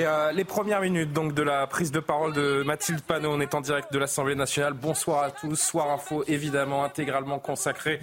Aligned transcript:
Euh, 0.00 0.32
les 0.32 0.42
premières 0.42 0.80
minutes 0.80 1.12
donc 1.12 1.34
de 1.34 1.42
la 1.42 1.68
prise 1.68 1.92
de 1.92 2.00
parole 2.00 2.32
de 2.32 2.64
Mathilde 2.66 3.00
Panot, 3.02 3.30
on 3.30 3.40
est 3.40 3.54
en 3.54 3.60
direct 3.60 3.92
de 3.92 3.98
l'Assemblée 4.00 4.34
nationale. 4.34 4.72
Bonsoir 4.72 5.22
à 5.22 5.30
tous. 5.30 5.54
Soir 5.54 5.88
Info 5.92 6.24
évidemment 6.26 6.82
intégralement 6.82 7.38
consacré 7.38 8.00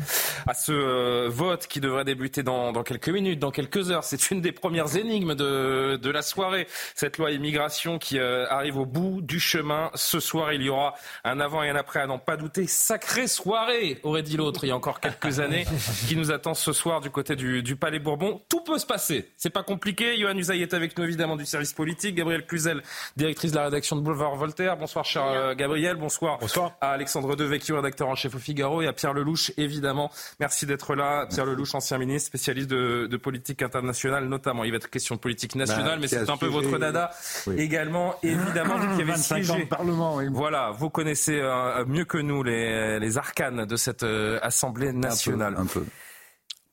à 0.48 0.54
ce 0.54 0.72
euh, 0.72 1.27
vote 1.30 1.68
qui 1.68 1.82
devrait 1.82 2.05
débuter 2.05 2.44
dans, 2.44 2.72
quelques 2.84 3.09
minutes, 3.09 3.40
dans 3.40 3.52
quelques 3.52 3.91
heures. 3.91 4.05
C'est 4.05 4.32
une 4.32 4.40
des 4.40 4.54
premières 4.54 4.96
énigmes 4.96 5.35
de, 5.35 6.09
la 6.09 6.22
soirée. 6.22 6.66
Cette 6.96 7.18
loi 7.18 7.32
immigration 7.32 7.99
qui 7.99 8.20
euh, 8.20 8.46
arrive 8.48 8.77
au 8.77 8.85
bout 8.85 9.20
du 9.21 9.41
chemin. 9.41 9.91
Ce 9.94 10.21
soir, 10.21 10.54
il 10.54 10.62
y 10.62 10.70
aura 10.70 10.94
un 11.26 11.41
avant 11.41 11.62
et 11.62 11.70
un 11.70 11.76
après 11.76 11.99
à 11.99 12.08
n'en 12.08 12.20
pas 12.20 12.38
douter. 12.38 12.68
Sacrée 12.68 13.27
soirée, 13.27 13.99
aurait 14.04 14.23
dit 14.23 14.38
l'autre 14.38 14.63
il 14.63 14.68
y 14.68 14.71
a 14.71 14.77
encore 14.77 15.02
quelques 15.02 15.41
années, 15.41 15.66
qui 16.08 16.16
nous 16.16 16.32
attend 16.32 16.54
ce 16.54 16.71
soir 16.71 17.02
du 17.02 17.10
côté 17.10 17.35
du, 17.35 17.62
du 17.62 17.76
Palais 17.76 17.99
Bourbon. 17.99 18.41
Tout 18.48 18.62
peut 18.62 18.77
se 18.77 18.85
passer. 18.85 19.30
C'est 19.35 19.49
pas 19.49 19.63
compliqué. 19.63 20.18
Johan 20.18 20.38
Usaï 20.38 20.62
est 20.62 20.73
avec 20.73 20.98
nous 20.98 21.04
évidemment 21.04 21.35
du 21.35 21.46
service 21.46 21.73
politique. 21.81 22.13
Gabriel 22.13 22.45
Cluzel, 22.45 22.84
directrice 23.17 23.51
de 23.51 23.57
la 23.57 23.63
rédaction 23.65 23.96
de 23.96 24.01
Boulevard 24.01 24.35
Voltaire. 24.35 24.77
Bonsoir, 24.77 25.04
cher 25.04 25.24
euh, 25.26 25.55
Gabriel. 25.55 25.96
Bonsoir, 25.96 26.38
Bonsoir. 26.38 26.73
à 26.79 26.91
Alexandre 26.91 27.35
Devecchio, 27.35 27.76
rédacteur 27.76 28.07
en 28.07 28.13
chef 28.13 28.35
au 28.35 28.38
Figaro, 28.38 28.84
et 28.84 28.88
à 28.88 28.93
Pierre 28.93 29.13
Lelouch, 29.13 29.51
évidemment. 29.57 30.12
Merci 30.40 30.68
d'être 30.68 30.93
là. 30.93 31.26
Pierre 31.27 31.48
Lelouch, 31.48 31.73
ancien 31.73 31.98
ministre, 31.98 32.27
spécialiste 32.27 32.70
de, 32.70 33.07
de, 33.07 33.18
politique 33.18 33.63
internationale, 33.63 34.26
notamment. 34.26 34.63
Il 34.63 34.70
va 34.70 34.77
être 34.77 34.91
question 34.91 35.15
de 35.15 35.20
politique 35.20 35.55
nationale, 35.55 35.96
bah, 35.96 36.01
mais 36.01 36.07
c'est 36.07 36.29
un 36.29 36.38
peu 36.38 36.46
votre 36.46 36.77
dada 36.77 37.10
oui. 37.48 37.55
également, 37.57 38.13
évidemment, 38.21 38.77
vu 38.77 38.88
qu'il 38.90 38.99
y 38.99 39.01
avait 39.01 39.13
25 39.13 39.49
ans 39.49 39.60
de 39.60 39.66
Parlement. 39.66 40.16
Oui. 40.18 40.26
Voilà, 40.32 40.70
vous 40.77 40.91
connaissez 40.91 41.40
euh, 41.41 41.84
mieux 41.88 42.05
que 42.05 42.20
nous 42.20 42.43
les, 42.43 42.99
les 42.99 43.18
arcanes 43.18 43.66
de 43.66 43.76
cette 43.76 44.04
euh, 44.04 44.38
Assemblée 44.43 44.93
nationale. 44.93 45.55
Un 45.57 45.66
peu. 45.66 45.79
Un 45.79 45.84
peu. 45.84 45.85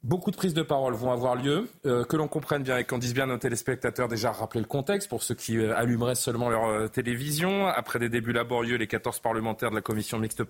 Beaucoup 0.05 0.31
de 0.31 0.37
prises 0.37 0.55
de 0.55 0.63
parole 0.63 0.95
vont 0.95 1.11
avoir 1.11 1.35
lieu. 1.35 1.69
Euh, 1.85 2.05
que 2.05 2.17
l'on 2.17 2.29
comprenne 2.29 2.63
bien 2.63 2.79
et 2.79 2.85
qu'on 2.85 2.99
dise 2.99 3.15
bien 3.15 3.27
nos 3.27 3.37
téléspectateurs, 3.37 4.07
déjà 4.07 4.31
rappeler 4.31 4.61
le 4.61 4.67
contexte 4.67 5.09
pour 5.09 5.25
ceux 5.25 5.35
qui 5.35 5.59
euh, 5.59 5.77
allumeraient 5.77 6.15
seulement 6.15 6.49
leur 6.51 6.67
euh, 6.67 6.87
télévision. 6.87 7.67
Après 7.67 7.99
des 7.99 8.09
débuts 8.09 8.33
laborieux, 8.33 8.77
les 8.77 8.87
14 8.87 9.19
parlementaires 9.19 9.71
de 9.71 9.75
la 9.75 9.81
commission 9.81 10.21
mixte 10.21 10.45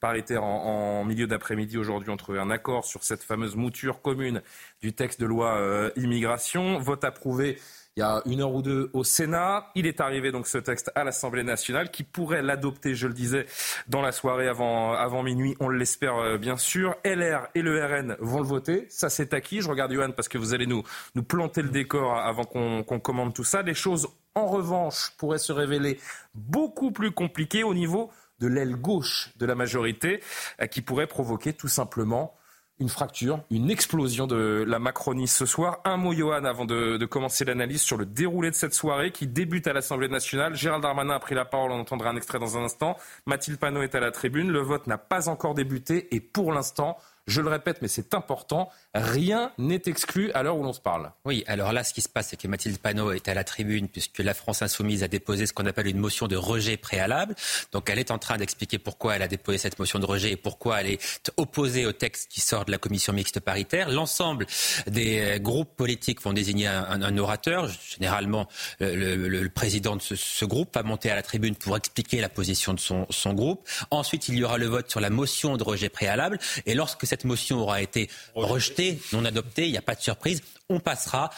paritaire 0.00 0.42
en, 0.42 1.00
en 1.00 1.04
milieu 1.04 1.26
d'après-midi 1.26 1.76
aujourd'hui 1.76 2.08
ont 2.08 2.16
trouvé 2.16 2.38
un 2.38 2.48
accord 2.48 2.86
sur 2.86 3.04
cette 3.04 3.22
fameuse 3.22 3.56
mouture 3.56 4.00
commune 4.00 4.40
du 4.80 4.94
texte 4.94 5.20
de 5.20 5.26
loi 5.26 5.90
immigration. 5.96 6.78
Vote 6.78 7.04
approuvé 7.04 7.58
il 7.96 8.00
y 8.00 8.02
a 8.02 8.22
une 8.26 8.40
heure 8.40 8.52
ou 8.52 8.60
deux 8.60 8.90
au 8.92 9.04
Sénat. 9.04 9.70
Il 9.76 9.86
est 9.86 10.00
arrivé 10.00 10.32
donc 10.32 10.48
ce 10.48 10.58
texte 10.58 10.90
à 10.96 11.04
l'Assemblée 11.04 11.44
nationale 11.44 11.92
qui 11.92 12.02
pourrait 12.02 12.42
l'adopter, 12.42 12.96
je 12.96 13.06
le 13.06 13.14
disais, 13.14 13.46
dans 13.86 14.02
la 14.02 14.10
soirée 14.10 14.48
avant, 14.48 15.22
minuit. 15.22 15.56
On 15.60 15.68
l'espère 15.68 16.16
euh, 16.16 16.36
bien 16.36 16.56
sûr. 16.56 16.96
LR 17.04 17.46
et 17.54 17.62
le 17.62 17.84
RN 17.84 18.16
vont 18.18 18.40
le 18.40 18.46
voter. 18.46 18.86
Ça, 18.88 19.08
c'est 19.10 19.32
acquis. 19.32 19.60
Je 19.60 19.68
regarde 19.68 19.92
Johan 19.92 20.10
parce 20.10 20.28
que 20.28 20.38
vous 20.38 20.54
allez 20.54 20.66
nous, 20.66 20.82
planter 21.22 21.62
le 21.62 21.68
décor 21.68 22.18
avant 22.18 22.42
qu'on 22.42 22.82
qu 22.82 22.98
commande 22.98 23.32
tout 23.32 23.44
ça. 23.44 23.62
Les 23.62 23.74
choses, 23.74 24.08
en 24.34 24.46
revanche, 24.46 25.12
pourraient 25.16 25.38
se 25.38 25.52
révéler 25.52 26.00
beaucoup 26.34 26.90
plus 26.90 27.12
compliquées 27.12 27.62
au 27.62 27.74
niveau 27.74 28.10
de 28.40 28.48
l'aile 28.48 28.74
gauche 28.74 29.30
de 29.36 29.46
la 29.46 29.54
majorité 29.54 30.20
euh, 30.60 30.66
qui 30.66 30.82
pourrait 30.82 31.06
provoquer 31.06 31.52
tout 31.52 31.68
simplement 31.68 32.34
une 32.80 32.88
fracture, 32.88 33.40
une 33.50 33.70
explosion 33.70 34.26
de 34.26 34.64
la 34.66 34.78
Macronie 34.78 35.28
ce 35.28 35.46
soir. 35.46 35.80
Un 35.84 35.96
mot, 35.96 36.12
Johan, 36.12 36.44
avant 36.44 36.64
de, 36.64 37.04
commencer 37.06 37.44
l'analyse 37.44 37.82
sur 37.82 37.96
le 37.96 38.04
déroulé 38.04 38.50
de 38.50 38.54
cette 38.56 38.74
soirée 38.74 39.12
qui 39.12 39.26
débute 39.26 39.66
à 39.66 39.72
l'Assemblée 39.72 40.08
nationale. 40.08 40.56
Gérald 40.56 40.82
Darmanin 40.82 41.14
a 41.14 41.20
pris 41.20 41.34
la 41.34 41.44
parole, 41.44 41.70
on 41.70 41.80
entendra 41.80 42.10
un 42.10 42.16
extrait 42.16 42.38
dans 42.38 42.58
un 42.58 42.64
instant. 42.64 42.96
Mathilde 43.26 43.58
Panot 43.58 43.82
est 43.82 43.94
à 43.94 44.00
la 44.00 44.10
tribune. 44.10 44.50
Le 44.50 44.60
vote 44.60 44.86
n'a 44.86 44.98
pas 44.98 45.28
encore 45.28 45.54
débuté 45.54 46.08
et 46.14 46.20
pour 46.20 46.52
l'instant, 46.52 46.98
je 47.26 47.40
le 47.40 47.48
répète, 47.48 47.78
mais 47.80 47.88
c'est 47.88 48.14
important, 48.14 48.70
rien 48.94 49.52
n'est 49.56 49.82
exclu 49.86 50.30
à 50.32 50.42
l'heure 50.42 50.58
où 50.58 50.62
l'on 50.62 50.74
se 50.74 50.80
parle. 50.80 51.10
Oui, 51.24 51.42
alors 51.46 51.72
là, 51.72 51.82
ce 51.82 51.94
qui 51.94 52.02
se 52.02 52.08
passe, 52.08 52.28
c'est 52.28 52.36
que 52.40 52.46
Mathilde 52.48 52.78
Panot 52.78 53.12
est 53.12 53.28
à 53.28 53.34
la 53.34 53.44
tribune 53.44 53.88
puisque 53.88 54.18
la 54.18 54.34
France 54.34 54.60
insoumise 54.60 55.02
a 55.02 55.08
déposé 55.08 55.46
ce 55.46 55.54
qu'on 55.54 55.64
appelle 55.64 55.86
une 55.86 55.98
motion 55.98 56.28
de 56.28 56.36
rejet 56.36 56.76
préalable. 56.76 57.34
Donc 57.72 57.88
elle 57.88 57.98
est 57.98 58.10
en 58.10 58.18
train 58.18 58.36
d'expliquer 58.36 58.78
pourquoi 58.78 59.16
elle 59.16 59.22
a 59.22 59.28
déposé 59.28 59.56
cette 59.56 59.78
motion 59.78 59.98
de 59.98 60.04
rejet 60.04 60.32
et 60.32 60.36
pourquoi 60.36 60.82
elle 60.82 60.88
est 60.88 61.32
opposée 61.36 61.86
au 61.86 61.92
texte 61.92 62.30
qui 62.30 62.40
sort 62.40 62.66
de 62.66 62.70
la 62.70 62.78
commission 62.78 63.12
mixte 63.12 63.40
paritaire. 63.40 63.88
L'ensemble 63.90 64.46
des 64.86 65.38
groupes 65.40 65.74
politiques 65.76 66.20
vont 66.20 66.32
désigner 66.32 66.66
un, 66.66 67.18
orateur. 67.18 67.68
Généralement, 67.68 68.48
le, 68.80 69.16
le, 69.16 69.48
président 69.48 69.96
de 69.96 70.02
ce, 70.02 70.16
ce, 70.16 70.44
groupe 70.44 70.74
va 70.74 70.82
monter 70.82 71.10
à 71.10 71.14
la 71.14 71.22
tribune 71.22 71.54
pour 71.54 71.76
expliquer 71.76 72.20
la 72.20 72.28
position 72.28 72.74
de 72.74 72.80
son, 72.80 73.06
son 73.10 73.32
groupe. 73.32 73.66
Ensuite, 73.90 74.28
il 74.28 74.34
y 74.34 74.44
aura 74.44 74.58
le 74.58 74.66
vote 74.66 74.90
sur 74.90 75.00
la 75.00 75.10
motion 75.10 75.56
de 75.56 75.62
rejet 75.62 75.88
préalable. 75.88 76.38
Et 76.66 76.74
lorsque 76.74 77.06
cette 77.14 77.24
motion 77.24 77.60
aura 77.60 77.80
été 77.80 78.10
rejetée, 78.34 78.98
non 79.12 79.24
adoptée, 79.24 79.66
il 79.66 79.70
n'y 79.70 79.78
a 79.78 79.82
pas 79.82 79.94
de 79.94 80.00
surprise, 80.00 80.42
on 80.68 80.80
passera 80.80 81.30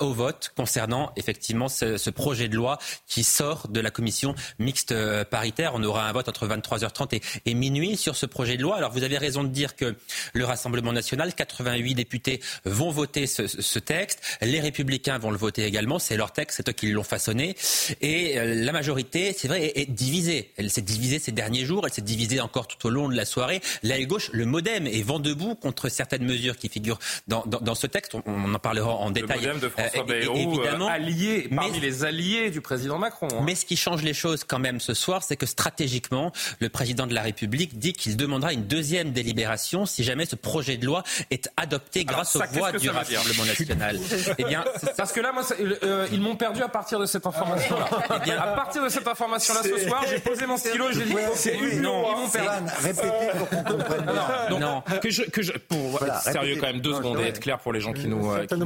au 0.00 0.12
vote 0.12 0.52
concernant 0.56 1.12
effectivement 1.16 1.68
ce, 1.68 2.10
projet 2.10 2.48
de 2.48 2.56
loi 2.56 2.78
qui 3.06 3.22
sort 3.22 3.68
de 3.68 3.80
la 3.80 3.90
commission 3.90 4.34
mixte 4.58 4.94
paritaire. 5.24 5.72
On 5.74 5.84
aura 5.84 6.08
un 6.08 6.12
vote 6.12 6.28
entre 6.28 6.48
23h30 6.48 7.14
et, 7.14 7.22
et, 7.46 7.54
minuit 7.54 7.96
sur 7.96 8.16
ce 8.16 8.26
projet 8.26 8.56
de 8.56 8.62
loi. 8.62 8.76
Alors 8.76 8.92
vous 8.92 9.02
avez 9.02 9.18
raison 9.18 9.44
de 9.44 9.48
dire 9.48 9.76
que 9.76 9.96
le 10.32 10.44
Rassemblement 10.44 10.92
national, 10.92 11.34
88 11.34 11.94
députés 11.94 12.40
vont 12.64 12.90
voter 12.90 13.26
ce, 13.26 13.78
texte. 13.78 14.20
Les 14.40 14.60
républicains 14.60 15.18
vont 15.18 15.30
le 15.30 15.36
voter 15.36 15.64
également. 15.64 15.98
C'est 15.98 16.16
leur 16.16 16.32
texte, 16.32 16.56
c'est 16.56 16.68
eux 16.68 16.72
qui 16.72 16.90
l'ont 16.90 17.02
façonné. 17.02 17.56
Et 18.00 18.38
euh, 18.38 18.54
la 18.54 18.72
majorité, 18.72 19.34
c'est 19.36 19.48
vrai, 19.48 19.72
est, 19.74 19.90
divisée. 19.90 20.52
Elle 20.56 20.70
s'est 20.70 20.82
divisée 20.82 21.18
ces 21.18 21.32
derniers 21.32 21.64
jours. 21.64 21.86
Elle 21.86 21.92
s'est 21.92 22.02
divisée 22.02 22.40
encore 22.40 22.66
tout 22.66 22.86
au 22.86 22.90
long 22.90 23.08
de 23.08 23.14
la 23.14 23.24
soirée. 23.24 23.60
L'aile 23.82 24.06
gauche, 24.06 24.30
le 24.32 24.46
MoDem, 24.46 24.86
est 24.86 25.02
vent 25.02 25.20
debout 25.20 25.54
contre 25.54 25.88
certaines 25.88 26.24
mesures 26.24 26.56
qui 26.56 26.68
figurent 26.68 26.98
dans, 27.28 27.74
ce 27.74 27.86
texte. 27.86 28.14
On, 28.26 28.54
en 28.54 28.58
parlera 28.68 28.94
en 28.94 29.10
détail. 29.10 29.40
Le 29.40 29.60
de 29.60 29.68
François 29.68 30.04
Bayrou, 30.04 30.36
évidemment, 30.36 30.88
allié, 30.88 31.48
parmi 31.54 31.72
mais, 31.72 31.80
les 31.80 32.04
alliés 32.04 32.50
du 32.50 32.60
président 32.60 32.98
Macron. 32.98 33.28
Hein. 33.32 33.42
Mais 33.44 33.54
ce 33.54 33.64
qui 33.64 33.76
change 33.76 34.02
les 34.02 34.14
choses 34.14 34.44
quand 34.44 34.58
même 34.58 34.80
ce 34.80 34.94
soir, 34.94 35.22
c'est 35.22 35.36
que 35.36 35.46
stratégiquement, 35.46 36.32
le 36.60 36.68
président 36.68 37.06
de 37.06 37.14
la 37.14 37.22
République 37.22 37.78
dit 37.78 37.92
qu'il 37.92 38.16
demandera 38.16 38.52
une 38.52 38.64
deuxième 38.64 39.12
délibération 39.12 39.86
si 39.86 40.04
jamais 40.04 40.26
ce 40.26 40.36
projet 40.36 40.76
de 40.76 40.86
loi 40.86 41.02
est 41.30 41.48
adopté 41.56 42.04
grâce 42.04 42.36
aux 42.36 42.42
voix 42.52 42.72
du 42.72 42.90
Rassemblement 42.90 43.44
national. 43.44 43.98
eh 44.38 44.44
bien, 44.44 44.64
parce 44.96 45.12
que 45.12 45.20
là, 45.20 45.32
moi, 45.32 45.42
euh, 45.82 46.06
ils 46.12 46.20
m'ont 46.20 46.36
perdu 46.36 46.62
à 46.62 46.68
partir 46.68 46.98
de 46.98 47.06
cette 47.06 47.26
information-là. 47.26 47.88
eh 48.16 48.24
bien, 48.24 48.38
à 48.38 48.48
partir 48.48 48.84
de 48.84 48.88
cette 48.88 49.08
information-là 49.08 49.60
ce 49.62 49.78
soir, 49.78 50.04
j'ai 50.08 50.18
posé 50.18 50.46
mon 50.46 50.56
stylo 50.56 50.90
et 50.90 50.92
j'ai 50.92 51.04
dit 51.04 51.14
c'est 51.34 51.56
une 51.56 51.82
non, 51.82 52.04
ils 52.10 52.22
m'ont 52.22 52.28
perdu. 52.28 52.70
Répétez 52.82 53.38
pour 53.38 53.48
qu'on 53.48 53.62
comprenne 53.62 54.04
bien. 54.04 54.28
Non, 54.50 54.58
non, 54.58 54.82
que 55.00 55.10
je, 55.10 55.22
que 55.22 55.42
je, 55.42 55.52
pour 55.52 55.78
voilà, 55.78 56.16
être 56.16 56.22
sérieux 56.22 56.56
quand 56.60 56.66
même 56.66 56.80
deux 56.80 56.94
secondes 56.94 57.20
et 57.20 57.28
être 57.28 57.40
clair 57.40 57.58
pour 57.58 57.72
les 57.72 57.80
gens 57.80 57.92
qui 57.92 58.06
nous, 58.06 58.30
euh, 58.30 58.46
qui. 58.46 58.57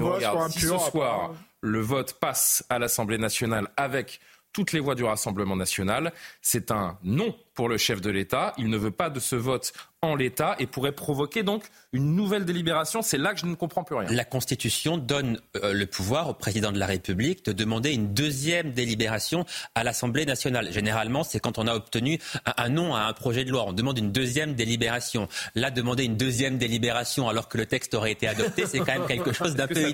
Si 0.51 0.61
ce 0.61 0.79
soir, 0.79 1.33
le 1.61 1.81
vote 1.81 2.15
passe 2.15 2.65
à 2.69 2.79
l'Assemblée 2.79 3.19
nationale 3.19 3.69
avec 3.77 4.21
toutes 4.53 4.73
les 4.73 4.81
voix 4.81 4.95
du 4.95 5.05
Rassemblement 5.05 5.57
national, 5.57 6.13
c'est 6.43 6.71
un 6.71 6.99
non 7.03 7.35
pour 7.55 7.69
le 7.69 7.79
chef 7.79 8.01
de 8.01 8.11
l'État. 8.11 8.53
Il 8.59 8.69
ne 8.69 8.77
veut 8.77 8.91
pas 8.91 9.11
de 9.11 9.21
ce 9.21 9.37
vote 9.37 9.73
en 10.05 10.17
l'état 10.17 10.57
et 10.59 10.67
pourrait 10.67 10.93
provoquer 10.93 11.45
donc 11.45 11.63
une 11.93 12.17
nouvelle 12.17 12.45
délibération. 12.45 13.03
C'est 13.03 13.19
là 13.19 13.35
que 13.35 13.41
je 13.41 13.47
ne 13.47 13.55
comprends 13.55 13.85
plus 13.85 13.95
rien. 13.95 14.11
La 14.11 14.25
Constitution 14.25 14.97
donne 14.97 15.41
euh, 15.63 15.73
le 15.73 15.87
pouvoir 15.87 16.29
au 16.29 16.35
président 16.35 16.73
de 16.73 16.79
la 16.79 16.87
République 16.87 17.45
de 17.45 17.53
demander 17.53 17.93
une 17.93 18.13
deuxième 18.13 18.73
délibération 18.73 19.47
à 19.77 19.85
l'Assemblée 19.85 20.27
nationale. 20.27 20.73
Généralement, 20.73 21.23
c'est 21.23 21.39
quand 21.39 21.57
on 21.59 21.69
a 21.69 21.75
obtenu 21.75 22.19
un, 22.47 22.65
un, 22.65 22.69
non 22.69 22.97
à 22.97 23.03
un 23.03 23.13
projet 23.13 23.45
de 23.45 23.51
loi. 23.51 23.65
On 23.69 23.73
demande 23.73 23.97
une 23.97 24.11
deuxième 24.11 24.55
délibération. 24.55 25.29
Là, 25.55 25.71
demander 25.71 26.05
une 26.05 26.17
deuxième 26.17 26.59
délibération 26.59 27.29
alors 27.29 27.49
que 27.49 27.57
le 27.57 27.67
texte 27.67 27.95
aurait 27.95 28.13
été 28.13 28.27
adopté, 28.27 28.67
c'est 28.67 28.81
quand 28.81 28.99
même 28.99 29.07
quelque 29.07 29.33
chose 29.33 29.55
d'un 29.55 29.69
peu, 29.69 29.93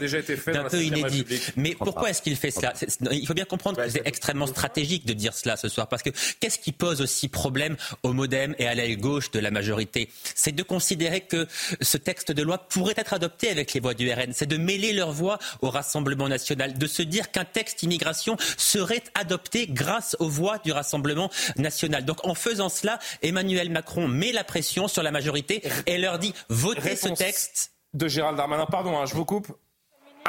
peu 0.71 0.83
inédit. 0.83 1.27
Mais 1.57 1.75
pourquoi 1.75 2.09
est-ce 2.09 2.23
qu'il 2.23 2.37
fait 2.37 2.51
cela? 2.51 2.73
Il 3.11 3.27
faut 3.27 3.35
bien 3.35 3.45
comprendre 3.45 3.79
ouais, 3.79 3.87
que 3.87 3.91
c'est 3.91 4.07
extrêmement 4.07 4.47
stratégique 4.47 5.05
de 5.05 5.13
dire 5.13 5.35
cela 5.35 5.59
ce 5.59 5.69
soir. 5.69 5.87
Parce 5.89 6.03
que 6.03 6.11
qu'est-ce 6.41 6.59
qui 6.59 6.73
pose 6.73 7.03
aussi 7.03 7.29
problème 7.29 7.48
au 8.03 8.13
modem 8.13 8.55
et 8.59 8.67
à 8.67 8.75
l'aile 8.75 8.99
gauche 8.99 9.31
de 9.31 9.39
la 9.39 9.51
majorité 9.51 10.09
c'est 10.35 10.53
de 10.53 10.63
considérer 10.63 11.21
que 11.21 11.47
ce 11.81 11.97
texte 11.97 12.33
de 12.33 12.43
loi 12.43 12.59
pourrait 12.59 12.95
être 12.97 13.15
adopté 13.15 13.51
avec 13.51 13.73
les 13.75 13.81
voix 13.81 13.95
du 13.95 14.11
RN. 14.13 14.33
C'est 14.33 14.47
de 14.47 14.57
mêler 14.57 14.93
leurs 14.93 15.13
voix 15.13 15.39
au 15.63 15.71
Rassemblement 15.71 16.29
national, 16.29 16.79
de 16.79 16.87
se 16.87 17.03
dire 17.03 17.31
qu'un 17.31 17.45
texte 17.45 17.83
immigration 17.83 18.37
serait 18.57 19.03
adopté 19.15 19.67
grâce 19.67 20.17
aux 20.19 20.29
voix 20.29 20.59
du 20.59 20.73
Rassemblement 20.73 21.31
national. 21.57 22.05
Donc 22.05 22.25
en 22.27 22.35
faisant 22.35 22.69
cela, 22.69 22.99
Emmanuel 23.23 23.71
Macron 23.71 24.09
met 24.09 24.33
la 24.33 24.45
pression 24.45 24.89
sur 24.89 25.03
la 25.03 25.11
majorité 25.11 25.63
et 25.87 25.99
leur 25.99 26.19
dit 26.19 26.35
votez 26.49 26.81
Réponse 26.81 27.19
ce 27.19 27.25
texte. 27.25 27.73
De 27.95 28.07
Gérald 28.07 28.37
Darmanin, 28.37 28.67
pardon, 28.67 28.99
hein, 28.99 29.07
je 29.07 29.15
vous 29.15 29.25
coupe. 29.25 29.49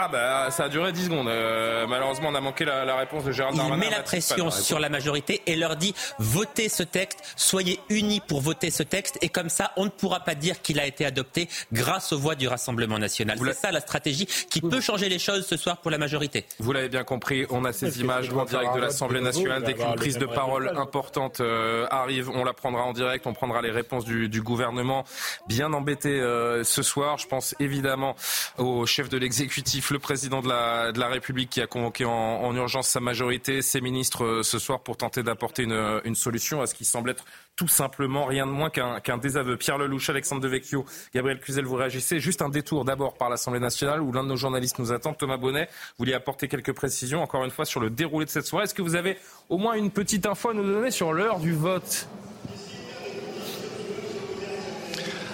Ah 0.02 0.08
bah 0.08 0.50
ça 0.50 0.64
a 0.64 0.70
duré 0.70 0.94
10 0.94 1.06
secondes. 1.06 1.28
Euh, 1.28 1.86
malheureusement, 1.86 2.30
on 2.30 2.36
a 2.36 2.40
manqué 2.40 2.64
la, 2.64 2.96
réponse 2.96 3.26
de 3.26 3.34
Gérald 3.34 3.58
Darmanin. 3.58 3.84
Il 3.84 3.90
met 3.90 3.94
la 3.94 4.02
pression 4.02 4.50
sur 4.50 4.80
la 4.80 4.88
majorité 4.88 5.42
et 5.46 5.58
leur 5.58 5.76
dit 5.76 5.94
votez 6.20 6.70
ce 6.70 6.84
texte, 6.84 7.20
soyez 7.36 7.82
unis 7.90 8.22
pour 8.26 8.40
voter 8.40 8.72
ce 8.72 8.82
texte 8.82 9.18
et 9.22 9.28
comme 9.28 9.50
ça, 9.50 9.74
on 9.76 9.84
ne 9.84 9.90
pourra 9.90 10.22
pas 10.22 10.36
dire 10.36 10.62
qu'il 10.62 10.80
a 10.80 10.86
été 10.86 11.06
adopté 11.06 11.50
grâce 11.74 12.14
aux 12.14 12.18
voix 12.18 12.36
du 12.36 12.48
Rassemblement 12.48 12.98
national. 12.98 13.38
C'est 13.44 13.54
ça 13.54 13.72
la 13.74 13.82
stratégie 13.82 14.26
qui 14.26 14.62
peut 14.62 14.80
changer 14.80 15.10
les 15.10 15.20
choses 15.20 15.46
ce 15.46 15.58
soir 15.58 15.78
pour 15.82 15.92
la 15.92 15.98
majorité. 15.98 16.46
Vous 16.60 16.72
l'avez 16.72 16.88
bien 16.88 17.04
compris, 17.04 17.46
on 17.50 17.66
a 17.66 17.74
ces 17.74 18.00
images 18.00 18.32
en 18.32 18.46
direct 18.46 18.76
de 18.76 18.80
l'Assemblée 18.80 19.20
nationale. 19.20 19.64
Dès 19.64 19.74
qu'une 19.74 19.96
prise 19.96 20.18
de 20.18 20.26
parole 20.26 20.72
importante 20.78 21.42
euh, 21.42 21.86
arrive, 21.92 22.30
on 22.30 22.46
la 22.46 22.54
prendra 22.54 22.84
en 22.84 22.94
direct, 22.94 23.28
on 23.28 23.34
prendra 23.34 23.62
les 23.62 23.72
réponses 23.72 24.06
du, 24.06 24.42
gouvernement. 24.42 25.04
Bien 25.50 25.74
embêté 25.74 26.22
euh, 26.22 26.64
ce 26.64 26.84
soir, 26.84 27.18
je 27.18 27.28
pense 27.28 27.54
évidemment 27.60 28.16
au 28.58 28.86
chef 28.86 29.10
de 29.10 29.18
l'exécutif, 29.18 29.89
le 29.94 30.00
président 30.00 30.42
de 30.42 30.48
la, 30.48 31.08
République 31.08 31.50
qui 31.50 31.62
a 31.62 31.68
convoqué 31.68 32.06
en, 32.06 32.56
urgence 32.56 32.88
sa 32.88 33.00
majorité, 33.00 33.62
ses 33.62 33.82
ministres 33.82 34.24
euh, 34.24 34.44
ce 34.44 34.60
soir 34.60 34.82
pour 34.82 34.98
tenter 34.98 35.24
d'apporter 35.24 35.64
une, 35.64 36.16
solution 36.16 36.62
à 36.62 36.68
ce 36.68 36.76
qui 36.76 36.86
semble 36.86 37.10
être 37.10 37.26
tout 37.56 37.68
simplement 37.68 38.26
rien 38.26 38.46
de 38.46 38.52
moins 38.52 38.70
qu'un 38.70 39.18
désaveu. 39.18 39.58
Pierre 39.58 39.78
Lelouch, 39.78 40.10
Alexandre 40.10 40.42
Devecchio, 40.42 40.86
Gabriel 41.14 41.40
Cluzel, 41.40 41.66
vous 41.66 41.76
réagissez. 41.76 42.20
Juste 42.20 42.42
un 42.42 42.50
détour 42.50 42.86
d'abord 42.86 43.16
par 43.16 43.30
l'Assemblée 43.30 43.60
nationale 43.60 44.02
où 44.02 44.12
l'un 44.12 44.24
de 44.24 44.30
nos 44.30 44.38
journalistes 44.38 44.80
nous 44.80 44.92
attend. 44.92 45.14
Thomas 45.14 45.38
Bonnet, 45.38 45.66
vous 45.72 46.00
voulez 46.00 46.14
apporter 46.14 46.48
quelques 46.48 46.74
précisions 46.74 47.22
encore 47.22 47.44
une 47.44 47.52
fois 47.52 47.66
sur 47.66 47.80
le 47.80 47.90
déroulé 47.90 48.26
de 48.26 48.30
cette 48.30 48.46
soirée. 48.46 48.66
Est-ce 48.66 48.74
que 48.74 48.82
vous 48.82 48.96
avez 48.96 49.18
au 49.50 49.58
moins 49.58 49.74
une 49.74 49.92
petite 49.92 50.26
info 50.26 50.50
à 50.50 50.54
nous 50.54 50.64
donner 50.64 50.92
sur 50.92 51.14
l'heure 51.14 51.40
du 51.40 51.54
vote? 51.54 52.08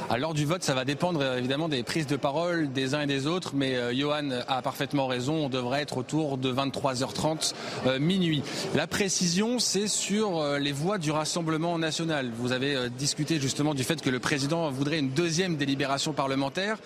À 0.07 0.19
l'heure 0.19 0.35
du 0.35 0.45
vote, 0.45 0.61
ça 0.61 0.75
va 0.75 0.85
dépendre 0.85 1.19
euh, 1.21 1.39
évidemment 1.39 1.67
des 1.67 1.81
prises 1.81 2.05
de 2.05 2.15
parole 2.15 2.71
des 2.71 2.93
uns 2.93 3.01
et 3.01 3.07
des 3.07 3.25
autres, 3.25 3.53
mais 3.55 3.75
euh, 3.75 3.91
Johan 3.91 4.29
a 4.47 4.61
parfaitement 4.61 5.07
raison, 5.07 5.45
on 5.45 5.49
devrait 5.49 5.81
être 5.81 5.97
autour 5.97 6.37
de 6.37 6.53
23h30 6.53 7.53
euh, 7.87 7.97
minuit. 7.97 8.43
La 8.75 8.85
précision, 8.85 9.57
c'est 9.57 9.87
sur 9.87 10.43
les 10.59 10.71
voix 10.71 10.99
du 10.99 11.09
Rassemblement 11.09 11.79
national. 11.79 12.29
Vous 12.37 12.51
avez 12.51 12.89
discuté 12.89 13.39
justement 13.39 13.73
du 13.73 13.83
fait 13.83 13.99
que 14.01 14.11
le 14.11 14.19
président 14.19 14.69
voudrait 14.69 14.99
une 14.99 15.09
deuxième 15.09 15.55
délibération 15.55 16.13
parlementaire 16.13 16.77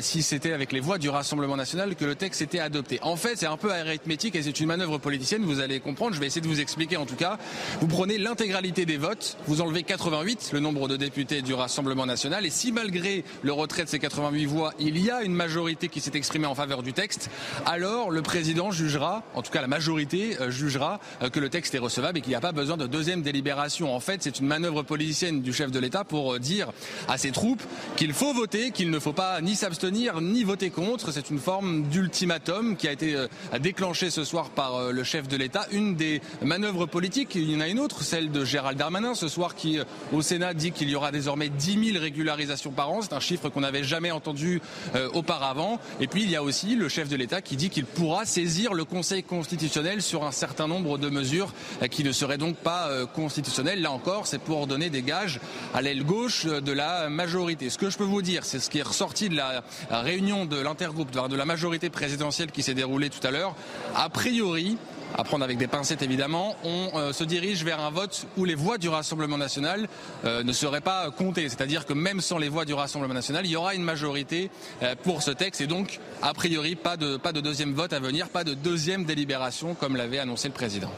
si 0.00 0.22
c'était 0.22 0.52
avec 0.52 0.72
les 0.72 0.80
voix 0.80 0.98
du 0.98 1.08
Rassemblement 1.08 1.56
national 1.56 1.96
que 1.96 2.04
le 2.04 2.14
texte 2.14 2.42
était 2.42 2.60
adopté. 2.60 2.98
En 3.02 3.16
fait, 3.16 3.36
c'est 3.36 3.46
un 3.46 3.56
peu 3.56 3.72
arithmétique 3.72 4.36
et 4.36 4.42
c'est 4.42 4.60
une 4.60 4.66
manœuvre 4.66 4.98
politicienne, 4.98 5.42
vous 5.44 5.60
allez 5.60 5.80
comprendre, 5.80 6.14
je 6.14 6.20
vais 6.20 6.26
essayer 6.26 6.42
de 6.42 6.48
vous 6.48 6.60
expliquer 6.60 6.96
en 6.96 7.06
tout 7.06 7.16
cas. 7.16 7.38
Vous 7.80 7.88
prenez 7.88 8.18
l'intégralité 8.18 8.84
des 8.84 8.96
votes, 8.96 9.36
vous 9.46 9.60
enlevez 9.60 9.82
88, 9.82 10.50
le 10.52 10.60
nombre 10.60 10.88
de 10.88 10.96
députés 10.96 11.42
du 11.42 11.54
Rassemblement 11.54 12.06
national, 12.06 12.46
et 12.46 12.50
si 12.60 12.72
malgré 12.72 13.24
le 13.42 13.54
retrait 13.54 13.84
de 13.84 13.88
ces 13.88 13.98
88 13.98 14.44
voix, 14.44 14.74
il 14.78 14.98
y 15.02 15.10
a 15.10 15.22
une 15.22 15.32
majorité 15.32 15.88
qui 15.88 16.02
s'est 16.02 16.10
exprimée 16.12 16.44
en 16.44 16.54
faveur 16.54 16.82
du 16.82 16.92
texte, 16.92 17.30
alors 17.64 18.10
le 18.10 18.20
président 18.20 18.70
jugera, 18.70 19.22
en 19.34 19.40
tout 19.40 19.50
cas 19.50 19.62
la 19.62 19.66
majorité 19.66 20.38
euh, 20.42 20.50
jugera 20.50 21.00
euh, 21.22 21.30
que 21.30 21.40
le 21.40 21.48
texte 21.48 21.74
est 21.74 21.78
recevable 21.78 22.18
et 22.18 22.20
qu'il 22.20 22.28
n'y 22.28 22.36
a 22.36 22.40
pas 22.40 22.52
besoin 22.52 22.76
de 22.76 22.86
deuxième 22.86 23.22
délibération. 23.22 23.94
En 23.94 24.00
fait, 24.00 24.22
c'est 24.22 24.40
une 24.40 24.46
manœuvre 24.46 24.82
politicienne 24.82 25.40
du 25.40 25.54
chef 25.54 25.70
de 25.70 25.78
l'État 25.78 26.04
pour 26.04 26.34
euh, 26.34 26.38
dire 26.38 26.70
à 27.08 27.16
ses 27.16 27.30
troupes 27.30 27.62
qu'il 27.96 28.12
faut 28.12 28.34
voter, 28.34 28.72
qu'il 28.72 28.90
ne 28.90 28.98
faut 28.98 29.14
pas 29.14 29.40
ni 29.40 29.56
s'abstenir 29.56 30.20
ni 30.20 30.44
voter 30.44 30.68
contre. 30.68 31.12
C'est 31.12 31.30
une 31.30 31.38
forme 31.38 31.84
d'ultimatum 31.84 32.76
qui 32.76 32.88
a 32.88 32.92
été 32.92 33.16
déclenchée 33.58 34.10
ce 34.10 34.24
soir 34.24 34.50
par 34.50 34.92
le 34.92 35.02
chef 35.02 35.28
de 35.28 35.36
l'État. 35.38 35.66
Une 35.72 35.94
des 35.94 36.20
manœuvres 36.42 36.84
politiques, 36.84 37.34
il 37.36 37.50
y 37.50 37.56
en 37.56 37.60
a 37.60 37.68
une 37.68 37.80
autre, 37.80 38.02
celle 38.02 38.30
de 38.30 38.44
Gérald 38.44 38.78
Darmanin 38.78 39.14
ce 39.14 39.28
soir 39.28 39.54
qui 39.54 39.78
au 40.12 40.20
Sénat 40.20 40.52
dit 40.52 40.72
qu'il 40.72 40.90
y 40.90 40.94
aura 40.94 41.10
désormais 41.10 41.48
10 41.48 41.92
000 41.92 42.00
régularisations 42.00 42.49
par 42.74 42.90
an. 42.90 43.02
C'est 43.02 43.12
un 43.12 43.20
chiffre 43.20 43.48
qu'on 43.48 43.60
n'avait 43.60 43.84
jamais 43.84 44.10
entendu 44.10 44.60
euh, 44.94 45.08
auparavant. 45.14 45.78
Et 46.00 46.06
puis 46.06 46.22
il 46.22 46.30
y 46.30 46.36
a 46.36 46.42
aussi 46.42 46.74
le 46.74 46.88
chef 46.88 47.08
de 47.08 47.16
l'État 47.16 47.40
qui 47.40 47.56
dit 47.56 47.70
qu'il 47.70 47.84
pourra 47.84 48.24
saisir 48.24 48.74
le 48.74 48.84
Conseil 48.84 49.22
constitutionnel 49.22 50.02
sur 50.02 50.24
un 50.24 50.32
certain 50.32 50.66
nombre 50.66 50.98
de 50.98 51.08
mesures 51.08 51.52
euh, 51.82 51.86
qui 51.86 52.04
ne 52.04 52.12
seraient 52.12 52.38
donc 52.38 52.56
pas 52.56 52.88
euh, 52.88 53.06
constitutionnelles. 53.06 53.80
Là 53.82 53.92
encore, 53.92 54.26
c'est 54.26 54.40
pour 54.40 54.66
donner 54.66 54.90
des 54.90 55.02
gages 55.02 55.40
à 55.74 55.82
l'aile 55.82 56.04
gauche 56.04 56.46
de 56.46 56.72
la 56.72 57.08
majorité. 57.08 57.70
Ce 57.70 57.78
que 57.78 57.90
je 57.90 57.98
peux 57.98 58.04
vous 58.04 58.22
dire, 58.22 58.44
c'est 58.44 58.58
ce 58.58 58.70
qui 58.70 58.78
est 58.78 58.82
ressorti 58.82 59.28
de 59.28 59.36
la 59.36 59.62
réunion 59.90 60.44
de 60.44 60.58
l'intergroupe, 60.58 61.10
de 61.10 61.36
la 61.36 61.44
majorité 61.44 61.90
présidentielle 61.90 62.50
qui 62.50 62.62
s'est 62.62 62.74
déroulée 62.74 63.10
tout 63.10 63.24
à 63.26 63.30
l'heure. 63.30 63.54
A 63.94 64.08
priori, 64.08 64.76
à 65.16 65.24
prendre 65.24 65.44
avec 65.44 65.58
des 65.58 65.66
pincettes 65.66 66.02
évidemment, 66.02 66.56
on 66.64 66.90
euh, 66.94 67.12
se 67.12 67.24
dirige 67.24 67.64
vers 67.64 67.80
un 67.80 67.90
vote 67.90 68.26
où 68.36 68.44
les 68.44 68.54
voix 68.54 68.78
du 68.78 68.88
Rassemblement 68.88 69.38
national 69.38 69.88
euh, 70.24 70.42
ne 70.42 70.52
seraient 70.52 70.80
pas 70.80 71.10
comptées. 71.10 71.48
C'est-à-dire 71.48 71.86
que 71.86 71.92
même 71.92 72.20
sans 72.20 72.38
les 72.38 72.48
voix 72.48 72.64
du 72.64 72.74
Rassemblement 72.74 73.14
national, 73.14 73.46
il 73.46 73.50
y 73.50 73.56
aura 73.56 73.74
une 73.74 73.82
majorité 73.82 74.50
euh, 74.82 74.94
pour 75.02 75.22
ce 75.22 75.30
texte 75.30 75.60
et 75.60 75.66
donc, 75.66 76.00
a 76.22 76.34
priori, 76.34 76.76
pas 76.76 76.96
de, 76.96 77.16
pas 77.16 77.32
de 77.32 77.40
deuxième 77.40 77.72
vote 77.72 77.92
à 77.92 78.00
venir, 78.00 78.28
pas 78.28 78.44
de 78.44 78.54
deuxième 78.54 79.04
délibération 79.04 79.74
comme 79.74 79.96
l'avait 79.96 80.18
annoncé 80.18 80.48
le 80.48 80.54
président. 80.54 80.90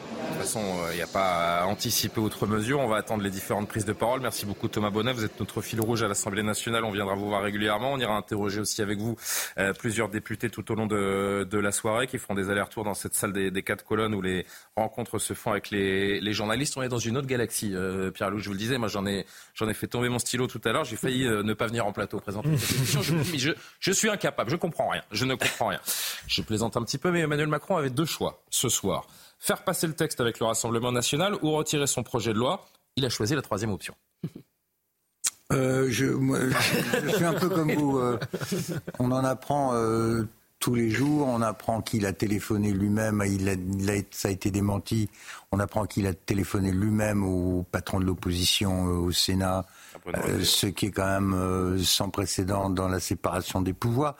Façon, 0.42 0.60
il 0.90 0.96
n'y 0.96 1.02
a 1.02 1.06
pas 1.06 1.60
à 1.60 1.66
anticiper 1.66 2.18
outre 2.18 2.48
mesure. 2.48 2.80
On 2.80 2.88
va 2.88 2.96
attendre 2.96 3.22
les 3.22 3.30
différentes 3.30 3.68
prises 3.68 3.84
de 3.84 3.92
parole. 3.92 4.20
Merci 4.20 4.44
beaucoup 4.44 4.66
Thomas 4.66 4.90
Bonnet. 4.90 5.12
Vous 5.12 5.24
êtes 5.24 5.38
notre 5.38 5.62
fil 5.62 5.80
rouge 5.80 6.02
à 6.02 6.08
l'Assemblée 6.08 6.42
nationale. 6.42 6.84
On 6.84 6.90
viendra 6.90 7.14
vous 7.14 7.28
voir 7.28 7.44
régulièrement. 7.44 7.92
On 7.92 7.98
ira 8.00 8.16
interroger 8.16 8.58
aussi 8.58 8.82
avec 8.82 8.98
vous 8.98 9.16
plusieurs 9.78 10.08
députés 10.08 10.50
tout 10.50 10.72
au 10.72 10.74
long 10.74 10.88
de, 10.88 11.46
la 11.52 11.70
soirée 11.70 12.08
qui 12.08 12.18
feront 12.18 12.34
des 12.34 12.50
allers-retours 12.50 12.82
dans 12.82 12.94
cette 12.94 13.14
salle 13.14 13.32
des, 13.32 13.62
quatre 13.62 13.84
colonnes 13.84 14.16
où 14.16 14.20
les 14.20 14.44
rencontres 14.74 15.20
se 15.20 15.32
font 15.32 15.52
avec 15.52 15.70
les, 15.70 16.32
journalistes. 16.32 16.76
On 16.76 16.82
est 16.82 16.88
dans 16.88 16.98
une 16.98 17.16
autre 17.16 17.28
galaxie, 17.28 17.72
euh, 17.76 18.10
Pierre-Loup, 18.10 18.40
je 18.40 18.46
vous 18.46 18.54
le 18.54 18.58
disais. 18.58 18.78
Moi, 18.78 18.88
j'en 18.88 19.06
ai, 19.06 19.24
ai 19.60 19.74
fait 19.74 19.86
tomber 19.86 20.08
mon 20.08 20.18
stylo 20.18 20.48
tout 20.48 20.60
à 20.64 20.72
l'heure. 20.72 20.84
J'ai 20.84 20.96
failli 20.96 21.24
euh, 21.24 21.44
ne 21.44 21.54
pas 21.54 21.68
venir 21.68 21.86
en 21.86 21.92
plateau 21.92 22.18
présenter 22.18 22.58
cette 22.58 22.78
émission. 22.78 23.00
Je, 23.00 23.14
je, 23.38 23.52
je, 23.78 23.92
suis 23.92 24.08
incapable. 24.08 24.50
Je 24.50 24.56
comprends 24.56 24.88
rien. 24.88 25.02
Je 25.12 25.24
ne 25.24 25.36
comprends 25.36 25.68
rien. 25.68 25.80
Je 26.26 26.42
plaisante 26.42 26.76
un 26.76 26.82
petit 26.82 26.98
peu, 26.98 27.12
mais 27.12 27.20
Emmanuel 27.20 27.46
Macron 27.46 27.76
avait 27.76 27.90
deux 27.90 28.06
choix 28.06 28.42
ce 28.50 28.68
soir. 28.68 29.06
Faire 29.42 29.64
passer 29.64 29.88
le 29.88 29.94
texte 29.94 30.20
avec 30.20 30.38
le 30.38 30.46
Rassemblement 30.46 30.92
national 30.92 31.34
ou 31.42 31.50
retirer 31.50 31.88
son 31.88 32.04
projet 32.04 32.32
de 32.32 32.38
loi. 32.38 32.64
Il 32.94 33.04
a 33.04 33.08
choisi 33.08 33.34
la 33.34 33.42
troisième 33.42 33.72
option. 33.72 33.92
Euh, 35.52 35.88
je, 35.90 36.06
je, 36.06 37.08
suis 37.14 37.24
un 37.24 37.34
peu 37.34 37.48
comme 37.48 37.72
vous. 37.72 37.98
Euh, 37.98 38.20
on 39.00 39.10
en 39.10 39.24
apprend 39.24 39.74
euh, 39.74 40.28
tous 40.62 40.76
les 40.76 40.90
jours. 40.90 41.26
On 41.26 41.42
apprend 41.42 41.82
qu'il 41.82 42.06
a 42.06 42.12
téléphoné 42.12 42.72
lui-même, 42.72 43.22
il 43.26 43.50
a, 43.50 43.94
ça 44.12 44.28
a 44.28 44.30
été 44.30 44.50
démenti. 44.50 45.10
On 45.50 45.58
apprend 45.58 45.84
qu'il 45.86 46.06
a 46.06 46.14
téléphoné 46.14 46.70
lui-même 46.70 47.24
au 47.24 47.66
patron 47.70 47.98
de 47.98 48.04
l'opposition 48.04 48.86
euh, 48.86 48.92
au 48.92 49.10
Sénat, 49.10 49.66
euh, 50.06 50.42
ce 50.44 50.68
qui 50.68 50.86
est 50.86 50.90
quand 50.92 51.04
même 51.04 51.34
euh, 51.34 51.78
sans 51.82 52.08
précédent 52.10 52.70
dans 52.70 52.88
la 52.88 53.00
séparation 53.00 53.60
des 53.60 53.72
pouvoirs 53.72 54.16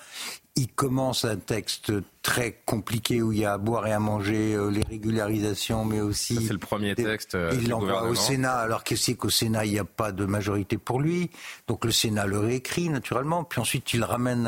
il 0.54 0.68
commence 0.68 1.24
un 1.24 1.36
texte 1.36 1.92
très 2.20 2.60
compliqué 2.66 3.22
où 3.22 3.32
il 3.32 3.38
y 3.38 3.44
a 3.44 3.54
à 3.54 3.58
boire 3.58 3.86
et 3.86 3.92
à 3.92 3.98
manger, 3.98 4.54
euh, 4.54 4.68
les 4.68 4.82
régularisations, 4.82 5.86
mais 5.86 6.00
aussi. 6.00 6.34
C'est 6.46 6.52
le 6.52 6.58
premier 6.58 6.94
texte. 6.94 7.34
Euh, 7.34 7.52
il 7.54 7.70
l'envoie 7.70 8.02
au 8.02 8.14
Sénat, 8.14 8.56
alors 8.56 8.84
qu'il 8.84 8.98
sait 8.98 9.14
qu'au 9.14 9.30
Sénat, 9.30 9.64
il 9.64 9.72
n'y 9.72 9.78
a 9.78 9.84
pas 9.84 10.12
de 10.12 10.26
majorité 10.26 10.76
pour 10.76 11.00
lui? 11.00 11.30
Donc 11.68 11.86
le 11.86 11.90
Sénat 11.90 12.26
le 12.26 12.38
réécrit, 12.38 12.90
naturellement. 12.90 13.44
Puis 13.44 13.60
ensuite, 13.60 13.94
il 13.94 14.00
le 14.00 14.06
ramène 14.06 14.46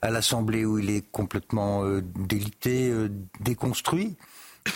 à, 0.00 0.10
l'Assemblée 0.10 0.64
où 0.64 0.78
il 0.78 0.88
est 0.88 1.04
complètement 1.12 1.84
euh, 1.84 2.02
délité, 2.16 2.90
déconstruit. 3.40 4.16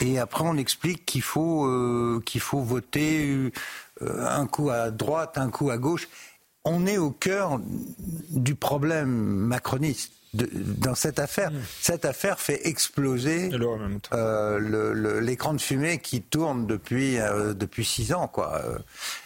Et 0.03 0.19
après, 0.19 0.45
on 0.45 0.57
explique 0.57 1.07
qu'il 1.07 1.23
faut, 1.23 2.21
qu'il 2.27 2.41
faut 2.41 2.61
voter 2.61 3.53
un 4.01 4.47
coup 4.49 4.69
à 4.69 4.91
droite, 4.91 5.39
un 5.39 5.49
coup 5.49 5.71
à 5.71 5.79
gauche. 5.79 6.09
On 6.65 6.87
est 6.87 6.99
au 6.99 7.13
cœur 7.13 7.61
du 8.31 8.57
problème 8.57 9.09
macroniste 9.09 10.11
dans 10.37 10.95
cette 10.95 11.19
affaire. 11.19 11.51
Hmm. 11.51 11.63
Cette 11.81 12.05
affaire 12.05 12.41
fait 12.41 12.67
exploser 12.67 13.51
euh, 14.13 15.21
l'écran 15.21 15.55
de 15.55 15.61
fumée 15.61 15.99
qui 15.99 16.23
tourne 16.23 16.67
depuis 16.67 17.19
euh, 17.19 17.55
depuis 17.55 17.85
six 17.85 18.13
ans, 18.13 18.29
quoi, 18.29 18.61
euh, 18.65 18.79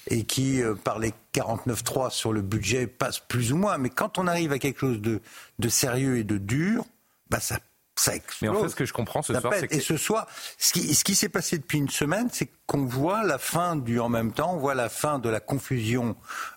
et 0.08 0.24
qui 0.24 0.62
par 0.84 0.98
les 0.98 1.12
49.3 1.34 2.10
sur 2.10 2.32
le 2.32 2.42
budget 2.42 2.86
passe 2.86 3.18
plus 3.18 3.52
ou 3.52 3.56
moins. 3.56 3.78
Mais 3.78 3.90
quand 3.90 4.18
on 4.18 4.26
arrive 4.26 4.52
à 4.52 4.58
quelque 4.58 4.80
chose 4.80 5.00
de, 5.00 5.20
de 5.58 5.68
sérieux 5.68 6.18
et 6.18 6.24
de 6.24 6.38
dur, 6.38 6.84
bah 7.30 7.40
ça 7.40 7.58
mais 8.42 8.48
en 8.48 8.62
fait, 8.62 8.68
ce 8.68 8.76
que 8.76 8.84
je 8.84 8.92
comprends 8.92 9.22
ce 9.22 9.34
soir, 9.34 9.52
c'est 9.58 9.68
que... 9.68 9.74
Et 9.74 9.80
ce 9.80 9.96
soir, 9.96 10.26
ce 10.58 10.72
qui, 10.72 10.94
ce 10.94 11.04
qui 11.04 11.14
s'est 11.14 11.28
passé 11.28 11.58
depuis 11.58 11.78
une 11.78 11.88
semaine, 11.88 12.28
c'est 12.32 12.48
qu'on 12.66 12.84
voit 12.84 13.24
la 13.24 13.38
fin 13.38 13.74
du 13.76 13.98
en 13.98 14.08
même 14.08 14.32
temps, 14.32 14.54
on 14.54 14.58
voit 14.58 14.74
la 14.74 14.88
fin 14.88 15.18
de 15.18 15.28
la 15.28 15.40
confusion 15.40 16.16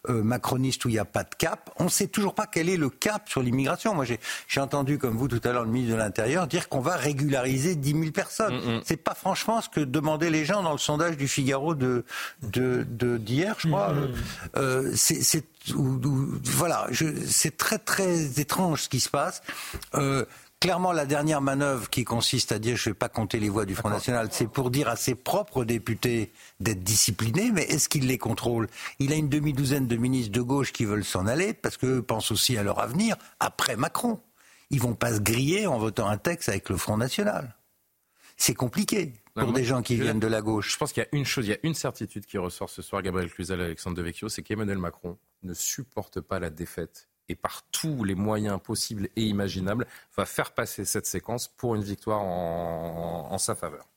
euh, 0.10 0.22
macroniste 0.22 0.86
où 0.86 0.90
il 0.90 0.94
n'y 0.94 1.00
a 1.00 1.06
pas 1.06 1.24
de 1.24 1.34
cap. 1.36 1.72
On 1.80 1.86
ne 1.86 1.90
sait 1.90 2.08
toujours 2.08 2.36
pas 2.36 2.46
quel 2.46 2.70
est 2.70 2.78
le 2.78 2.90
cap 2.90 3.30
sur 3.30 3.42
l'immigration. 3.42 3.96
Moi, 3.96 4.06
j'ai 4.06 4.62
entendu, 4.62 4.98
comme 5.00 5.18
vous 5.18 5.28
tout 5.28 5.42
à 5.44 5.52
l'heure, 5.52 5.64
le 5.64 5.72
ministre 5.72 5.96
de 5.96 6.00
l'Intérieur 6.00 6.48
dire 6.48 6.70
qu'on 6.70 6.82
va 6.82 6.96
régulariser 6.96 7.76
10 7.76 7.92
000 7.92 8.12
personnes. 8.12 8.62
Ce 8.62 8.68
mm, 8.68 8.76
mm. 8.76 8.82
C'est 8.86 8.98
pas 8.98 9.16
franchement 9.16 9.62
ce 9.62 9.70
que 9.70 9.80
demandaient 9.80 10.30
les 10.30 10.46
gens 10.46 10.62
dans 10.62 10.72
le 10.72 10.78
sondage 10.78 11.18
du 11.18 11.28
Figaro 11.28 11.74
de 11.74 12.06
d'hier, 12.44 12.86
de, 12.88 13.18
d'hier, 13.18 13.56
je 13.58 13.68
crois. 13.68 13.94
Mm, 13.94 14.14
euh, 14.58 14.92
c'est 14.96 15.44
voilà, 15.68 16.88
c'est 17.28 17.56
très 17.56 17.78
très 17.78 18.40
étrange 18.40 18.84
ce 18.84 18.90
qui 18.90 19.00
se 19.00 19.10
passe. 19.10 19.42
Euh, 19.96 20.26
clairement, 20.64 20.94
la 20.94 21.06
dernière 21.06 21.42
manœuvre 21.42 21.90
qui 21.90 22.06
consiste 22.06 22.54
à 22.54 22.58
dire 22.58 22.78
je 22.78 22.88
ne 22.88 22.94
vais 22.94 22.98
pas 22.98 23.10
compter 23.10 23.38
les 23.38 23.50
voix 23.50 23.66
du 23.66 23.76
Front 23.76 23.90
National, 23.90 24.30
c'est 24.32 24.48
pour 24.48 24.72
dire 24.72 24.88
à 24.88 24.96
ses 24.96 25.14
propres 25.14 25.66
députés 25.66 26.32
d'être 26.62 26.82
disciplinés, 26.82 27.52
mais 27.52 27.64
est-ce 27.64 27.90
qu'il 27.90 28.08
les 28.08 28.18
contrôle 28.18 28.70
Il 28.98 29.12
a 29.12 29.16
une 29.16 29.28
demi-douzaine 29.28 29.88
de 29.88 29.98
ministres 29.98 30.32
de 30.32 30.40
gauche 30.40 30.72
qui 30.72 30.86
veulent 30.86 31.04
s'en 31.04 31.28
aller 31.28 31.54
parce 31.54 31.76
qu'eux 31.76 32.02
pensent 32.02 32.32
aussi 32.32 32.58
à 32.58 32.64
leur 32.64 32.80
avenir 32.80 33.18
après 33.42 33.76
Macron. 33.76 34.22
ils 34.70 34.80
vont 34.80 34.96
pas 34.96 35.16
se 35.16 35.20
griller 35.20 35.68
en 35.68 35.78
votant 35.78 36.08
un 36.08 36.18
texte 36.18 36.48
avec 36.48 36.70
le 36.70 36.78
Front 36.78 36.96
National. 36.96 37.58
C'est 38.38 38.54
compliqué 38.54 39.12
pour 39.36 39.52
des 39.52 39.66
gens 39.66 39.82
qui 39.82 39.98
viennent 39.98 40.22
de 40.22 40.28
la 40.28 40.42
gauche. 40.42 40.72
Je 40.72 40.78
pense 40.78 40.94
qu'il 40.94 41.04
y 41.04 41.06
a 41.06 41.10
une 41.12 41.26
chose, 41.26 41.46
il 41.46 41.50
y 41.50 41.56
a 41.56 41.60
une 41.64 41.76
certitude 41.76 42.26
qui 42.26 42.38
ressort 42.38 42.70
ce 42.70 42.82
soir, 42.82 43.02
Gabriel 43.02 43.30
Cluzel 43.30 43.60
et 43.60 43.66
Alexandre 43.66 43.98
Devecchio, 43.98 44.30
c'est 44.30 44.44
qu'Emmanuel 44.44 44.78
Macron 44.78 45.18
ne 45.44 45.54
supporte 45.54 46.22
pas 46.22 46.40
la 46.40 46.50
défaite 46.50 47.10
et 47.30 47.36
par 47.36 47.64
tous 47.72 48.04
les 48.04 48.16
moyens 48.16 48.60
possibles 48.62 49.10
et 49.16 49.24
imaginables 49.24 49.88
va 50.16 50.26
faire 50.26 50.54
passer 50.54 50.86
cette 50.86 51.06
séquence 51.06 51.48
pour 51.48 51.76
une 51.76 51.84
victoire 51.84 52.22
en 52.22 53.38
sa 53.38 53.56
faveur. 53.56 53.88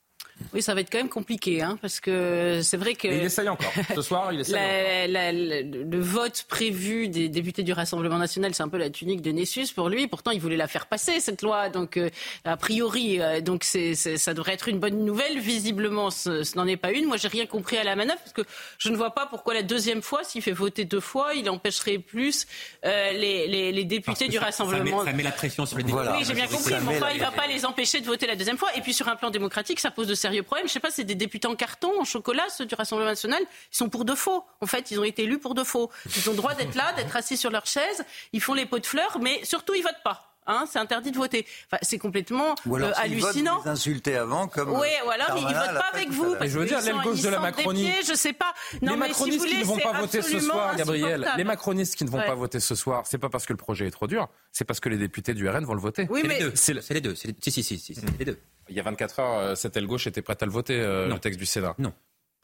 Oui, 0.53 0.61
ça 0.61 0.73
va 0.73 0.81
être 0.81 0.91
quand 0.91 0.97
même 0.97 1.09
compliqué, 1.09 1.61
hein, 1.61 1.77
parce 1.81 1.99
que 1.99 2.61
c'est 2.63 2.77
vrai 2.77 2.95
que. 2.95 3.07
il 3.07 3.23
essaye 3.23 3.49
encore. 3.49 3.71
Ce 3.93 4.01
soir, 4.01 4.31
il 4.31 4.39
essaye 4.39 4.53
la, 5.07 5.31
le 5.31 5.99
vote 5.99 6.45
prévu 6.47 7.09
des 7.09 7.29
députés 7.29 7.63
du 7.63 7.73
Rassemblement 7.73 8.17
national, 8.17 8.53
c'est 8.53 8.63
un 8.63 8.69
peu 8.69 8.77
la 8.77 8.89
tunique 8.89 9.21
de 9.21 9.31
Nessus 9.31 9.67
pour 9.75 9.89
lui. 9.89 10.07
Pourtant, 10.07 10.31
il 10.31 10.39
voulait 10.39 10.57
la 10.57 10.67
faire 10.67 10.85
passer 10.87 11.19
cette 11.19 11.41
loi, 11.41 11.69
donc 11.69 11.97
euh, 11.97 12.09
a 12.45 12.57
priori, 12.57 13.19
euh, 13.19 13.41
donc 13.41 13.63
c'est, 13.63 13.95
ça 13.95 14.33
devrait 14.33 14.53
être 14.53 14.67
une 14.67 14.79
bonne 14.79 15.03
nouvelle. 15.05 15.39
Visiblement, 15.39 16.11
ce, 16.11 16.55
n'en 16.55 16.67
est 16.67 16.77
pas 16.77 16.91
une. 16.91 17.05
Moi, 17.05 17.17
j'ai 17.17 17.27
rien 17.27 17.45
compris 17.45 17.77
à 17.77 17.83
la 17.83 17.95
manœuvre, 17.95 18.19
parce 18.19 18.33
que 18.33 18.43
je 18.77 18.89
ne 18.89 18.95
vois 18.95 19.11
pas 19.11 19.25
pourquoi 19.25 19.53
la 19.53 19.63
deuxième 19.63 20.01
fois, 20.01 20.23
s'il 20.23 20.41
fait 20.41 20.51
voter 20.51 20.85
deux 20.85 20.99
fois, 20.99 21.33
il 21.33 21.49
empêcherait 21.49 21.99
plus 21.99 22.47
euh, 22.85 23.11
les, 23.11 23.47
les, 23.47 23.71
les, 23.71 23.85
députés 23.85 24.27
du 24.27 24.37
Rassemblement. 24.37 25.03
Ça 25.03 25.13
met, 25.13 25.23
la 25.23 25.31
pression 25.31 25.65
sur 25.65 25.77
les 25.77 25.83
députés. 25.83 26.09
oui, 26.17 26.23
j'ai 26.25 26.33
bien 26.33 26.47
compris. 26.47 26.73
Pourquoi 26.83 27.11
il 27.11 27.19
ne 27.19 27.25
va 27.25 27.31
pas 27.31 27.47
les 27.47 27.65
empêcher 27.65 28.01
de 28.01 28.05
voter 28.05 28.27
la 28.27 28.35
deuxième 28.35 28.57
fois 28.57 28.69
Et 28.75 28.81
puis 28.81 28.93
sur 28.93 29.07
un 29.07 29.15
plan 29.15 29.29
démocratique, 29.29 29.79
ça 29.79 29.91
pose 29.91 30.07
de 30.07 30.15
sérieux 30.27 30.43
problème. 30.43 30.67
Je 30.67 30.73
sais 30.73 30.79
pas, 30.79 30.91
c'est 30.91 31.03
des 31.03 31.15
députés 31.15 31.47
en 31.47 31.55
carton, 31.55 31.99
en 31.99 32.03
chocolat, 32.03 32.45
ceux 32.49 32.65
du 32.65 32.75
Rassemblement 32.75 33.09
national. 33.09 33.41
Ils 33.71 33.77
sont 33.77 33.89
pour 33.89 34.05
de 34.05 34.13
faux. 34.13 34.43
En 34.61 34.65
fait, 34.65 34.91
ils 34.91 34.99
ont 34.99 35.03
été 35.03 35.23
élus 35.23 35.39
pour 35.39 35.55
de 35.55 35.63
faux. 35.63 35.89
Ils 36.17 36.29
ont 36.29 36.33
droit 36.33 36.53
d'être 36.53 36.75
là, 36.75 36.93
d'être 36.93 37.15
assis 37.15 37.37
sur 37.37 37.49
leur 37.49 37.65
chaise. 37.65 38.03
Ils 38.33 38.41
font 38.41 38.53
les 38.53 38.65
pots 38.65 38.79
de 38.79 38.85
fleurs, 38.85 39.19
mais 39.21 39.43
surtout, 39.45 39.73
ils 39.73 39.83
votent 39.83 40.03
pas. 40.03 40.36
Hein, 40.47 40.65
c'est 40.71 40.79
interdit 40.79 41.11
de 41.11 41.17
voter. 41.17 41.45
Enfin, 41.67 41.77
c'est 41.81 41.97
complètement 41.97 42.55
ou 42.65 42.75
alors, 42.75 42.89
euh, 42.89 42.93
hallucinant. 42.95 43.59
Vous 43.59 43.69
insulter 43.69 44.15
avant, 44.15 44.47
comme. 44.47 44.71
Oui, 44.71 44.87
ou 45.05 45.09
alors 45.09 45.37
ils, 45.37 45.43
ne 45.43 45.53
votent 45.53 45.79
pas 45.79 45.89
avec 45.93 46.09
vous. 46.09 46.35
Parce 46.35 46.49
je 46.49 46.59
veux 46.59 46.65
dire, 46.65 46.81
l'aile 46.81 47.01
gauche 47.03 47.21
de 47.21 47.29
la 47.29 47.39
Macronie. 47.39 47.91
je 48.07 48.13
sais 48.13 48.33
pas. 48.33 48.53
Non, 48.81 48.93
les 48.93 48.97
macronistes 48.97 49.45
qui 49.45 49.57
ne 49.57 49.63
vont 49.63 49.77
pas 49.77 49.99
voter 49.99 50.21
ce 50.21 50.39
soir, 50.39 50.75
Gabriel. 50.75 51.27
Les 51.37 51.43
macronistes 51.43 51.95
qui 51.95 52.05
ne 52.05 52.09
vont 52.09 52.21
pas 52.21 52.35
voter 52.35 52.59
ce 52.59 52.75
soir, 52.75 53.03
c'est 53.05 53.17
pas 53.17 53.29
parce 53.29 53.45
que 53.45 53.53
le 53.53 53.57
projet 53.57 53.87
est 53.87 53.91
trop 53.91 54.07
dur, 54.07 54.29
c'est 54.51 54.65
parce 54.65 54.79
que 54.79 54.89
les 54.89 54.97
députés 54.97 55.33
du 55.33 55.47
RN 55.47 55.65
vont 55.65 55.73
le 55.73 55.81
voter. 55.81 56.07
Oui, 56.09 56.23
mais 56.25 56.39
c'est 56.55 56.73
les 56.93 57.01
deux. 57.01 57.15
C'est 57.15 57.35
Si, 57.43 57.51
si, 57.51 57.63
si, 57.63 57.79
si, 57.79 57.95
les 58.19 58.25
deux. 58.25 58.39
Il 58.69 58.75
y 58.75 58.79
a 58.79 58.83
24 58.83 59.19
heures, 59.19 59.39
euh, 59.39 59.55
cette 59.55 59.77
aile 59.77 59.87
gauche 59.87 60.07
était 60.07 60.21
prête 60.21 60.43
à 60.43 60.45
le 60.45 60.51
voter, 60.51 60.79
euh, 60.79 61.07
le 61.07 61.19
texte 61.19 61.39
du 61.39 61.45
Sénat. 61.45 61.75
Non. 61.77 61.93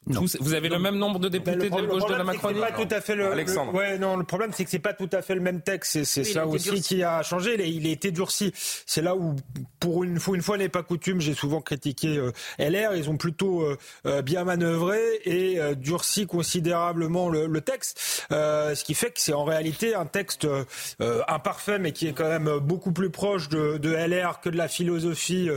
Vous, 0.06 0.52
avez 0.52 0.68
le 0.68 0.78
même 0.78 0.96
nombre 0.96 1.18
de 1.18 1.28
députés 1.28 1.70
de 1.70 1.86
gauche 1.86 2.06
de 2.06 2.14
la 2.14 2.24
Macronie 2.24 2.60
pas 2.60 2.72
tout 2.72 2.88
à 2.90 3.00
fait 3.00 3.14
le, 3.14 3.32
Alexandre. 3.32 3.72
ouais, 3.72 3.98
non, 3.98 4.16
le 4.16 4.24
problème 4.24 4.50
c'est 4.52 4.64
que 4.64 4.70
c'est 4.70 4.78
pas 4.78 4.92
tout 4.92 5.08
à 5.12 5.22
fait 5.22 5.34
le 5.34 5.40
même 5.40 5.62
texte. 5.62 6.04
C'est 6.04 6.24
ça 6.24 6.46
aussi 6.46 6.82
qui 6.82 7.02
a 7.02 7.22
changé. 7.22 7.54
Il, 7.66 7.86
a 7.86 7.90
été 7.90 8.10
durci. 8.10 8.52
C'est 8.86 9.00
là 9.00 9.16
où, 9.16 9.34
pour 9.80 10.04
une 10.04 10.20
fois, 10.20 10.36
une 10.36 10.42
fois 10.42 10.58
n'est 10.58 10.68
pas 10.68 10.82
coutume, 10.82 11.20
j'ai 11.20 11.34
souvent 11.34 11.60
critiqué 11.60 12.18
euh, 12.18 12.32
LR. 12.58 12.94
Ils 12.94 13.08
ont 13.08 13.16
plutôt 13.16 13.62
euh, 13.62 13.78
euh, 14.06 14.20
bien 14.20 14.44
manœuvré 14.44 15.00
et 15.24 15.58
durci 15.76 16.26
considérablement 16.26 17.28
le, 17.28 17.46
le 17.46 17.60
texte, 17.60 18.26
ce 18.30 18.84
qui 18.84 18.94
fait 18.94 19.10
que 19.10 19.20
c'est 19.20 19.32
en 19.32 19.44
réalité 19.44 19.94
un 19.94 20.06
texte 20.06 20.46
imparfait, 21.28 21.78
mais 21.78 21.92
qui 21.92 22.08
est 22.08 22.12
quand 22.12 22.28
même 22.28 22.58
beaucoup 22.58 22.92
plus 22.92 23.10
proche 23.10 23.48
de, 23.48 23.78
de 23.78 23.90
LR 23.90 24.40
que 24.40 24.48
de 24.50 24.56
la 24.56 24.68
philosophie 24.68 25.48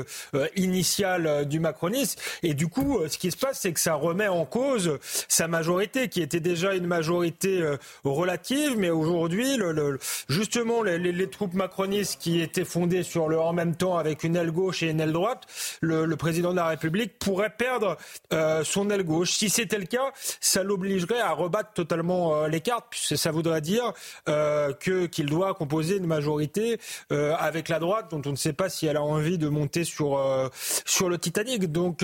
initiale 0.56 1.48
du 1.48 1.60
macronisme. 1.60 2.20
Et 2.44 2.54
du 2.54 2.68
coup, 2.68 3.00
ce 3.08 3.18
qui 3.18 3.32
se 3.32 3.38
passe, 3.38 3.60
c'est 3.62 3.74
que 3.74 3.80
ça 3.80 3.96
remet 3.96 4.28
en 4.28 4.37
en 4.38 4.46
cause 4.46 5.00
sa 5.28 5.48
majorité, 5.48 6.10
qui 6.10 6.22
était 6.22 6.40
déjà 6.40 6.74
une 6.74 6.88
majorité 6.88 7.62
euh, 7.62 7.78
relative, 8.04 8.76
mais 8.78 8.90
aujourd'hui, 8.90 9.58
le, 9.58 10.00
justement, 10.30 10.84
les, 10.84 11.30
troupes 11.30 11.54
macronistes 11.54 12.20
qui 12.20 12.42
étaient 12.42 12.66
fondées 12.66 13.04
sur 13.04 13.28
le 13.28 13.40
en 13.40 13.54
même 13.54 13.76
temps 13.76 13.98
avec 13.98 14.24
une 14.24 14.36
aile 14.36 14.52
gauche 14.52 14.84
et 14.84 14.90
une 14.90 15.00
aile 15.00 15.12
droite, 15.12 15.44
le, 15.82 16.16
président 16.16 16.52
de 16.52 16.56
la 16.56 16.68
République 16.68 17.20
pourrait 17.20 17.54
perdre 17.56 17.98
euh, 18.34 18.64
son 18.64 18.90
aile 18.90 19.04
gauche. 19.04 19.32
Si 19.32 19.50
c'était 19.50 19.78
le 19.78 19.86
cas, 19.86 20.12
ça 20.40 20.64
l'obligerait 20.64 21.20
à 21.20 21.32
rebattre 21.32 21.74
totalement 21.74 22.36
euh, 22.36 22.48
les 22.48 22.62
cartes, 22.62 22.88
puisque 22.90 23.18
ça 23.18 23.32
voudrait 23.32 23.62
dire 23.62 23.94
que 24.26 25.06
qu'il 25.06 25.28
doit 25.28 25.54
composer 25.54 25.98
une 25.98 26.06
majorité 26.06 26.80
avec 27.10 27.70
la 27.70 27.80
droite, 27.80 28.08
dont 28.12 28.22
on 28.26 28.32
ne 28.32 28.36
sait 28.36 28.54
pas 28.54 28.70
si 28.70 28.88
elle 28.88 28.98
a 28.98 29.04
envie 29.04 29.38
de 29.38 29.48
monter 29.48 29.84
sur 29.84 30.20
sur 30.86 31.10
le 31.10 31.18
Titanic. 31.18 31.72
Donc, 31.72 32.04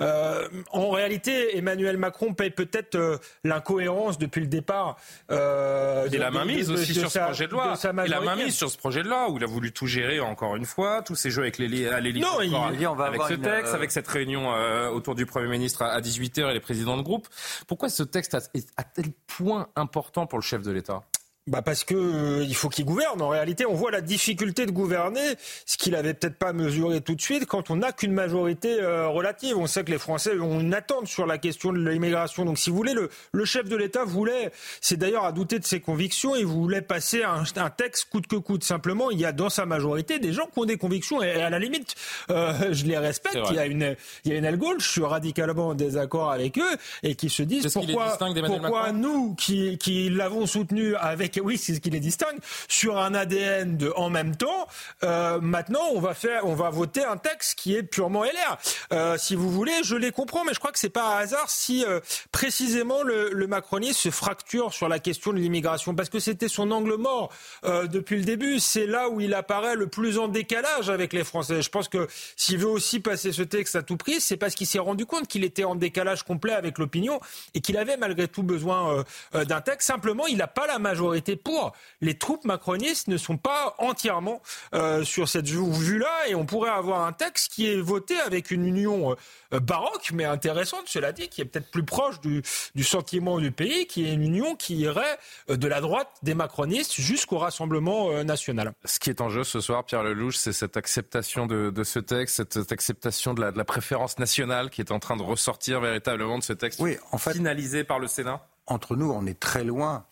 en 0.00 0.90
réalité, 0.90 1.56
Emmanuel 1.64 1.96
Macron 1.96 2.34
paye 2.34 2.50
peut-être 2.50 2.94
euh, 2.94 3.16
l'incohérence 3.42 4.18
depuis 4.18 4.42
le 4.42 4.46
départ. 4.46 4.96
Euh, 5.30 6.06
il 6.12 6.22
a 6.22 6.30
mainmise 6.30 6.70
aussi 6.70 6.92
sur 6.92 7.10
ce 7.10 7.18
projet 7.18 7.46
de 7.46 7.52
loi. 7.52 7.74
il 8.06 8.14
a 8.14 8.20
mainmise 8.20 8.54
sur 8.54 8.70
ce 8.70 8.76
projet 8.76 9.02
de 9.02 9.08
loi 9.08 9.30
où 9.30 9.38
il 9.38 9.44
a 9.44 9.46
voulu 9.46 9.72
tout 9.72 9.86
gérer 9.86 10.20
encore 10.20 10.56
une 10.56 10.66
fois, 10.66 11.02
tous 11.02 11.14
ces 11.14 11.30
jeux 11.30 11.42
avec 11.42 11.58
les 11.58 11.88
à 11.88 12.00
l'élite. 12.00 12.22
Non, 12.22 12.40
il, 12.42 12.54
avec 12.54 13.22
ce 13.22 13.34
texte, 13.34 13.72
euh, 13.72 13.76
avec 13.76 13.90
cette 13.90 14.08
réunion 14.08 14.52
euh, 14.52 14.88
autour 14.90 15.14
du 15.14 15.26
Premier 15.26 15.48
ministre 15.48 15.82
à, 15.82 16.00
18h 16.00 16.50
et 16.50 16.54
les 16.54 16.60
présidents 16.60 16.96
de 16.96 17.02
groupe. 17.02 17.26
Pourquoi 17.66 17.88
ce 17.88 18.02
texte 18.02 18.36
est 18.54 18.68
à 18.76 18.84
tel 18.84 19.06
point 19.26 19.68
important 19.76 20.26
pour 20.26 20.38
le 20.38 20.42
chef 20.44 20.62
de 20.62 20.70
l'État? 20.70 21.02
Bah 21.46 21.60
parce 21.60 21.84
que 21.84 21.94
euh, 21.94 22.42
il 22.42 22.54
faut 22.54 22.70
qu'il 22.70 22.86
gouverne. 22.86 23.20
En 23.20 23.28
réalité, 23.28 23.66
on 23.66 23.74
voit 23.74 23.90
la 23.90 24.00
difficulté 24.00 24.64
de 24.64 24.70
gouverner, 24.70 25.20
ce 25.66 25.76
qu'il 25.76 25.94
avait 25.94 26.14
peut-être 26.14 26.36
pas 26.36 26.54
mesuré 26.54 27.02
tout 27.02 27.14
de 27.14 27.20
suite 27.20 27.44
quand 27.44 27.70
on 27.70 27.76
n'a 27.76 27.92
qu'une 27.92 28.14
majorité 28.14 28.80
euh, 28.80 29.08
relative. 29.08 29.58
On 29.58 29.66
sait 29.66 29.84
que 29.84 29.90
les 29.90 29.98
Français 29.98 30.38
ont 30.38 30.60
une 30.60 30.72
attente 30.72 31.06
sur 31.06 31.26
la 31.26 31.36
question 31.36 31.70
de 31.72 31.78
l'immigration. 31.86 32.46
Donc, 32.46 32.58
si 32.58 32.70
vous 32.70 32.76
voulez, 32.76 32.94
le, 32.94 33.10
le 33.32 33.44
chef 33.44 33.68
de 33.68 33.76
l'État 33.76 34.04
voulait, 34.04 34.52
c'est 34.80 34.96
d'ailleurs 34.96 35.24
à 35.24 35.32
douter 35.32 35.58
de 35.58 35.66
ses 35.66 35.80
convictions, 35.80 36.34
il 36.34 36.46
voulait 36.46 36.80
passer 36.80 37.24
un, 37.24 37.44
un, 37.56 37.70
texte 37.70 38.08
coûte 38.10 38.26
que 38.26 38.36
coûte. 38.36 38.64
Simplement, 38.64 39.10
il 39.10 39.20
y 39.20 39.26
a 39.26 39.32
dans 39.32 39.50
sa 39.50 39.66
majorité 39.66 40.18
des 40.18 40.32
gens 40.32 40.46
qui 40.46 40.60
ont 40.60 40.64
des 40.64 40.78
convictions 40.78 41.22
et, 41.22 41.42
à 41.42 41.50
la 41.50 41.58
limite, 41.58 41.94
euh, 42.30 42.54
je 42.72 42.86
les 42.86 42.96
respecte. 42.96 43.36
Il 43.50 43.56
y 43.56 43.58
a 43.58 43.66
une, 43.66 43.96
il 44.24 44.32
y 44.32 44.34
a 44.34 44.38
une 44.38 44.46
aile 44.46 44.56
gauche, 44.56 44.84
je 44.84 44.92
suis 44.92 45.04
radicalement 45.04 45.68
en 45.68 45.74
désaccord 45.74 46.30
avec 46.30 46.56
eux 46.56 46.76
et 47.02 47.16
qui 47.16 47.28
se 47.28 47.42
disent 47.42 47.70
pourquoi, 47.70 48.16
pourquoi 48.46 48.92
nous 48.92 49.34
qui, 49.34 49.76
qui 49.76 50.08
l'avons 50.08 50.46
soutenu 50.46 50.94
avec 50.96 51.33
oui, 51.40 51.58
c'est 51.58 51.74
ce 51.74 51.80
qui 51.80 51.90
les 51.90 52.00
distingue, 52.00 52.38
sur 52.68 52.98
un 52.98 53.14
ADN 53.14 53.76
de 53.76 53.92
en 53.96 54.10
même 54.10 54.36
temps, 54.36 54.66
euh, 55.02 55.40
maintenant 55.40 55.88
on 55.92 56.00
va 56.00 56.14
faire, 56.14 56.46
on 56.46 56.54
va 56.54 56.70
voter 56.70 57.04
un 57.04 57.16
texte 57.16 57.58
qui 57.58 57.74
est 57.74 57.82
purement 57.82 58.24
LR. 58.24 58.58
Euh, 58.92 59.16
si 59.18 59.34
vous 59.34 59.50
voulez, 59.50 59.82
je 59.82 59.96
les 59.96 60.12
comprends, 60.12 60.44
mais 60.44 60.54
je 60.54 60.58
crois 60.58 60.72
que 60.72 60.78
c'est 60.78 60.88
pas 60.88 61.16
un 61.16 61.18
hasard 61.20 61.48
si 61.50 61.84
euh, 61.84 62.00
précisément 62.32 63.02
le, 63.02 63.30
le, 63.32 63.46
macronisme 63.46 63.98
se 63.98 64.10
fracture 64.10 64.72
sur 64.72 64.88
la 64.88 64.98
question 64.98 65.32
de 65.32 65.38
l'immigration, 65.38 65.94
parce 65.94 66.08
que 66.08 66.18
c'était 66.18 66.48
son 66.48 66.70
angle 66.70 66.96
mort 66.96 67.30
depuis 67.64 68.16
le 68.16 68.24
début. 68.24 68.58
C'est 68.58 68.86
là 68.86 69.08
où 69.08 69.20
il 69.20 69.34
apparaît 69.34 69.76
le 69.76 69.86
plus 69.86 70.18
en 70.18 70.28
décalage 70.28 70.90
avec 70.90 71.12
les 71.12 71.24
Français. 71.24 71.62
Je 71.62 71.70
pense 71.70 71.88
que 71.88 72.08
s'il 72.36 72.58
veut 72.58 72.68
aussi 72.68 73.00
passer 73.00 73.32
ce 73.32 73.42
texte 73.42 73.76
à 73.76 73.82
tout 73.82 73.96
prix, 73.96 74.20
c'est 74.20 74.36
parce 74.36 74.54
qu'il 74.54 74.66
s'est 74.66 74.78
rendu 74.78 75.06
compte 75.06 75.28
qu'il 75.28 75.44
était 75.44 75.64
en 75.64 75.74
décalage 75.74 76.22
complet 76.22 76.52
avec 76.52 76.78
l'opinion 76.78 77.20
et 77.54 77.60
qu'il 77.60 77.76
avait 77.76 77.96
malgré 77.96 78.28
tout 78.28 78.42
besoin 78.42 79.04
d'un 79.32 79.60
texte. 79.60 79.88
Simplement, 79.88 80.26
il 80.26 80.36
n'a 80.36 80.46
pas 80.46 80.66
la 80.66 80.78
majorité 80.78 81.23
pour. 81.32 81.72
Les 82.00 82.16
troupes 82.16 82.44
macronistes 82.44 83.08
ne 83.08 83.16
sont 83.16 83.36
pas 83.36 83.74
entièrement 83.78 84.42
euh, 84.74 85.04
sur 85.04 85.28
cette 85.28 85.48
vue-là 85.48 86.28
et 86.28 86.34
on 86.34 86.46
pourrait 86.46 86.70
avoir 86.70 87.06
un 87.06 87.12
texte 87.12 87.52
qui 87.52 87.66
est 87.66 87.80
voté 87.80 88.18
avec 88.20 88.50
une 88.50 88.66
union 88.66 89.16
euh, 89.52 89.60
baroque 89.60 90.10
mais 90.12 90.24
intéressante, 90.24 90.84
cela 90.86 91.12
dit, 91.12 91.28
qui 91.28 91.40
est 91.40 91.44
peut-être 91.44 91.70
plus 91.70 91.84
proche 91.84 92.20
du, 92.20 92.42
sentiment 92.82 93.38
du 93.38 93.50
pays, 93.50 93.86
qui 93.86 94.06
est 94.06 94.12
une 94.12 94.22
union 94.22 94.54
qui 94.54 94.76
irait 94.76 95.18
euh, 95.50 95.56
de 95.56 95.68
la 95.68 95.80
droite 95.80 96.08
des 96.22 96.34
macronistes 96.34 96.94
jusqu'au 96.94 97.38
Rassemblement 97.38 98.24
national. 98.24 98.72
Ce 98.84 98.98
qui 98.98 99.10
est 99.10 99.20
en 99.20 99.28
jeu 99.28 99.44
ce 99.44 99.60
soir, 99.60 99.84
Pierre 99.84 100.02
Lelouch, 100.02 100.36
c'est 100.36 100.52
cette 100.52 100.76
acceptation 100.76 101.46
de, 101.46 101.72
ce 101.84 101.98
texte, 101.98 102.36
cette, 102.36 102.72
acceptation 102.72 103.34
de 103.34 103.40
la, 103.40 103.52
de 103.52 103.58
la, 103.58 103.64
préférence 103.64 104.18
nationale 104.18 104.70
qui 104.70 104.80
est 104.80 104.92
en 104.92 104.98
train 104.98 105.16
de 105.16 105.22
ressortir 105.22 105.80
véritablement 105.80 106.38
de 106.38 106.44
ce 106.44 106.52
texte 106.52 106.80
oui, 106.80 106.96
en 107.12 107.18
fait, 107.18 107.32
finalisé 107.32 107.84
par 107.84 107.98
le 107.98 108.06
Sénat 108.06 108.46
Entre 108.66 108.96
nous, 108.96 109.10
on 109.10 109.26
est 109.26 109.38
très 109.38 109.64
loin 109.64 110.06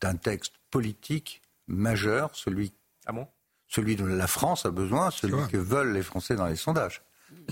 d'un 0.00 0.16
texte 0.16 0.54
politique 0.70 1.42
majeur, 1.66 2.30
celui, 2.34 2.72
ah 3.06 3.12
bon? 3.12 3.26
celui 3.68 3.96
dont 3.96 4.06
la 4.06 4.26
France 4.26 4.66
a 4.66 4.70
besoin, 4.70 5.10
celui 5.10 5.46
que 5.48 5.56
veulent 5.56 5.92
les 5.92 6.02
Français 6.02 6.34
dans 6.34 6.46
les 6.46 6.56
sondages. 6.56 7.02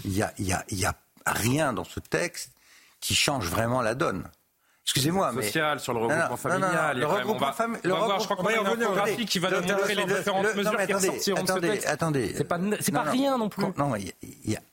Il 0.05 0.11
n'y 0.11 0.23
a, 0.23 0.33
y 0.39 0.53
a, 0.53 0.65
y 0.71 0.85
a 0.85 0.95
rien 1.27 1.73
dans 1.73 1.85
ce 1.85 2.01
texte 2.01 2.53
qui 3.01 3.15
change 3.15 3.49
vraiment 3.49 3.83
la 3.83 3.95
donne. 3.95 4.29
Excusez-moi, 4.87 5.33
mais 5.33 5.43
social 5.43 5.81
sur 5.81 5.95
le 5.95 5.99
regroupement 5.99 6.37
familial. 6.37 6.97
le 6.97 7.07
regroupement 7.07 7.53
familial. 7.53 7.81
Le 7.83 7.93
regroupement 7.93 8.19
je 8.21 8.25
crois 8.25 8.37
qu'on 8.37 8.47
a 8.47 8.53
une 8.53 8.83
infographie 8.83 9.27
qui 9.27 9.41
va 9.41 9.51
nous 9.51 9.67
montrer 9.67 9.95
les 9.97 10.05
différentes 10.05 10.55
mesures 10.55 10.87
qui 10.87 10.93
ressortiront 10.93 11.43
de 11.43 11.49
ce 11.49 11.59
texte. 11.59 11.89
Attendez, 11.89 12.35
c'est 12.37 12.45
pas, 12.45 12.61
c'est 12.81 12.93
pas 12.93 13.03
rien 13.03 13.37
non 13.37 13.49
plus. 13.49 13.65
Non, 13.77 13.97
il 13.97 14.13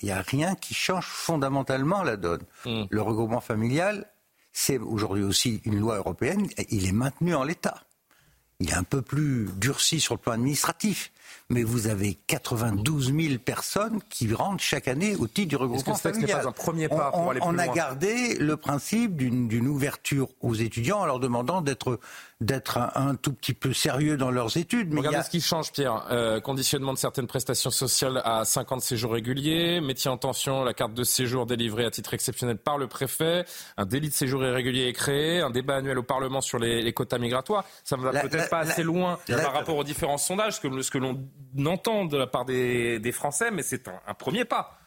y, 0.02 0.12
a 0.12 0.22
rien 0.22 0.54
qui 0.54 0.76
change 0.76 1.08
fondamentalement 1.08 2.04
la 2.04 2.16
donne. 2.16 2.44
Hmm. 2.64 2.84
Le 2.92 3.02
regroupement 3.02 3.42
familial, 3.42 4.06
c'est 4.54 4.78
aujourd'hui 4.78 5.24
aussi 5.24 5.62
une 5.66 5.80
loi 5.80 5.98
européenne, 5.98 6.48
il 6.70 6.88
est 6.88 6.94
maintenu 6.94 7.34
en 7.36 7.44
l'état. 7.44 7.84
Il 8.60 8.70
est 8.70 8.76
un 8.76 8.84
peu 8.84 9.02
plus 9.02 9.50
durci 9.58 10.00
sur 10.00 10.14
le 10.14 10.20
plan 10.20 10.34
administratif. 10.34 11.12
Mais 11.50 11.64
vous 11.64 11.88
avez 11.88 12.18
92 12.28 13.14
000 13.14 13.38
personnes 13.44 14.00
qui 14.10 14.32
rentrent 14.34 14.64
chaque 14.64 14.88
année 14.88 15.16
au 15.16 15.28
titre 15.28 15.50
du 15.50 15.56
regroupement 15.56 15.96
familial. 15.96 16.44
Pas 16.44 16.50
un 16.50 16.52
premier 16.52 16.88
pas 16.88 17.12
pour 17.12 17.20
on, 17.20 17.30
aller 17.32 17.40
plus 17.42 17.50
on 17.50 17.58
a 17.58 17.68
gardé 17.68 18.36
le 18.36 18.56
principe 18.56 19.18
d'une 19.18 19.68
ouverture 19.68 20.30
aux 20.40 20.54
étudiants 20.54 21.00
en 21.00 21.06
leur 21.06 21.20
demandant 21.20 21.62
d'être 21.62 22.00
d'être 22.44 22.78
un, 22.96 23.16
tout 23.16 23.34
petit 23.34 23.54
peu 23.54 23.74
sérieux 23.74 24.18
dans 24.18 24.32
leurs 24.32 24.58
études. 24.58 24.94
Mais 24.94 25.00
Regardez 25.00 25.24
ce 25.24 25.30
qui 25.30 25.42
change, 25.42 25.72
Pierre. 25.72 26.06
Euh, 26.12 26.40
conditionnement 26.40 26.94
de 26.94 26.98
certaines 26.98 27.28
prestations 27.28 27.72
sociales 27.72 28.22
à 28.26 28.46
50 28.46 28.82
séjours 28.82 29.14
réguliers, 29.14 29.82
métier 29.82 30.10
en 30.10 30.18
tension, 30.18 30.64
la 30.64 30.74
carte 30.74 30.94
de 30.94 31.04
séjour 31.04 31.46
délivrée 31.46 31.86
à 31.86 31.92
titre 31.92 32.14
exceptionnel 32.14 32.58
par 32.58 32.78
le 32.78 32.88
préfet, 32.88 33.46
un 33.78 33.86
délit 33.86 34.10
de 34.10 34.14
séjour 34.14 34.44
irrégulier 34.44 34.88
est 34.88 34.94
créé, 34.94 35.40
un 35.40 35.50
débat 35.50 35.78
annuel 35.78 35.98
au 35.98 36.04
Parlement 36.04 36.42
sur 36.42 36.60
les, 36.60 36.94
quotas 36.94 37.18
migratoires. 37.18 37.66
Ça 37.84 37.98
ne 37.98 38.02
va 38.04 38.12
peut-être 38.12 38.50
pas 38.50 38.60
assez 38.60 38.84
loin 38.84 39.18
par 39.28 39.54
rapport 39.54 39.78
aux 39.78 39.84
différents 39.84 40.18
sondages, 40.18 40.62
que, 40.62 40.82
ce 40.82 40.92
que 40.92 40.98
l'on 40.98 41.20
entend 41.66 42.06
de 42.06 42.18
la 42.18 42.28
part 42.28 42.46
des, 42.46 43.12
Français, 43.14 43.52
mais 43.52 43.62
c'est 43.62 43.88
un 43.88 44.14
premier 44.16 44.44
pas. 44.44 44.80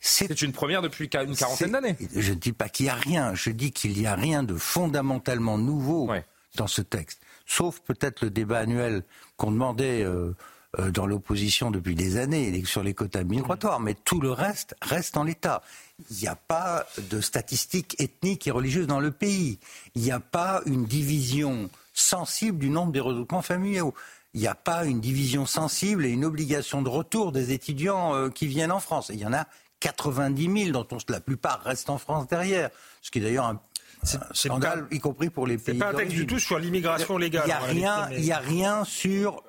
C'est 0.00 0.40
une 0.40 0.52
première 0.52 0.80
depuis 0.80 1.10
une 1.12 1.36
quarantaine 1.36 1.72
d'années. 1.72 1.96
Je 2.16 2.32
ne 2.32 2.38
dis 2.38 2.52
pas 2.52 2.70
qu'il 2.70 2.86
n'y 2.86 2.90
a 2.90 2.94
rien, 2.94 3.34
je 3.34 3.50
dis 3.50 3.70
qu'il 3.70 3.92
n'y 3.92 4.06
a 4.06 4.14
rien 4.14 4.42
de 4.42 4.56
fondamentalement 4.56 5.58
nouveau 5.58 6.10
dans 6.56 6.66
ce 6.66 6.82
texte. 6.82 7.20
Sauf 7.46 7.80
peut-être 7.80 8.22
le 8.22 8.30
débat 8.30 8.58
annuel 8.58 9.04
qu'on 9.36 9.50
demandait 9.50 10.02
euh, 10.02 10.36
euh, 10.78 10.90
dans 10.90 11.06
l'opposition 11.06 11.70
depuis 11.70 11.94
des 11.94 12.16
années 12.16 12.64
sur 12.64 12.82
les 12.82 12.94
quotas 12.94 13.24
migratoires, 13.24 13.80
mais 13.80 13.94
tout 13.94 14.20
le 14.20 14.30
reste 14.30 14.74
reste 14.82 15.16
en 15.16 15.24
l'état. 15.24 15.62
Il 16.10 16.16
n'y 16.16 16.28
a 16.28 16.36
pas 16.36 16.86
de 17.10 17.20
statistiques 17.20 17.96
ethniques 17.98 18.46
et 18.46 18.50
religieuses 18.50 18.86
dans 18.86 19.00
le 19.00 19.10
pays. 19.10 19.58
Il 19.94 20.02
n'y 20.02 20.12
a 20.12 20.20
pas 20.20 20.62
une 20.66 20.84
division 20.84 21.70
sensible 21.92 22.58
du 22.58 22.70
nombre 22.70 22.92
des 22.92 23.00
regroupements 23.00 23.42
familiaux 23.42 23.94
il 24.34 24.40
n'y 24.40 24.46
a 24.46 24.54
pas 24.54 24.84
une 24.84 25.00
division 25.00 25.46
sensible 25.46 26.06
et 26.06 26.10
une 26.10 26.24
obligation 26.24 26.82
de 26.82 26.88
retour 26.88 27.32
des 27.32 27.52
étudiants 27.52 28.14
euh, 28.14 28.28
qui 28.28 28.46
viennent 28.46 28.72
en 28.72 28.80
France. 28.80 29.10
il 29.12 29.18
y 29.18 29.26
en 29.26 29.32
a 29.32 29.46
90 29.80 30.64
000, 30.70 30.84
dont 30.84 30.98
la 31.08 31.20
plupart 31.20 31.62
restent 31.62 31.90
en 31.90 31.98
France 31.98 32.28
derrière. 32.28 32.70
Ce 33.00 33.10
qui 33.10 33.18
est 33.18 33.22
d'ailleurs 33.22 33.46
un, 33.46 33.60
scandale, 34.32 34.86
y 34.90 34.98
compris 34.98 35.30
pour 35.30 35.46
les 35.46 35.58
pays. 35.58 35.74
C'est 35.74 35.78
pas 35.78 35.90
un 35.90 35.94
texte 35.94 36.14
du 36.14 36.26
tout 36.26 36.38
sur 36.38 36.58
l'immigration 36.58 37.18
légale. 37.18 37.44
Il 37.44 37.48
n'y 37.48 37.52
a, 37.52 37.58
rien, 37.58 38.08
il 38.16 38.32
a 38.32 38.38
rien 38.38 38.84
sur, 38.84 39.42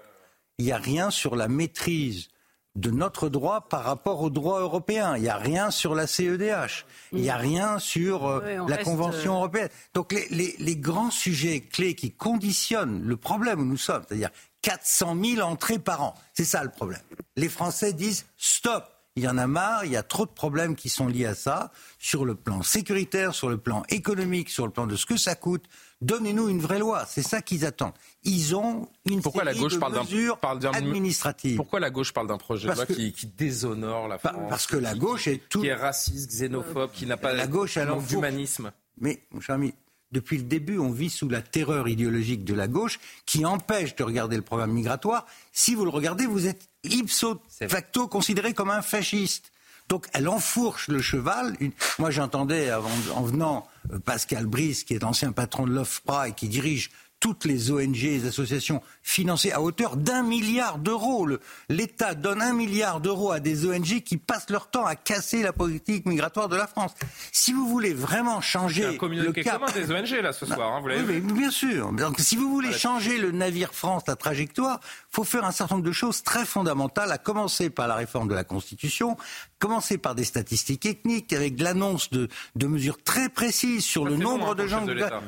il 0.58 0.65
y 0.65 0.72
a 0.72 0.77
rien 0.77 1.12
sur 1.12 1.36
la 1.36 1.48
maîtrise 1.48 2.29
de 2.75 2.89
notre 2.89 3.27
droit 3.27 3.67
par 3.67 3.84
rapport 3.84 4.22
au 4.22 4.29
droit 4.29 4.62
européen. 4.62 5.15
Il 5.17 5.24
n'y 5.24 5.29
a 5.29 5.38
rien 5.38 5.72
sur 5.72 5.93
la 5.93 6.08
CEDH. 6.08 6.86
Il 7.12 7.22
n'y 7.22 7.29
a 7.29 7.36
rien 7.36 7.79
sur 7.79 8.25
euh, 8.25 8.65
la 8.67 8.77
Convention 8.77 9.34
euh, 9.34 9.38
européenne. 9.38 9.70
Donc 9.93 10.13
les, 10.13 10.27
les, 10.29 10.55
les, 10.58 10.75
grands 10.77 11.12
sujets 11.12 11.60
clés 11.60 11.96
qui 11.96 12.12
conditionnent 12.12 13.01
le 13.03 13.17
problème 13.17 13.60
où 13.60 13.65
nous 13.65 13.77
sommes, 13.77 14.03
c'est-à-dire 14.08 14.29
400 14.62 15.17
000 15.22 15.41
entrées 15.41 15.79
par 15.79 16.01
an, 16.01 16.15
c'est 16.34 16.46
ça 16.46 16.63
le 16.63 16.70
problème. 16.70 17.01
Les 17.36 17.50
Français 17.50 17.91
disent 17.93 18.25
stop 18.38 18.86
il 19.15 19.24
y 19.24 19.27
en 19.27 19.38
a 19.38 19.48
marre, 19.48 19.86
il 19.86 19.91
y 19.91 19.98
a 19.98 20.03
trop 20.03 20.25
de 20.25 20.32
problèmes 20.32 20.75
qui 20.75 20.88
sont 20.88 21.08
liés 21.08 21.25
à 21.25 21.36
ça, 21.36 21.72
sur 22.00 22.24
le 22.24 22.36
plan 22.36 22.62
sécuritaire, 22.62 23.36
sur 23.36 23.50
le 23.50 23.58
plan 23.58 23.84
économique, 23.89 24.50
sur 24.50 24.65
le 24.65 24.72
plan 24.72 24.88
de 24.88 24.96
ce 24.96 25.06
que 25.06 25.18
ça 25.18 25.36
coûte. 25.36 25.65
Donnez-nous 26.00 26.48
une 26.48 26.62
vraie 26.62 26.80
loi, 26.80 27.06
c'est 27.08 27.22
ça 27.22 27.41
qu'ils 27.41 27.65
attendent. 27.65 27.94
Ils 28.24 28.56
ont 28.56 28.88
une 29.06 29.22
Pourquoi 29.22 29.44
série 29.44 29.56
la 29.56 29.62
gauche 29.62 29.74
de 29.74 29.80
parle 29.80 30.00
mesures 30.00 30.39
administratives. 30.74 31.58
Pourquoi 31.58 31.80
la 31.80 31.89
gauche 31.89 32.13
parle 32.13 32.27
d'un 32.27 32.38
projet 32.38 32.70
de 32.70 32.74
loi 32.74 32.86
qui, 32.86 33.13
déshonore 33.38 34.08
la 34.08 34.18
France 34.18 34.50
Parce 34.50 34.65
que 34.65 34.77
la 34.77 34.96
gauche 34.96 35.27
est 35.27 35.48
tout... 35.50 35.62
Qui 35.62 35.68
est 35.68 35.75
raciste, 35.75 36.32
xénophobe, 36.32 36.91
qui 36.91 37.06
n'a 37.06 37.18
pas 37.18 37.34
la 37.34 37.48
gauche 37.48 37.77
d'humanisme. 38.08 38.72
Mais, 38.98 39.24
mon 39.32 39.41
cher 39.41 39.56
ami, 39.56 39.74
depuis 40.12 40.38
le 40.38 40.44
début, 40.44 40.77
on 40.77 40.91
vit 40.91 41.10
sous 41.10 41.30
la 41.30 41.41
terreur 41.41 41.88
idéologique 41.88 42.44
de 42.44 42.53
la 42.53 42.68
gauche 42.68 43.00
qui 43.25 43.46
empêche 43.46 43.96
de 43.96 44.03
regarder 44.03 44.36
le 44.36 44.41
programme 44.41 44.72
migratoire. 44.72 45.25
Si 45.53 45.75
vous 45.75 45.86
le 45.86 45.91
regardez, 45.91 46.25
vous 46.25 46.48
êtes 46.48 46.70
ipso 46.84 47.41
facto 47.70 48.08
considéré 48.08 48.53
comme 48.53 48.70
un 48.70 48.82
fasciste. 48.82 49.51
Donc 49.88 50.08
elle 50.13 50.27
enfourche 50.27 50.88
le 50.88 51.01
cheval. 51.01 51.58
Moi 52.00 52.12
j'entendais 52.12 52.72
en 52.74 53.24
venant 53.24 53.68
euh, 53.91 54.00
Pascal 54.00 54.46
Brice, 54.46 54.84
qui 54.84 54.94
est 54.94 55.03
ancien 55.03 55.32
patron 55.32 55.65
de 55.65 55.72
l'OFPRA 55.72 56.30
et 56.30 56.34
qui 56.34 56.48
dirige 56.48 56.91
toutes 57.22 57.46
les 57.46 57.72
ONG 57.72 58.04
et 58.04 58.18
les 58.18 58.28
associations 58.28 58.82
financées 59.04 59.54
à 59.54 59.62
hauteur 59.62 59.96
d'un 59.96 60.24
milliard 60.24 60.80
d'euros. 60.80 61.30
L'État 61.70 62.16
donne 62.16 62.42
un 62.42 62.51
milliard 62.51 63.00
d'euros 63.00 63.32
à 63.32 63.40
des 63.40 63.66
ONG 63.66 64.01
qui 64.01 64.18
passent 64.18 64.50
leur 64.50 64.70
temps 64.70 64.86
à 64.86 64.96
casser 64.96 65.44
la 65.44 65.54
politique 65.54 66.06
migratoire 66.06 66.50
de 66.50 66.58
la 66.58 66.68
France. 66.68 66.94
Si 67.32 67.54
vous 67.54 67.68
voulez 67.68 67.94
vraiment 67.94 68.42
changer 68.42 68.86
un 68.86 68.92
le 68.92 69.32
cap... 69.32 69.62
des 69.74 69.91
ONG 69.91 70.22
là 70.22 70.34
ce 70.34 70.45
soir, 70.45 70.74
hein, 70.74 70.82
vous 70.82 70.88
l'avez 70.88 71.19
oui, 71.19 71.22
bien 71.22 71.52
sûr. 71.52 71.93
Donc 71.93 72.19
si 72.19 72.36
vous 72.36 72.50
voulez 72.50 72.74
changer 72.74 73.19
le 73.19 73.32
navire 73.32 73.74
France, 73.74 74.04
la 74.08 74.15
trajectoire, 74.15 74.80
faut 75.12 75.24
faire 75.24 75.45
un 75.45 75.52
certain 75.52 75.76
nombre 75.76 75.88
de 75.88 75.91
choses 75.91 76.24
très 76.24 76.45
fondamentales, 76.45 77.12
à 77.12 77.19
commencer 77.19 77.69
par 77.69 77.88
la 77.88 77.95
réforme 77.95 78.28
de 78.28 78.34
la 78.34 78.43
Constitution, 78.43 79.15
commencer 79.62 80.00
par 80.00 80.15
des 80.15 80.24
statistiques 80.24 80.86
ethniques, 80.86 81.32
avec 81.34 81.62
l'annonce 81.62 82.10
de, 82.10 82.28
de, 82.56 82.67
mesures 82.67 83.02
très 83.02 83.30
précises 83.30 83.86
sur 83.86 84.06
le 84.06 84.17
nombre 84.17 84.52
hein, 84.52 84.56
de 84.56 84.67
gens. 84.67 84.84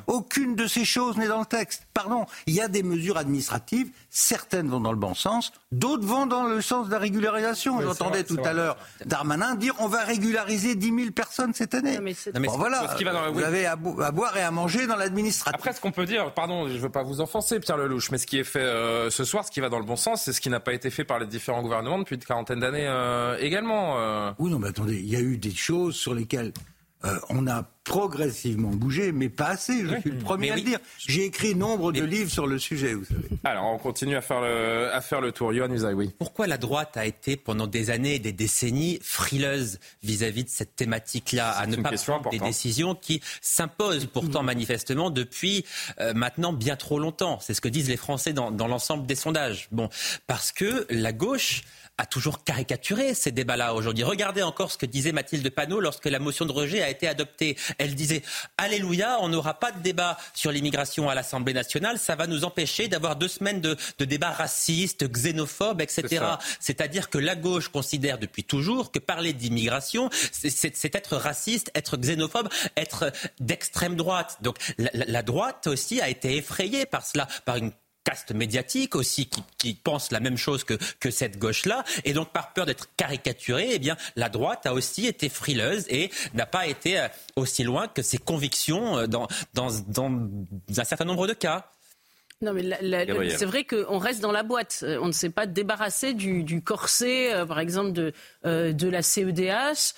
Aucune 0.08 0.56
de 0.56 0.66
ces 0.66 0.86
choses 0.86 1.18
n'est 1.18 1.28
dans 1.28 1.40
le 1.40 1.46
texte. 1.46 1.88
Pardon, 1.94 2.26
il 2.48 2.56
y 2.56 2.62
a 2.62 2.68
des 2.68 2.82
mesures 2.82 3.18
administratives, 3.18 3.90
certaines 4.10 4.68
vont 4.70 4.80
dans 4.80 4.92
le 4.92 4.98
bon 4.98 5.14
sens, 5.14 5.54
d'autres 5.72 6.06
vont 6.06 6.26
dans 6.26 6.46
le 6.46 6.62
sens 6.62 6.88
de 6.88 6.92
la 6.92 6.98
régularisation. 6.98 7.80
J'entendais 7.82 8.24
tout 8.24 8.40
à 8.44 8.54
l'heure 8.54 8.78
Darmanin 9.06 9.56
dire 9.56 9.76
on 9.80 9.88
va 9.88 10.04
régulariser 10.04 10.76
10 10.76 10.86
000 10.88 11.12
personnes 11.12 11.54
cette 11.54 11.76
année. 11.76 12.00
bon, 12.00 12.58
voilà, 12.58 12.96
vous 13.32 13.44
avez 13.44 13.68
à, 13.68 13.76
boire 13.76 14.36
et 14.36 14.42
à 14.42 14.50
manger 14.50 14.88
dans 14.88 14.96
l'administratif. 14.96 15.56
Après, 15.56 15.74
ce 15.74 15.80
qu'on 15.80 15.92
peut 15.92 16.06
dire, 16.06 16.34
pardon, 16.34 16.68
je 16.68 16.74
ne 16.74 16.80
veux 16.80 16.90
pas 16.90 17.04
vous 17.04 17.22
offenser, 17.22 17.60
Pierre 17.60 17.78
Lelouch, 17.78 18.10
mais 18.12 18.18
ce 18.18 18.26
qui 18.26 18.40
est 18.40 18.44
fait 18.44 18.60
euh, 18.60 19.12
ce 19.12 19.24
soir, 19.24 19.46
ce 19.46 19.52
qui 19.52 19.60
va 19.60 19.70
dans 19.70 19.80
le 19.80 19.86
bon 19.86 19.96
sens, 19.96 20.24
c'est 20.24 20.34
ce 20.34 20.42
qui 20.42 20.50
n'a 20.50 20.60
pas 20.60 20.74
été 20.74 20.90
fait 20.90 21.04
par 21.04 21.20
les 21.20 21.28
différents 21.28 21.62
gouvernements 21.62 22.00
depuis 22.00 22.16
une 22.16 22.24
quarantaine 22.24 22.60
d'années 22.60 22.88
euh, 22.88 23.38
également. 23.40 24.00
Euh. 24.00 24.23
Oui, 24.40 24.52
non, 24.52 24.60
mais 24.60 24.68
attendez, 24.68 25.00
il 25.00 25.10
y 25.10 25.16
a 25.16 25.22
eu 25.22 25.38
des 25.38 25.54
choses 25.54 25.96
sur 25.96 26.14
lesquelles 26.14 26.54
on 27.30 27.48
a 27.48 27.68
progressivement 27.84 28.70
bougé, 28.70 29.12
mais 29.12 29.30
pas 29.30 29.48
assez, 29.48 29.86
je 29.86 30.00
suis 30.00 30.12
le 30.12 30.20
premier 30.20 30.52
à 30.52 30.56
le 30.56 30.62
dire. 30.62 30.80
J'ai 30.98 31.26
écrit 31.26 31.54
nombre 31.54 31.92
de 31.92 32.02
livres 32.02 32.32
sur 32.32 32.48
le 32.48 32.58
sujet, 32.58 32.94
vous 32.94 33.04
savez. 33.04 33.28
Alors, 33.44 33.66
on 33.66 33.78
continue 33.78 34.16
à 34.16 34.22
faire 34.22 34.40
le, 34.42 34.90
à 34.94 35.02
faire 35.02 35.20
le 35.20 35.32
tour. 35.32 35.54
Yohann 35.54 35.74
oui. 35.96 36.12
Pourquoi 36.18 36.48
la 36.48 36.58
droite 36.58 36.96
a 36.96 37.06
été 37.06 37.36
pendant 37.36 37.68
des 37.68 37.90
années 37.90 38.16
et 38.16 38.20
des 38.20 38.32
décennies 38.32 39.00
frileuse 39.02 39.80
vis-à-vis 40.02 40.46
de 40.46 40.50
cette 40.50 40.76
thématique-là, 40.76 41.52
à 41.52 41.68
ne 41.68 41.76
pas 41.76 41.92
prendre 41.92 42.30
des 42.30 42.40
décisions 42.40 42.96
qui 42.96 43.22
s'imposent 43.42 44.06
pourtant 44.06 44.44
manifestement 44.44 45.10
depuis 45.10 45.66
euh, 46.00 46.14
maintenant 46.14 46.54
bien 46.54 46.76
trop 46.76 47.00
longtemps 47.00 47.40
C'est 47.42 47.54
ce 47.54 47.62
que 47.62 47.68
disent 47.68 47.90
les 47.90 47.98
Français 47.98 48.32
dans, 48.32 48.52
dans 48.52 48.68
l'ensemble 48.68 49.06
des 49.06 49.16
sondages. 49.16 49.68
Bon, 49.72 49.90
parce 50.28 50.52
que 50.52 50.86
la 50.90 51.12
gauche 51.12 51.64
a 51.98 52.06
toujours 52.06 52.44
caricaturé 52.44 53.14
ces 53.14 53.32
débats-là 53.32 53.76
aujourd'hui. 53.76 54.04
Regardez 54.04 54.42
encore 54.42 54.72
ce 54.72 54.78
que 54.78 54.86
disait 54.86 55.12
Mathilde 55.12 55.48
Panot 55.50 55.80
lorsque 55.80 56.06
la 56.06 56.20
motion 56.20 56.46
de 56.46 56.52
rejet 56.52 56.82
a 56.82 56.90
été 56.90 57.08
adoptée. 57.08 57.56
Elle 57.78 57.94
disait 57.94 58.24
Alléluia, 58.58 59.18
on 59.22 59.30
n'aura 59.30 59.54
pas 59.54 59.72
de 59.72 59.80
débat 59.80 60.18
sur 60.34 60.52
l'immigration 60.52 61.10
à 61.10 61.16
l'Assemblée 61.16 61.54
nationale, 61.54 62.00
ça 62.00 62.16
va 62.16 62.26
nous 62.26 62.46
empêcher 62.46 62.88
d'avoir 62.88 63.16
deux 63.16 63.28
semaines 63.28 63.62
de, 63.62 63.78
de 64.00 64.06
débats 64.06 64.32
racistes, 64.32 65.08
xénophobes, 65.08 65.82
etc. 65.82 66.26
C'est-à-dire 66.60 67.10
que 67.10 67.20
la 67.20 67.36
gauche 67.36 67.70
considère 67.70 68.18
depuis 68.18 68.44
toujours 68.44 68.92
que 68.92 69.00
parler 69.00 69.34
d'immigration, 69.34 70.10
c'est 70.32 70.96
être 70.96 71.16
raciste, 71.16 71.70
être 71.76 71.98
xénophobe, 71.98 72.50
être 72.76 73.12
d'extrême 73.40 73.96
droite. 73.96 74.38
Donc 74.42 74.58
la, 74.78 74.90
la 74.94 75.22
droite 75.22 75.68
aussi 75.68 76.02
a 76.02 76.10
été 76.10 76.38
effrayée 76.38 76.86
par 76.86 77.06
cela, 77.06 77.28
par 77.46 77.58
une 77.58 77.72
caste 78.04 78.32
médiatique 78.32 78.96
aussi 78.96 79.30
qui, 79.58 79.74
pense 79.76 80.12
la 80.12 80.20
même 80.20 80.38
chose 80.38 80.64
que, 80.64 80.78
que 81.00 81.12
cette 81.12 81.40
gauche-là. 81.40 81.84
Et 82.06 82.14
donc, 82.14 82.30
par 82.32 82.54
peur 82.54 82.66
d'être 82.66 82.90
caricaturée, 82.96 83.70
eh 83.72 83.80
bien, 83.80 83.98
la 84.16 84.30
droite 84.30 84.66
a 84.66 84.74
aussi 84.74 85.08
été 85.08 85.30
frileuse 85.30 85.86
et 85.90 86.12
n'a 86.34 86.46
pas 86.46 86.68
été 86.68 87.00
euh, 87.00 87.08
aussi 87.36 87.64
loin 87.64 87.88
que 87.88 88.02
ses 88.02 88.18
convictions 88.18 88.98
euh, 88.98 89.08
dans, 89.08 89.28
dans, 89.54 89.70
dans 89.88 90.12
un 90.78 90.84
certain 90.84 91.06
nombre 91.06 91.28
de 91.28 91.34
cas. 91.34 91.70
Non, 92.44 92.52
mais 92.54 93.30
c'est 93.30 93.46
vrai 93.46 93.64
qu'on 93.64 93.98
reste 93.98 94.22
dans 94.22 94.32
la 94.32 94.44
boîte. 94.44 94.82
Euh, 94.84 95.00
on 95.02 95.08
ne 95.08 95.12
s'est 95.14 95.30
pas 95.30 95.46
débarrassé 95.46 96.14
du, 96.14 96.62
corset, 96.62 97.34
euh, 97.34 97.46
par 97.46 97.60
exemple, 97.60 97.94
de, 97.94 98.14
euh, 98.46 98.74
de 98.74 98.90
la 98.90 99.02
CEDH. 99.02 99.94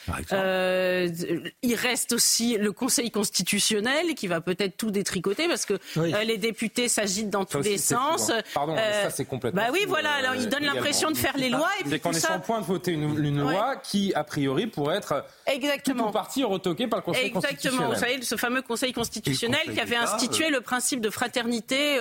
il 1.63 1.75
reste 1.75 2.13
aussi 2.13 2.57
le 2.57 2.71
Conseil 2.71 3.09
constitutionnel 3.09 4.13
qui 4.15 4.27
va 4.27 4.41
peut-être 4.41 4.77
tout 4.77 4.91
détricoter 4.91 5.47
parce 5.47 5.65
que 5.65 5.79
les 5.95 6.37
députés 6.37 6.87
s'agitent 6.87 7.31
dans 7.31 7.45
tous 7.45 7.61
les 7.61 7.77
sens. 7.77 8.31
Pardon, 8.53 8.75
ça 8.75 9.09
c'est 9.09 9.25
complètement. 9.25 9.61
Bah 9.61 9.69
oui, 9.73 9.85
voilà. 9.87 10.11
Alors 10.11 10.35
ils 10.35 10.47
donnent 10.47 10.65
l'impression 10.65 11.09
de 11.09 11.17
faire 11.17 11.37
les 11.37 11.49
lois. 11.49 11.69
C'est 11.89 11.99
qu'on 11.99 12.11
est 12.11 12.19
sur 12.19 12.33
le 12.33 12.41
point 12.41 12.61
de 12.61 12.65
voter 12.65 12.91
une, 12.91 13.39
loi 13.39 13.75
qui, 13.77 14.13
a 14.13 14.23
priori, 14.23 14.67
pourrait 14.67 14.97
être 14.97 15.25
Exactement. 15.47 16.07
tout 16.07 16.11
partie 16.11 16.43
retoquée 16.43 16.87
par 16.87 16.99
le 16.99 17.03
Conseil 17.03 17.27
Exactement. 17.27 17.41
constitutionnel. 17.41 17.79
Exactement. 17.81 17.93
Vous 17.93 18.13
savez, 18.13 18.25
ce 18.25 18.35
fameux 18.35 18.61
Conseil 18.61 18.93
constitutionnel 18.93 19.61
qui 19.73 19.79
avait 19.79 19.95
institué 19.95 20.49
le 20.49 20.61
principe 20.61 21.01
de 21.01 21.09
fraternité 21.09 21.99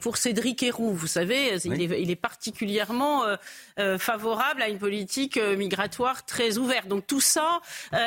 pour 0.00 0.16
Cédric 0.16 0.62
Héroux. 0.62 0.92
Vous 0.92 1.06
savez, 1.06 1.56
il, 1.64 2.10
est, 2.10 2.16
particulièrement 2.16 3.22
favorable 3.98 4.62
à 4.62 4.68
une 4.68 4.78
politique 4.78 5.36
migratoire 5.36 6.24
très 6.24 6.58
ouverte. 6.58 6.88
Donc 6.88 7.06
tout 7.06 7.20
ça, 7.20 7.60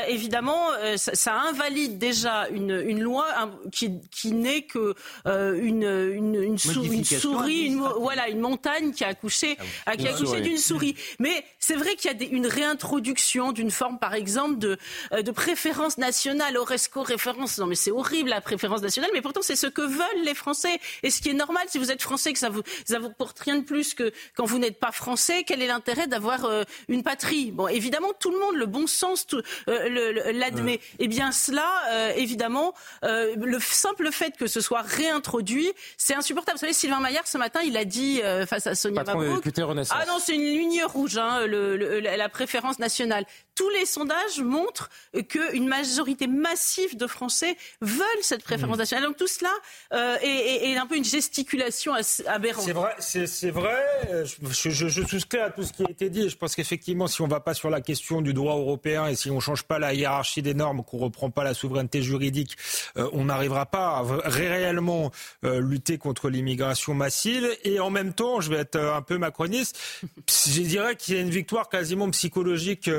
évidemment, 0.08 0.70
ça, 0.96 1.34
invalide 1.34 1.98
déjà 1.98 2.48
une, 2.50 3.00
loi 3.00 3.26
qui, 3.72 4.00
qui 4.12 4.32
n'est 4.32 4.64
que 4.64 4.96
une, 5.26 5.84
une, 5.84 6.58
souris, 6.58 7.66
une, 7.66 7.80
voilà, 8.00 8.30
une 8.30 8.40
montagne 8.40 8.92
qui 8.92 9.04
a 9.04 9.08
accouché, 9.10 9.58
ah 9.86 9.92
accouché 9.92 10.42
d'une 10.42 10.58
souris. 10.58 10.96
Mais 11.20 11.44
c'est 11.60 11.76
vrai 11.76 11.96
qu'il 11.96 12.12
y 12.12 12.24
a 12.24 12.28
une 12.28 12.48
réintroduction 12.48 13.52
d'une 13.52 13.72
forme, 13.72 14.00
par 14.00 14.14
exemple, 14.14 14.58
de, 14.60 14.78
de 15.12 15.32
préférence 15.32 15.98
nationale. 15.98 16.58
Oresco 16.58 17.04
référence. 17.04 17.58
Non, 17.58 17.68
mais 17.68 17.76
c'est 17.76 17.92
horrible 17.92 18.30
la 18.30 18.42
préférence 18.42 18.82
nationale. 18.82 19.12
Mais 19.14 19.22
pourtant, 19.22 19.42
c'est 19.42 19.56
ce 19.56 19.68
que 19.68 19.82
veulent 19.82 20.24
les 20.24 20.34
Français. 20.34 20.80
Et 21.04 21.10
ce 21.10 21.22
qui 21.22 21.30
est 21.30 21.34
normal, 21.34 21.66
si 21.68 21.78
vous 21.78 21.92
êtes 21.92 22.02
Français, 22.02 22.34
que 22.34 22.40
ça 22.40 22.50
vous, 22.50 22.62
ça 22.86 23.00
vous 23.00 23.10
porte 23.10 23.40
rien 23.40 23.58
de 23.58 23.64
plus 23.64 23.94
que 23.94 24.12
quand 24.36 24.46
vous 24.46 24.60
n'êtes 24.60 24.80
pas 24.80 24.92
Français, 24.92 25.44
quel 25.56 25.64
est 25.64 25.68
l'intérêt 25.68 26.08
d'avoir 26.08 26.44
euh, 26.44 26.64
une 26.90 27.02
patrie? 27.02 27.52
Bon, 27.52 27.70
évidemment, 27.70 28.10
tout 28.20 28.30
le 28.30 28.38
monde, 28.38 28.58
le 28.58 28.66
bon 28.66 28.88
sens, 28.88 29.26
euh, 29.70 30.34
l'admet. 30.34 30.74
Et 30.74 30.82
eh 31.00 31.08
bien, 31.08 31.32
cela, 31.32 31.66
euh, 31.92 32.12
évidemment, 32.18 32.74
le 33.04 33.58
simple 33.60 34.12
fait 34.12 34.36
que 34.36 34.48
ce 34.48 34.60
soit 34.60 34.82
réintroduit, 34.82 35.72
c'est 35.98 36.14
insupportable. 36.14 36.58
Vous 36.58 36.62
savez, 36.62 36.74
Sylvain 36.74 37.00
Maillard, 37.00 37.26
ce 37.26 37.38
matin, 37.38 37.62
il 37.64 37.78
a 37.78 37.86
dit 37.86 38.22
face 38.48 38.68
à 38.68 38.76
Sonia 38.76 39.04
Mabrouk. 39.04 39.44
Ah 39.92 40.06
non, 40.08 40.20
c'est 40.20 40.36
une 40.36 40.42
ligne 40.42 40.84
rouge, 40.84 41.18
hein, 41.18 41.46
le, 41.48 42.00
la 42.02 42.30
préférence 42.30 42.80
nationale 42.80 43.26
tous 43.56 43.70
les 43.70 43.86
sondages 43.86 44.42
montrent 44.42 44.90
qu'une 45.30 45.68
majorité 45.68 46.28
massive 46.28 46.98
de 46.98 47.08
Français 47.08 47.56
veulent 47.82 48.06
cette 48.22 48.44
préférence 48.44 48.78
nationale. 48.78 49.06
Donc 49.06 49.18
tout 49.18 49.28
cela 49.28 49.52
euh, 49.94 50.18
est, 50.22 50.76
un 50.76 50.86
peu 50.86 50.98
une 50.98 51.06
gesticulation 51.06 51.94
aberrante. 52.28 52.66
C'est 52.66 52.74
vrai, 52.74 52.96
c'est 53.00 53.50
vrai. 53.50 53.84
Je, 54.26 54.70
je, 54.70 55.06
souscris 55.06 55.40
à 55.40 55.50
tout 55.50 55.64
ce 55.64 55.72
qui 55.72 55.84
a 55.84 55.90
été 55.90 56.10
dit. 56.10 56.30
Je 56.30 56.36
pense 56.36 56.54
qu'effectivement, 56.54 57.08
si 57.08 57.22
on 57.22 57.28
ne 57.28 57.32
va 57.32 57.40
pas 57.40 57.54
sur 57.54 57.70
la 57.70 57.80
question 57.80 58.22
du 58.22 58.34
droit 58.34 58.56
européen 58.56 59.08
et 59.08 59.16
si 59.16 59.32
on 59.32 59.36
ne 59.36 59.40
change 59.40 59.64
pas 59.64 59.80
la 59.80 59.94
hiérarchie 59.94 60.42
des 60.42 60.54
normes, 60.54 60.84
qu'on 60.84 60.98
ne 60.98 61.04
reprend 61.04 61.30
pas 61.30 61.46
la 61.46 61.54
souveraineté 61.54 62.02
juridique, 62.02 62.58
euh, 62.98 63.10
on 63.14 63.26
n'arrivera 63.26 63.66
pas 63.66 63.98
à 63.98 64.04
réellement 64.26 65.12
euh, 65.46 65.62
lutter 65.62 65.98
contre 65.98 66.30
l'immigration 66.30 66.94
massive. 66.94 67.48
Et 67.64 67.80
en 67.80 67.90
même 67.90 68.14
temps, 68.14 68.42
je 68.42 68.50
vais 68.50 68.58
être 68.58 68.78
un 68.78 69.02
peu 69.02 69.18
macroniste, 69.18 69.80
je 70.28 70.62
dirais 70.62 70.98
qu'il 70.98 71.16
y 71.16 71.18
a 71.18 71.22
une 71.22 71.30
victoire 71.30 71.70
quasiment 71.70 72.10
psychologique. 72.10 72.90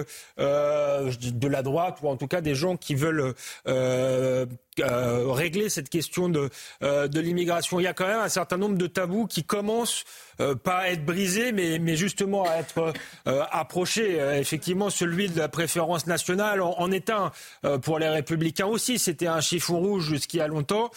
Euh, 0.46 1.12
de 1.20 1.48
la 1.48 1.62
droite 1.62 1.98
ou 2.02 2.08
en 2.08 2.16
tout 2.16 2.26
cas 2.26 2.40
des 2.40 2.54
gens 2.54 2.76
qui 2.76 2.94
veulent 2.94 3.34
euh, 4.80 5.32
régler 5.32 5.70
cette 5.70 5.88
question 5.88 6.28
de, 6.28 6.50
euh, 6.82 7.08
de 7.08 7.20
l'immigration. 7.20 7.80
Il 7.80 7.84
y 7.84 7.86
a 7.86 7.94
quand 7.94 8.06
même 8.06 8.20
un 8.20 8.28
certain 8.28 8.58
nombre 8.58 8.76
de 8.76 8.86
tabous 8.86 9.26
qui 9.26 9.42
commencent 9.42 10.04
euh, 10.40 10.54
pas 10.54 10.80
à 10.80 10.88
être 10.88 11.04
brisés, 11.04 11.52
mais, 11.52 11.78
mais 11.78 11.96
justement 11.96 12.44
à 12.44 12.56
être 12.56 12.92
approchés. 13.24 14.18
effectivement, 14.38 14.90
celui 14.90 15.28
de 15.28 15.38
la 15.38 15.48
préférence 15.48 16.06
nationale 16.06 16.60
en, 16.60 16.90
est 16.90 17.10
un 17.10 17.32
pour 17.82 17.98
les 17.98 18.08
républicains 18.08 18.66
aussi. 18.66 18.98
C'était 18.98 19.26
un 19.26 19.40
chiffon 19.40 19.78
rouge 19.78 20.04
jusqu'il 20.04 20.38
y 20.38 20.40
a 20.40 20.48
longtemps. 20.48 20.90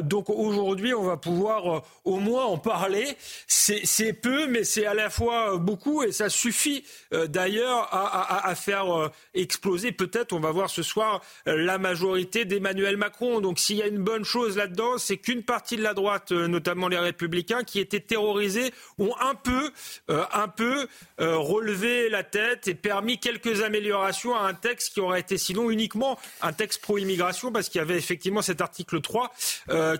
donc 0.00 0.28
aujourd'hui, 0.28 0.94
on 0.94 1.02
va 1.02 1.16
pouvoir 1.16 1.82
au 2.04 2.18
moins 2.18 2.44
en 2.44 2.58
parler. 2.58 3.16
C'est 3.46 4.12
peu, 4.12 4.46
mais 4.48 4.64
c'est 4.64 4.86
à 4.86 4.94
la 4.94 5.10
fois 5.10 5.56
beaucoup 5.56 6.02
et 6.02 6.12
ça 6.12 6.28
suffit 6.28 6.84
d'ailleurs 7.28 7.88
à, 7.92 8.46
à, 8.46 8.50
à, 8.50 8.54
faire 8.54 9.10
exploser 9.34 9.92
peut-être, 9.92 10.32
on 10.32 10.40
va 10.40 10.50
voir 10.50 10.68
ce 10.70 10.82
soir, 10.82 11.22
la 11.46 11.78
majorité 11.78 12.44
d'Emmanuel 12.44 12.95
Macron. 12.96 13.40
Donc 13.40 13.58
s'il 13.58 13.76
y 13.76 13.82
a 13.82 13.86
une 13.86 14.02
bonne 14.02 14.24
chose 14.24 14.56
là-dedans, 14.56 14.98
c'est 14.98 15.16
qu'une 15.16 15.42
partie 15.42 15.76
de 15.76 15.82
la 15.82 15.94
droite, 15.94 16.32
euh, 16.32 16.48
notamment 16.48 16.88
les 16.88 16.98
républicains, 16.98 17.62
qui 17.64 17.80
étaient 17.80 18.00
terrorisés, 18.00 18.72
ont 18.98 19.14
un 19.20 19.34
peu, 19.34 19.70
euh, 20.10 20.24
un 20.32 20.48
peu 20.48 20.88
euh, 21.20 21.36
relevé 21.36 22.08
la 22.08 22.22
tête 22.22 22.68
et 22.68 22.74
permis 22.74 23.18
quelques 23.18 23.62
améliorations 23.62 24.34
à 24.34 24.46
un 24.46 24.54
texte 24.54 24.94
qui 24.94 25.00
aurait 25.00 25.20
été 25.20 25.38
sinon 25.38 25.70
uniquement 25.70 26.18
un 26.40 26.52
texte 26.52 26.80
pro-immigration, 26.82 27.52
parce 27.52 27.68
qu'il 27.68 27.78
y 27.78 27.82
avait 27.82 27.96
effectivement 27.96 28.42
cet 28.42 28.60
article 28.60 29.00
3 29.00 29.32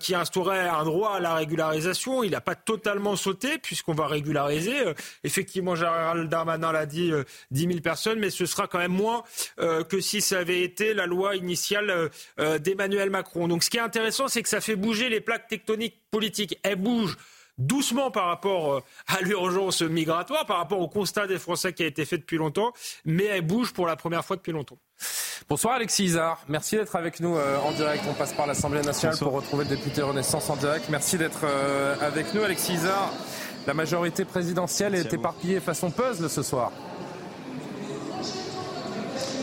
qui 0.00 0.14
instaurait 0.14 0.68
un 0.68 0.85
droit 0.85 1.16
à 1.16 1.20
la 1.20 1.35
régularisation. 1.35 2.22
Il 2.22 2.30
n'a 2.30 2.40
pas 2.40 2.54
totalement 2.54 3.16
sauté, 3.16 3.59
puisqu'on 3.59 3.94
va 3.94 4.06
régulariser. 4.06 4.74
effectivement, 5.24 5.74
Gérald 5.74 6.28
Darmanin 6.28 6.72
l'a 6.72 6.87
dit, 6.87 7.12
10 7.50 7.66
000 7.66 7.80
personnes, 7.80 8.18
mais 8.18 8.30
ce 8.30 8.46
sera 8.46 8.66
quand 8.66 8.78
même 8.78 8.92
moins 8.92 9.22
que 9.56 10.00
si 10.00 10.20
ça 10.20 10.38
avait 10.38 10.62
été 10.62 10.94
la 10.94 11.06
loi 11.06 11.37
initiale 11.37 12.11
d'Emmanuel 12.38 12.86
Emmanuel 12.87 13.11
Macron. 13.11 13.49
Donc 13.49 13.64
ce 13.64 13.70
qui 13.70 13.77
est 13.77 13.81
intéressant, 13.81 14.29
c'est 14.29 14.42
que 14.42 14.49
ça 14.49 14.61
fait 14.61 14.77
bouger 14.77 15.09
les 15.09 15.20
plaques 15.20 15.49
tectoniques 15.49 16.01
politiques. 16.11 16.59
Elles 16.62 16.77
bougent 16.77 17.16
doucement 17.59 18.11
par 18.11 18.27
rapport 18.27 18.75
euh, 18.75 18.83
à 19.09 19.20
l'urgence 19.22 19.83
migratoire, 19.83 20.46
par 20.46 20.59
rapport 20.59 20.81
au 20.81 20.88
constat 20.88 21.27
des 21.27 21.38
Français 21.38 21.72
qui 21.72 21.83
a 21.83 21.87
été 21.87 22.05
fait 22.05 22.18
depuis 22.18 22.37
longtemps, 22.37 22.72
mais 23.05 23.25
elles 23.25 23.42
bougent 23.42 23.72
pour 23.72 23.87
la 23.87 23.96
première 23.96 24.25
fois 24.25 24.37
depuis 24.37 24.53
longtemps. 24.53 24.79
Bonsoir 25.49 25.75
Alexis 25.75 26.05
Isard, 26.05 26.44
merci 26.49 26.77
d'être 26.77 26.96
avec 26.96 27.20
nous 27.20 27.37
euh, 27.37 27.59
en 27.59 27.72
direct. 27.72 28.05
On 28.09 28.14
passe 28.14 28.35
par 28.35 28.46
l'Assemblée 28.46 28.83
nationale 28.83 29.18
pour 29.18 29.33
retrouver 29.33 29.64
le 29.64 29.70
député 29.70 30.03
Renaissance 30.03 30.49
en 30.51 30.57
direct. 30.57 30.87
Merci 30.90 31.18
d'être 31.18 31.40
euh, 31.44 31.96
avec 32.01 32.35
nous 32.35 32.42
Alexis 32.42 32.75
Isard. 32.75 33.12
La 33.66 33.75
majorité 33.75 34.25
présidentielle 34.25 34.94
est 34.94 35.12
éparpillée 35.12 35.61
façon 35.61 35.90
puzzle 35.90 36.31
ce 36.31 36.42
soir. 36.42 36.72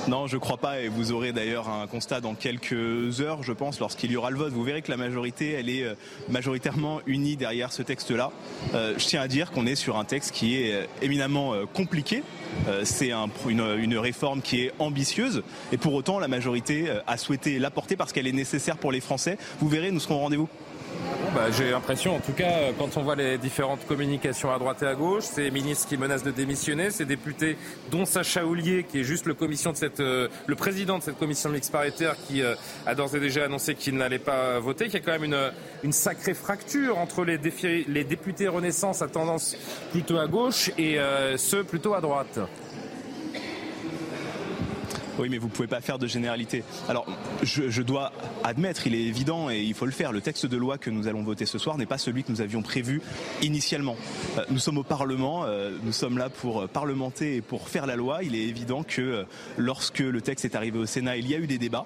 Non, 0.10 0.28
je 0.28 0.36
crois 0.36 0.58
pas. 0.58 0.82
Et 0.82 0.90
vous 0.90 1.14
aurez 1.14 1.32
d'ailleurs 1.32 1.70
un 1.70 1.88
constat 1.88 2.20
dans 2.20 2.34
quelques 2.34 3.22
heures, 3.22 3.42
je 3.42 3.54
pense, 3.54 3.80
lorsqu'il 3.80 4.12
y 4.12 4.18
aura 4.18 4.32
le 4.32 4.38
vote. 4.38 4.52
Vous 4.52 4.64
verrez 4.64 4.82
que 4.82 4.92
la 4.92 4.98
majorité, 4.98 5.54
elle 5.54 5.70
est 5.70 5.84
euh, 5.84 5.96
majoritairement 6.30 7.00
unie 7.08 7.38
derrière 7.38 7.72
ce 7.72 7.84
texte-là. 7.84 8.32
Euh, 8.74 8.96
je 8.98 9.06
tiens 9.06 9.22
à 9.22 9.30
dire 9.30 9.52
qu'on 9.52 9.66
est 9.66 9.76
sur 9.76 9.98
un 9.98 10.04
texte 10.04 10.32
qui 10.32 10.62
est 10.62 10.74
euh, 10.74 10.86
éminemment 11.02 11.54
compliqué. 11.74 12.24
C'est 12.84 13.12
une, 13.48 13.98
réforme 13.98 14.42
qui 14.42 14.62
est 14.62 14.72
ambitieuse. 14.80 15.44
Et 15.72 15.78
pour 15.78 15.94
autant, 15.94 16.20
la 16.20 16.28
majorité 16.28 16.88
a 17.08 17.18
souhaité 17.18 17.58
l'apporter 17.58 17.96
parce 17.96 18.12
qu'elle 18.12 18.28
est 18.28 18.32
nécessaire 18.32 18.78
pour 18.78 18.92
les 18.92 19.00
Français. 19.00 19.38
Vous 19.60 19.68
verrez, 19.68 19.92
nous 19.92 20.00
serons 20.00 20.16
au 20.16 20.20
rendez-vous. 20.20 20.50
Bah, 21.34 21.50
j'ai 21.50 21.72
l'impression, 21.72 22.16
en 22.16 22.20
tout 22.20 22.34
cas, 22.34 22.72
quand 22.78 22.96
on 22.96 23.02
voit 23.02 23.16
les 23.16 23.40
différentes 23.40 23.88
communications 23.88 24.52
à 24.54 24.60
droite 24.60 24.84
et 24.84 24.86
à 24.86 24.94
gauche, 24.94 25.24
ces 25.24 25.50
ministres 25.50 25.88
qui 25.88 25.98
menacent 25.98 26.24
de 26.24 26.30
démissionner, 26.30 26.92
ces 26.92 27.06
députés, 27.06 27.58
dont 27.90 28.06
Sacha 28.06 28.46
Houlier, 28.46 28.84
qui 28.84 29.00
est 29.00 29.04
juste 29.04 29.26
euh, 29.28 30.28
le 30.46 30.56
président 30.56 31.00
de 31.00 31.04
cette 31.04 31.18
commission 31.18 31.50
mixte 31.50 31.72
paritaire, 31.72 32.16
qui 32.28 32.44
euh, 32.44 32.54
a 32.86 32.94
d'ores 32.94 33.16
et 33.16 33.20
déjà 33.20 33.46
annoncé 33.46 33.74
qu'il 33.74 33.98
n'allait 33.98 34.20
pas 34.20 34.60
voter, 34.60 34.86
qu'il 34.86 34.96
y 34.96 34.98
a 34.98 35.00
quand 35.00 35.20
même 35.20 35.24
une, 35.24 35.52
une 35.84 35.92
sacrée 35.92 36.36
fracture 36.36 37.00
entre 37.00 37.26
les, 37.26 37.40
les, 37.88 38.04
députés 38.04 38.48
Renaissance 38.48 39.02
à 39.02 39.08
tendance 39.08 39.58
plutôt 39.92 40.20
à 40.20 40.28
gauche 40.28 40.70
et 40.78 41.00
euh, 41.00 41.38
ceux 41.38 41.64
plutôt 41.64 41.96
à 41.96 42.02
droite. 42.02 42.40
Oui, 45.20 45.30
mais 45.30 45.38
vous 45.38 45.48
ne 45.48 45.52
pouvez 45.52 45.68
pas 45.68 45.82
faire 45.82 46.00
de 46.00 46.08
généralité. 46.08 46.64
Alors, 46.90 47.06
je, 47.44 47.82
dois 47.82 48.12
admettre, 48.44 48.88
il 48.88 48.96
est 48.96 49.04
évident 49.04 49.50
et 49.50 49.62
il 49.62 49.74
faut 49.74 49.86
le 49.86 49.92
faire, 49.92 50.12
le 50.12 50.22
texte 50.22 50.46
de 50.46 50.58
loi 50.58 50.78
que 50.78 50.90
nous 50.90 51.08
allons 51.08 51.24
voter 51.24 51.46
ce 51.46 51.58
soir 51.58 51.78
n'est 51.78 51.86
pas 51.86 51.98
celui 51.98 52.24
que 52.24 52.32
nous 52.32 52.42
avions 52.42 52.62
prévu 52.62 53.02
initialement. 53.42 53.96
Euh, 54.38 54.46
nous 54.50 54.60
sommes 54.60 54.78
au 54.78 54.84
Parlement, 54.84 55.46
euh, 55.46 55.72
nous 55.84 55.92
sommes 55.92 56.18
là 56.18 56.30
pour 56.30 56.68
parlementer 56.68 57.36
et 57.36 57.42
pour 57.42 57.70
faire 57.70 57.86
la 57.86 57.96
loi. 57.96 58.24
Il 58.24 58.36
est 58.36 58.44
évident 58.44 58.84
que 58.84 59.02
euh, 59.02 59.24
lorsque 59.58 60.00
le 60.00 60.22
texte 60.22 60.46
est 60.46 60.56
arrivé 60.56 60.80
au 60.80 60.86
Sénat, 60.86 61.18
il 61.18 61.30
y 61.30 61.36
a 61.36 61.38
eu 61.38 61.48
des 61.48 61.58
débats. 61.58 61.86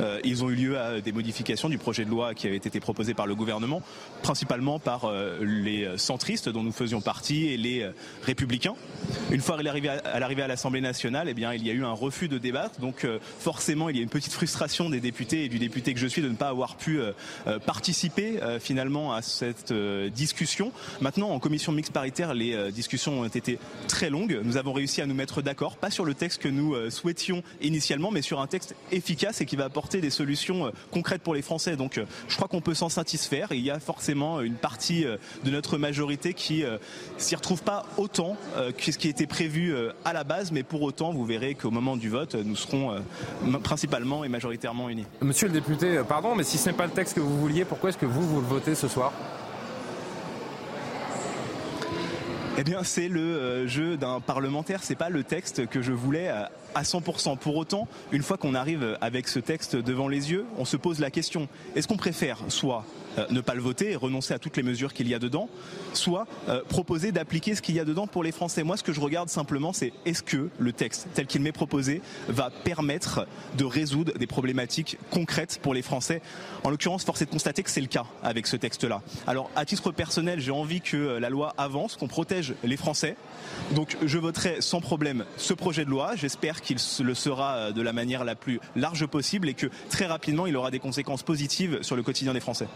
Euh, 0.00 0.20
ils 0.24 0.44
ont 0.44 0.50
eu 0.50 0.54
lieu 0.54 0.78
à 0.78 1.00
des 1.00 1.12
modifications 1.12 1.68
du 1.68 1.78
projet 1.78 2.04
de 2.04 2.10
loi 2.10 2.34
qui 2.34 2.46
avait 2.46 2.56
été 2.56 2.80
proposé 2.80 3.14
par 3.14 3.26
le 3.26 3.34
gouvernement, 3.34 3.82
principalement 4.22 4.78
par 4.78 5.04
euh, 5.04 5.38
les 5.42 5.88
centristes 5.96 6.48
dont 6.48 6.62
nous 6.62 6.72
faisions 6.72 7.00
partie 7.00 7.46
et 7.46 7.56
les 7.56 7.82
euh, 7.82 7.92
républicains. 8.22 8.74
Une 9.30 9.40
fois 9.40 9.56
à 9.58 9.62
l'arrivée 9.62 10.42
à, 10.42 10.48
l'Assemblée 10.48 10.80
nationale, 10.80 11.28
eh 11.28 11.34
bien, 11.34 11.52
il 11.54 11.66
y 11.66 11.70
a 11.70 11.72
eu 11.72 11.84
un 11.84 11.92
refus 11.92 12.28
de 12.28 12.38
débattre. 12.38 12.80
Donc 12.80 13.06
forcément, 13.38 13.88
il 13.88 13.96
y 13.96 14.00
a 14.00 14.02
une 14.02 14.08
petite 14.08 14.32
frustration 14.32 14.90
des 14.90 15.00
députés 15.00 15.44
et 15.44 15.48
du 15.48 15.58
député 15.58 15.94
que 15.94 16.00
je 16.00 16.06
suis 16.06 16.22
de 16.22 16.28
ne 16.28 16.34
pas 16.34 16.48
avoir 16.48 16.76
pu 16.76 17.00
participer 17.66 18.38
finalement 18.60 19.12
à 19.12 19.22
cette 19.22 19.72
discussion. 20.14 20.72
Maintenant, 21.00 21.30
en 21.30 21.38
commission 21.38 21.72
mixte 21.72 21.92
paritaire, 21.92 22.34
les 22.34 22.72
discussions 22.72 23.20
ont 23.20 23.24
été 23.24 23.58
très 23.88 24.10
longues. 24.10 24.40
Nous 24.42 24.56
avons 24.56 24.72
réussi 24.72 25.00
à 25.00 25.06
nous 25.06 25.14
mettre 25.14 25.42
d'accord, 25.42 25.76
pas 25.76 25.90
sur 25.90 26.04
le 26.04 26.14
texte 26.14 26.42
que 26.42 26.48
nous 26.48 26.90
souhaitions 26.90 27.42
initialement, 27.60 28.10
mais 28.10 28.22
sur 28.22 28.40
un 28.40 28.46
texte 28.46 28.74
efficace 28.92 29.40
et 29.40 29.46
qui 29.46 29.56
va 29.56 29.63
apporter 29.64 30.00
des 30.00 30.10
solutions 30.10 30.66
euh, 30.66 30.70
concrètes 30.90 31.22
pour 31.22 31.34
les 31.34 31.42
Français. 31.42 31.76
Donc 31.76 31.98
euh, 31.98 32.04
je 32.28 32.36
crois 32.36 32.48
qu'on 32.48 32.60
peut 32.60 32.74
s'en 32.74 32.88
satisfaire. 32.88 33.48
il 33.52 33.60
y 33.60 33.70
a 33.70 33.80
forcément 33.80 34.40
une 34.40 34.54
partie 34.54 35.04
euh, 35.04 35.16
de 35.44 35.50
notre 35.50 35.78
majorité 35.78 36.34
qui 36.34 36.64
s'y 37.18 37.34
retrouve 37.34 37.62
pas 37.62 37.86
autant 37.96 38.36
que 38.76 38.92
ce 38.92 38.98
qui 38.98 39.08
était 39.08 39.26
prévu 39.26 39.74
à 40.04 40.12
la 40.12 40.24
base, 40.24 40.52
mais 40.52 40.62
pour 40.62 40.82
autant, 40.82 41.12
vous 41.12 41.24
verrez 41.24 41.54
qu'au 41.54 41.70
moment 41.70 41.96
du 41.96 42.08
vote, 42.08 42.34
nous 42.34 42.56
serons 42.56 43.02
principalement 43.62 44.24
et 44.24 44.28
majoritairement 44.28 44.88
unis. 44.88 45.06
Monsieur 45.20 45.48
le 45.48 45.52
député, 45.52 46.00
pardon, 46.08 46.34
mais 46.34 46.44
si 46.44 46.58
ce 46.58 46.68
n'est 46.68 46.76
pas 46.76 46.86
le 46.86 46.92
texte 46.92 47.14
que 47.14 47.20
vous 47.20 47.38
vouliez, 47.38 47.64
pourquoi 47.64 47.90
est-ce 47.90 47.98
que 47.98 48.06
vous, 48.06 48.26
vous 48.26 48.40
le 48.40 48.46
votez 48.46 48.74
ce 48.74 48.88
soir? 48.88 49.12
Eh 52.56 52.64
bien, 52.64 52.82
c'est 52.84 53.08
le 53.08 53.66
jeu 53.66 53.96
d'un 53.96 54.20
parlementaire. 54.20 54.82
C'est 54.82 54.94
pas 54.94 55.10
le 55.10 55.24
texte 55.24 55.66
que 55.66 55.82
je 55.82 55.92
voulais 55.92 56.30
à 56.74 56.82
100%. 56.82 57.38
Pour 57.38 57.56
autant, 57.56 57.88
une 58.12 58.22
fois 58.22 58.36
qu'on 58.36 58.54
arrive 58.54 58.96
avec 59.00 59.28
ce 59.28 59.38
texte 59.38 59.76
devant 59.76 60.08
les 60.08 60.30
yeux, 60.30 60.44
on 60.58 60.64
se 60.64 60.76
pose 60.76 61.00
la 61.00 61.10
question, 61.10 61.48
est-ce 61.74 61.88
qu'on 61.88 61.96
préfère 61.96 62.38
soit 62.48 62.84
ne 63.30 63.40
pas 63.40 63.54
le 63.54 63.60
voter 63.60 63.92
et 63.92 63.96
renoncer 63.96 64.34
à 64.34 64.38
toutes 64.38 64.56
les 64.56 64.62
mesures 64.62 64.92
qu'il 64.92 65.08
y 65.08 65.14
a 65.14 65.18
dedans, 65.18 65.48
soit 65.92 66.26
euh, 66.48 66.62
proposer 66.68 67.12
d'appliquer 67.12 67.54
ce 67.54 67.62
qu'il 67.62 67.74
y 67.74 67.80
a 67.80 67.84
dedans 67.84 68.06
pour 68.06 68.22
les 68.22 68.32
Français. 68.32 68.62
Moi, 68.62 68.76
ce 68.76 68.82
que 68.82 68.92
je 68.92 69.00
regarde 69.00 69.28
simplement, 69.28 69.72
c'est 69.72 69.92
est-ce 70.04 70.22
que 70.22 70.48
le 70.58 70.72
texte 70.72 71.08
tel 71.14 71.26
qu'il 71.26 71.42
m'est 71.42 71.52
proposé 71.52 72.02
va 72.28 72.50
permettre 72.50 73.26
de 73.56 73.64
résoudre 73.64 74.12
des 74.18 74.26
problématiques 74.26 74.98
concrètes 75.10 75.58
pour 75.62 75.74
les 75.74 75.82
Français. 75.82 76.22
En 76.64 76.70
l'occurrence, 76.70 77.04
force 77.04 77.22
est 77.22 77.26
de 77.26 77.30
constater 77.30 77.62
que 77.62 77.70
c'est 77.70 77.80
le 77.80 77.86
cas 77.86 78.06
avec 78.22 78.46
ce 78.46 78.56
texte-là. 78.56 79.02
Alors, 79.26 79.50
à 79.56 79.64
titre 79.64 79.92
personnel, 79.92 80.40
j'ai 80.40 80.50
envie 80.50 80.80
que 80.80 80.96
euh, 80.96 81.20
la 81.20 81.30
loi 81.30 81.54
avance, 81.58 81.96
qu'on 81.96 82.08
protège 82.08 82.54
les 82.64 82.76
Français. 82.76 83.16
Donc, 83.72 83.96
je 84.04 84.18
voterai 84.18 84.60
sans 84.60 84.80
problème 84.80 85.24
ce 85.36 85.54
projet 85.54 85.84
de 85.84 85.90
loi. 85.90 86.16
J'espère 86.16 86.60
qu'il 86.60 86.76
le 87.00 87.14
sera 87.14 87.72
de 87.72 87.82
la 87.82 87.92
manière 87.92 88.24
la 88.24 88.34
plus 88.34 88.60
large 88.76 89.06
possible 89.06 89.48
et 89.48 89.54
que 89.54 89.66
très 89.90 90.06
rapidement, 90.06 90.46
il 90.46 90.56
aura 90.56 90.70
des 90.70 90.78
conséquences 90.78 91.22
positives 91.22 91.78
sur 91.82 91.96
le 91.96 92.02
quotidien 92.02 92.32
des 92.32 92.40
Français. 92.40 92.66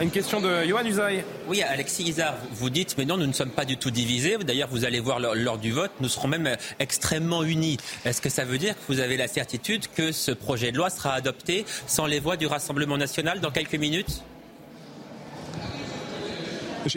Une 0.00 0.10
question 0.10 0.42
de 0.42 0.64
Johan 0.64 0.84
Usaï. 0.84 1.24
Oui, 1.48 1.62
Alexis 1.62 2.02
Isard, 2.02 2.34
vous 2.52 2.68
dites, 2.68 2.96
mais 2.98 3.06
non, 3.06 3.16
nous 3.16 3.26
ne 3.26 3.32
sommes 3.32 3.50
pas 3.50 3.64
du 3.64 3.78
tout 3.78 3.90
divisés. 3.90 4.36
D'ailleurs, 4.36 4.68
vous 4.70 4.84
allez 4.84 5.00
voir 5.00 5.18
lors, 5.20 5.56
du 5.56 5.72
vote, 5.72 5.90
nous 6.00 6.08
serons 6.08 6.28
même 6.28 6.54
extrêmement 6.78 7.42
unis. 7.42 7.78
Est-ce 8.04 8.20
que 8.20 8.28
ça 8.28 8.44
veut 8.44 8.58
dire 8.58 8.74
que 8.74 8.92
vous 8.92 9.00
avez 9.00 9.16
la 9.16 9.26
certitude 9.26 9.86
que 9.94 10.12
ce 10.12 10.32
projet 10.32 10.70
de 10.70 10.76
loi 10.76 10.90
sera 10.90 11.14
adopté 11.14 11.64
sans 11.86 12.04
les 12.04 12.20
voix 12.20 12.36
du 12.36 12.46
Rassemblement 12.46 12.98
national 12.98 13.40
dans 13.40 13.50
quelques 13.50 13.76
minutes? 13.76 14.22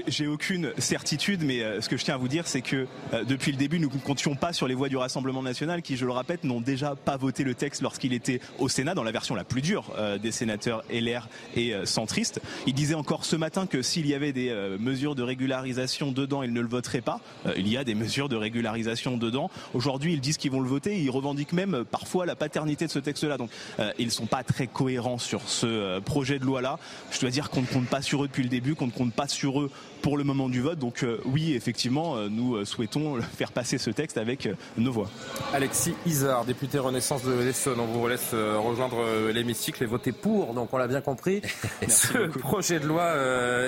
J'ai 0.07 0.27
aucune 0.27 0.71
certitude, 0.77 1.43
mais 1.43 1.61
euh, 1.61 1.81
ce 1.81 1.89
que 1.89 1.97
je 1.97 2.03
tiens 2.03 2.15
à 2.15 2.17
vous 2.17 2.27
dire, 2.27 2.47
c'est 2.47 2.61
que 2.61 2.87
euh, 3.13 3.23
depuis 3.23 3.51
le 3.51 3.57
début, 3.57 3.79
nous 3.79 3.89
ne 3.89 3.99
comptions 3.99 4.35
pas 4.35 4.53
sur 4.53 4.67
les 4.67 4.75
voix 4.75 4.89
du 4.89 4.97
Rassemblement 4.97 5.41
national, 5.41 5.81
qui, 5.81 5.97
je 5.97 6.05
le 6.05 6.11
répète, 6.11 6.43
n'ont 6.43 6.61
déjà 6.61 6.95
pas 6.95 7.17
voté 7.17 7.43
le 7.43 7.55
texte 7.55 7.81
lorsqu'il 7.81 8.13
était 8.13 8.39
au 8.59 8.69
Sénat, 8.69 8.93
dans 8.93 9.03
la 9.03 9.11
version 9.11 9.35
la 9.35 9.43
plus 9.43 9.61
dure 9.61 9.91
euh, 9.97 10.17
des 10.17 10.31
sénateurs 10.31 10.83
LR 10.91 11.27
et 11.55 11.73
centristes. 11.85 12.41
Il 12.67 12.73
disait 12.73 12.95
encore 12.95 13.25
ce 13.25 13.35
matin 13.35 13.65
que 13.65 13.81
s'il 13.81 14.07
y 14.07 14.13
avait 14.13 14.33
des 14.33 14.53
mesures 14.79 15.15
de 15.15 15.23
régularisation 15.23 16.11
dedans, 16.11 16.43
ils 16.43 16.53
ne 16.53 16.61
le 16.61 16.67
voteraient 16.67 17.01
pas. 17.01 17.19
il 17.57 17.67
y 17.67 17.77
a 17.77 17.83
des 17.83 17.95
mesures 17.95 18.29
de 18.29 18.35
régularisation 18.35 19.17
dedans. 19.17 19.49
Aujourd'hui, 19.73 20.13
ils 20.13 20.21
disent 20.21 20.37
qu'ils 20.37 20.51
vont 20.51 20.61
le 20.61 20.67
voter. 20.67 20.99
Ils 20.99 21.09
revendiquent 21.09 21.53
même 21.53 21.83
parfois 21.89 22.25
la 22.25 22.35
paternité 22.35 22.85
de 22.85 22.91
ce 22.91 22.99
texte-là. 22.99 23.37
Donc, 23.37 23.49
ils 23.97 24.05
ne 24.05 24.11
sont 24.11 24.25
pas 24.25 24.43
très 24.43 24.67
cohérents 24.67 25.17
sur 25.17 25.47
ce 25.47 25.99
projet 25.99 26.39
de 26.39 26.45
loi-là. 26.45 26.79
Je 27.11 27.19
dois 27.19 27.29
dire 27.29 27.49
qu'on 27.49 27.61
ne 27.61 27.67
compte 27.67 27.87
pas 27.87 28.01
sur 28.01 28.23
eux 28.23 28.27
depuis 28.27 28.43
le 28.43 28.49
début, 28.49 28.75
qu'on 28.75 28.87
ne 28.87 28.91
compte 28.91 29.13
pas 29.13 29.27
sur 29.27 29.61
eux 29.61 29.71
pour 30.01 30.17
le 30.17 30.23
moment 30.23 30.49
du 30.49 30.61
vote. 30.61 30.79
Donc 30.79 31.03
euh, 31.03 31.19
oui, 31.25 31.53
effectivement, 31.53 32.15
euh, 32.15 32.29
nous 32.29 32.55
euh, 32.55 32.65
souhaitons 32.65 33.21
faire 33.37 33.51
passer 33.51 33.77
ce 33.77 33.89
texte 33.89 34.17
avec 34.17 34.49
nos 34.77 34.91
voix. 34.91 35.09
Alexis 35.53 35.95
Isard, 36.05 36.45
député 36.45 36.79
Renaissance 36.79 37.23
de 37.23 37.33
l'Essonne, 37.33 37.79
on 37.79 37.85
vous 37.85 38.07
laisse 38.07 38.33
rejoindre 38.33 39.29
l'hémicycle 39.31 39.83
et 39.83 39.87
voter 39.87 40.11
pour, 40.11 40.53
donc 40.53 40.73
on 40.73 40.77
l'a 40.77 40.87
bien 40.87 41.01
compris, 41.01 41.41
ce 41.87 42.27
projet 42.27 42.79
de 42.79 42.87
loi 42.87 43.13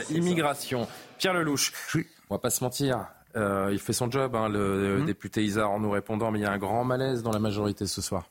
immigration. 0.09 0.87
Pierre 1.17 1.33
Lelouch, 1.33 1.71
on 2.29 2.35
va 2.35 2.39
pas 2.39 2.49
se 2.49 2.63
mentir, 2.63 3.05
il 3.35 3.79
fait 3.79 3.93
son 3.93 4.09
job, 4.09 4.35
hein, 4.35 4.49
le 4.49 4.99
mhm. 4.99 5.05
député 5.05 5.43
Isard, 5.43 5.71
en 5.71 5.79
nous 5.79 5.91
répondant, 5.91 6.31
mais 6.31 6.39
il 6.39 6.43
y 6.43 6.45
a 6.45 6.51
un 6.51 6.57
grand 6.57 6.83
malaise 6.83 7.23
dans 7.23 7.31
la 7.31 7.39
majorité 7.39 7.85
ce 7.87 8.01
soir. 8.01 8.25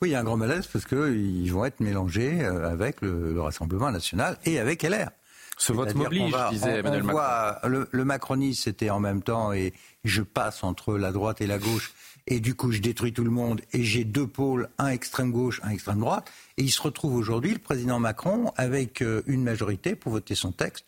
Oui, 0.00 0.10
il 0.10 0.12
y 0.12 0.14
a 0.14 0.20
un 0.20 0.24
grand 0.24 0.36
malaise 0.36 0.66
parce 0.66 0.84
qu'ils 0.84 1.52
vont 1.52 1.64
être 1.64 1.80
mélangés 1.80 2.44
avec 2.44 3.00
le 3.00 3.40
Rassemblement 3.40 3.90
national 3.90 4.36
et 4.44 4.58
avec 4.58 4.82
LR. 4.82 5.10
Ce 5.56 5.72
vote 5.72 5.94
m'oblige, 5.94 6.34
disait 6.50 6.78
Emmanuel 6.78 7.02
on 7.02 7.06
Macron. 7.06 7.12
Voit, 7.12 7.60
le, 7.68 7.88
le 7.90 8.04
macronisme, 8.04 8.62
c'était 8.62 8.90
en 8.90 9.00
même 9.00 9.22
temps, 9.22 9.52
et 9.52 9.72
je 10.04 10.22
passe 10.22 10.64
entre 10.64 10.96
la 10.98 11.12
droite 11.12 11.40
et 11.40 11.46
la 11.46 11.58
gauche, 11.58 11.92
et 12.26 12.40
du 12.40 12.54
coup, 12.54 12.72
je 12.72 12.80
détruis 12.80 13.12
tout 13.12 13.24
le 13.24 13.30
monde, 13.30 13.60
et 13.72 13.82
j'ai 13.82 14.04
deux 14.04 14.26
pôles, 14.26 14.68
un 14.78 14.88
extrême 14.88 15.30
gauche, 15.30 15.60
un 15.62 15.70
extrême 15.70 16.00
droite, 16.00 16.30
et 16.56 16.62
il 16.62 16.70
se 16.70 16.82
retrouve 16.82 17.14
aujourd'hui, 17.14 17.52
le 17.52 17.58
président 17.58 17.98
Macron, 17.98 18.52
avec 18.56 19.02
euh, 19.02 19.22
une 19.26 19.42
majorité 19.42 19.94
pour 19.94 20.12
voter 20.12 20.34
son 20.34 20.52
texte 20.52 20.86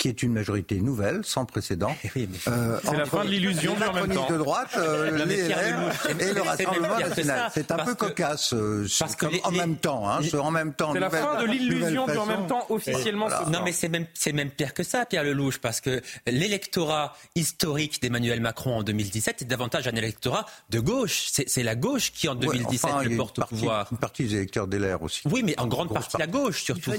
qui 0.00 0.08
est 0.08 0.22
une 0.22 0.32
majorité 0.32 0.80
nouvelle, 0.80 1.20
sans 1.24 1.44
précédent. 1.44 1.94
Euh, 2.48 2.78
c'est 2.84 2.96
la 2.96 3.04
fin 3.04 3.24
de 3.24 3.30
l'illusion, 3.30 3.74
en 3.74 3.92
même 3.92 4.14
temps. 4.14 4.28
de 4.28 4.36
droite, 4.36 4.70
euh, 4.76 5.24
les 5.26 5.48
LR 5.48 5.92
et 6.18 6.32
le 6.32 6.42
Rassemblement 6.42 6.98
national. 6.98 7.50
C'est 7.52 7.70
un 7.70 7.84
peu 7.84 7.94
cocasse, 7.94 8.54
euh, 8.54 8.86
parce 8.98 9.14
que 9.14 9.26
en 9.44 9.50
même 9.50 9.76
temps. 9.76 10.08
Hein, 10.08 10.20
en 10.38 10.50
même 10.50 10.72
temps. 10.72 10.92
C'est 10.92 11.00
la 11.00 11.10
fin 11.10 11.40
de 11.40 11.46
l'illusion, 11.46 12.04
en 12.04 12.26
même 12.26 12.46
temps 12.46 12.64
officiellement. 12.68 13.28
Non, 13.48 13.60
mais 13.64 13.72
c'est 13.72 13.88
même, 13.88 14.06
c'est 14.14 14.32
même 14.32 14.50
pire 14.50 14.74
que 14.74 14.82
ça, 14.82 15.06
Pierre 15.06 15.24
Lelouch, 15.24 15.58
parce 15.58 15.80
que 15.80 16.00
l'électorat 16.26 17.14
historique 17.34 18.00
d'Emmanuel 18.00 18.40
Macron 18.40 18.78
en 18.78 18.82
2017 18.82 19.42
est 19.42 19.44
davantage 19.44 19.86
un 19.86 19.96
électorat 19.96 20.46
de 20.70 20.80
gauche. 20.80 21.28
C'est 21.30 21.62
la 21.62 21.74
gauche 21.74 22.12
qui 22.12 22.28
en 22.28 22.34
2017 22.34 22.90
le 23.04 23.16
porte 23.16 23.38
au 23.40 23.44
pouvoir. 23.44 23.88
Une 23.92 23.98
partie 23.98 24.24
des 24.24 24.36
électeurs 24.36 24.66
des 24.66 24.78
LR 24.78 25.02
aussi. 25.02 25.22
Oui, 25.26 25.42
mais 25.44 25.58
en 25.58 25.66
grande 25.66 25.92
partie 25.92 26.16
la 26.18 26.26
gauche, 26.26 26.62
surtout. 26.64 26.92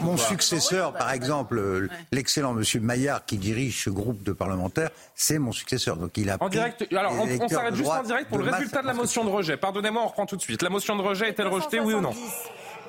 Mon 0.00 0.16
successeur, 0.16 0.92
par 0.92 1.12
exemple, 1.12 1.88
l'excellent 2.10 2.41
Monsieur 2.50 2.80
Maillard, 2.80 3.24
qui 3.24 3.38
dirige 3.38 3.84
ce 3.84 3.90
groupe 3.90 4.22
de 4.22 4.32
parlementaires, 4.32 4.90
c'est 5.14 5.38
mon 5.38 5.52
successeur. 5.52 5.96
Donc 5.96 6.16
il 6.16 6.28
a 6.30 6.36
en 6.40 6.48
direct. 6.48 6.86
Alors 6.92 7.12
on, 7.12 7.48
s'arrête 7.48 7.74
juste 7.74 7.90
en 7.90 8.02
direct 8.02 8.28
pour 8.28 8.38
le 8.38 8.50
résultat 8.50 8.82
de 8.82 8.86
la 8.86 8.94
motion 8.94 9.24
de 9.24 9.30
rejet. 9.30 9.56
Pardonnez-moi, 9.56 10.02
on 10.02 10.08
reprend 10.08 10.26
tout 10.26 10.36
de 10.36 10.42
suite. 10.42 10.62
La 10.62 10.70
motion 10.70 10.96
de 10.96 11.02
rejet 11.02 11.28
est-elle 11.28 11.48
rejetée, 11.48 11.80
oui 11.80 11.94
ou 11.94 12.00
non? 12.00 12.12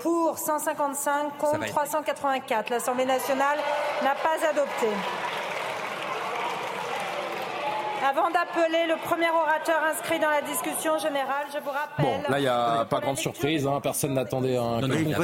Pour 0.01 0.37
155 0.37 1.37
contre 1.37 1.65
384. 1.67 2.69
L'Assemblée 2.69 3.05
nationale 3.05 3.59
n'a 4.03 4.15
pas 4.15 4.49
adopté. 4.49 4.87
Avant 8.03 8.29
d'appeler 8.29 8.85
le 8.89 8.97
premier 9.01 9.29
orateur 9.29 9.81
inscrit 9.89 10.19
dans 10.19 10.29
la 10.29 10.41
discussion 10.41 10.97
générale, 10.97 11.45
je 11.53 11.59
vous 11.59 11.69
rappelle. 11.69 12.05
Bon, 12.05 12.29
là, 12.29 12.37
il 12.37 12.41
n'y 12.41 12.47
a 12.47 12.83
pas 12.83 12.99
grande 12.99 13.17
surprise. 13.17 13.65
Hein. 13.65 13.79
Personne 13.81 14.13
n'attendait 14.13 14.57
un 14.57 14.81
Il 14.81 15.15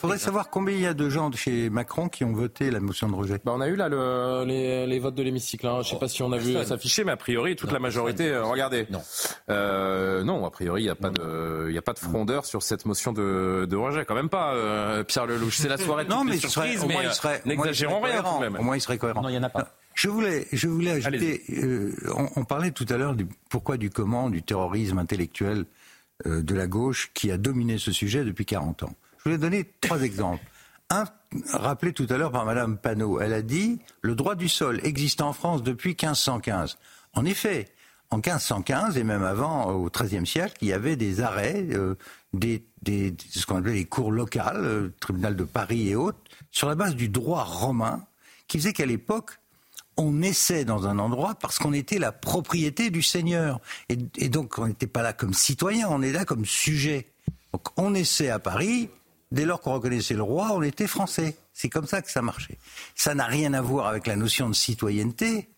faudrait 0.00 0.18
savoir, 0.18 0.50
combien 0.50 0.74
il 0.74 0.80
y 0.80 0.86
a 0.86 0.94
de 0.94 1.08
gens 1.08 1.30
chez 1.30 1.70
Macron 1.70 2.08
qui 2.08 2.24
ont 2.24 2.32
voté 2.32 2.72
la 2.72 2.80
motion 2.80 3.08
de 3.08 3.14
rejet. 3.14 3.38
Bah, 3.44 3.52
on 3.54 3.60
a 3.60 3.68
eu 3.68 3.76
là 3.76 3.88
le, 3.88 4.44
les, 4.44 4.98
votes 4.98 5.14
de 5.14 5.22
l'hémicycle. 5.22 5.64
Hein. 5.68 5.82
Je 5.82 5.90
ne 5.90 5.94
sais 5.94 5.98
pas 5.98 6.08
si 6.08 6.24
on 6.24 6.32
a 6.32 6.38
vu 6.38 6.54
s'afficher, 6.64 7.04
mais 7.04 7.12
a 7.12 7.16
priori, 7.16 7.54
toute 7.54 7.70
la 7.70 7.78
majorité. 7.78 8.28
Euh, 8.28 8.44
regardez. 8.44 8.88
Non. 8.90 9.00
Euh, 9.48 10.24
non, 10.24 10.44
a 10.44 10.50
priori, 10.50 10.82
il 10.82 10.84
n'y 10.86 10.90
a, 10.90 10.96
pas 10.96 11.10
de, 11.10 11.72
a 11.76 11.82
pas 11.82 11.92
de 11.92 12.00
frondeur 12.00 12.46
sur 12.46 12.64
cette 12.64 12.84
motion 12.84 13.12
de, 13.12 13.64
de 13.70 13.76
rejet. 13.76 14.04
Quand 14.04 14.16
même 14.16 14.28
pas, 14.28 14.54
euh, 14.54 15.04
Pierre 15.04 15.26
Lelouch. 15.26 15.58
C'est 15.58 15.68
la 15.68 15.78
soirée 15.78 16.04
de 16.04 16.10
non, 16.10 16.24
mais 16.24 16.36
surprise, 16.36 16.84
mais 16.84 16.96
n'exagérons 17.44 18.00
rien 18.00 18.22
quand 18.22 18.40
même. 18.40 18.56
Au 18.56 18.62
moins, 18.62 18.76
il 18.76 18.80
serait 18.80 18.98
cohérent. 18.98 19.22
Non, 19.22 19.28
il 19.28 19.32
n'y 19.32 19.38
en 19.38 19.44
a 19.44 19.50
pas. 19.50 19.68
Je 19.98 20.08
voulais, 20.08 20.46
je 20.52 20.68
voulais 20.68 20.92
ajouter, 20.92 21.42
euh, 21.50 21.92
on, 22.36 22.44
parlait 22.44 22.70
tout 22.70 22.86
à 22.88 22.96
l'heure 22.96 23.16
du 23.16 23.26
pourquoi 23.50 23.76
du 23.76 23.90
comment 23.90 24.30
du 24.30 24.44
terrorisme 24.44 24.96
intellectuel 24.96 25.64
euh, 26.24 26.40
de 26.40 26.54
la 26.54 26.68
gauche 26.68 27.10
qui 27.14 27.32
a 27.32 27.36
dominé 27.36 27.78
ce 27.78 27.90
sujet 27.90 28.24
depuis 28.24 28.46
40 28.46 28.84
ans. 28.84 28.94
Je 29.18 29.24
voulais 29.24 29.38
donner 29.38 29.68
trois 29.80 30.02
exemples. 30.02 30.44
Un, 30.88 31.02
rappelé 31.52 31.92
tout 31.92 32.06
à 32.10 32.16
l'heure 32.16 32.30
par 32.30 32.44
Madame 32.44 32.78
Panot, 32.78 33.18
elle 33.18 33.32
a 33.32 33.42
dit 33.42 33.80
le 34.00 34.14
droit 34.14 34.36
du 34.36 34.48
sol 34.48 34.78
existe 34.84 35.20
en 35.20 35.32
France 35.32 35.64
depuis 35.64 35.96
1515. 36.00 36.78
En 37.14 37.24
effet, 37.24 37.66
en 38.10 38.18
1515 38.18 38.98
et 38.98 39.02
même 39.02 39.24
avant, 39.24 39.72
au 39.72 39.90
XIIIe 39.90 40.28
siècle, 40.28 40.58
il 40.60 40.68
y 40.68 40.72
avait 40.72 40.94
des 40.94 41.22
arrêts, 41.22 41.66
euh, 41.72 41.96
des, 42.34 42.64
des, 42.82 43.16
ce 43.30 43.46
qu'on 43.46 43.56
appelait 43.56 43.74
les 43.74 43.86
cours 43.86 44.12
locales, 44.12 44.62
le 44.62 44.94
tribunal 45.00 45.34
de 45.34 45.42
Paris 45.42 45.88
et 45.88 45.96
autres, 45.96 46.20
sur 46.52 46.68
la 46.68 46.76
base 46.76 46.94
du 46.94 47.08
droit 47.08 47.42
romain, 47.42 48.06
qui 48.46 48.58
faisait 48.58 48.72
qu'à 48.72 48.86
l'époque, 48.86 49.40
on 49.98 50.12
naissait 50.12 50.64
dans 50.64 50.86
un 50.86 50.98
endroit 50.98 51.34
parce 51.34 51.58
qu'on 51.58 51.72
était 51.72 51.98
la 51.98 52.12
propriété 52.12 52.88
du 52.88 53.02
Seigneur. 53.02 53.60
Et, 53.88 54.28
donc, 54.28 54.56
on 54.58 54.68
n'était 54.68 54.86
pas 54.86 55.02
là 55.02 55.12
comme 55.12 55.34
citoyen, 55.34 55.88
on 55.90 56.00
est 56.02 56.12
là 56.12 56.24
comme 56.24 56.46
sujet. 56.46 57.08
Donc, 57.52 57.66
on 57.76 57.90
naissait 57.90 58.30
à 58.30 58.38
Paris. 58.38 58.88
Dès 59.32 59.44
lors 59.44 59.60
qu'on 59.60 59.74
reconnaissait 59.74 60.14
le 60.14 60.22
roi, 60.22 60.52
on 60.52 60.62
était 60.62 60.86
français. 60.86 61.36
C'est 61.52 61.68
comme 61.68 61.86
ça 61.86 62.00
que 62.00 62.10
ça 62.10 62.22
marchait. 62.22 62.58
Ça 62.94 63.14
n'a 63.14 63.26
rien 63.26 63.52
à 63.52 63.60
voir 63.60 63.88
avec 63.88 64.06
la 64.06 64.16
notion 64.16 64.48
de 64.48 64.54
citoyenneté, 64.54 65.50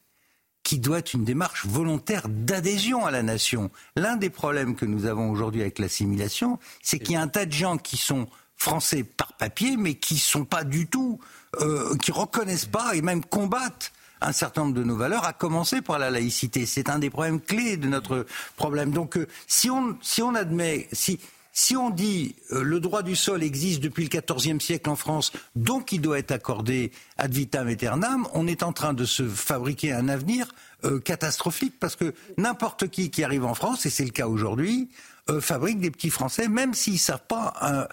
qui 0.63 0.79
doit 0.79 0.99
être 0.99 1.13
une 1.13 1.25
démarche 1.25 1.67
volontaire 1.67 2.29
d'adhésion 2.29 3.07
à 3.07 3.11
la 3.11 3.23
nation. 3.23 3.71
L'un 3.95 4.17
des 4.17 4.31
problèmes 4.31 4.75
que 4.75 4.87
nous 4.87 5.05
avons 5.05 5.31
aujourd'hui 5.31 5.61
avec 5.61 5.79
l'assimilation, 5.79 6.59
c'est 6.83 6.99
qu'il 6.99 7.13
y 7.13 7.17
a 7.17 7.21
un 7.21 7.29
tas 7.29 7.47
de 7.47 7.53
gens 7.53 7.77
qui 7.77 7.97
sont 7.97 8.27
français 8.57 9.05
par 9.05 9.35
papier, 9.35 9.77
mais 9.77 9.95
qui 9.95 10.19
sont 10.19 10.45
pas 10.45 10.65
du 10.65 10.87
tout, 10.87 11.21
euh, 11.61 11.97
qui 11.99 12.11
reconnaissent 12.11 12.67
pas 12.67 12.95
et 12.95 13.03
même 13.03 13.25
combattent 13.25 13.93
un 14.21 14.33
certain 14.33 14.63
nombre 14.63 14.75
de 14.75 14.85
nos 14.85 14.97
valeurs, 14.97 15.25
à 15.25 15.33
commencer 15.33 15.83
par 15.83 15.99
la 15.99 16.11
laïcité. 16.11 16.67
C'est 16.67 16.89
un 16.89 16.99
des 16.99 17.11
problèmes 17.11 17.41
clés 17.41 17.77
de 17.77 17.89
notre 17.89 18.27
problème. 18.57 18.91
Donc, 18.91 19.17
euh, 19.17 19.27
si 19.47 19.71
on, 19.71 19.97
si 20.03 20.23
on 20.23 20.35
admet, 20.35 20.89
si, 20.93 21.19
si 21.53 21.77
on 21.77 21.91
dit 21.91 22.37
euh, 22.53 22.63
le 22.63 22.81
droit 22.81 23.03
du 23.03 23.17
sol 23.17 23.43
existe 23.43 23.81
depuis 23.81 24.09
le 24.09 24.21
XIVe 24.21 24.61
siècle 24.61 24.89
en 24.89 24.97
France, 24.97 25.33
donc 25.57 25.93
il 25.93 26.01
doit 26.01 26.19
être 26.19 26.31
accordé 26.31 26.93
ad 27.19 27.33
vitam 27.33 27.69
aeternam, 27.69 28.27
on 28.35 28.47
est 28.47 28.63
en 28.63 28.73
train 28.73 28.95
de 28.95 29.05
se 29.05 29.27
fabriquer 29.27 29.93
un 29.93 30.09
avenir 30.09 30.47
euh, 30.85 31.01
catastrophique 31.01 31.75
parce 31.81 31.97
que 31.97 32.15
n'importe 32.39 32.89
qui 32.89 33.11
qui 33.11 33.25
arrive 33.25 33.45
en 33.45 33.55
France, 33.55 33.85
et 33.85 33.91
c'est 33.91 34.05
le 34.05 34.11
cas 34.11 34.29
aujourd'hui, 34.29 34.91
euh, 35.29 35.41
fabrique 35.41 35.81
des 35.81 35.91
petits 35.91 36.11
Français, 36.11 36.49
même 36.49 36.73
s'ils 36.73 36.95
ne 36.95 36.99
savent 36.99 37.27
pas 37.29 37.53
un, 37.61 37.87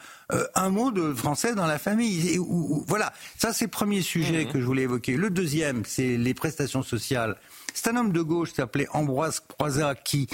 un, 0.56 0.70
mot 0.70 0.91
de 0.91 1.13
français 1.13 1.56
dans 1.56 1.65
la 1.65 1.78
famille. 1.78 2.30
Et, 2.30 2.39
voilà, 2.88 3.12
ça 3.38 3.54
c'est 3.54 3.65
le 3.65 3.72
premier 3.72 4.02
sujet 4.02 4.46
mmh. 4.46 4.52
que 4.52 4.60
je 4.60 4.65
voulais 4.65 4.84
évoquer. 4.84 5.17
Le 5.17 5.30
deuxième, 5.30 5.84
c'est 5.86 6.17
les 6.17 6.34
prestations 6.34 6.84
sociales. 6.84 7.36
C'est 7.74 7.89
un 7.89 7.98
homme 7.98 8.12
de 8.12 8.22
gauche 8.22 8.50
qui 8.50 8.56
s'appelait 8.56 8.88
Ambroise 8.93 9.39
Croizat 9.39 9.96
qui 9.96 10.28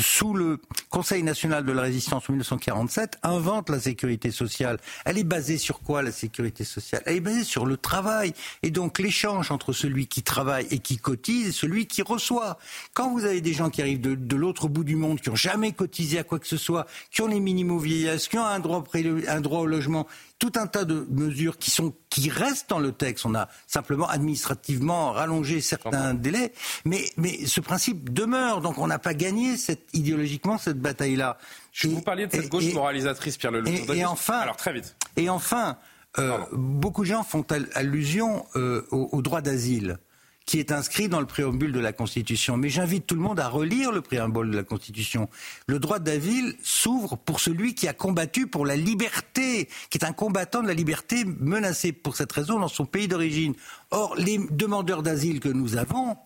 sous 0.00 0.34
le 0.34 0.58
Conseil 0.90 1.22
national 1.22 1.64
de 1.64 1.72
la 1.72 1.82
résistance 1.82 2.28
en 2.28 2.32
1947, 2.32 3.18
invente 3.22 3.70
la 3.70 3.80
sécurité 3.80 4.30
sociale. 4.30 4.78
Elle 5.04 5.18
est 5.18 5.24
basée 5.24 5.56
sur 5.56 5.80
quoi 5.80 6.02
la 6.02 6.12
sécurité 6.12 6.64
sociale? 6.64 7.02
Elle 7.06 7.16
est 7.16 7.20
basée 7.20 7.44
sur 7.44 7.64
le 7.64 7.76
travail 7.76 8.34
et 8.62 8.70
donc 8.70 8.98
l'échange 8.98 9.50
entre 9.50 9.72
celui 9.72 10.06
qui 10.06 10.22
travaille 10.22 10.66
et 10.70 10.78
qui 10.78 10.98
cotise 10.98 11.48
et 11.48 11.52
celui 11.52 11.86
qui 11.86 12.02
reçoit. 12.02 12.58
Quand 12.92 13.10
vous 13.10 13.24
avez 13.24 13.40
des 13.40 13.52
gens 13.52 13.70
qui 13.70 13.80
arrivent 13.80 14.00
de, 14.00 14.36
l'autre 14.36 14.68
bout 14.68 14.84
du 14.84 14.96
monde, 14.96 15.20
qui 15.20 15.30
ont 15.30 15.36
jamais 15.36 15.72
cotisé 15.72 16.18
à 16.18 16.24
quoi 16.24 16.38
que 16.38 16.46
ce 16.46 16.56
soit, 16.56 16.86
qui 17.10 17.22
ont 17.22 17.28
les 17.28 17.40
minimaux 17.40 17.78
vieillesse, 17.78 18.28
qui 18.28 18.38
ont 18.38 18.44
un 18.44 18.60
droit, 18.60 18.84
un 19.28 19.40
droit 19.40 19.60
au 19.60 19.66
logement, 19.66 20.06
tout 20.42 20.58
un 20.58 20.66
tas 20.66 20.84
de 20.84 21.06
mesures 21.08 21.56
qui 21.56 21.70
sont 21.70 21.94
qui 22.10 22.28
restent 22.28 22.68
dans 22.68 22.80
le 22.80 22.90
texte. 22.90 23.26
On 23.26 23.34
a 23.36 23.48
simplement 23.68 24.08
administrativement 24.08 25.12
rallongé 25.12 25.60
certains 25.60 26.14
délais, 26.14 26.52
mais 26.84 27.04
mais 27.16 27.46
ce 27.46 27.60
principe 27.60 28.12
demeure. 28.12 28.60
Donc 28.60 28.78
on 28.78 28.88
n'a 28.88 28.98
pas 28.98 29.14
gagné 29.14 29.56
cette, 29.56 29.86
idéologiquement 29.92 30.58
cette 30.58 30.80
bataille-là. 30.80 31.38
Je 31.70 31.86
vous 31.86 32.02
parliez 32.02 32.26
de 32.26 32.32
cette 32.32 32.48
gauche 32.48 32.74
moralisatrice, 32.74 33.36
Pierre 33.36 33.52
Lelouch. 33.52 33.88
Et, 33.88 33.98
et, 33.98 34.04
enfin, 34.04 34.38
alors 34.38 34.56
très 34.56 34.72
vite. 34.72 34.96
Et 35.16 35.28
enfin, 35.28 35.78
euh, 36.18 36.38
beaucoup 36.50 37.02
de 37.02 37.08
gens 37.08 37.22
font 37.22 37.46
allusion 37.76 38.44
euh, 38.56 38.84
au, 38.90 39.10
au 39.12 39.22
droit 39.22 39.42
d'asile 39.42 39.98
qui 40.46 40.58
est 40.58 40.72
inscrit 40.72 41.08
dans 41.08 41.20
le 41.20 41.26
préambule 41.26 41.72
de 41.72 41.80
la 41.80 41.92
Constitution. 41.92 42.56
Mais 42.56 42.68
j'invite 42.68 43.06
tout 43.06 43.14
le 43.14 43.20
monde 43.20 43.40
à 43.40 43.48
relire 43.48 43.92
le 43.92 44.00
préambule 44.00 44.50
de 44.50 44.56
la 44.56 44.64
Constitution. 44.64 45.28
Le 45.66 45.78
droit 45.78 45.98
d'asile 45.98 46.54
s'ouvre 46.62 47.16
pour 47.16 47.40
celui 47.40 47.74
qui 47.74 47.88
a 47.88 47.92
combattu 47.92 48.46
pour 48.46 48.66
la 48.66 48.76
liberté, 48.76 49.68
qui 49.90 49.98
est 49.98 50.04
un 50.04 50.12
combattant 50.12 50.62
de 50.62 50.68
la 50.68 50.74
liberté 50.74 51.24
menacé 51.24 51.92
pour 51.92 52.16
cette 52.16 52.32
raison 52.32 52.58
dans 52.58 52.68
son 52.68 52.86
pays 52.86 53.08
d'origine. 53.08 53.54
Or, 53.90 54.14
les 54.16 54.38
demandeurs 54.50 55.02
d'asile 55.02 55.40
que 55.40 55.48
nous 55.48 55.76
avons, 55.76 56.16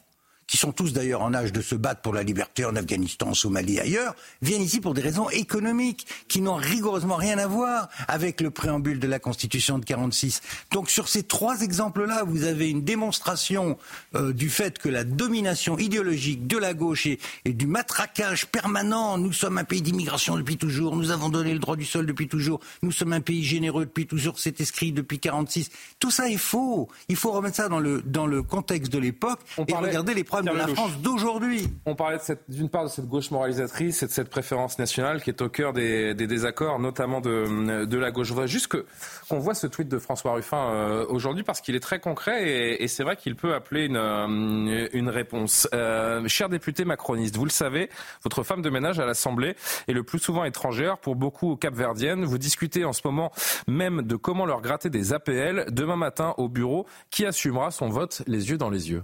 qui 0.47 0.57
sont 0.57 0.73
tous 0.73 0.93
d'ailleurs 0.93 1.23
en 1.23 1.35
âge 1.35 1.53
de 1.53 1.61
se 1.61 1.75
battre 1.75 2.03
pour 2.03 2.15
la 2.15 2.23
liberté 2.23 2.65
en 2.65 2.77
Afghanistan, 2.77 3.29
en 3.29 3.35
Somalie, 3.35 3.81
ailleurs, 3.81 4.15
viennent 4.43 4.63
ici 4.63 4.81
pour 4.81 4.95
des 4.95 5.03
raisons 5.03 5.29
économiques 5.31 6.07
qui 6.29 6.41
n'ont 6.41 6.55
rigoureusement 6.55 7.17
rien 7.17 7.39
à 7.39 7.47
voir 7.47 7.89
avec 8.07 8.41
le 8.41 8.51
préambule 8.51 9.01
de 9.01 9.09
la 9.09 9.19
Constitution 9.19 9.79
de 9.79 9.85
46. 9.85 10.43
Donc 10.71 10.89
sur 10.89 11.09
ces 11.09 11.25
trois 11.25 11.63
exemples-là, 11.63 12.23
vous 12.25 12.45
avez 12.45 12.71
une 12.71 12.85
démonstration 12.85 13.77
euh, 14.15 14.33
du 14.33 14.49
fait 14.49 14.79
que 14.79 14.89
la 14.89 15.05
domination 15.05 15.79
idéologique 15.79 16.47
de 16.47 16.59
la 16.59 16.75
gauche 16.75 17.07
et, 17.07 17.19
et 17.45 17.53
du 17.53 17.67
matraquage 17.67 18.47
permanent, 18.47 19.19
nous 19.19 19.33
sommes 19.33 19.59
un 19.59 19.65
pays 19.65 19.83
d'immigration 19.83 20.37
depuis 20.37 20.57
toujours, 20.57 20.95
nous 20.97 21.11
avons 21.11 21.29
donné 21.29 21.53
le 21.53 21.59
droit 21.59 21.77
du 21.77 21.85
sol 21.85 22.07
depuis 22.07 22.29
toujours, 22.29 22.61
nous 22.83 22.93
sommes 22.93 23.13
un 23.13 23.21
pays 23.21 23.43
généreux 23.43 23.85
depuis 23.85 24.07
toujours, 24.07 24.39
c'est 24.39 24.61
écrit 24.61 24.93
depuis 24.93 25.19
46. 25.19 25.71
Tout 25.99 26.11
ça 26.11 26.29
est 26.29 26.37
faux. 26.37 26.89
Il 27.09 27.17
faut 27.17 27.33
remettre 27.33 27.57
ça 27.57 27.69
dans 27.69 27.81
le, 27.81 28.03
dans 28.03 28.27
le 28.27 28.43
contexte 28.43 28.93
de 28.93 28.99
l'époque 28.99 29.41
et 29.67 29.75
regarder 29.75 30.15
les 30.15 30.25
de 30.43 30.51
la 30.51 30.67
France 30.69 30.99
d'aujourd'hui. 30.99 31.69
On 31.87 31.95
parlait 31.95 32.19
d'une 32.49 32.69
part 32.69 32.85
de 32.85 32.89
cette 32.89 33.07
gauche 33.07 33.31
moralisatrice 33.31 34.03
et 34.03 34.07
de 34.07 34.11
cette 34.11 34.29
préférence 34.29 34.79
nationale 34.79 35.23
qui 35.23 35.31
est 35.31 35.41
au 35.43 35.49
cœur 35.49 35.73
des, 35.73 36.15
des 36.15 36.27
désaccords, 36.27 36.79
notamment 36.79 37.21
de, 37.21 37.85
de, 37.85 37.99
la 37.99 38.11
gauche. 38.11 38.29
Je 38.29 38.33
voudrais 38.33 38.49
juste 38.49 38.69
qu'on 38.69 39.39
voit 39.39 39.55
ce 39.55 39.67
tweet 39.67 39.89
de 39.89 39.99
François 39.99 40.33
Ruffin 40.33 40.71
euh, 40.71 41.07
aujourd'hui 41.09 41.43
parce 41.43 41.61
qu'il 41.61 41.75
est 41.75 41.81
très 41.81 42.01
concret 42.01 42.49
et, 42.49 42.83
et 42.83 42.89
c'est 42.89 43.03
vrai 43.03 43.17
qu'il 43.17 43.37
peut 43.37 43.55
appeler 43.55 43.87
une, 43.87 43.97
euh, 43.97 44.89
une 44.93 45.09
réponse. 45.09 45.69
Euh, 45.75 46.27
cher 46.29 46.49
député 46.49 46.85
macroniste, 46.85 47.37
vous 47.37 47.45
le 47.45 47.51
savez, 47.51 47.91
votre 48.23 48.43
femme 48.43 48.63
de 48.63 48.71
ménage 48.71 48.99
à 49.01 49.07
l'Assemblée 49.07 49.57
est 49.89 49.93
le 49.93 50.03
plus 50.03 50.19
souvent 50.19 50.45
étrangère, 50.45 50.99
pour 50.99 51.17
beaucoup 51.17 51.57
capverdienne. 51.57 52.25
Vous 52.25 52.39
discutez 52.39 52.85
en 52.85 52.93
ce 52.93 53.03
moment 53.05 53.33
même 53.67 54.03
de 54.03 54.17
comment 54.17 54.47
leur 54.47 54.61
gratter 54.61 54.91
des 54.91 55.13
APL 55.13 55.67
demain 55.71 55.97
matin 55.97 56.35
au 56.39 56.49
bureau. 56.49 56.87
Qui 57.11 57.27
assumera 57.27 57.71
son 57.71 57.89
vote 57.89 58.23
les 58.27 58.51
yeux 58.51 58.59
dans 58.59 58.71
les 58.71 58.91
yeux? 58.91 59.03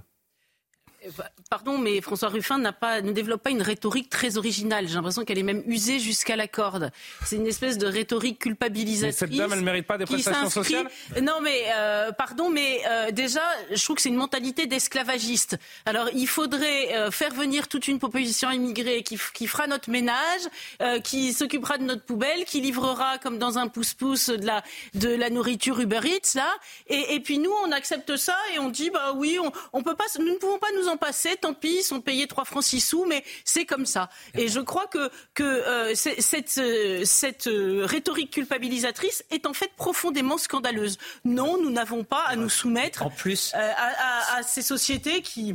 Pardon, 1.50 1.78
mais 1.78 2.00
François 2.00 2.28
Ruffin 2.28 2.60
pas, 2.72 3.00
ne 3.00 3.12
développe 3.12 3.42
pas 3.42 3.50
une 3.50 3.62
rhétorique 3.62 4.08
très 4.08 4.36
originale. 4.36 4.88
J'ai 4.88 4.94
l'impression 4.94 5.24
qu'elle 5.24 5.38
est 5.38 5.42
même 5.42 5.62
usée 5.66 5.98
jusqu'à 5.98 6.36
la 6.36 6.46
corde. 6.46 6.90
C'est 7.24 7.36
une 7.36 7.46
espèce 7.46 7.78
de 7.78 7.86
rhétorique 7.86 8.38
culpabilisatrice. 8.38 9.20
Mais 9.20 9.26
cette 9.26 9.36
dame, 9.36 9.52
elle 9.52 9.60
ne 9.60 9.64
mérite 9.64 9.86
pas 9.86 9.98
des 9.98 10.04
prestations 10.04 10.50
sociales 10.50 10.88
Non, 11.20 11.40
mais 11.42 11.64
euh, 11.74 12.12
pardon, 12.12 12.48
mais 12.48 12.82
euh, 12.86 13.10
déjà, 13.10 13.42
je 13.70 13.82
trouve 13.82 13.96
que 13.96 14.02
c'est 14.02 14.08
une 14.08 14.16
mentalité 14.16 14.66
d'esclavagiste. 14.66 15.58
Alors, 15.86 16.08
il 16.14 16.28
faudrait 16.28 16.94
euh, 16.94 17.10
faire 17.10 17.34
venir 17.34 17.68
toute 17.68 17.88
une 17.88 17.98
population 17.98 18.50
immigrée 18.50 19.02
qui, 19.02 19.18
qui 19.34 19.46
fera 19.46 19.66
notre 19.66 19.90
ménage, 19.90 20.42
qui 21.02 21.32
s'occupera 21.32 21.78
de 21.78 21.84
notre 21.84 22.04
poubelle, 22.04 22.44
qui 22.44 22.60
livrera 22.60 23.18
comme 23.18 23.38
dans 23.38 23.58
un 23.58 23.68
pouce-pouce 23.68 24.28
de 24.28 24.46
la, 24.46 24.62
de 24.94 25.08
la 25.08 25.30
nourriture 25.30 25.80
Uber 25.80 26.00
Eats, 26.04 26.34
là. 26.34 26.48
Et, 26.86 27.14
et, 27.14 27.20
puis 27.20 27.38
nous, 27.38 27.52
on 27.64 27.72
accepte 27.72 28.16
ça 28.16 28.36
et 28.54 28.58
on 28.58 28.68
dit, 28.68 28.90
bah 28.90 29.12
oui, 29.14 29.38
on, 29.42 29.50
on 29.72 29.82
peut 29.82 29.94
pas, 29.94 30.04
nous 30.18 30.26
ne 30.26 30.36
pouvons 30.36 30.58
pas 30.58 30.68
nous 30.76 30.88
en 30.88 30.91
passer, 30.96 31.36
tant 31.40 31.54
pis, 31.54 31.76
ils 31.80 31.82
sont 31.82 32.00
payés 32.00 32.26
3 32.26 32.44
francs 32.44 32.64
6 32.64 32.80
sous, 32.80 33.04
mais 33.04 33.24
c'est 33.44 33.64
comme 33.64 33.86
ça. 33.86 34.10
Et 34.34 34.48
je 34.48 34.60
crois 34.60 34.86
que, 34.86 35.10
que 35.34 35.42
euh, 35.42 35.94
cette, 35.94 36.58
euh, 36.58 37.04
cette 37.04 37.46
euh, 37.46 37.84
rhétorique 37.84 38.32
culpabilisatrice 38.32 39.24
est 39.30 39.46
en 39.46 39.52
fait 39.52 39.70
profondément 39.76 40.38
scandaleuse. 40.38 40.98
Non, 41.24 41.60
nous 41.60 41.70
n'avons 41.70 42.04
pas 42.04 42.24
à 42.26 42.36
nous 42.36 42.48
soumettre 42.48 43.02
en 43.02 43.10
plus. 43.10 43.52
À, 43.54 43.58
à, 43.58 44.38
à 44.38 44.42
ces 44.42 44.62
sociétés 44.62 45.22
qui 45.22 45.54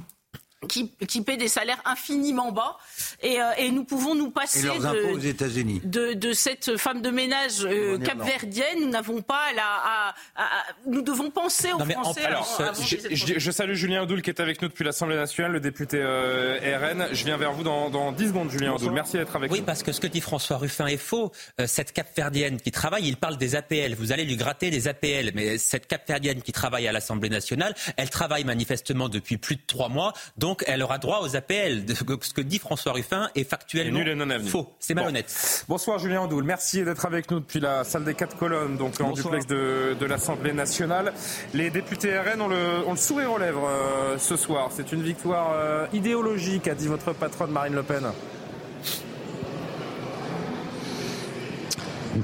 qui, 0.67 0.91
qui 1.08 1.22
paient 1.22 1.38
des 1.38 1.48
salaires 1.48 1.82
infiniment 1.86 2.52
bas 2.52 2.78
et, 3.22 3.39
euh, 3.39 3.52
et 3.58 3.70
nous 3.70 3.84
pouvons 3.84 4.15
nous 4.15 4.32
passer 4.32 4.63
de, 4.63 5.88
de, 5.88 6.13
de, 6.13 6.34
cette 6.34 6.78
femme 6.78 7.02
de 7.02 7.12
ménage 7.12 7.63
euh, 7.63 8.00
capverdienne. 8.00 8.80
Nous 8.82 8.89
n'avons 8.89 9.22
pas 9.22 9.54
la, 9.56 9.62
à, 9.63 10.15
à, 10.36 10.43
à, 10.43 10.63
nous 10.88 11.04
devons 11.04 11.30
penser 11.30 11.72
aux 11.74 11.78
non, 11.78 11.86
Français. 11.86 12.26
Alors, 12.26 12.56
avant, 12.60 12.70
avant 12.72 12.84
je, 12.84 12.98
je, 13.12 13.38
je, 13.38 13.52
salue 13.52 13.74
Julien 13.74 14.02
Audoul 14.02 14.24
qui 14.24 14.32
est 14.32 14.39
avec 14.39 14.60
nous 14.62 14.67
depuis 14.67 14.84
l'Assemblée 14.84 15.15
nationale, 15.15 15.52
le 15.52 15.60
député 15.60 16.00
euh, 16.02 16.58
RN. 16.80 17.08
Je 17.12 17.24
viens 17.24 17.38
vers 17.38 17.54
vous 17.54 17.63
dans, 17.63 17.91
dans 17.91 18.12
10 18.12 18.28
secondes, 18.30 18.50
Julien 18.50 18.74
Audoul. 18.74 18.93
Merci 18.93 19.17
d'être 19.17 19.36
avec 19.36 19.52
oui, 19.52 19.60
nous. 19.60 19.62
Oui, 19.62 19.65
parce 19.65 19.84
que 19.84 19.91
ce 19.91 20.00
que 20.00 20.08
dit 20.08 20.22
François 20.22 20.58
Ruffin 20.58 20.88
est 20.88 20.98
faux. 20.98 21.32
Euh, 21.62 21.67
cette 21.67 21.93
capverdienne 21.93 22.60
qui 22.60 22.72
travaille, 22.72 23.08
il 23.08 23.17
parle 23.17 23.38
des 23.38 23.56
APL. 23.56 23.93
Vous 23.93 24.12
allez 24.12 24.26
lui 24.26 24.38
gratter 24.38 24.72
les 24.72 24.88
APL, 24.88 25.32
mais 25.36 25.60
cette 25.60 25.86
capverdienne 25.86 26.41
qui 26.41 26.52
travaille 26.52 26.88
à 26.88 26.91
l'Assemblée 26.91 27.30
nationale, 27.30 27.76
elle 27.96 28.10
travaille 28.10 28.43
manifestement 28.43 29.08
depuis 29.08 29.38
plus 29.38 29.56
de 29.56 29.62
trois 29.67 29.89
mois. 29.89 30.13
Donc, 30.38 30.47
elle 30.68 30.84
aura 30.84 30.98
droit 30.98 31.22
aux 31.22 31.36
APL. 31.36 31.84
Ce 31.96 32.34
que 32.34 32.42
dit 32.42 32.60
François 32.60 32.94
Ruffin 32.94 33.30
est 33.36 33.44
factuellement 33.44 34.00
faux. 34.46 34.68
C'est 34.80 34.94
malhonnête. 34.94 35.34
Bon. 35.68 35.76
Bonsoir 35.76 36.00
Julien 36.00 36.22
Andoul. 36.22 36.44
Merci 36.44 36.84
d'être 36.84 37.06
avec 37.06 37.30
nous 37.32 37.40
depuis 37.40 37.60
la 37.60 37.84
salle 37.84 38.04
des 38.04 38.14
quatre 38.14 38.38
colonnes, 38.38 38.78
donc 38.78 39.00
en 39.00 39.12
duplex 39.12 39.46
de, 39.46 39.96
de 40.00 40.06
l'Assemblée 40.06 40.54
nationale. 40.54 41.14
Les 41.54 41.70
députés 41.70 42.18
RN 42.18 42.42
ont 42.42 42.48
le, 42.48 42.86
ont 42.88 42.92
le 42.92 42.98
sourire 42.98 43.32
aux 43.32 43.38
lèvres 43.38 43.68
euh, 43.68 44.18
ce 44.18 44.36
soir. 44.36 44.70
C'est 44.76 44.92
une 44.92 45.04
victoire 45.04 45.52
euh, 45.54 45.88
idéologique, 45.94 46.68
a 46.68 46.76
dit 46.76 46.88
votre 46.88 47.14
patronne 47.14 47.52
Marine 47.52 47.76
Le 47.76 47.84
Pen. 47.84 48.06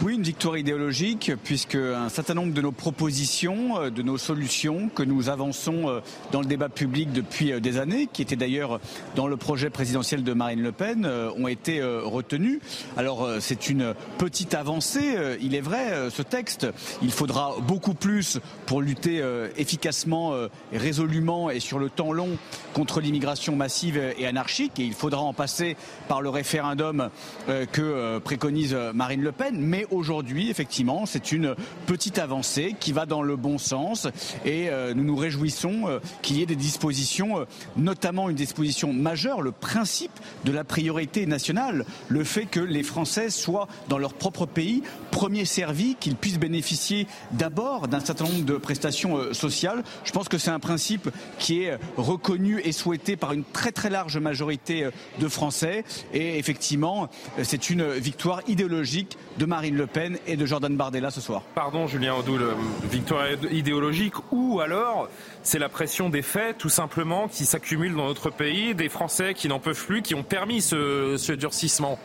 Oui, 0.01 0.15
une 0.15 0.23
victoire 0.23 0.58
idéologique, 0.58 1.34
puisque 1.43 1.75
un 1.75 2.10
certain 2.10 2.34
nombre 2.34 2.53
de 2.53 2.62
nos 2.62 2.71
propositions, 2.71 3.79
euh, 3.79 3.89
de 3.91 4.01
nos 4.01 4.17
solutions 4.17 4.89
que 4.89 5.03
nous 5.03 5.29
avançons 5.29 5.88
euh, 5.88 5.99
dans 6.32 6.39
le 6.39 6.47
débat 6.47 6.69
public 6.69 7.12
depuis 7.12 7.51
euh, 7.51 7.60
des 7.60 7.77
années, 7.77 8.08
qui 8.12 8.21
étaient 8.23 8.36
d'ailleurs 8.36 8.79
dans 9.15 9.27
le 9.27 9.38
projet 9.38 9.69
présidentiel 9.69 10.23
de 10.23 10.34
Marine 10.34 10.63
Le 10.63 10.71
Pen, 10.71 11.06
ont 11.06 11.47
été 11.47 11.84
retenues. 11.84 12.60
Alors 12.97 13.27
c'est 13.39 13.69
une 13.69 13.93
petite 14.17 14.53
avancée, 14.53 15.15
il 15.41 15.56
est 15.56 15.62
vrai, 15.62 16.10
ce 16.10 16.21
texte. 16.21 16.67
Il 17.01 17.12
faudra 17.12 17.56
beaucoup 17.60 17.93
plus 17.93 18.39
pour 18.65 18.82
lutter 18.82 19.23
efficacement, 19.58 20.34
résolument 20.71 21.49
et 21.49 21.60
sur 21.60 21.79
le 21.79 21.89
temps 21.89 22.12
long 22.12 22.38
contre 22.73 23.01
l'immigration 23.01 23.56
massive 23.56 24.01
et 24.17 24.25
anarchique. 24.25 24.79
Et 24.79 24.84
il 24.84 24.93
faudra 24.93 25.21
en 25.21 25.34
passer 25.34 25.75
par 26.08 26.21
le 26.21 26.29
référendum 26.29 27.10
que 27.47 28.19
préconise 28.19 28.75
Marine 28.93 29.21
Le 29.21 29.32
Pen. 29.32 29.58
Mais 29.60 29.83
aujourd'hui, 29.91 30.50
effectivement, 30.50 31.06
c'est 31.06 31.32
une 31.32 31.56
petite 31.86 32.19
avancée 32.19 32.76
qui 32.80 32.91
va 32.91 33.06
dans 33.06 33.22
le 33.22 33.36
bon 33.36 33.58
sens. 33.58 34.08
Et 34.46 34.69
euh, 34.69 34.93
nous 34.93 35.04
nous 35.04 35.15
réjouissons 35.15 35.88
euh, 35.88 36.00
qu'il 36.22 36.38
y 36.38 36.41
ait 36.41 36.46
des 36.46 36.56
dispositions, 36.56 37.39
euh, 37.39 37.46
notamment 37.78 38.30
une 38.30 38.36
disposition 38.36 38.93
majeure, 38.93 39.41
le 39.41 39.52
principe 39.52 40.12
de 40.46 40.52
la 40.52 40.63
priorité 40.63 41.26
nationale, 41.26 41.86
le 42.08 42.24
fait 42.24 42.46
que 42.46 42.60
les 42.60 42.84
Français 42.84 43.30
soient 43.30 43.67
dans 43.89 43.98
leur 43.98 44.13
propre 44.13 44.46
pays 44.46 44.84
premiers 45.12 45.46
servis, 45.46 45.96
qu'ils 46.00 46.15
puissent 46.15 46.39
bénéficier 46.39 47.08
d'abord 47.32 47.88
d'un 47.88 48.00
certain 48.00 48.26
nombre 48.26 48.46
de 48.46 48.58
prestations 48.58 49.34
sociales. 49.34 49.84
Je 50.04 50.12
pense 50.12 50.28
que 50.28 50.38
c'est 50.39 50.50
un 50.50 50.60
principe 50.60 51.10
qui 51.38 51.63
est 51.63 51.78
reconnu 51.98 52.60
et 52.63 52.72
souhaité 52.72 53.15
par 53.15 53.32
une 53.34 53.43
très 53.43 53.72
très 53.72 53.89
large 53.91 54.17
majorité 54.17 54.89
de 55.19 55.28
Français. 55.28 55.84
Et 56.13 56.39
effectivement, 56.39 57.10
c'est 57.43 57.69
une 57.69 57.88
victoire 57.93 58.41
idéologique 58.48 59.17
de 59.38 59.46
Marine 59.46 59.73
Le 59.74 59.88
Pen 59.88 60.18
et 60.28 60.36
de 60.36 60.46
Jordan 60.46 60.76
Bardella 60.76 61.12
ce 61.12 61.22
soir. 61.22 61.44
Pardon 61.56 61.88
Julien 61.88 62.16
Audoul, 62.16 62.42
victoire 62.90 63.26
idéologique 63.52 64.14
ou 64.32 64.60
alors 64.60 65.10
c'est 65.42 65.60
la 65.60 65.70
pression 65.70 66.10
des 66.10 66.22
faits 66.22 66.58
tout 66.58 66.70
simplement 66.70 67.28
qui 67.28 67.46
s'accumule 67.46 67.96
dans 67.96 68.06
notre 68.06 68.30
pays, 68.30 68.76
des 68.76 68.90
Français 68.90 69.34
qui 69.34 69.48
n'en 69.48 69.60
peuvent 69.60 69.86
plus, 69.86 70.02
qui 70.02 70.16
ont 70.16 70.24
permis 70.24 70.62
ce, 70.62 71.16
ce 71.18 71.34
durcissement 71.34 72.00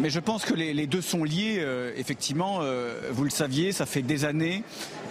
Mais 0.00 0.10
je 0.10 0.20
pense 0.20 0.44
que 0.44 0.54
les, 0.54 0.86
deux 0.86 1.00
sont 1.00 1.24
liés. 1.24 1.56
Euh, 1.58 1.92
effectivement, 1.96 2.58
euh, 2.60 3.00
vous 3.10 3.24
le 3.24 3.30
saviez, 3.30 3.72
ça 3.72 3.86
fait 3.86 4.02
des 4.02 4.24
années 4.24 4.62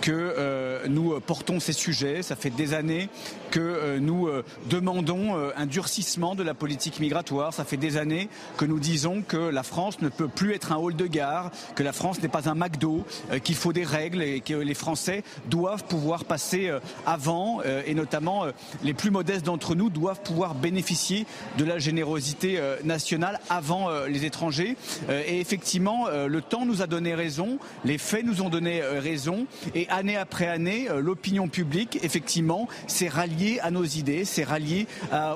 que 0.02 0.12
euh, 0.12 0.88
nous 0.88 1.20
portons 1.20 1.60
ces 1.60 1.74
sujets. 1.74 2.22
Ça 2.22 2.36
fait 2.36 2.50
des 2.50 2.74
années 2.74 3.10
que 3.52 3.98
nous 4.00 4.28
demandons 4.70 5.36
un 5.56 5.66
durcissement 5.66 6.36
de 6.36 6.44
la 6.44 6.54
politique 6.54 7.00
migratoire. 7.00 7.54
Ça 7.54 7.64
fait 7.64 7.78
des 7.78 7.96
années 7.96 8.28
que 8.58 8.66
nous 8.66 8.80
disons 8.80 9.22
que 9.22 9.38
la 9.38 9.64
France 9.64 10.02
ne 10.02 10.10
peut 10.10 10.28
plus 10.28 10.54
être 10.54 10.74
un 10.74 10.76
hall 10.76 10.96
de 10.96 11.08
gare, 11.08 11.52
que 11.76 11.84
la 11.84 11.94
France 11.94 12.22
n'est 12.22 12.28
pas 12.28 12.50
un 12.50 12.56
McDo, 12.56 13.06
qu'il 13.46 13.56
faut 13.56 13.72
des 13.72 13.86
règles 13.86 14.24
et 14.24 14.42
que 14.42 14.56
les 14.56 14.74
Français 14.74 15.24
doivent 15.46 15.86
pouvoir 15.86 16.26
passer 16.26 16.70
avant, 17.06 17.62
et 17.64 17.94
notamment 17.94 18.46
les 18.84 18.94
plus 18.94 19.12
modestes 19.12 19.46
d'entre 19.46 19.74
nous 19.74 19.90
doivent 19.90 20.22
pouvoir 20.22 20.54
bénéficier 20.54 21.26
de 21.58 21.64
la 21.64 21.80
générosité 21.80 22.60
nationale 22.84 23.40
avant 23.50 23.90
les 24.08 24.26
étrangers. 24.26 24.76
Euh, 25.10 25.24
et 25.28 25.40
effectivement, 25.40 26.08
euh, 26.08 26.28
le 26.28 26.42
temps 26.42 26.66
nous 26.66 26.82
a 26.82 26.88
donné 26.88 27.14
raison, 27.16 27.58
les 27.84 27.98
faits 27.98 28.26
nous 28.26 28.42
ont 28.42 28.50
donné 28.50 28.82
euh, 28.82 29.00
raison. 29.00 29.46
Année 29.90 30.18
après 30.18 30.48
année, 30.48 30.88
l'opinion 30.98 31.48
publique, 31.48 32.00
effectivement, 32.04 32.68
s'est 32.88 33.08
ralliée 33.08 33.60
à 33.62 33.72
nos 33.72 33.84
idées, 33.84 34.26
s'est 34.26 34.44
ralliée 34.44 34.88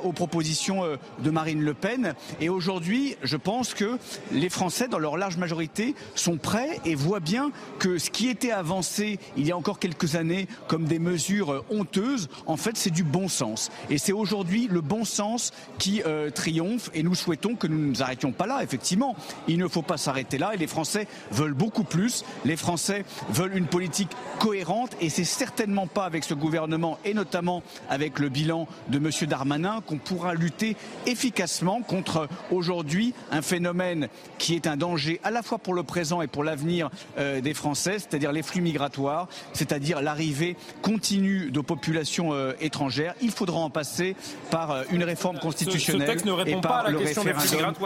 aux 0.03 0.11
propositions 0.11 0.83
de 1.19 1.29
Marine 1.29 1.61
Le 1.61 1.73
Pen. 1.73 2.13
Et 2.41 2.49
aujourd'hui, 2.49 3.15
je 3.23 3.37
pense 3.37 3.73
que 3.73 3.97
les 4.31 4.49
Français, 4.49 4.87
dans 4.87 4.99
leur 4.99 5.17
large 5.17 5.37
majorité, 5.37 5.95
sont 6.15 6.37
prêts 6.37 6.79
et 6.85 6.95
voient 6.95 7.19
bien 7.19 7.51
que 7.79 7.97
ce 7.97 8.09
qui 8.09 8.29
était 8.29 8.51
avancé 8.51 9.19
il 9.37 9.47
y 9.47 9.51
a 9.51 9.57
encore 9.57 9.79
quelques 9.79 10.15
années 10.15 10.47
comme 10.67 10.85
des 10.85 10.99
mesures 10.99 11.63
honteuses, 11.69 12.29
en 12.45 12.57
fait, 12.57 12.77
c'est 12.77 12.89
du 12.89 13.03
bon 13.03 13.27
sens. 13.27 13.69
Et 13.89 13.97
c'est 13.97 14.13
aujourd'hui 14.13 14.67
le 14.69 14.81
bon 14.81 15.05
sens 15.05 15.51
qui 15.77 16.01
triomphe. 16.33 16.89
Et 16.93 17.03
nous 17.03 17.15
souhaitons 17.15 17.55
que 17.55 17.67
nous 17.67 17.77
ne 17.77 17.85
nous 17.87 18.01
arrêtions 18.01 18.31
pas 18.31 18.47
là, 18.47 18.63
effectivement. 18.63 19.15
Il 19.47 19.57
ne 19.57 19.67
faut 19.67 19.81
pas 19.81 19.97
s'arrêter 19.97 20.37
là 20.37 20.51
et 20.53 20.57
les 20.57 20.67
Français 20.67 21.07
veulent 21.31 21.53
beaucoup 21.53 21.83
plus. 21.83 22.23
Les 22.45 22.55
Français 22.55 23.05
veulent 23.29 23.57
une 23.57 23.67
politique 23.67 24.09
cohérente 24.39 24.95
et 25.01 25.09
c'est 25.09 25.23
certainement 25.23 25.87
pas 25.87 26.05
avec 26.05 26.23
ce 26.23 26.33
gouvernement 26.33 26.97
et 27.05 27.13
notamment 27.13 27.61
avec 27.89 28.19
le 28.19 28.29
bilan 28.29 28.67
de 28.87 28.97
M. 28.97 29.09
Darmanin 29.27 29.81
qu'on 29.85 29.97
pourra 29.97 30.33
lutter 30.33 30.75
efficacement 31.05 31.81
contre 31.81 32.27
aujourd'hui 32.51 33.13
un 33.31 33.41
phénomène 33.41 34.07
qui 34.37 34.55
est 34.55 34.67
un 34.67 34.77
danger 34.77 35.19
à 35.23 35.31
la 35.31 35.43
fois 35.43 35.57
pour 35.57 35.73
le 35.73 35.83
présent 35.83 36.21
et 36.21 36.27
pour 36.27 36.43
l'avenir 36.43 36.89
euh, 37.17 37.41
des 37.41 37.53
Français, 37.53 37.99
c'est-à-dire 37.99 38.31
les 38.31 38.43
flux 38.43 38.61
migratoires, 38.61 39.27
c'est-à-dire 39.53 40.01
l'arrivée 40.01 40.55
continue 40.81 41.51
de 41.51 41.59
populations 41.59 42.33
euh, 42.33 42.53
étrangères. 42.61 43.15
Il 43.21 43.31
faudra 43.31 43.59
en 43.59 43.69
passer 43.69 44.15
par 44.49 44.71
euh, 44.71 44.83
une 44.91 45.03
réforme 45.03 45.39
constitutionnelle 45.39 46.17
et 46.45 46.55
par 46.55 46.89
le 46.89 46.97
référendum 46.97 47.35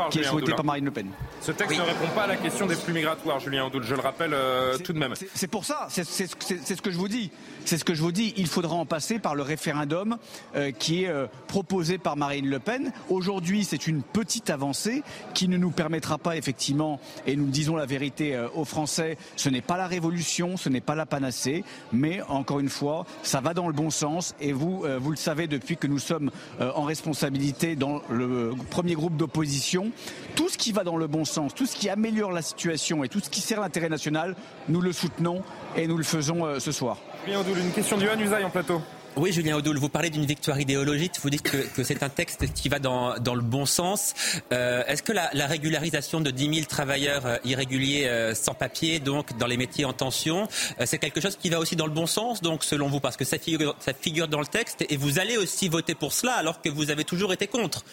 qui 0.09 0.19
est 0.19 0.23
souhaité 0.23 0.53
par 0.53 0.65
Marine 0.65 0.85
Le 0.85 0.91
Pen. 0.91 1.07
Ce 1.41 1.51
texte 1.51 1.77
ne 1.77 1.83
répond 1.83 2.07
pas 2.15 2.23
à 2.23 2.27
la 2.27 2.35
question 2.37 2.65
des 2.65 2.75
flux 2.75 2.93
migratoires, 2.93 3.39
Julien 3.39 3.65
Audoul. 3.65 3.83
Je 3.83 3.95
le 3.95 4.01
rappelle 4.01 4.33
euh, 4.33 4.77
tout 4.77 4.93
de 4.93 4.99
même. 4.99 5.13
C'est 5.33 5.47
pour 5.47 5.65
ça, 5.65 5.87
c'est 5.89 6.03
ce 6.03 6.35
que 6.81 6.91
je 6.91 6.97
vous 6.97 7.07
dis. 7.07 7.31
C'est 7.65 7.77
ce 7.77 7.85
que 7.85 7.93
je 7.93 8.01
vous 8.01 8.11
dis. 8.11 8.33
Il 8.37 8.47
faudra 8.47 8.75
en 8.75 8.85
passer 8.85 9.19
par 9.19 9.35
le 9.35 9.43
référendum 9.43 10.17
euh, 10.55 10.71
qui 10.71 11.03
est 11.03 11.09
euh, 11.09 11.27
proposé 11.47 11.97
par 11.97 12.17
Marine 12.17 12.47
Le 12.47 12.59
Pen. 12.59 12.91
Aujourd'hui, 13.09 13.63
c'est 13.63 13.87
une 13.87 14.03
petite 14.03 14.49
avancée 14.49 15.03
qui 15.33 15.47
ne 15.47 15.57
nous 15.57 15.71
permettra 15.71 16.17
pas 16.17 16.35
effectivement, 16.35 16.99
et 17.25 17.35
nous 17.35 17.47
disons 17.47 17.75
la 17.75 17.85
vérité 17.85 18.39
aux 18.55 18.65
Français, 18.65 19.17
ce 19.35 19.49
n'est 19.49 19.61
pas 19.61 19.77
la 19.77 19.87
révolution, 19.87 20.57
ce 20.57 20.69
n'est 20.69 20.81
pas 20.81 20.95
la 20.95 21.05
panacée, 21.05 21.63
mais 21.91 22.21
encore 22.23 22.59
une 22.59 22.69
fois, 22.69 23.05
ça 23.23 23.41
va 23.41 23.53
dans 23.53 23.67
le 23.67 23.73
bon 23.73 23.89
sens. 23.89 24.35
Et 24.39 24.51
vous, 24.51 24.85
vous 24.99 25.11
le 25.11 25.17
savez 25.17 25.47
depuis 25.47 25.77
que 25.77 25.87
nous 25.87 25.99
sommes 25.99 26.31
en 26.59 26.83
responsabilité 26.83 27.75
dans 27.75 28.01
le 28.09 28.53
premier 28.69 28.93
groupe 28.93 29.17
d'opposition, 29.17 29.91
tout 30.35 30.49
ce 30.49 30.57
qui 30.57 30.71
va 30.71 30.83
dans 30.83 30.97
le 30.97 31.07
bon 31.07 31.25
sens 31.25 31.53
tout 31.53 31.65
ce 31.65 31.75
qui 31.75 31.89
améliore 31.89 32.31
la 32.31 32.41
situation 32.41 33.03
et 33.03 33.09
tout 33.09 33.19
ce 33.19 33.29
qui 33.29 33.41
sert 33.41 33.61
l'intérêt 33.61 33.89
national, 33.89 34.35
nous 34.69 34.81
le 34.81 34.91
soutenons 34.91 35.41
et 35.75 35.87
nous 35.87 35.97
le 35.97 36.03
faisons 36.03 36.45
euh, 36.45 36.59
ce 36.59 36.71
soir. 36.71 36.97
Julien 37.25 37.39
Audoul, 37.39 37.57
une 37.57 37.71
question 37.71 37.97
du 37.97 38.05
Usaï 38.05 38.43
en 38.43 38.49
plateau. 38.49 38.81
Oui, 39.15 39.31
Julien 39.31 39.55
Audoul, 39.55 39.77
vous 39.77 39.87
parlez 39.87 40.09
d'une 40.09 40.25
victoire 40.25 40.59
idéologique, 40.59 41.13
vous 41.21 41.29
dites 41.29 41.43
que, 41.43 41.83
c'est 41.83 42.03
un 42.03 42.09
texte 42.09 42.51
qui 42.53 42.67
va 42.67 42.79
dans, 42.79 43.15
le 43.15 43.41
bon 43.41 43.65
sens. 43.65 44.13
Euh, 44.51 44.83
est-ce 44.87 45.03
que 45.03 45.13
la, 45.13 45.47
régularisation 45.47 46.19
de 46.19 46.31
10 46.31 46.55
000 46.55 46.65
travailleurs 46.67 47.25
euh, 47.25 47.37
irréguliers 47.45 48.33
sans 48.33 48.55
papier, 48.55 48.99
donc 48.99 49.37
dans 49.37 49.47
les 49.47 49.55
métiers 49.55 49.85
en 49.85 49.93
tension, 49.93 50.49
c'est 50.83 50.97
quelque 50.97 51.21
chose 51.21 51.37
qui 51.37 51.49
va 51.49 51.59
aussi 51.59 51.77
dans 51.77 51.85
le 51.85 51.93
bon 51.93 52.07
sens, 52.07 52.41
donc 52.41 52.63
selon 52.65 52.89
vous, 52.89 52.99
parce 52.99 53.15
que 53.15 53.25
ça 53.25 53.37
figure, 53.37 53.75
ça 53.79 53.93
figure 53.93 54.27
dans 54.27 54.41
le 54.41 54.47
texte, 54.47 54.85
et 54.89 54.97
vous 54.97 55.19
allez 55.19 55.37
aussi 55.37 55.69
voter 55.69 55.95
pour 55.95 56.11
cela 56.11 56.33
alors 56.33 56.61
que 56.61 56.69
vous 56.69 56.91
avez 56.91 57.05
toujours 57.05 57.31
été 57.31 57.47
contre 57.47 57.83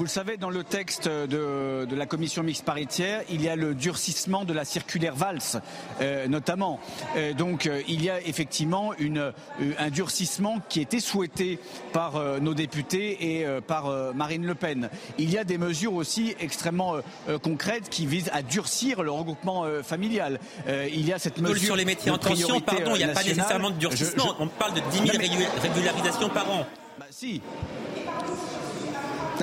Vous 0.00 0.06
le 0.06 0.08
savez, 0.10 0.38
dans 0.38 0.48
le 0.48 0.64
texte 0.64 1.08
de, 1.08 1.86
la 1.94 2.06
commission 2.06 2.42
mixte 2.42 2.64
paritaire, 2.64 3.22
il 3.28 3.42
y 3.42 3.50
a 3.50 3.54
le 3.54 3.74
durcissement 3.74 4.46
de 4.46 4.54
la 4.54 4.64
circulaire 4.64 5.14
Valls, 5.14 5.60
euh, 6.00 6.26
notamment. 6.26 6.80
Euh, 7.16 7.34
donc 7.34 7.66
euh, 7.66 7.82
il 7.86 8.02
y 8.02 8.08
a 8.08 8.18
effectivement 8.22 8.94
une, 8.98 9.34
un 9.78 9.90
durcissement 9.90 10.62
qui 10.70 10.80
était 10.80 11.00
souhaité 11.00 11.58
par 11.92 12.18
nos 12.40 12.54
députés 12.54 13.40
et 13.40 13.46
par 13.66 14.14
Marine 14.14 14.46
Le 14.46 14.54
Pen. 14.54 14.88
Il 15.18 15.30
y 15.30 15.36
a 15.36 15.44
des 15.44 15.58
mesures 15.58 15.92
aussi 15.92 16.34
extrêmement 16.40 16.94
concrètes 17.42 17.90
qui 17.90 18.06
visent 18.06 18.30
à 18.32 18.40
durcir 18.40 19.02
le 19.02 19.10
regroupement 19.10 19.66
familial. 19.82 20.40
il 20.66 21.06
y 21.06 21.12
a 21.12 21.18
cette 21.18 21.42
mesure 21.42 21.58
sur 21.58 21.76
les 21.76 21.84
métiers 21.84 22.10
en 22.10 22.16
tension, 22.16 22.58
pardon, 22.62 22.94
il 22.94 23.04
n'y 23.04 23.04
a 23.04 23.08
pas 23.08 23.22
nécessairement 23.22 23.68
de 23.68 23.76
durcissement. 23.76 24.34
On 24.38 24.46
parle 24.46 24.72
de 24.72 24.80
10 24.92 25.10
000 25.12 25.44
régularisations 25.60 26.30
par 26.30 26.50
an. 26.50 26.66
Bah, 26.98 27.06
si 27.10 27.42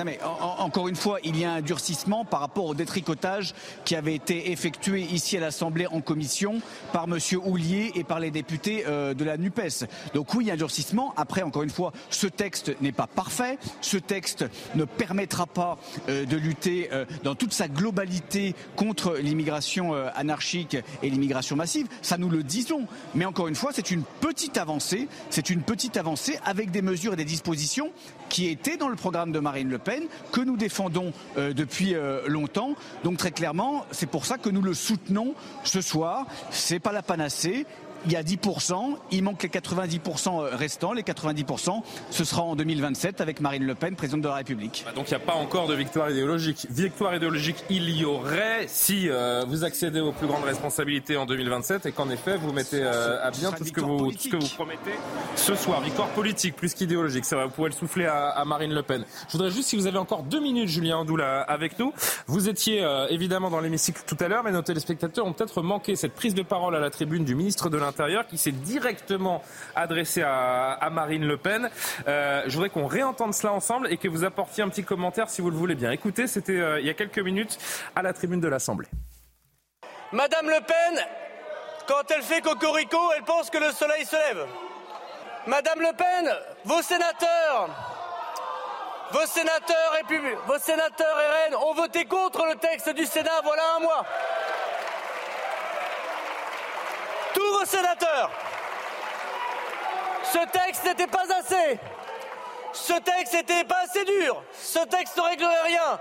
mais 0.04 0.18
encore 0.22 0.88
une 0.88 0.96
fois, 0.96 1.18
il 1.24 1.38
y 1.38 1.44
a 1.44 1.52
un 1.52 1.60
durcissement 1.60 2.24
par 2.24 2.40
rapport 2.40 2.66
au 2.66 2.74
détricotage 2.74 3.54
qui 3.84 3.96
avait 3.96 4.14
été 4.14 4.50
effectué 4.52 5.02
ici 5.02 5.36
à 5.36 5.40
l'Assemblée 5.40 5.86
en 5.86 6.00
commission 6.00 6.60
par 6.92 7.04
M. 7.04 7.18
Houlier 7.44 7.92
et 7.94 8.04
par 8.04 8.20
les 8.20 8.30
députés 8.30 8.84
euh, 8.86 9.14
de 9.14 9.24
la 9.24 9.36
NUPES. 9.36 9.86
Donc 10.14 10.34
oui, 10.34 10.44
il 10.44 10.48
y 10.48 10.50
a 10.50 10.54
un 10.54 10.58
durcissement. 10.58 11.14
Après, 11.16 11.42
encore 11.42 11.62
une 11.62 11.70
fois, 11.70 11.92
ce 12.10 12.26
texte 12.26 12.74
n'est 12.80 12.92
pas 12.92 13.06
parfait. 13.06 13.58
Ce 13.80 13.96
texte 13.96 14.44
ne 14.74 14.84
permettra 14.84 15.46
pas 15.46 15.78
euh, 16.08 16.24
de 16.24 16.36
lutter 16.36 16.88
euh, 16.92 17.04
dans 17.24 17.34
toute 17.34 17.52
sa 17.52 17.68
globalité 17.68 18.54
contre 18.76 19.16
l'immigration 19.16 19.92
anarchique 20.14 20.76
et 21.02 21.10
l'immigration 21.10 21.56
massive. 21.56 21.86
Ça, 22.02 22.18
nous 22.18 22.28
le 22.28 22.42
disons. 22.42 22.86
Mais 23.14 23.24
encore 23.24 23.48
une 23.48 23.54
fois, 23.54 23.70
c'est 23.72 23.90
une 23.90 24.02
petite 24.20 24.58
avancée. 24.58 25.08
C'est 25.30 25.50
une 25.50 25.62
petite 25.62 25.96
avancée 25.96 26.38
avec 26.44 26.70
des 26.70 26.82
mesures 26.82 27.14
et 27.14 27.16
des 27.16 27.24
dispositions 27.24 27.90
qui 28.28 28.48
étaient 28.48 28.76
dans 28.76 28.88
le 28.88 28.96
programme 28.96 29.32
de 29.32 29.38
Marine 29.38 29.68
Le 29.68 29.78
Pen 29.78 30.04
que 30.32 30.40
nous 30.40 30.56
défendons 30.56 31.12
euh, 31.36 31.52
depuis 31.52 31.94
euh, 31.94 32.26
longtemps. 32.26 32.74
Donc 33.04 33.18
très 33.18 33.30
clairement, 33.30 33.84
c'est 33.90 34.06
pour 34.06 34.24
ça 34.24 34.38
que 34.38 34.50
nous 34.50 34.62
le 34.62 34.74
soutenons 34.74 35.34
ce 35.64 35.80
soir. 35.80 36.26
C'est 36.50 36.80
pas 36.80 36.92
la 36.92 37.02
panacée 37.02 37.66
il 38.06 38.12
y 38.12 38.16
a 38.16 38.22
10%, 38.22 38.96
il 39.10 39.22
manque 39.22 39.42
les 39.42 39.48
90% 39.48 40.28
euh, 40.28 40.56
restants. 40.56 40.92
Les 40.92 41.02
90%, 41.02 41.82
ce 42.10 42.24
sera 42.24 42.42
en 42.42 42.56
2027 42.56 43.20
avec 43.20 43.40
Marine 43.40 43.64
Le 43.64 43.74
Pen, 43.74 43.96
présidente 43.96 44.22
de 44.22 44.28
la 44.28 44.36
République. 44.36 44.84
Bah, 44.86 44.92
donc 44.94 45.10
il 45.10 45.14
n'y 45.14 45.22
a 45.22 45.24
pas 45.24 45.34
encore 45.34 45.66
de 45.66 45.74
victoire 45.74 46.10
idéologique. 46.10 46.66
Victoire 46.70 47.14
idéologique, 47.14 47.64
il 47.70 47.90
y 47.90 48.04
aurait 48.04 48.66
si 48.68 49.08
euh, 49.08 49.44
vous 49.46 49.64
accédez 49.64 50.00
aux 50.00 50.12
plus 50.12 50.26
grandes 50.26 50.44
responsabilités 50.44 51.16
en 51.16 51.26
2027 51.26 51.86
et 51.86 51.92
qu'en 51.92 52.10
effet 52.10 52.36
vous 52.36 52.52
mettez 52.52 52.82
euh, 52.82 53.24
à 53.26 53.30
bien 53.30 53.52
tout 53.52 53.64
ce, 53.64 53.72
que 53.72 53.80
vous, 53.80 54.12
ce 54.12 54.28
que 54.28 54.36
vous 54.36 54.48
promettez 54.54 54.92
ce 55.36 55.54
soir. 55.54 55.80
Victoire 55.80 56.08
politique 56.08 56.56
plus 56.56 56.74
qu'idéologique, 56.74 57.24
ça 57.24 57.36
va, 57.36 57.46
vous 57.46 57.52
pouvez 57.52 57.70
le 57.70 57.74
souffler 57.74 58.06
à, 58.06 58.44
Marine 58.46 58.72
Le 58.72 58.82
Pen. 58.82 59.04
Je 59.26 59.32
voudrais 59.32 59.50
juste, 59.50 59.68
si 59.68 59.76
vous 59.76 59.86
avez 59.86 59.98
encore 59.98 60.22
deux 60.22 60.40
minutes, 60.40 60.68
Julien 60.68 60.98
Andoula, 60.98 61.42
avec 61.42 61.78
nous. 61.78 61.92
Vous 62.26 62.48
étiez 62.48 62.86
évidemment 63.10 63.50
dans 63.50 63.60
l'hémicycle 63.60 64.02
tout 64.06 64.16
à 64.20 64.28
l'heure, 64.28 64.42
mais 64.42 64.52
nos 64.52 64.62
téléspectateurs 64.62 65.26
ont 65.26 65.32
peut-être 65.32 65.62
manqué 65.62 65.96
cette 65.96 66.14
prise 66.14 66.34
de 66.34 66.42
parole 66.42 66.74
à 66.76 66.80
la 66.80 66.90
tribune 66.90 67.24
du 67.24 67.34
ministre 67.34 67.68
de 67.68 67.76
l'Intérieur 67.76 67.87
qui 68.28 68.38
s'est 68.38 68.52
directement 68.52 69.42
adressé 69.74 70.22
à, 70.22 70.88
Marine 70.90 71.26
Le 71.26 71.36
Pen. 71.36 71.70
Euh, 72.06 72.42
je 72.46 72.54
voudrais 72.54 72.70
qu'on 72.70 72.86
réentende 72.86 73.34
cela 73.34 73.52
ensemble 73.52 73.92
et 73.92 73.96
que 73.96 74.08
vous 74.08 74.24
apportiez 74.24 74.62
un 74.62 74.68
petit 74.68 74.84
commentaire 74.84 75.28
si 75.28 75.40
vous 75.40 75.50
le 75.50 75.56
voulez 75.56 75.74
bien. 75.74 75.90
Écoutez, 75.90 76.26
c'était 76.26 76.58
euh, 76.58 76.80
il 76.80 76.86
y 76.86 76.90
a 76.90 76.94
quelques 76.94 77.18
minutes 77.18 77.58
à 77.94 78.02
la 78.02 78.12
tribune 78.12 78.40
de 78.40 78.48
l'Assemblée. 78.48 78.88
Madame 80.12 80.48
Le 80.48 80.60
Pen, 80.60 81.04
quand 81.86 82.10
elle 82.10 82.22
fait 82.22 82.40
cocorico, 82.40 82.98
elle 83.16 83.24
pense 83.24 83.50
que 83.50 83.58
le 83.58 83.70
soleil 83.72 84.04
se 84.04 84.16
lève. 84.16 84.46
Madame 85.46 85.80
Le 85.80 85.92
Pen, 85.96 86.34
vos 86.64 86.82
sénateurs, 86.82 87.68
vos 89.12 89.26
sénateurs, 89.26 89.96
et 89.98 90.14
vos 90.46 90.58
sénateurs 90.58 91.16
RN 91.48 91.54
ont 91.56 91.74
voté 91.74 92.04
contre 92.04 92.44
le 92.46 92.56
texte 92.56 92.90
du 92.90 93.06
Sénat 93.06 93.40
voilà 93.42 93.62
un 93.76 93.80
mois. 93.80 94.04
Tous 97.34 97.58
vos 97.58 97.64
sénateurs. 97.64 98.30
Ce 100.24 100.38
texte 100.38 100.84
n'était 100.84 101.06
pas 101.06 101.24
assez. 101.38 101.78
Ce 102.72 102.92
texte 102.92 103.32
n'était 103.32 103.64
pas 103.64 103.80
assez 103.84 104.04
dur. 104.04 104.42
Ce 104.60 104.78
texte 104.80 105.16
ne 105.16 105.22
réglerait 105.22 105.62
rien. 105.62 106.00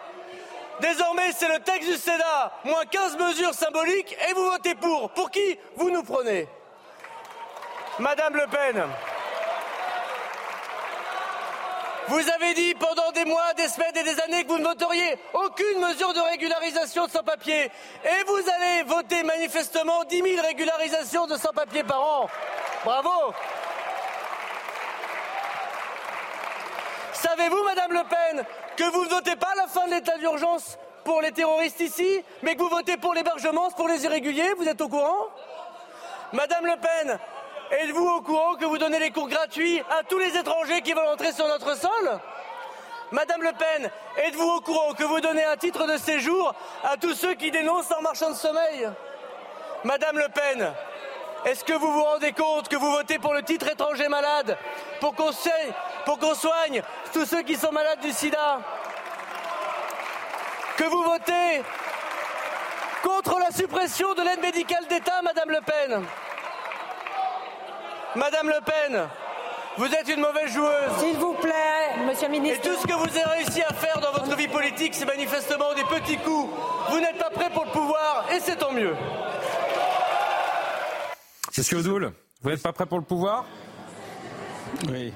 Désormais, 0.80 1.32
c'est 1.32 1.48
le 1.48 1.60
texte 1.60 1.90
du 1.90 1.98
Sénat, 1.98 2.52
moins 2.64 2.86
15 2.86 3.18
mesures 3.18 3.54
symboliques, 3.54 4.16
et 4.30 4.34
vous 4.34 4.46
votez 4.46 4.76
pour. 4.76 5.10
Pour 5.12 5.32
qui 5.32 5.58
vous 5.76 5.90
nous 5.90 6.04
prenez? 6.04 6.48
Madame 8.00 8.36
Le 8.36 8.46
Pen, 8.46 8.84
Vous 12.10 12.30
avez 12.30 12.54
dit 12.54 12.74
pendant 12.76 13.12
des 13.12 13.26
mois, 13.26 13.54
des 13.56 13.68
semaines 13.68 13.96
et 13.98 14.04
des 14.04 14.20
années 14.22 14.44
que 14.46 14.50
vous 14.50 14.60
ne 14.60 14.64
voteriez 14.64 15.18
aucune 15.34 15.80
mesure 15.82 16.14
de 16.14 16.22
régularisation 16.22 17.06
de 17.06 17.12
sans-papiers. 17.12 17.66
Et 17.66 18.24
vous 18.26 18.50
allez 18.50 18.84
voter 18.84 19.24
manifestement 19.24 20.06
10 20.06 20.22
000 20.22 20.42
régularisations 20.42 21.28
de 21.28 21.36
sans-papiers 21.36 21.84
par 21.84 22.02
an. 22.02 22.30
Bravo 22.86 23.34
Savez-vous, 27.12 27.64
Madame 27.64 27.92
Le 27.92 28.04
Pen, 28.04 28.46
que 28.78 28.84
vous 28.86 29.04
ne 29.04 29.10
votez 29.10 29.36
pas 29.36 29.54
la 29.58 29.68
fin 29.68 29.86
de 29.88 29.92
l'état 29.92 30.18
d'urgence 30.18 30.78
pour 31.04 31.22
les 31.22 31.32
terroristes 31.32 31.82
ici, 31.82 32.24
mais 32.42 32.56
que 32.56 32.62
vous 32.62 32.70
votez 32.70 32.96
pour 32.96 33.16
l'hébergement 33.16 33.70
pour 33.72 33.90
les 33.90 34.06
irréguliers? 34.06 34.54
Vous 34.58 34.68
êtes 34.68 34.80
au 34.80 34.88
courant? 34.88 35.28
Madame 36.32 36.66
Le 36.66 36.76
Pen, 36.78 37.20
êtes-vous 37.72 38.08
au 38.08 38.22
courant 38.22 38.56
que 38.56 38.66
vous 38.66 38.78
donnez 38.78 39.00
les 39.00 39.12
cours 39.12 39.28
gratuits 39.28 39.82
à 40.00 40.04
tous 40.04 40.18
les 40.18 40.38
étrangers 40.38 40.82
qui 40.82 40.94
veulent 40.94 41.08
entrer 41.08 41.32
sur 41.32 41.48
notre 41.48 41.78
sol? 41.78 42.20
Madame 43.12 43.42
Le 43.42 43.52
Pen, 43.54 43.90
êtes-vous 44.18 44.50
au 44.50 44.62
courant 44.62 44.94
que 44.94 45.04
vous 45.04 45.22
donnez 45.22 45.44
un 45.44 45.56
titre 45.56 45.88
de 45.88 45.98
séjour 45.98 46.54
à 46.84 46.98
tous 46.98 47.14
ceux 47.14 47.36
qui 47.36 47.52
dénoncent 47.52 47.92
en 47.92 48.02
marchand 48.02 48.30
de 48.30 48.36
sommeil? 48.36 48.90
Madame 49.84 50.18
Le 50.18 50.28
Pen, 50.30 50.74
est-ce 51.46 51.64
que 51.64 51.74
vous 51.74 51.92
vous 51.92 52.04
rendez 52.04 52.34
compte 52.34 52.68
que 52.68 52.76
vous 52.76 52.92
votez 52.92 53.20
pour 53.20 53.34
le 53.34 53.44
titre 53.44 53.68
étranger 53.70 54.10
malade, 54.10 54.58
pour 55.00 55.16
qu'on 55.16 55.32
soigne, 55.32 56.82
tous 57.14 57.26
ceux 57.26 57.44
qui 57.44 57.56
sont 57.56 57.72
malades 57.72 58.02
du 58.02 58.12
sida? 58.12 58.60
Que 60.76 60.84
vous 60.84 61.04
votez 61.04 61.64
contre 63.04 63.40
la 63.40 63.52
suppression 63.52 64.14
de 64.14 64.22
l'aide 64.24 64.42
médicale 64.42 64.86
d'État, 64.88 65.22
Madame 65.24 65.52
Le 65.52 65.62
Pen? 65.62 66.06
Madame 68.18 68.48
Le 68.48 68.60
Pen, 68.66 69.08
vous 69.78 69.86
êtes 69.86 70.10
une 70.10 70.22
mauvaise 70.22 70.52
joueuse. 70.52 70.98
S'il 70.98 71.18
vous 71.18 71.34
plaît, 71.36 72.04
Monsieur 72.08 72.26
le 72.26 72.32
ministre. 72.32 72.66
Et 72.66 72.70
tout 72.70 72.76
ce 72.82 72.88
que 72.88 72.94
vous 72.94 73.16
avez 73.16 73.30
réussi 73.38 73.62
à 73.62 73.72
faire 73.74 74.00
dans 74.00 74.12
votre 74.12 74.36
vie 74.36 74.48
politique, 74.48 74.96
c'est 74.96 75.06
manifestement 75.06 75.76
des 75.76 75.84
petits 75.84 76.18
coups. 76.18 76.52
Vous 76.90 77.00
n'êtes 77.00 77.20
pas 77.20 77.30
prêt 77.30 77.52
pour 77.52 77.66
le 77.66 77.72
pouvoir, 77.72 78.26
et 78.34 78.40
c'est 78.40 78.56
tant 78.56 78.72
mieux. 78.72 78.96
Monsieur 81.56 81.78
Odoul, 81.78 82.12
vous 82.42 82.50
n'êtes 82.50 82.64
pas 82.64 82.74
prêt 82.74 82.88
pour 82.88 82.98
le 82.98 83.04
pouvoir? 83.04 83.46
Oui. 84.90 85.14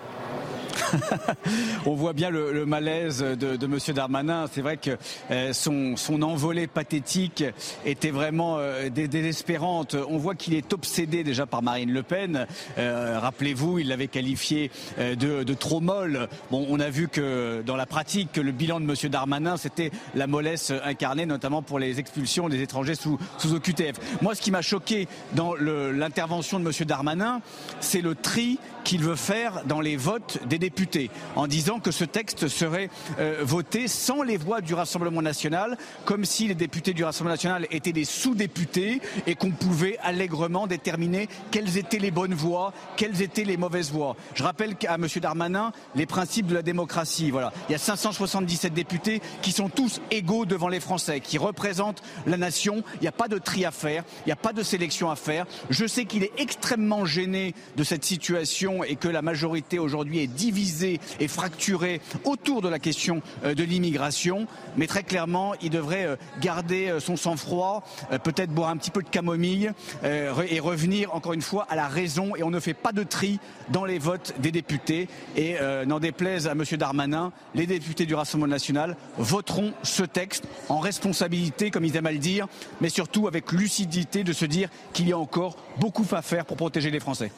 on 1.86 1.96
voit 1.96 2.14
bien 2.14 2.30
le, 2.30 2.66
malaise 2.66 3.20
de, 3.20 3.56
de 3.56 3.68
Monsieur 3.68 3.94
Darmanin. 3.94 4.46
C'est 4.52 4.62
vrai 4.62 4.78
que 4.78 4.98
euh, 5.32 5.54
son, 5.54 5.96
envolée 6.22 6.68
pathétique 6.68 7.44
était 7.86 8.12
vraiment 8.12 8.58
euh, 8.60 8.90
désespérante. 8.90 9.96
On 10.10 10.18
voit 10.18 10.36
qu'il 10.36 10.54
est 10.54 10.74
obsédé 10.74 11.24
déjà 11.24 11.46
par 11.46 11.62
Marine 11.62 11.92
Le 11.92 12.04
Pen. 12.04 12.48
Euh, 12.78 13.20
rappelez-vous, 13.20 13.80
il 13.80 13.88
l'avait 13.88 14.08
qualifié 14.08 14.72
de, 15.00 15.54
trop 15.54 15.80
molle. 15.80 16.28
Bon, 16.50 16.66
on 16.70 16.80
a 16.80 16.90
vu 16.90 17.08
que 17.08 17.62
dans 17.66 17.76
la 17.76 17.86
pratique, 17.86 18.32
que 18.32 18.42
le 18.42 18.52
bilan 18.52 18.80
de 18.80 18.86
Monsieur 18.86 19.10
Darmanin, 19.10 19.58
c'était 19.58 19.92
la 20.16 20.28
mollesse 20.28 20.72
incarnée, 20.84 21.26
notamment 21.26 21.62
pour 21.62 21.80
les 21.80 22.00
expulsions 22.00 22.50
des 22.50 22.62
étrangers 22.62 22.96
sous, 22.96 23.18
sous 23.38 23.54
OQTF. 23.54 24.22
Moi, 24.22 24.36
ce 24.36 24.42
qui 24.42 24.52
m'a 24.52 24.62
choqué 24.62 25.08
dans 25.34 25.54
l'intervention 25.56 26.60
de 26.60 26.66
Monsieur 26.66 26.86
Darmanin, 26.86 27.42
c'est 27.80 28.02
le 28.02 28.16
tri 28.16 28.60
qu'il 28.84 29.04
veut 29.04 29.16
faire 29.16 29.64
dans 29.66 29.82
les 29.82 29.96
votes 29.96 30.40
des 30.48 30.60
députés, 30.60 31.10
en 31.36 31.48
disant 31.48 31.80
que 31.80 31.92
ce 31.92 32.04
texte 32.04 32.48
serait 32.48 32.90
euh, 33.20 33.40
voté 33.42 33.88
sans 33.88 34.24
les 34.24 34.38
voix 34.38 34.62
du 34.62 34.74
Rassemblement 34.74 35.22
national, 35.22 35.78
comme 36.06 36.26
si 36.26 36.48
les 36.48 36.56
députés 36.56 36.94
du 36.94 37.04
Rassemblement 37.04 37.34
national 37.34 37.68
étaient 37.72 37.92
des 37.92 38.06
sous-députés 38.06 39.02
et 39.28 39.36
qu'on 39.36 39.52
pouvait 39.52 39.98
allègrement 40.04 40.68
déterminer 40.68 41.28
quelles 41.52 41.78
étaient 41.78 42.00
les 42.00 42.12
bonnes 42.12 42.34
voix, 42.34 42.74
quelles 42.98 43.22
étaient 43.22 43.44
les 43.44 43.58
mauvaises 43.58 43.92
voix. 43.92 44.16
Je 44.34 44.44
rappelle 44.44 44.76
à 44.88 44.96
M. 44.96 45.08
Darmanin 45.22 45.72
les 45.96 46.06
principes 46.06 46.48
de 46.48 46.54
la 46.54 46.62
démocratie. 46.62 47.32
Voilà. 47.32 47.52
Il 47.70 47.72
y 47.72 47.76
a 47.76 47.80
577 47.80 48.74
députés 48.74 49.22
qui 49.42 49.52
sont 49.52 49.70
tous 49.70 50.02
égaux 50.12 50.46
devant 50.46 50.68
les 50.68 50.80
Français, 50.80 51.20
qui 51.20 51.38
représentent 51.38 52.02
la 52.26 52.38
nation. 52.38 52.84
Il 52.96 53.02
n'y 53.02 53.08
a 53.08 53.14
pas 53.14 53.28
de 53.28 53.38
tri 53.38 53.66
à 53.66 53.72
faire, 53.72 54.04
il 54.26 54.30
n'y 54.30 54.34
a 54.34 54.38
pas 54.38 54.54
de 54.54 54.64
sélection 54.64 55.10
à 55.10 55.16
faire. 55.16 55.46
Je 55.70 55.86
sais 55.86 56.06
qu'il 56.06 56.24
est 56.24 56.32
extrêmement 56.38 57.06
gêné 57.06 57.54
de 57.76 57.84
cette 57.84 58.06
situation 58.06 58.71
et 58.88 58.96
que 58.96 59.08
la 59.08 59.22
majorité 59.22 59.80
aujourd'hui 59.80 60.20
est 60.20 60.28
divisée 60.28 61.00
et 61.20 61.28
fracturée 61.28 62.02
autour 62.26 62.62
de 62.62 62.70
la 62.70 62.80
question 62.80 63.22
euh, 63.44 63.54
de 63.54 63.64
l'immigration. 63.64 64.48
Mais 64.78 64.88
très 64.88 65.04
clairement, 65.04 65.54
il 65.62 65.70
devrait 65.70 66.06
euh, 66.06 66.16
garder 66.40 66.88
euh, 66.88 67.00
son 67.00 67.16
sang-froid, 67.16 67.84
peut-être 68.24 68.52
boire 68.52 68.70
un 68.70 68.78
petit 68.78 68.92
peu 68.92 69.02
de 69.02 69.10
camomille 69.10 69.72
et 70.04 70.60
revenir 70.60 71.14
encore 71.14 71.34
une 71.34 71.42
fois 71.42 71.68
à 71.70 71.76
la 71.76 71.88
raison. 71.88 72.36
Et 72.36 72.44
on 72.44 72.50
ne 72.50 72.60
fait 72.60 72.74
pas 72.74 72.92
de 72.92 73.04
tri 73.04 73.40
dans 73.70 73.86
les 73.86 74.00
votes 74.00 74.34
des 74.40 74.52
députés. 74.52 75.08
Et 75.36 75.56
n'en 75.86 76.00
déplaise 76.00 76.48
à 76.48 76.52
M. 76.52 76.64
Darmanin, 76.78 77.32
les 77.56 77.66
députés 77.66 78.06
du 78.06 78.16
Rassemblement 78.16 78.52
national 78.52 78.96
voteront 79.18 79.74
ce 79.84 80.04
texte 80.04 80.46
en 80.70 80.80
responsabilité, 80.80 81.72
comme 81.72 81.86
ils 81.86 81.96
aiment 81.96 82.06
à 82.06 82.12
le 82.12 82.18
dire, 82.18 82.48
mais 82.80 82.90
surtout 82.90 83.28
avec 83.28 83.52
lucidité 83.52 84.24
de 84.24 84.34
se 84.34 84.46
dire 84.46 84.70
qu'il 84.94 85.08
y 85.08 85.14
a 85.14 85.18
encore 85.18 85.58
beaucoup 85.80 86.06
à 86.12 86.22
faire 86.22 86.46
pour 86.46 86.58
protéger 86.58 86.92
les 86.92 87.00
Français 87.00 87.32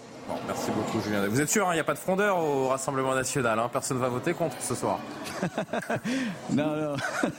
merci 0.47 0.71
beaucoup, 0.71 1.01
Julien. 1.01 1.27
Vous 1.27 1.41
êtes 1.41 1.49
sûr, 1.49 1.67
hein, 1.67 1.71
il 1.73 1.75
n'y 1.75 1.81
a 1.81 1.83
pas 1.83 1.93
de 1.93 1.99
frondeur 1.99 2.37
au 2.37 2.67
Rassemblement 2.67 3.15
national 3.15 3.59
hein, 3.59 3.69
Personne 3.71 3.97
ne 3.97 4.01
va 4.01 4.09
voter 4.09 4.33
contre 4.33 4.55
ce 4.59 4.75
soir 4.75 4.99
Non, 6.49 6.75
non. 6.75 6.95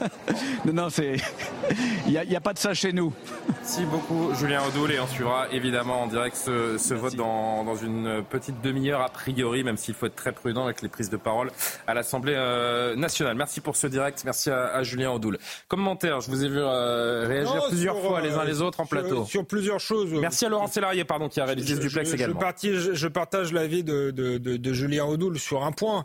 non, 0.65 0.73
non, 0.73 0.91
c'est. 0.91 1.17
Il 2.07 2.13
n'y 2.13 2.37
a, 2.37 2.41
pas 2.41 2.53
de 2.53 2.59
ça 2.59 2.75
chez 2.75 2.93
nous. 2.93 3.13
Merci 3.49 3.85
beaucoup, 3.87 4.35
Julien 4.35 4.61
Audoul. 4.67 4.93
Et 4.93 5.01
on 5.01 5.07
suivra 5.07 5.49
évidemment 5.51 6.03
en 6.03 6.07
direct 6.07 6.37
ce, 6.37 6.95
vote 6.95 7.17
dans, 7.17 7.75
une 7.77 8.23
petite 8.29 8.61
demi-heure, 8.61 9.01
a 9.01 9.09
priori, 9.09 9.65
même 9.65 9.77
s'il 9.77 9.95
faut 9.95 10.07
être 10.07 10.15
très 10.15 10.33
prudent 10.33 10.65
avec 10.65 10.83
les 10.83 10.89
prises 10.89 11.09
de 11.09 11.17
parole 11.17 11.51
à 11.87 11.95
l'Assemblée 11.95 12.35
euh, 12.37 12.95
nationale. 12.95 13.37
Merci 13.37 13.61
pour 13.61 13.77
ce 13.77 13.87
direct. 13.87 14.23
Merci 14.25 14.51
à, 14.51 14.83
Julien 14.83 15.13
Audoul. 15.13 15.39
Commentaire, 15.69 16.21
je 16.21 16.31
vous 16.31 16.45
ai 16.45 16.49
vu 16.49 16.59
euh, 16.59 17.27
réagir 17.27 17.65
plusieurs 17.69 17.99
fois 17.99 18.21
les 18.21 18.35
uns 18.35 18.41
euh, 18.41 18.45
les 18.45 18.61
autres 18.61 18.81
en 18.81 18.87
plateau. 18.87 19.25
Sur 19.25 19.47
plusieurs 19.47 19.81
choses. 19.81 20.13
Merci 20.13 20.45
à 20.45 20.51
Laurent 20.51 20.67
Sélarié, 20.67 21.05
pardon, 21.05 21.29
qui 21.29 21.41
a 21.41 21.47
réalisé 21.47 21.77
ce 21.77 21.81
duplex 21.81 22.13
également 22.13 22.41
je, 22.63 22.74
partage 23.09 23.53
l'avis 23.53 23.85
de, 23.85 24.73
Julien 24.73 25.05
Audoul 25.05 25.39
sur 25.39 25.65
un 25.65 25.73
point. 25.73 26.05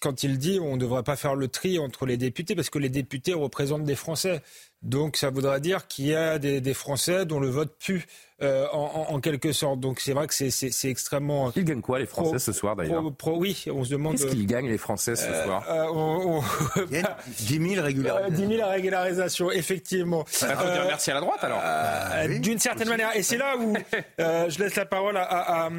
Quand 0.00 0.22
il 0.22 0.38
dit 0.38 0.58
on 0.60 0.74
ne 0.74 0.80
devrait 0.80 1.02
pas 1.02 1.16
faire 1.16 1.34
le 1.34 1.48
tri 1.48 1.78
entre 1.78 2.06
les 2.06 2.16
députés, 2.16 2.54
parce 2.54 2.70
que 2.70 2.78
les 2.78 2.88
députés 2.88 3.34
représentent 3.34 3.84
des 3.84 3.94
Français. 3.94 4.42
Donc 4.82 5.16
ça 5.16 5.30
voudra 5.30 5.60
dire 5.60 5.86
qu'il 5.86 6.06
y 6.06 6.14
a 6.14 6.38
des, 6.38 6.60
des 6.60 6.74
Français 6.74 7.24
dont 7.24 7.40
le 7.40 7.48
vote 7.48 7.76
pue. 7.78 8.06
Euh, 8.42 8.66
en, 8.70 9.18
quelque 9.20 9.50
sorte. 9.52 9.80
Donc 9.80 9.98
c'est 9.98 10.12
vrai 10.12 10.26
que 10.26 10.34
c'est 10.34 10.90
extrêmement. 10.90 11.50
Ils 11.56 11.64
gagnent 11.64 11.80
quoi 11.80 11.98
les 11.98 12.04
Français 12.04 12.38
ce 12.38 12.52
soir 12.52 12.76
d'ailleurs 12.76 13.02
Oui, 13.28 13.64
on 13.72 13.82
se 13.82 13.88
demande. 13.88 14.18
Qu'est-ce 14.18 14.26
qu'ils 14.26 14.46
gagnent 14.46 14.68
les 14.68 14.76
Français 14.76 15.16
ce 15.16 15.24
euh, 15.24 15.44
soir 15.44 15.64
euh, 15.70 16.84
Il 16.90 16.98
y 16.98 17.00
a 17.00 17.16
10 17.26 17.74
000 17.76 17.82
régularisations. 17.82 18.46
10 18.46 18.56
000 18.56 18.68
régularisations, 18.68 19.50
effectivement. 19.52 20.26
Ça 20.28 20.54
faut 20.54 20.70
dire 20.70 20.84
merci 20.86 21.10
à 21.10 21.14
la 21.14 21.20
droite 21.20 21.42
alors. 21.42 21.60
Ah 21.62 22.28
d'une 22.28 22.58
certaine 22.58 22.90
manière. 22.90 23.16
Et 23.16 23.22
c'est 23.22 23.38
là 23.38 23.56
où 23.56 23.74
je 24.18 24.58
laisse 24.58 24.76
la 24.76 24.84
parole 24.84 25.16
à, 25.16 25.70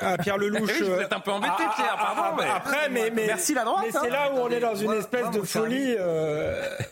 à, 0.00 0.16
Pierre 0.16 0.38
Lelouch. 0.38 0.72
vous 0.80 0.92
êtes 0.92 1.12
un 1.12 1.20
peu 1.20 1.32
embêté, 1.32 1.52
Pierre. 1.76 1.98
Pardon, 1.98 2.34
mais... 2.38 2.48
Après, 2.48 2.88
mais, 2.88 3.10
mais 3.14 3.26
merci 3.26 3.52
la 3.56 3.64
droite. 3.64 3.84
Mais 3.86 3.92
c'est 3.92 4.10
là 4.10 4.32
où 4.32 4.38
on 4.38 4.48
est 4.48 4.60
dans 4.60 4.74
une 4.74 4.92
espèce 4.92 5.30
de 5.30 5.42
folie. 5.42 5.94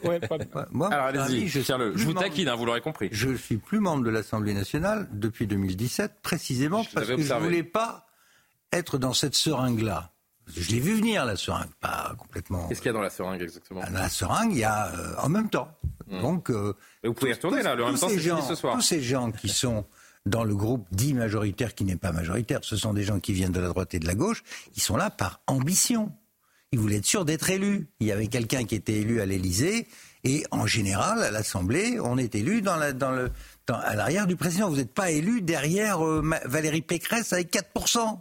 Ouais, 0.05 0.21
moi, 0.73 0.93
alors 0.93 1.07
allez-y, 1.07 1.49
je, 1.49 1.61
je 1.61 2.05
vous 2.05 2.15
taquine, 2.15 2.49
hein, 2.49 2.57
vous 2.57 2.67
l'aurez 2.67 2.81
compris. 2.81 3.09
Je 3.13 3.35
suis 3.35 3.57
plus 3.57 3.81
membre 3.81 4.05
de 4.05 4.11
l'Assemblée 4.11 4.55
nationale 4.55 5.09
depuis 5.13 5.47
2017, 5.47 6.21
précisément 6.23 6.85
parce 6.93 7.07
que 7.07 7.17
je 7.21 7.35
ne 7.35 7.41
voulais 7.41 7.63
pas 7.63 8.07
être 8.73 8.99
dans 8.99 9.13
cette 9.13 9.35
seringue-là. 9.35 10.11
Je 10.47 10.73
l'ai 10.73 10.81
vu 10.81 10.95
venir, 10.95 11.25
la 11.25 11.37
seringue, 11.37 11.73
pas 11.81 12.15
complètement. 12.19 12.69
Qu'est-ce 12.69 12.83
qu'il 12.83 12.89
y 12.89 12.91
a 12.91 12.93
dans 12.93 13.01
la 13.01 13.11
seringue 13.11 13.41
exactement? 13.41 13.81
Dans 13.81 13.93
la 13.93 14.09
seringue, 14.09 14.53
il 14.53 14.59
y 14.59 14.65
a 14.65 14.89
euh, 14.89 15.15
en 15.23 15.29
même 15.31 15.49
temps. 15.49 15.69
Hmm. 16.07 16.21
Donc, 16.21 16.51
euh, 16.51 16.75
vous 17.03 17.15
pouvez 17.15 17.31
y 17.31 17.35
retourner 17.35 17.63
là, 17.63 17.75
le 17.75 17.85
même 17.85 17.99
temps, 17.99 18.09
c'est 18.09 18.19
ce 18.19 18.55
soir. 18.55 18.75
Tous 18.75 18.83
ces 18.83 19.01
gens 19.01 19.33
qui 19.33 19.49
sont 19.49 19.87
dans 20.27 20.45
le 20.45 20.55
groupe 20.55 20.87
dit 20.91 21.15
majoritaire 21.15 21.75
qui 21.75 21.85
n'est 21.85 21.97
pas 21.97 22.13
majoritaire, 22.13 22.61
ce 22.63 22.77
sont 22.77 22.93
des 22.93 23.05
gens 23.05 23.21
qui 23.21 23.33
viennent 23.33 23.53
de 23.53 23.61
la 23.61 23.69
droite 23.69 23.95
et 23.95 23.99
de 23.99 24.07
la 24.07 24.15
gauche, 24.15 24.43
ils 24.77 24.83
sont 24.83 24.97
là 24.97 25.11
par 25.11 25.41
ambition. 25.47 26.13
Ils 26.75 26.81
voulaient 26.81 26.97
être 26.97 27.07
sûrs 27.07 27.25
d'être 27.25 27.51
élus. 27.51 27.87
Il 28.01 28.09
y 28.09 28.11
avait 28.11 28.27
quelqu'un 28.27 28.65
qui 28.65 28.75
était 28.75 28.95
élu 28.95 29.21
à 29.21 29.27
l'Élysée, 29.27 29.87
et 30.25 30.45
en 30.51 30.67
général, 30.67 31.23
à 31.23 31.31
l'Assemblée, 31.31 32.01
on 32.03 32.19
est 32.19 32.35
élu 32.35 32.63
dans, 32.63 32.75
la, 32.75 32.93
dans 32.93 33.13
le, 33.13 33.31
à 33.69 33.95
l'arrière 33.95 34.27
du 34.27 34.35
président. 34.35 34.69
Vous 34.69 34.79
n'êtes 34.79 34.93
pas 34.93 35.13
élu 35.13 35.41
derrière 35.41 36.05
euh, 36.05 36.29
Valérie 36.47 36.83
Pécresse 36.83 37.33
avec 37.33 37.53
4%. 37.53 38.19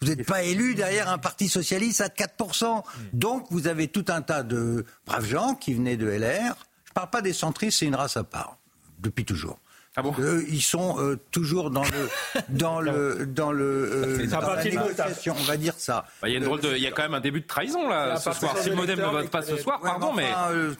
Vous 0.00 0.08
n'êtes 0.08 0.26
pas 0.26 0.42
élu 0.42 0.74
derrière 0.74 1.08
un 1.08 1.18
parti 1.18 1.48
socialiste 1.48 2.00
à 2.00 2.08
4%. 2.08 2.82
Donc 3.12 3.46
vous 3.50 3.68
avez 3.68 3.86
tout 3.86 4.06
un 4.08 4.22
tas 4.22 4.42
de 4.42 4.84
braves 5.06 5.26
gens 5.26 5.54
qui 5.54 5.72
venaient 5.72 5.96
de 5.96 6.08
LR. 6.08 6.56
Je 6.86 6.90
ne 6.90 6.94
parle 6.94 7.10
pas 7.10 7.22
des 7.22 7.32
centristes, 7.32 7.78
c'est 7.78 7.86
une 7.86 7.94
race 7.94 8.16
à 8.16 8.24
part, 8.24 8.58
depuis 8.98 9.24
toujours. 9.24 9.60
Ah 9.96 10.02
bon 10.02 10.12
ils 10.48 10.60
sont 10.62 10.96
euh, 10.98 11.16
toujours 11.30 11.70
dans 11.70 11.84
le 11.84 12.40
dans 12.48 12.80
le 12.80 13.26
dans 13.26 13.52
le 13.52 13.64
euh, 13.64 14.18
C'est 14.18 14.34
un 14.34 14.40
dans 14.40 14.54
la 14.54 14.64
négociation, 14.64 15.34
on 15.38 15.42
va 15.44 15.56
dire 15.56 15.74
ça. 15.76 16.06
Bah, 16.20 16.28
Il 16.28 16.32
y 16.32 16.34
a 16.34 16.38
une 16.38 16.44
drôle 16.44 16.60
de, 16.60 16.74
il 16.76 16.82
y 16.82 16.86
a 16.86 16.90
quand 16.90 17.02
même 17.04 17.14
un 17.14 17.20
début 17.20 17.40
de 17.42 17.46
trahison 17.46 17.88
là 17.88 18.16
ce 18.16 18.32
soir. 18.32 18.56
Si 18.58 18.70
le 18.70 18.74
modem 18.76 18.98
ne 18.98 19.04
vote 19.06 19.30
pas 19.30 19.42
ce 19.42 19.56
soir, 19.56 19.80
Ouais, 19.82 19.88
pardon, 19.90 20.12
mais 20.12 20.26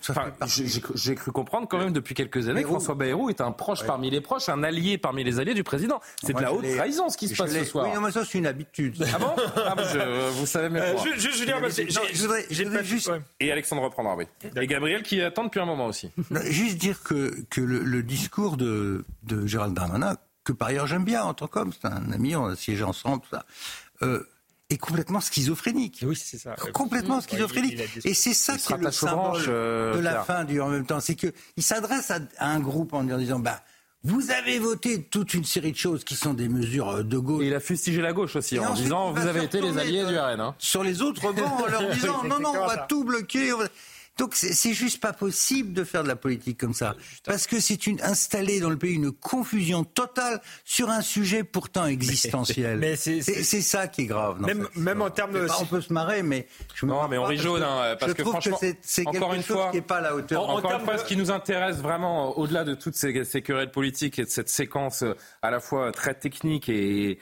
enfin, 0.08 0.32
euh, 0.40 0.46
j'ai 0.94 1.14
cru 1.14 1.30
comprendre 1.32 1.68
quand 1.68 1.78
même 1.78 1.92
depuis 1.92 2.14
quelques 2.14 2.48
années 2.48 2.62
que. 2.62 2.68
François 2.68 2.94
Bayrou 2.96 3.30
est 3.30 3.40
un 3.40 3.52
proche 3.52 3.84
parmi 3.86 4.10
les 4.10 4.20
proches, 4.20 4.48
un 4.48 4.62
allié 4.64 4.98
parmi 4.98 5.22
les 5.22 5.38
alliés 5.38 5.54
du 5.54 5.62
président. 5.64 6.00
C'est 6.22 6.32
de 6.32 6.40
la 6.42 6.52
haute 6.52 6.66
trahison 6.76 7.08
ce 7.08 7.16
qui 7.16 7.28
se 7.28 7.36
passe 7.36 7.52
ce 7.52 7.64
soir. 7.64 7.86
Oui, 7.86 7.94
non, 7.94 8.00
mais 8.00 8.10
ça 8.10 8.24
c'est 8.24 8.38
une 8.38 8.46
habitude. 8.46 8.96
Ah 9.14 9.18
bon? 9.18 9.30
Ah, 9.64 9.74
bah, 9.76 9.84
je- 9.92 10.30
Vous 10.38 10.46
savez 10.46 10.68
même 10.70 10.82
Euh, 10.82 10.94
pas. 10.94 11.02
je 11.04 12.20
voudrais- 12.22 12.46
je 12.50 12.64
voudrais 12.64 12.84
juste-. 12.84 13.12
Et 13.40 13.52
Alexandre 13.52 13.82
reprendra, 13.82 14.16
oui. 14.16 14.24
Et 14.60 14.66
Gabriel 14.66 15.02
qui 15.02 15.20
attend 15.22 15.44
depuis 15.44 15.60
un 15.60 15.66
moment 15.66 15.86
aussi. 15.86 16.10
Juste 16.46 16.78
dire 16.78 17.02
que, 17.04 17.32
que 17.50 17.60
le 17.60 18.02
discours 18.02 18.56
de, 18.56 19.03
de 19.22 19.46
Gérald 19.46 19.74
Darmanin, 19.74 20.16
que 20.44 20.52
par 20.52 20.68
ailleurs 20.68 20.86
j'aime 20.86 21.04
bien 21.04 21.22
en 21.24 21.34
tant 21.34 21.46
qu'homme, 21.46 21.72
c'est 21.72 21.86
un 21.88 22.12
ami, 22.12 22.36
on 22.36 22.46
a 22.46 22.56
siégé 22.56 22.84
ensemble, 22.84 23.22
tout 23.22 23.30
ça, 23.36 23.44
euh, 24.02 24.22
est 24.70 24.78
complètement 24.78 25.20
schizophrénique. 25.20 26.04
Oui, 26.06 26.16
c'est 26.16 26.38
ça. 26.38 26.54
Complètement 26.72 27.16
Ouais, 27.16 27.22
schizophrénique. 27.22 27.74
il- 27.96 28.02
il 28.04 28.10
Et 28.10 28.14
c'est 28.14 28.34
ça 28.34 28.56
qui 28.56 28.72
est 28.72 28.76
le 28.78 28.90
symbole 28.90 29.42
euh, 29.48 29.94
de 29.96 30.00
la 30.00 30.22
fin 30.24 30.44
du 30.44 30.60
en 30.60 30.68
même 30.68 30.86
temps. 30.86 31.00
C'est 31.00 31.14
qu'il 31.16 31.32
s'adresse 31.58 32.10
à, 32.10 32.18
à 32.38 32.48
un 32.50 32.60
groupe 32.60 32.92
en 32.94 33.04
disant, 33.04 33.38
bah, 33.38 33.60
vous 34.04 34.30
avez 34.30 34.58
voté 34.58 35.02
toute 35.04 35.32
une 35.34 35.44
série 35.44 35.72
de 35.72 35.76
choses 35.76 36.02
qui 36.04 36.14
sont 36.16 36.34
des 36.34 36.48
mesures 36.48 36.88
euh, 36.90 37.02
de 37.02 37.18
gauche. 37.18 37.42
Et 37.42 37.46
il 37.48 37.54
a 37.54 37.60
fustigé 37.60 38.00
la 38.02 38.12
gauche 38.12 38.36
aussi 38.36 38.56
Et 38.56 38.58
en 38.58 38.64
ensuite, 38.72 38.84
disant 38.84 39.12
vous 39.12 39.26
avez 39.26 39.44
été 39.44 39.60
les 39.60 39.78
alliés 39.78 40.00
euh, 40.02 40.08
du 40.10 40.18
RN. 40.18 40.40
Hein. 40.40 40.54
sur 40.58 40.82
les 40.82 41.00
autres 41.02 41.32
bancs 41.32 41.60
en 41.60 41.66
leur 41.66 41.90
disant 41.94 42.22
non, 42.24 42.38
non, 42.40 42.50
on 42.54 42.66
va 42.66 42.74
ça. 42.74 42.86
tout 42.88 43.04
bloquer. 43.04 43.52
on 43.52 43.58
va- 43.58 43.68
Donc 44.18 44.34
c'est 44.36 44.52
c'est 44.52 44.74
juste 44.74 45.00
pas 45.00 45.12
possible 45.12 45.72
de 45.72 45.82
faire 45.82 46.02
de 46.04 46.08
la 46.08 46.14
politique 46.16 46.58
comme 46.58 46.72
ça. 46.74 46.94
Parce 47.24 47.46
que 47.48 47.58
c'est 47.58 47.86
une 47.88 48.00
installer 48.02 48.60
dans 48.60 48.70
le 48.70 48.76
pays 48.78 48.94
une 48.94 49.10
confusion 49.10 49.82
totale 49.82 50.40
sur 50.64 50.88
un 50.90 51.00
sujet 51.00 51.42
pourtant 51.42 51.86
existentiel. 51.86 52.78
mais 52.80 52.94
c'est- 52.96 53.22
c'est 53.22 53.34
c'est- 53.34 53.42
c'est 53.42 53.60
ça 53.62 53.88
qui 53.88 54.02
est 54.02 54.06
grave. 54.06 54.40
Même- 54.40 54.68
même 54.76 55.02
en 55.02 55.10
termes 55.10 55.32
de- 55.32 55.48
On 55.60 55.66
peut 55.66 55.80
se 55.80 55.92
marrer, 55.92 56.22
mais 56.22 56.46
je 56.74 56.86
Non, 56.86 57.08
mais 57.08 57.18
on 57.18 57.24
rit 57.24 57.36
parce 57.36 57.42
jaune, 57.44 57.60
que 57.60 57.64
hein, 57.66 57.96
parce 57.98 58.12
je 58.12 58.16
que 58.16 58.22
franchement, 58.24 58.58
c'est 58.60 59.04
quelque 59.04 59.34
une 59.34 59.42
chose 59.42 59.56
fois- 59.56 59.70
qui 59.72 59.78
est 59.78 59.82
pas 59.82 59.96
à 59.98 60.00
la 60.02 60.14
hauteur. 60.14 60.42
En- 60.42 60.44
en 60.54 60.58
Encore 60.58 60.70
une 60.70 60.76
termes 60.76 60.84
fois, 60.84 60.94
de- 60.94 60.98
ce 61.00 61.04
qui 61.04 61.16
nous 61.16 61.30
intéresse 61.30 61.76
vraiment, 61.78 62.38
au-delà 62.38 62.64
de 62.64 62.74
toutes 62.74 62.94
ces, 62.94 63.24
ces 63.24 63.42
querelles 63.42 63.70
politiques 63.72 64.18
et 64.18 64.24
de 64.24 64.30
cette 64.30 64.48
séquence 64.48 65.02
euh, 65.02 65.14
à 65.42 65.50
la 65.50 65.58
fois 65.60 65.90
très 65.92 66.14
technique 66.14 66.68
et, 66.68 67.10
et 67.10 67.18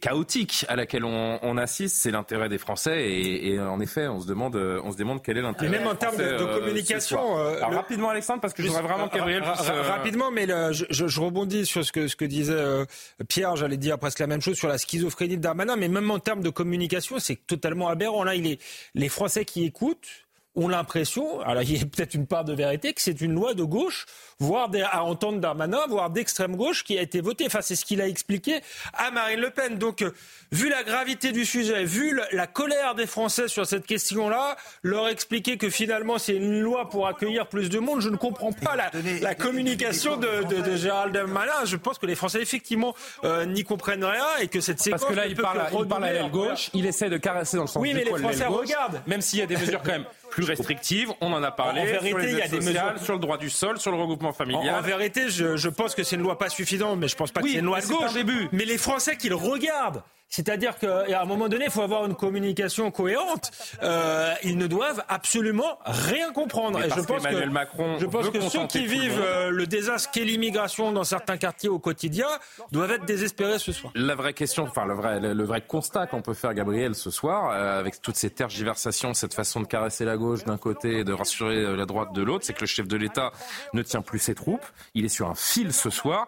chaotique 0.00 0.64
à 0.68 0.76
laquelle 0.76 1.04
on, 1.04 1.38
on 1.42 1.56
assiste, 1.56 1.96
c'est 1.96 2.10
l'intérêt 2.10 2.48
des 2.48 2.58
Français. 2.58 3.02
Et, 3.10 3.52
et 3.52 3.60
en 3.60 3.80
effet, 3.80 4.08
on 4.08 4.20
se 4.20 4.26
demande, 4.26 4.56
euh, 4.56 4.80
on 4.84 4.92
se 4.92 4.96
demande 4.96 5.22
quel 5.22 5.38
est 5.38 5.42
l'intérêt. 5.42 5.70
Même 5.78 5.86
en 5.86 5.94
termes 5.94 6.16
de- 6.16 6.22
euh, 6.22 6.58
communication, 6.58 7.38
euh, 7.38 7.56
Alors, 7.56 7.70
le- 7.70 7.76
rapidement, 7.76 8.08
Alexandre, 8.10 8.40
parce 8.40 8.54
que 8.54 8.62
je 8.62 8.68
voudrais 8.68 8.82
vraiment 8.82 9.04
Ra- 9.08 9.08
puisse, 9.56 9.68
euh, 9.68 9.82
Rapidement, 9.82 10.30
mais 10.30 10.46
le- 10.46 10.72
je, 10.72 10.84
je- 10.90 11.06
je 11.06 11.20
rebondis 11.20 11.66
sur 11.66 11.84
ce 11.84 11.92
que, 11.92 12.08
ce 12.08 12.16
que 12.16 12.24
disait 12.24 12.52
euh, 12.54 12.84
Pierre, 13.28 13.56
j'allais 13.56 13.76
dire 13.76 13.98
presque 13.98 14.18
la 14.18 14.26
même 14.26 14.40
chose 14.40 14.56
sur 14.56 14.68
la 14.68 14.78
schizophrénie 14.78 15.36
de 15.36 15.42
Darmanin, 15.42 15.76
mais 15.76 15.88
même 15.88 16.10
en 16.10 16.18
termes 16.18 16.42
de 16.42 16.50
communication, 16.50 17.18
c'est 17.18 17.46
totalement 17.46 17.88
aberrant. 17.88 18.24
Là, 18.24 18.34
il 18.34 18.46
est, 18.46 18.60
les 18.94 19.08
Français 19.08 19.44
qui 19.44 19.64
écoutent 19.64 20.08
ont 20.54 20.68
l'impression, 20.68 21.40
alors 21.40 21.62
il 21.62 21.78
y 21.78 21.80
a 21.82 21.86
peut-être 21.86 22.12
une 22.12 22.26
part 22.26 22.44
de 22.44 22.52
vérité, 22.52 22.92
que 22.92 23.00
c'est 23.00 23.22
une 23.22 23.32
loi 23.32 23.54
de 23.54 23.62
gauche, 23.64 24.04
voire 24.42 24.68
des- 24.68 24.82
à 24.82 25.04
entendre 25.04 25.38
Darmanin, 25.40 25.80
voire 25.88 26.10
d'extrême 26.10 26.56
gauche 26.56 26.84
qui 26.84 26.98
a 26.98 27.02
été 27.02 27.20
votée. 27.20 27.44
Enfin, 27.46 27.60
c'est 27.62 27.76
ce 27.76 27.84
qu'il 27.84 28.00
a 28.00 28.08
expliqué 28.08 28.60
à 28.92 29.10
Marine 29.10 29.40
Le 29.40 29.50
Pen. 29.50 29.76
Donc, 29.78 30.02
euh, 30.02 30.12
vu 30.50 30.68
la 30.68 30.82
gravité 30.82 31.32
du 31.32 31.44
sujet, 31.46 31.84
vu 31.84 32.12
le- 32.14 32.22
la 32.32 32.46
colère 32.46 32.94
des 32.94 33.06
Français 33.06 33.48
sur 33.48 33.66
cette 33.66 33.86
question-là, 33.86 34.56
leur 34.82 35.08
expliquer 35.08 35.56
que 35.56 35.70
finalement 35.70 36.18
c'est 36.18 36.34
une 36.36 36.60
loi 36.60 36.88
pour 36.88 37.06
accueillir 37.06 37.46
plus 37.46 37.68
de 37.70 37.78
monde, 37.78 38.00
je 38.00 38.08
ne 38.08 38.16
comprends 38.16 38.52
pas 38.52 38.76
la, 38.76 39.34
communication 39.34 40.16
de, 40.16 40.44
de, 40.44 40.60
de 40.60 40.76
Gérald 40.76 41.14
Darmanin. 41.14 41.64
Je 41.64 41.76
pense 41.76 41.98
que 41.98 42.06
les 42.06 42.14
Français 42.14 42.42
effectivement 42.42 42.94
euh, 43.24 43.44
n'y 43.46 43.64
comprennent 43.64 44.04
rien 44.04 44.26
et 44.40 44.48
que 44.48 44.60
cette 44.60 44.80
séquence 44.80 45.00
Parce 45.02 45.12
que 45.12 45.16
là, 45.16 45.26
il 45.26 45.36
parle, 45.36 45.58
que 45.70 45.76
il 45.82 45.86
parle 45.88 46.04
à 46.04 46.12
l'aile 46.12 46.30
gauche, 46.30 46.70
il 46.74 46.86
essaie 46.86 47.08
de 47.08 47.16
caresser 47.16 47.56
dans 47.56 47.64
le 47.64 47.68
sens 47.68 47.80
Oui, 47.80 47.90
du 47.90 47.94
mais 47.96 48.04
les 48.04 48.10
poil 48.10 48.22
Français 48.22 48.44
gauche, 48.46 48.60
regardent. 48.66 49.02
Même 49.06 49.20
s'il 49.20 49.38
y 49.38 49.42
a 49.42 49.46
des 49.46 49.56
mesures 49.56 49.82
quand 49.82 49.92
même 49.92 50.04
plus 50.30 50.44
restrictives, 50.44 51.12
on 51.20 51.30
en 51.32 51.42
a 51.42 51.50
parlé 51.50 51.80
En 51.82 51.84
vérité, 51.84 52.08
sur 52.08 52.18
les 52.18 52.32
il 52.32 52.38
y 52.38 52.42
a 52.42 52.48
des 52.48 52.60
sociales, 52.62 52.92
mesures- 52.94 53.04
sur 53.04 53.12
le 53.14 53.18
droit 53.20 53.36
du 53.36 53.50
sol, 53.50 53.78
sur 53.78 53.90
le 53.92 53.98
regroupement 53.98 54.31
En, 54.32 54.36
familial. 54.36 54.74
en 54.74 54.80
vérité, 54.82 55.28
je, 55.28 55.56
je 55.56 55.68
pense 55.68 55.94
que 55.94 56.02
c'est 56.02 56.16
une 56.16 56.22
loi 56.22 56.38
pas 56.38 56.48
suffisante, 56.48 56.98
mais 56.98 57.08
je 57.08 57.16
pense 57.16 57.30
pas 57.32 57.40
Oui, 57.40 57.48
que 57.48 57.52
c'est 57.54 57.58
une 57.60 57.66
loi 57.66 57.80
de 57.80 57.86
gauche. 57.86 58.10
un 58.10 58.12
début. 58.12 58.48
Mais 58.52 58.64
les 58.64 58.78
Français 58.78 59.16
qui 59.16 59.28
le 59.28 59.34
regardent, 59.36 60.02
c'est-à-dire 60.32 60.78
qu'à 60.78 61.20
un 61.20 61.24
moment 61.26 61.46
donné, 61.50 61.66
il 61.66 61.70
faut 61.70 61.82
avoir 61.82 62.06
une 62.06 62.14
communication 62.14 62.90
cohérente. 62.90 63.50
Euh, 63.82 64.32
ils 64.42 64.56
ne 64.56 64.66
doivent 64.66 65.04
absolument 65.08 65.78
rien 65.84 66.32
comprendre. 66.32 66.82
Et 66.82 66.88
je 66.88 67.00
pense 67.02 67.22
que 67.26 67.44
Macron 67.50 67.98
je 67.98 68.06
pense 68.06 68.30
que 68.30 68.40
ceux 68.40 68.66
qui 68.66 68.80
le 68.80 68.88
vivent 68.88 69.18
monde. 69.18 69.26
euh, 69.26 69.50
le 69.50 69.66
désastre 69.66 70.10
qu'est 70.10 70.24
l'immigration 70.24 70.90
dans 70.90 71.04
certains 71.04 71.36
quartiers 71.36 71.68
au 71.68 71.78
quotidien 71.78 72.28
doivent 72.70 72.92
être 72.92 73.04
désespérés 73.04 73.58
ce 73.58 73.72
soir. 73.72 73.92
La 73.94 74.14
vraie 74.14 74.32
question, 74.32 74.62
enfin 74.64 74.86
le 74.86 74.94
vrai, 74.94 75.20
le, 75.20 75.34
le 75.34 75.44
vrai 75.44 75.60
constat 75.60 76.06
qu'on 76.06 76.22
peut 76.22 76.32
faire, 76.32 76.54
Gabriel, 76.54 76.94
ce 76.94 77.10
soir, 77.10 77.50
euh, 77.52 77.78
avec 77.78 78.00
toutes 78.00 78.16
ces 78.16 78.30
tergiversations, 78.30 79.12
cette 79.12 79.34
façon 79.34 79.60
de 79.60 79.66
caresser 79.66 80.06
la 80.06 80.16
gauche 80.16 80.44
d'un 80.44 80.56
côté 80.56 81.00
et 81.00 81.04
de 81.04 81.12
rassurer 81.12 81.56
euh, 81.58 81.76
la 81.76 81.84
droite 81.84 82.14
de 82.14 82.22
l'autre, 82.22 82.46
c'est 82.46 82.54
que 82.54 82.62
le 82.62 82.66
chef 82.66 82.88
de 82.88 82.96
l'État 82.96 83.32
ne 83.74 83.82
tient 83.82 84.00
plus 84.00 84.18
ses 84.18 84.34
troupes. 84.34 84.64
Il 84.94 85.04
est 85.04 85.08
sur 85.10 85.28
un 85.28 85.34
fil 85.34 85.74
ce 85.74 85.90
soir. 85.90 86.26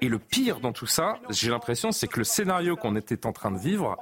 Et 0.00 0.08
le 0.08 0.18
pire 0.18 0.60
dans 0.60 0.72
tout 0.72 0.86
ça, 0.86 1.18
j'ai 1.30 1.50
l'impression, 1.50 1.92
c'est 1.92 2.08
que 2.08 2.18
le 2.18 2.24
scénario 2.24 2.76
qu'on 2.76 2.96
était 2.96 3.26
en 3.26 3.32
train 3.32 3.50
de 3.50 3.58
vivre, 3.58 3.96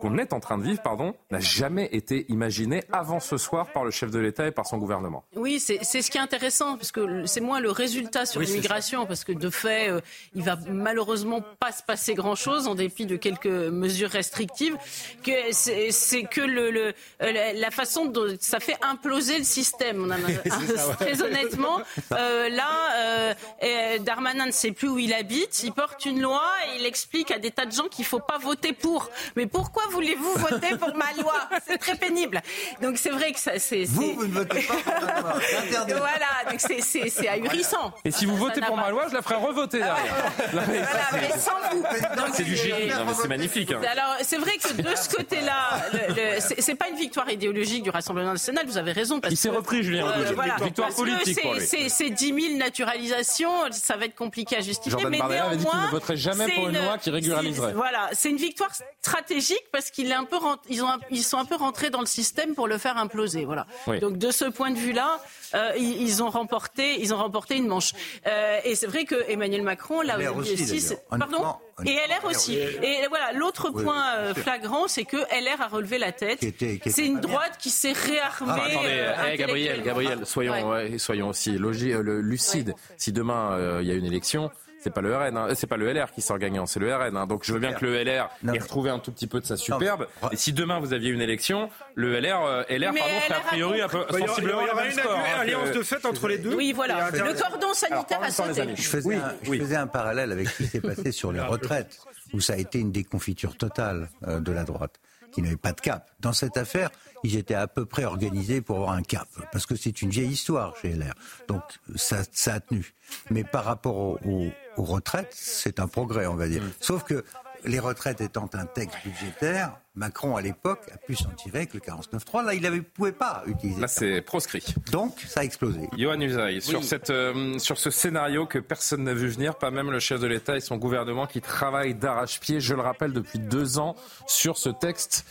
qu'on 0.00 0.18
est 0.18 0.32
en 0.32 0.40
train 0.40 0.58
de 0.58 0.62
vivre, 0.64 0.80
pardon, 0.82 1.14
n'a 1.30 1.40
jamais 1.40 1.88
été 1.92 2.26
imaginé 2.28 2.84
avant 2.92 3.20
ce 3.20 3.36
soir 3.36 3.72
par 3.72 3.84
le 3.84 3.90
chef 3.90 4.10
de 4.10 4.18
l'État 4.18 4.46
et 4.46 4.50
par 4.52 4.66
son 4.66 4.78
gouvernement. 4.78 5.24
Oui, 5.34 5.60
c'est 5.60 5.78
c'est 5.82 6.02
ce 6.02 6.10
qui 6.10 6.18
est 6.18 6.20
intéressant, 6.20 6.76
parce 6.76 6.92
que 6.92 7.26
c'est 7.26 7.40
moins 7.40 7.60
le 7.60 7.70
résultat 7.70 8.26
sur 8.26 8.40
Oui, 8.40 8.46
l'immigration, 8.46 9.06
parce 9.06 9.24
que 9.24 9.32
de 9.32 9.50
fait, 9.50 9.88
euh, 9.90 10.00
il 10.34 10.42
va 10.42 10.56
malheureusement 10.68 11.42
pas 11.60 11.72
se 11.72 11.82
passer 11.82 12.14
grand-chose, 12.14 12.66
en 12.68 12.74
dépit 12.74 13.06
de 13.06 13.16
quelques 13.16 13.46
mesures 13.46 14.10
restrictives, 14.10 14.76
que 15.22 15.32
c'est 15.52 16.22
que 16.24 16.40
le, 16.40 16.70
le- 16.70 16.92
la- 17.20 17.70
façon 17.70 18.06
dont 18.06 18.34
ça 18.40 18.60
fait 18.60 18.76
imploser 18.82 19.38
le 19.38 19.44
système. 19.44 20.02
On 20.04 20.10
a- 20.10 20.16
très 20.96 21.22
honnêtement, 21.22 21.80
euh, 22.12 22.48
là, 22.48 22.68
euh, 22.96 23.34
euh, 23.62 23.98
Darmanin 23.98 24.46
ne 24.46 24.50
sait 24.52 24.72
plus 24.72 24.88
où 24.88 24.98
il 24.98 25.12
habite, 25.12 25.62
il 25.62 25.72
porte 25.72 26.04
une 26.06 26.20
loi 26.20 26.42
et 26.66 26.80
il 26.80 26.86
explique 26.86 27.30
à 27.30 27.38
des 27.38 27.50
tas 27.50 27.66
de 27.66 27.72
gens 27.72 27.88
qu'il 27.88 28.04
faut 28.04 28.20
pas 28.20 28.38
voter 28.38 28.72
pour. 28.72 29.10
Mais 29.36 29.46
pourquoi 29.46 29.84
voulez-vous 29.90 30.32
voter 30.34 30.76
pour 30.76 30.94
ma 30.94 31.12
loi 31.20 31.34
C'est 31.66 31.78
très 31.78 31.96
pénible. 31.96 32.40
Donc 32.82 32.98
c'est 32.98 33.10
vrai 33.10 33.32
que 33.32 33.38
ça, 33.40 33.58
c'est... 33.58 33.84
Vous, 33.84 34.14
vous 34.14 34.26
ne 34.26 34.32
votez 34.32 34.62
pas 34.62 34.74
pour 34.74 34.92
la 34.94 35.20
loi. 35.20 35.34
Interdit. 35.66 35.92
voilà, 35.94 36.50
donc 36.50 36.60
c'est- 36.60 36.80
c'est 36.80 37.08
c'est 37.08 37.28
ahurissant. 37.28 37.92
Et 38.04 38.10
si 38.10 38.26
vous 38.26 38.34
Ça 38.36 38.40
votez 38.44 38.60
pour 38.60 38.76
ma 38.76 38.90
loi, 38.90 39.06
je 39.08 39.14
la 39.14 39.22
ferai 39.22 39.34
revoter 39.36 39.78
derrière. 39.78 39.96
Ça, 39.96 40.42
Voilà, 40.52 40.66
c'est- 41.10 41.20
mais 41.20 41.38
sans 41.38 41.70
vous. 41.70 41.82
Donc, 42.16 42.34
C'est 42.34 42.44
du 42.44 42.56
génie, 42.56 42.90
c'est 43.20 43.28
magnifique. 43.28 43.72
hein. 43.72 43.80
Alors, 43.90 44.16
c'est 44.22 44.36
vrai 44.38 44.52
que 44.58 44.72
de 44.82 44.96
ce 44.96 45.08
côté-là, 45.08 45.82
le- 45.92 46.14
le- 46.14 46.40
c'est 46.40 46.60
c'est 46.60 46.74
pas 46.74 46.88
une 46.88 46.96
victoire 46.96 47.30
idéologique 47.30 47.82
du 47.82 47.90
Rassemblement 47.90 48.32
national, 48.32 48.66
vous 48.66 48.78
avez 48.78 48.92
raison. 48.92 49.20
Parce 49.20 49.32
Il 49.32 49.36
s'est 49.36 49.48
que, 49.50 49.54
repris, 49.56 49.82
Julien 49.82 50.06
euh, 50.06 50.32
voilà, 50.34 50.56
Victoire 50.56 50.88
parce 50.88 51.00
que 51.00 51.00
politique 51.00 51.34
c'est- 51.34 51.40
pour 51.42 51.54
lui. 51.54 51.66
C'est 51.66 51.88
c'est 51.88 52.10
10 52.10 52.32
000 52.34 52.56
naturalisations, 52.58 53.50
ça 53.72 53.96
va 53.96 54.04
être 54.06 54.14
compliqué 54.14 54.56
à 54.56 54.60
justifier. 54.60 54.90
Jordan 54.92 55.10
mais 55.10 55.18
Bardella 55.18 55.44
avait 55.46 55.56
dit 55.56 55.64
qu'il 55.64 55.70
néanmoins, 55.72 55.86
ne 55.86 55.90
voterait 55.92 56.16
jamais 56.16 56.48
pour 56.52 56.68
une 56.68 56.82
loi 56.84 56.98
qui 56.98 57.10
régulariserait. 57.10 57.72
Voilà, 57.72 58.10
c'est 58.12 58.30
une 58.30 58.36
victoire 58.36 58.70
stratégique 59.02 59.64
parce 59.78 59.90
qu'ils 59.90 60.12
un 60.12 60.24
peu 60.24 60.36
rent- 60.36 60.56
ils 60.68 60.82
ont 60.82 60.88
un- 60.88 60.98
ils 61.10 61.22
sont 61.22 61.38
un 61.38 61.44
peu 61.44 61.54
rentrés 61.56 61.90
dans 61.90 62.00
le 62.00 62.06
système 62.06 62.54
pour 62.54 62.66
le 62.68 62.78
faire 62.78 62.96
imploser. 62.98 63.44
Voilà. 63.44 63.66
Oui. 63.86 64.00
Donc 64.00 64.18
de 64.18 64.30
ce 64.30 64.44
point 64.46 64.70
de 64.70 64.76
vue-là, 64.78 65.20
euh, 65.54 65.72
ils, 65.78 66.22
ont 66.22 66.30
remporté, 66.30 67.00
ils 67.00 67.14
ont 67.14 67.18
remporté 67.18 67.56
une 67.56 67.66
manche. 67.68 67.92
Euh, 68.26 68.58
et 68.64 68.74
c'est 68.74 68.86
vrai 68.86 69.04
que 69.04 69.14
Emmanuel 69.30 69.62
Macron, 69.62 70.00
là 70.02 70.18
aussi, 70.36 70.96
pardon. 71.08 71.54
Et 71.86 71.92
LR 71.94 72.24
aussi. 72.24 72.56
Et 72.56 73.06
voilà, 73.08 73.32
l'autre 73.32 73.70
Oui, 73.72 73.84
point 73.84 74.04
euh, 74.16 74.34
flagrant, 74.34 74.88
c'est 74.88 75.04
que 75.04 75.16
LR 75.16 75.60
a 75.62 75.68
relevé 75.68 75.98
la 75.98 76.10
tête. 76.10 76.40
C'est 76.86 77.06
une 77.06 77.20
bien. 77.20 77.28
droite 77.28 77.52
qui 77.58 77.70
s'est 77.70 77.92
réarmée. 77.92 78.52
Ah, 78.52 78.64
attendez, 78.66 78.88
euh, 78.88 79.14
eh, 79.32 79.36
Gabriel. 79.36 79.82
Gabriel, 79.82 80.26
soyons, 80.26 80.52
Ouais. 80.70 80.90
ouais, 80.90 80.98
soyons 80.98 81.28
aussi 81.28 81.52
logi- 81.52 81.92
euh, 81.92 82.02
le- 82.02 82.20
lucides. 82.20 82.74
Si 82.96 83.12
demain 83.12 83.52
euh, 83.52 83.78
il 83.82 83.88
y 83.88 83.92
a 83.92 83.94
une 83.94 84.04
élection, 84.06 84.50
c'est 84.80 84.90
pas 84.92 85.00
le 85.00 85.16
RN, 85.16 85.36
hein, 85.36 85.48
c'est 85.54 85.66
pas 85.66 85.76
le 85.76 85.92
LR 85.92 86.10
qui 86.12 86.22
sort 86.22 86.38
gagnant, 86.38 86.66
c'est 86.66 86.80
le 86.80 86.94
RN. 86.94 87.16
hein. 87.16 87.26
Donc 87.26 87.42
je 87.44 87.52
veux 87.52 87.58
bien 87.58 87.72
que 87.72 87.84
le 87.84 88.02
LR 88.02 88.28
Non, 88.42 88.52
ait 88.54 88.58
retrouvé 88.58 88.90
un 88.90 88.98
tout 88.98 89.12
petit 89.12 89.26
peu 89.26 89.40
de 89.40 89.46
sa 89.46 89.56
superbe. 89.56 90.06
Non. 90.22 90.30
Et 90.30 90.36
si 90.36 90.52
demain 90.52 90.78
vous 90.80 90.92
aviez 90.92 91.10
une 91.10 91.20
élection, 91.20 91.70
le 91.94 92.18
LR, 92.20 92.42
euh, 92.44 92.62
LR 92.68 92.92
Mais 92.92 93.00
pardon, 93.00 93.14
serait 93.20 93.34
a 93.34 93.36
LR 93.36 93.36
a 93.36 93.40
priori 93.48 93.80
un 93.82 93.88
peu 93.88 93.98
Bah, 93.98 94.06
Il 94.12 94.18
y 94.18 94.22
il 94.22 94.28
sensiblement 94.28 94.62
aura 94.72 94.86
une 94.86 94.92
score. 94.92 95.12
hein, 95.12 95.40
alliance 95.40 95.70
que- 95.70 95.78
de 95.78 95.82
fait 95.82 96.06
entre 96.06 96.28
les 96.28 96.38
deux. 96.38 96.54
Oui, 96.54 96.72
voilà. 96.72 97.10
Le 97.10 97.40
cordon 97.40 97.74
sanitaire 97.74 98.22
a 98.22 98.30
sauté. 98.30 98.64
Je 98.76 98.82
faisais, 98.82 99.08
Oui, 99.08 99.16
un, 99.16 99.34
je 99.42 99.50
oui. 99.50 99.58
faisais 99.58 99.76
un 99.76 99.86
parallèle 99.86 100.32
avec 100.32 100.48
ce 100.48 100.56
qui 100.62 100.66
s'est 100.66 100.80
passé 100.80 101.12
sur 101.12 101.32
les 101.32 101.40
retraites, 101.40 101.98
où 102.32 102.40
ça 102.40 102.52
a 102.54 102.56
été 102.56 102.78
une 102.78 102.92
déconfiture 102.92 103.56
totale 103.56 104.08
euh, 104.26 104.40
de 104.40 104.52
la 104.52 104.64
droite, 104.64 104.94
qui 105.32 105.42
n'avait 105.42 105.56
pas 105.56 105.72
de 105.72 105.80
cap. 105.80 106.08
Dans 106.20 106.32
cette 106.32 106.56
affaire, 106.56 106.90
ils 107.24 107.36
étaient 107.36 107.54
à 107.54 107.66
peu 107.66 107.84
près 107.86 108.04
organisés 108.04 108.60
pour 108.60 108.76
avoir 108.76 108.92
un 108.92 109.02
cap, 109.02 109.28
parce 109.52 109.66
que 109.66 109.76
c'est 109.76 110.02
une 110.02 110.10
vieille 110.10 110.30
histoire 110.30 110.74
chez 110.76 110.90
LR. 110.94 111.14
Donc 111.48 111.62
ça, 111.96 112.18
ça 112.32 112.54
a 112.54 112.60
tenu. 112.60 112.94
Mais 113.30 113.44
par 113.44 113.64
rapport 113.64 113.96
au- 113.96 114.18
au- 114.24 114.50
aux 114.76 114.84
retraites, 114.84 115.32
c'est 115.32 115.80
un 115.80 115.88
progrès, 115.88 116.26
on 116.26 116.34
va 116.36 116.48
dire. 116.48 116.62
Sauf 116.80 117.02
que 117.04 117.24
les 117.64 117.80
retraites 117.80 118.20
étant 118.20 118.48
un 118.52 118.66
texte 118.66 118.96
budgétaire, 119.04 119.72
Macron, 119.96 120.36
à 120.36 120.40
l'époque, 120.42 120.88
a 120.94 120.96
pu 120.96 121.16
s'en 121.16 121.30
tirer 121.30 121.58
avec 121.58 121.74
le 121.74 121.80
49.3. 121.80 122.44
Là, 122.44 122.54
il 122.54 122.62
ne 122.62 122.78
pouvait 122.80 123.10
pas 123.10 123.42
utiliser 123.46 123.80
Là, 123.80 123.88
c'est 123.88 124.20
proscrit. 124.20 124.64
Donc, 124.92 125.18
ça 125.26 125.40
a 125.40 125.42
explosé. 125.42 125.88
Johan 125.98 126.20
Usaï, 126.20 126.62
sur, 126.62 126.84
cette, 126.84 127.10
euh, 127.10 127.58
sur 127.58 127.76
ce 127.78 127.90
scénario 127.90 128.46
que 128.46 128.60
personne 128.60 129.02
n'a 129.02 129.12
vu 129.14 129.26
venir, 129.26 129.56
pas 129.56 129.72
même 129.72 129.90
le 129.90 129.98
chef 129.98 130.20
de 130.20 130.28
l'État 130.28 130.56
et 130.56 130.60
son 130.60 130.76
gouvernement 130.76 131.26
qui 131.26 131.40
travaillent 131.40 131.96
d'arrache-pied, 131.96 132.60
je 132.60 132.74
le 132.74 132.80
rappelle, 132.82 133.12
depuis 133.12 133.40
deux 133.40 133.80
ans 133.80 133.96
sur 134.28 134.56
ce 134.56 134.68
texte 134.68 135.26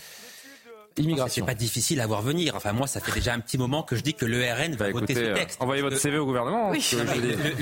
c'est 1.28 1.46
pas 1.46 1.54
difficile 1.54 2.02
à 2.02 2.08
voir 2.08 2.22
venir. 2.22 2.56
Enfin, 2.56 2.74
moi, 2.74 2.88
ça 2.88 3.00
fait 3.00 3.12
déjà 3.12 3.34
un 3.34 3.40
petit 3.40 3.58
moment 3.58 3.84
que 3.84 3.96
je 3.96 4.02
dis 4.02 4.14
que 4.14 4.26
l'ERN 4.26 4.76
va 4.76 4.86
bah, 4.86 4.92
voter 4.92 5.16
ce 5.16 5.34
texte. 5.34 5.58
Euh, 5.60 5.64
envoyez 5.64 5.82
votre 5.82 5.98
CV 5.98 6.18
au 6.18 6.26
gouvernement. 6.26 6.72
Oui. 6.72 6.84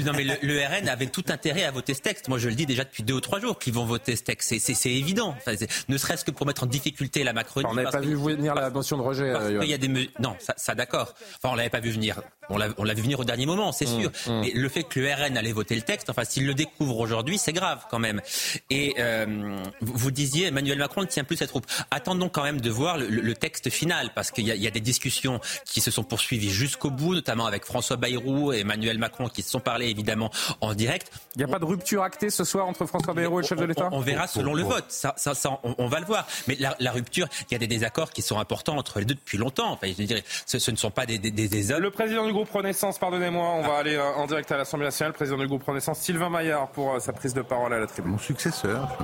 non, 0.05 0.11
mais 0.15 0.23
l'ERN 0.41 0.89
avait 0.89 1.07
tout 1.07 1.25
intérêt 1.29 1.63
à 1.63 1.71
voter 1.71 1.93
ce 1.93 2.01
texte. 2.01 2.27
Moi, 2.27 2.37
je 2.37 2.49
le 2.49 2.55
dis 2.55 2.65
déjà 2.65 2.83
depuis 2.83 3.03
deux 3.03 3.13
ou 3.13 3.21
trois 3.21 3.39
jours 3.39 3.59
qu'ils 3.59 3.73
vont 3.73 3.85
voter 3.85 4.15
ce 4.15 4.23
texte. 4.23 4.53
C'est 4.59 4.91
évident. 4.91 5.35
Enfin, 5.37 5.53
ne 5.87 5.97
serait-ce 5.97 6.25
que 6.25 6.31
pour 6.31 6.45
mettre 6.45 6.63
en 6.63 6.67
difficulté 6.67 7.23
la 7.23 7.33
Macronie. 7.33 7.67
On 7.69 7.75
n'avait 7.75 7.89
pas 7.89 8.01
vu 8.01 8.15
venir 8.15 8.55
la 8.55 8.69
notion 8.69 8.97
de 8.97 9.01
rejet. 9.01 9.29
Euh, 9.29 9.63
il 9.63 9.69
y 9.69 9.73
a 9.73 9.77
des 9.77 9.87
non, 10.19 10.35
ça, 10.39 10.53
ça 10.57 10.75
d'accord. 10.75 11.13
Enfin, 11.37 11.53
on 11.53 11.55
l'avait 11.55 11.69
pas 11.69 11.79
vu 11.79 11.91
venir. 11.91 12.21
On 12.49 12.57
l'a 12.57 12.93
vu 12.93 13.01
venir 13.01 13.19
au 13.19 13.23
dernier 13.23 13.45
moment, 13.45 13.71
c'est 13.71 13.85
mmh, 13.85 13.99
sûr. 14.01 14.11
Mmh. 14.27 14.41
Mais 14.41 14.51
le 14.53 14.69
fait 14.69 14.83
que 14.83 14.99
l'ERN 14.99 15.35
allait 15.37 15.51
voter 15.51 15.75
le 15.75 15.81
texte, 15.81 16.09
enfin, 16.09 16.23
s'il 16.23 16.45
le 16.45 16.53
découvre 16.53 16.99
aujourd'hui, 16.99 17.37
c'est 17.37 17.53
grave 17.53 17.85
quand 17.89 17.99
même. 17.99 18.21
Et 18.69 18.93
euh, 18.99 19.57
vous 19.81 20.11
disiez, 20.11 20.47
Emmanuel 20.47 20.77
Macron 20.77 21.01
ne 21.01 21.07
tient 21.07 21.23
plus 21.23 21.37
cette 21.37 21.49
troupe. 21.49 21.65
Attendons 21.91 22.29
quand 22.29 22.43
même 22.43 22.61
de 22.61 22.69
voir 22.69 22.97
le 22.97 23.24
texte 23.33 23.69
final 23.69 24.11
parce 24.13 24.31
qu'il 24.31 24.45
y, 24.45 24.67
a 24.67 24.71
des 24.71 24.79
discussions 24.79 25.39
qui 25.65 25.81
se 25.81 25.91
sont 25.91 26.03
poursuivies 26.03 26.49
jusqu'au 26.49 26.89
bout, 26.89 27.15
notamment 27.15 27.45
avec 27.45 27.65
François 27.65 27.97
Bayrou 27.97 28.53
et 28.53 28.59
Emmanuel 28.59 28.97
Macron 28.97 29.27
qui 29.27 29.41
se 29.41 29.49
sont 29.49 29.59
parlé 29.59 29.87
évidemment 29.87 30.31
en 30.61 30.73
direct. 30.73 31.11
Il 31.35 31.39
n'y 31.39 31.43
a 31.45 31.47
pas 31.47 31.59
de 31.59 31.65
rupture 31.65 32.03
actée 32.03 32.29
ce 32.29 32.43
soir 32.43 32.67
entre 32.67 32.85
François 32.85 33.13
Bayrou 33.13 33.39
et 33.39 33.41
le 33.41 33.47
chef 33.47 33.57
de 33.57 33.65
l'État 33.65 33.89
on, 33.91 33.99
verra 33.99 34.27
selon 34.27 34.53
le 34.53 34.63
vote, 34.63 34.85
ça, 34.89 35.13
ça, 35.17 35.33
on, 35.63 35.87
va 35.87 35.99
le 35.99 36.05
voir. 36.05 36.27
Mais 36.47 36.57
la, 36.59 36.91
rupture, 36.91 37.27
il 37.49 37.53
y 37.53 37.55
a 37.55 37.59
des 37.59 37.67
désaccords 37.67 38.11
qui 38.11 38.21
sont 38.21 38.39
importants 38.39 38.77
entre 38.77 38.99
les 38.99 39.05
deux 39.05 39.15
depuis 39.15 39.37
longtemps. 39.37 39.71
Enfin, 39.71 39.87
je 39.87 40.03
dirais, 40.03 40.23
ce, 40.45 40.59
ce 40.59 40.71
ne 40.71 40.75
sont 40.75 40.91
pas 40.91 41.05
des, 41.05 41.17
des, 41.17 41.31
des, 41.31 41.79
Le 41.79 41.91
président 41.91 42.25
du 42.25 42.33
groupe 42.33 42.49
Renaissance, 42.49 42.99
pardonnez-moi, 42.99 43.47
on 43.47 43.61
va 43.61 43.75
aller 43.75 43.95
euh, 43.95 44.13
en 44.13 44.27
direct 44.27 44.51
à 44.51 44.57
l'Assemblée 44.57 44.85
nationale. 44.85 45.11
Le 45.11 45.15
président 45.17 45.37
du 45.37 45.47
groupe 45.47 45.63
Renaissance, 45.63 45.99
Sylvain 45.99 46.29
Maillard, 46.29 46.69
pour 46.69 46.95
euh, 46.95 46.99
sa 46.99 47.13
prise 47.13 47.33
de 47.33 47.41
parole 47.41 47.73
à 47.73 47.79
la 47.79 47.87
tribune. 47.87 48.13
Mon 48.13 48.17
successeur, 48.17 48.97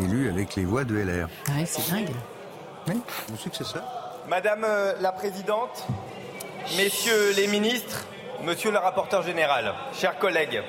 élu 0.00 0.28
avec 0.28 0.56
les 0.56 0.64
voix 0.64 0.84
de 0.84 0.96
LR. 0.96 1.28
Ah 1.48 1.58
ouais, 1.58 1.66
c'est 1.66 1.90
dingue. 1.90 2.10
Oui, 2.88 3.02
mon 3.28 3.36
successeur. 3.36 3.82
Madame 4.28 4.64
euh, 4.64 4.94
la 5.00 5.12
Présidente, 5.12 5.86
Messieurs 6.78 7.32
les 7.36 7.46
ministres, 7.46 8.06
Monsieur 8.44 8.70
le 8.70 8.78
rapporteur 8.78 9.22
général, 9.22 9.74
chers 9.92 10.18
collègues, 10.18 10.62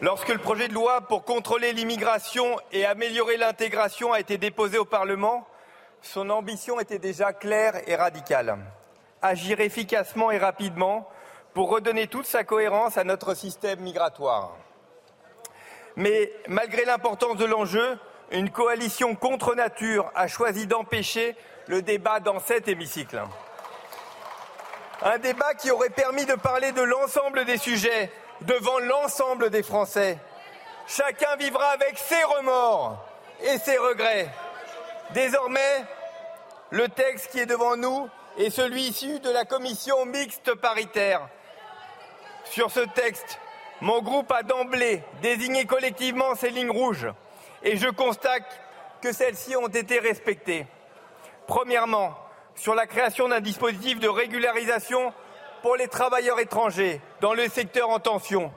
lorsque 0.00 0.28
le 0.28 0.38
projet 0.38 0.68
de 0.68 0.74
loi 0.74 1.00
pour 1.00 1.24
contrôler 1.24 1.72
l'immigration 1.72 2.56
et 2.70 2.86
améliorer 2.86 3.36
l'intégration 3.36 4.12
a 4.12 4.20
été 4.20 4.38
déposé 4.38 4.78
au 4.78 4.84
Parlement, 4.84 5.48
son 6.02 6.30
ambition 6.30 6.78
était 6.78 7.00
déjà 7.00 7.32
claire 7.32 7.80
et 7.88 7.96
radicale. 7.96 8.58
Agir 9.22 9.60
efficacement 9.60 10.30
et 10.30 10.38
rapidement 10.38 11.08
pour 11.52 11.70
redonner 11.70 12.06
toute 12.06 12.26
sa 12.26 12.44
cohérence 12.44 12.96
à 12.96 13.02
notre 13.02 13.34
système 13.34 13.80
migratoire. 13.80 14.56
Mais 15.96 16.32
malgré 16.46 16.84
l'importance 16.84 17.38
de 17.38 17.44
l'enjeu, 17.44 17.98
une 18.32 18.50
coalition 18.50 19.14
contre 19.14 19.54
nature 19.54 20.10
a 20.14 20.26
choisi 20.26 20.66
d'empêcher 20.66 21.36
le 21.66 21.82
débat 21.82 22.18
dans 22.18 22.40
cet 22.40 22.66
hémicycle. 22.66 23.22
Un 25.02 25.18
débat 25.18 25.54
qui 25.54 25.70
aurait 25.70 25.90
permis 25.90 26.24
de 26.24 26.34
parler 26.34 26.72
de 26.72 26.82
l'ensemble 26.82 27.44
des 27.44 27.58
sujets 27.58 28.10
devant 28.42 28.78
l'ensemble 28.78 29.50
des 29.50 29.62
Français. 29.62 30.18
Chacun 30.86 31.36
vivra 31.36 31.66
avec 31.70 31.98
ses 31.98 32.22
remords 32.24 33.04
et 33.42 33.58
ses 33.58 33.76
regrets. 33.76 34.28
Désormais, 35.12 35.84
le 36.70 36.88
texte 36.88 37.30
qui 37.30 37.40
est 37.40 37.46
devant 37.46 37.76
nous 37.76 38.08
est 38.38 38.50
celui 38.50 38.84
issu 38.84 39.20
de 39.20 39.30
la 39.30 39.44
commission 39.44 40.06
mixte 40.06 40.54
paritaire. 40.54 41.28
Sur 42.44 42.70
ce 42.70 42.80
texte, 42.80 43.38
mon 43.80 44.00
groupe 44.00 44.32
a 44.32 44.42
d'emblée 44.42 45.02
désigné 45.20 45.66
collectivement 45.66 46.34
ses 46.34 46.50
lignes 46.50 46.70
rouges 46.70 47.08
et 47.64 47.76
je 47.76 47.88
constate 47.88 48.60
que 49.00 49.12
celles-ci 49.12 49.56
ont 49.56 49.68
été 49.68 49.98
respectées. 49.98 50.66
Premièrement, 51.46 52.14
sur 52.54 52.74
la 52.74 52.86
création 52.86 53.28
d'un 53.28 53.40
dispositif 53.40 53.98
de 54.00 54.08
régularisation 54.08 55.12
pour 55.62 55.76
les 55.76 55.88
travailleurs 55.88 56.40
étrangers 56.40 57.00
dans 57.20 57.34
le 57.34 57.48
secteur 57.48 57.88
en 57.88 57.98
tension. 57.98 58.52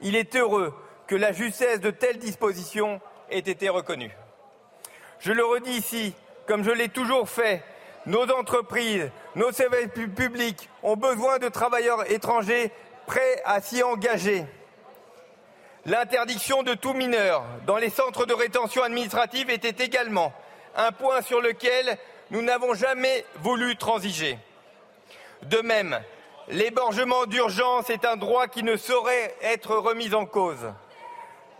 Il 0.00 0.16
est 0.16 0.34
heureux 0.36 0.74
que 1.06 1.14
la 1.14 1.32
justesse 1.32 1.80
de 1.80 1.90
telles 1.90 2.18
dispositions 2.18 3.00
ait 3.30 3.38
été 3.38 3.68
reconnue. 3.68 4.14
Je 5.20 5.32
le 5.32 5.44
redis 5.44 5.72
ici, 5.72 6.14
comme 6.46 6.64
je 6.64 6.70
l'ai 6.70 6.88
toujours 6.88 7.28
fait, 7.28 7.62
nos 8.06 8.24
entreprises, 8.32 9.10
nos 9.36 9.52
services 9.52 9.88
publics 10.14 10.68
ont 10.82 10.96
besoin 10.96 11.38
de 11.38 11.48
travailleurs 11.48 12.10
étrangers 12.10 12.72
prêts 13.06 13.42
à 13.44 13.60
s'y 13.60 13.82
engager. 13.82 14.46
L'interdiction 15.86 16.62
de 16.62 16.74
tout 16.74 16.92
mineur 16.92 17.42
dans 17.66 17.76
les 17.76 17.88
centres 17.88 18.26
de 18.26 18.34
rétention 18.34 18.82
administrative 18.82 19.48
était 19.48 19.82
également 19.84 20.32
un 20.76 20.92
point 20.92 21.22
sur 21.22 21.40
lequel 21.40 21.96
nous 22.30 22.42
n'avons 22.42 22.74
jamais 22.74 23.24
voulu 23.36 23.76
transiger. 23.76 24.38
De 25.42 25.58
même, 25.62 25.98
l'hébergement 26.48 27.24
d'urgence 27.24 27.88
est 27.88 28.04
un 28.04 28.16
droit 28.16 28.46
qui 28.46 28.62
ne 28.62 28.76
saurait 28.76 29.34
être 29.40 29.74
remis 29.76 30.14
en 30.14 30.26
cause. 30.26 30.70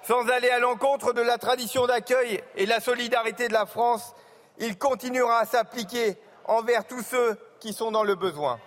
Sans 0.03 0.29
aller 0.29 0.51
à 0.51 0.59
l'encontre 0.59 1.13
de 1.13 1.23
la 1.23 1.39
tradition 1.39 1.87
d'accueil 1.87 2.43
et 2.57 2.67
la 2.67 2.81
solidarité 2.81 3.49
de 3.49 3.55
la 3.55 3.67
France, 3.67 4.15
il 4.59 4.77
continuera 4.77 5.41
à 5.41 5.47
s'appliquer 5.47 6.17
envers 6.45 6.87
tous 6.87 7.03
ceux 7.03 7.39
qui 7.59 7.73
sont 7.73 7.91
dans 7.91 8.05
le 8.05 8.15
besoin. 8.15 8.59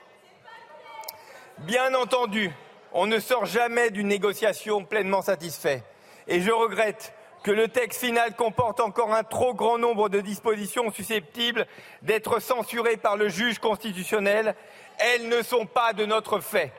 Bien 1.59 1.93
entendu, 1.93 2.51
on 2.93 3.07
ne 3.07 3.19
sort 3.19 3.45
jamais 3.45 3.89
d'une 3.89 4.07
négociation 4.07 4.85
pleinement 4.85 5.21
satisfait. 5.21 5.83
Et 6.27 6.41
je 6.41 6.51
regrette 6.51 7.13
que 7.43 7.51
le 7.51 7.67
texte 7.67 7.99
final 7.99 8.35
comporte 8.35 8.79
encore 8.79 9.13
un 9.13 9.23
trop 9.23 9.53
grand 9.53 9.77
nombre 9.77 10.07
de 10.07 10.21
dispositions 10.21 10.91
susceptibles 10.91 11.67
d'être 12.01 12.39
censurées 12.39 12.97
par 12.97 13.17
le 13.17 13.27
juge 13.27 13.59
constitutionnel. 13.59 14.55
Elles 14.97 15.27
ne 15.27 15.41
sont 15.41 15.65
pas 15.65 15.93
de 15.93 16.05
notre 16.05 16.39
fait. 16.39 16.71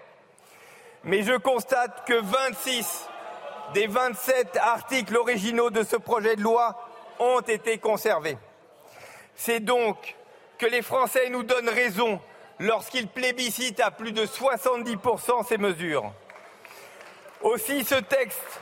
Mais 1.03 1.23
je 1.23 1.35
constate 1.35 2.07
que 2.07 2.15
26 2.15 3.09
des 3.75 3.87
27 3.87 4.57
articles 4.57 5.17
originaux 5.17 5.71
de 5.71 5.83
ce 5.83 5.97
projet 5.97 6.37
de 6.37 6.43
loi 6.43 6.89
ont 7.19 7.41
été 7.41 7.79
conservés. 7.79 8.39
C'est 9.35 9.61
donc 9.61 10.17
que 10.59 10.67
les 10.67 10.83
Français 10.83 11.29
nous 11.29 11.43
donnent 11.43 11.69
raison 11.69 12.21
lorsqu'ils 12.59 13.09
plébiscitent 13.09 13.81
à 13.81 13.91
plus 13.91 14.13
de 14.13 14.25
70% 14.25 15.47
ces 15.47 15.59
mesures. 15.59 16.13
Aussi, 17.43 17.85
ce 17.85 17.97
texte 17.97 18.61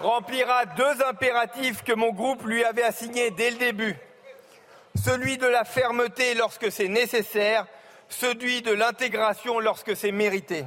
remplira 0.00 0.66
deux 0.66 1.02
impératifs 1.04 1.82
que 1.82 1.92
mon 1.92 2.10
groupe 2.10 2.44
lui 2.44 2.64
avait 2.64 2.82
assignés 2.82 3.30
dès 3.30 3.50
le 3.50 3.58
début. 3.58 3.96
Celui 5.04 5.38
de 5.38 5.46
la 5.46 5.64
fermeté 5.64 6.34
lorsque 6.34 6.70
c'est 6.70 6.88
nécessaire, 6.88 7.66
celui 8.08 8.62
de 8.62 8.72
l'intégration 8.72 9.60
lorsque 9.60 9.96
c'est 9.96 10.12
mérité. 10.12 10.64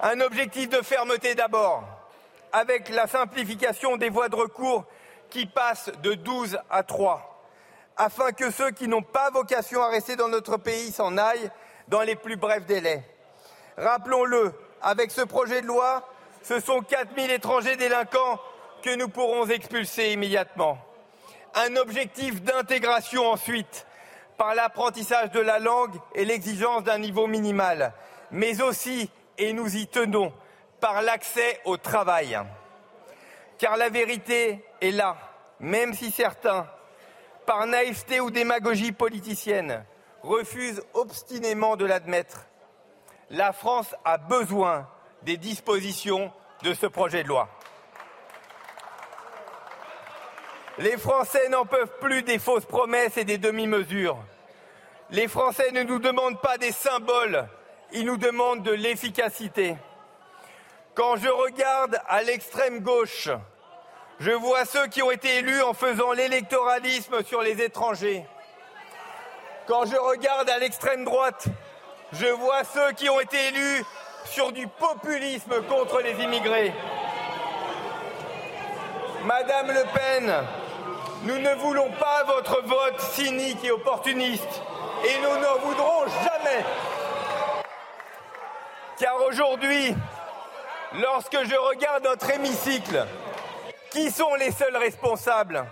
Un 0.00 0.20
objectif 0.20 0.68
de 0.68 0.82
fermeté 0.82 1.34
d'abord, 1.34 1.84
avec 2.52 2.88
la 2.88 3.06
simplification 3.06 3.96
des 3.96 4.08
voies 4.08 4.28
de 4.28 4.36
recours 4.36 4.84
qui 5.30 5.46
passent 5.46 5.90
de 6.02 6.14
12 6.14 6.58
à 6.70 6.82
3, 6.82 7.35
afin 7.96 8.32
que 8.32 8.50
ceux 8.50 8.70
qui 8.70 8.88
n'ont 8.88 9.02
pas 9.02 9.30
vocation 9.30 9.82
à 9.82 9.88
rester 9.88 10.16
dans 10.16 10.28
notre 10.28 10.56
pays 10.56 10.92
s'en 10.92 11.16
aillent 11.16 11.50
dans 11.88 12.02
les 12.02 12.16
plus 12.16 12.36
brefs 12.36 12.66
délais. 12.66 13.02
Rappelons-le, 13.76 14.52
avec 14.82 15.10
ce 15.10 15.22
projet 15.22 15.62
de 15.62 15.66
loi, 15.66 16.08
ce 16.42 16.60
sont 16.60 16.80
4000 16.80 17.30
étrangers 17.30 17.76
délinquants 17.76 18.40
que 18.82 18.94
nous 18.94 19.08
pourrons 19.08 19.46
expulser 19.46 20.12
immédiatement. 20.12 20.78
Un 21.54 21.76
objectif 21.76 22.42
d'intégration 22.42 23.26
ensuite, 23.26 23.86
par 24.36 24.54
l'apprentissage 24.54 25.30
de 25.30 25.40
la 25.40 25.58
langue 25.58 25.94
et 26.14 26.24
l'exigence 26.24 26.84
d'un 26.84 26.98
niveau 26.98 27.26
minimal, 27.26 27.92
mais 28.30 28.60
aussi, 28.60 29.10
et 29.38 29.52
nous 29.52 29.76
y 29.76 29.86
tenons, 29.86 30.32
par 30.80 31.00
l'accès 31.00 31.60
au 31.64 31.78
travail. 31.78 32.38
Car 33.58 33.78
la 33.78 33.88
vérité 33.88 34.62
est 34.82 34.90
là, 34.90 35.16
même 35.60 35.94
si 35.94 36.10
certains, 36.10 36.66
par 37.46 37.66
naïveté 37.66 38.20
ou 38.20 38.30
démagogie 38.30 38.92
politicienne, 38.92 39.84
refusent 40.22 40.82
obstinément 40.94 41.76
de 41.76 41.86
l'admettre. 41.86 42.46
La 43.30 43.52
France 43.52 43.94
a 44.04 44.18
besoin 44.18 44.88
des 45.22 45.36
dispositions 45.36 46.32
de 46.62 46.74
ce 46.74 46.86
projet 46.86 47.22
de 47.22 47.28
loi. 47.28 47.48
Les 50.78 50.96
Français 50.98 51.48
n'en 51.48 51.64
peuvent 51.64 51.98
plus 52.00 52.22
des 52.22 52.38
fausses 52.38 52.66
promesses 52.66 53.16
et 53.16 53.24
des 53.24 53.38
demi-mesures. 53.38 54.18
Les 55.10 55.28
Français 55.28 55.70
ne 55.72 55.82
nous 55.82 55.98
demandent 55.98 56.40
pas 56.40 56.58
des 56.58 56.72
symboles, 56.72 57.48
ils 57.92 58.04
nous 58.04 58.18
demandent 58.18 58.62
de 58.62 58.72
l'efficacité. 58.72 59.76
Quand 60.94 61.16
je 61.16 61.28
regarde 61.28 61.98
à 62.08 62.22
l'extrême 62.22 62.80
gauche, 62.80 63.30
Je 64.18 64.30
vois 64.30 64.64
ceux 64.64 64.86
qui 64.86 65.02
ont 65.02 65.10
été 65.10 65.38
élus 65.38 65.62
en 65.62 65.74
faisant 65.74 66.12
l'électoralisme 66.12 67.22
sur 67.22 67.42
les 67.42 67.60
étrangers. 67.62 68.24
Quand 69.66 69.84
je 69.84 69.96
regarde 69.96 70.48
à 70.48 70.58
l'extrême 70.58 71.04
droite, 71.04 71.46
je 72.12 72.26
vois 72.26 72.64
ceux 72.64 72.92
qui 72.92 73.10
ont 73.10 73.20
été 73.20 73.48
élus 73.48 73.84
sur 74.24 74.52
du 74.52 74.66
populisme 74.66 75.62
contre 75.68 76.00
les 76.00 76.22
immigrés. 76.22 76.72
Madame 79.24 79.68
Le 79.68 79.84
Pen, 79.92 80.34
nous 81.24 81.38
ne 81.38 81.54
voulons 81.56 81.90
pas 81.98 82.24
votre 82.24 82.62
vote 82.62 83.00
cynique 83.00 83.62
et 83.64 83.70
opportuniste, 83.70 84.62
et 85.04 85.18
nous 85.18 85.42
n'en 85.42 85.58
voudrons 85.58 86.06
jamais. 86.06 86.64
Car 88.98 89.20
aujourd'hui, 89.28 89.94
lorsque 90.94 91.44
je 91.44 91.56
regarde 91.56 92.04
notre 92.04 92.30
hémicycle, 92.30 93.06
qui 93.96 94.10
sont 94.10 94.34
les 94.34 94.52
seuls 94.52 94.76
responsables? 94.76 95.64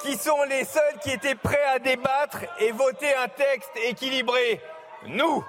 Qui 0.00 0.16
sont 0.16 0.42
les 0.42 0.64
seuls 0.64 0.98
qui 1.00 1.12
étaient 1.12 1.36
prêts 1.36 1.64
à 1.72 1.78
débattre 1.78 2.38
et 2.58 2.72
voter 2.72 3.14
un 3.14 3.28
texte 3.28 3.70
équilibré? 3.76 4.60
Nous 5.06 5.44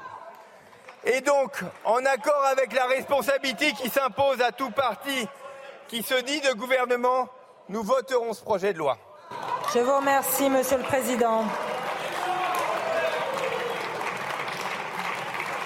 Et 1.03 1.21
donc, 1.21 1.51
en 1.83 2.05
accord 2.05 2.45
avec 2.51 2.73
la 2.73 2.85
responsabilité 2.85 3.71
qui 3.73 3.89
s'impose 3.89 4.39
à 4.41 4.51
tout 4.51 4.69
parti 4.69 5.27
qui 5.87 6.03
se 6.03 6.13
dit 6.21 6.41
de 6.41 6.53
gouvernement, 6.53 7.27
nous 7.69 7.81
voterons 7.81 8.33
ce 8.33 8.43
projet 8.43 8.71
de 8.71 8.77
loi. 8.77 8.97
Je 9.73 9.79
vous 9.79 9.97
remercie, 9.97 10.47
Monsieur 10.47 10.77
le 10.77 10.83
Président. 10.83 11.43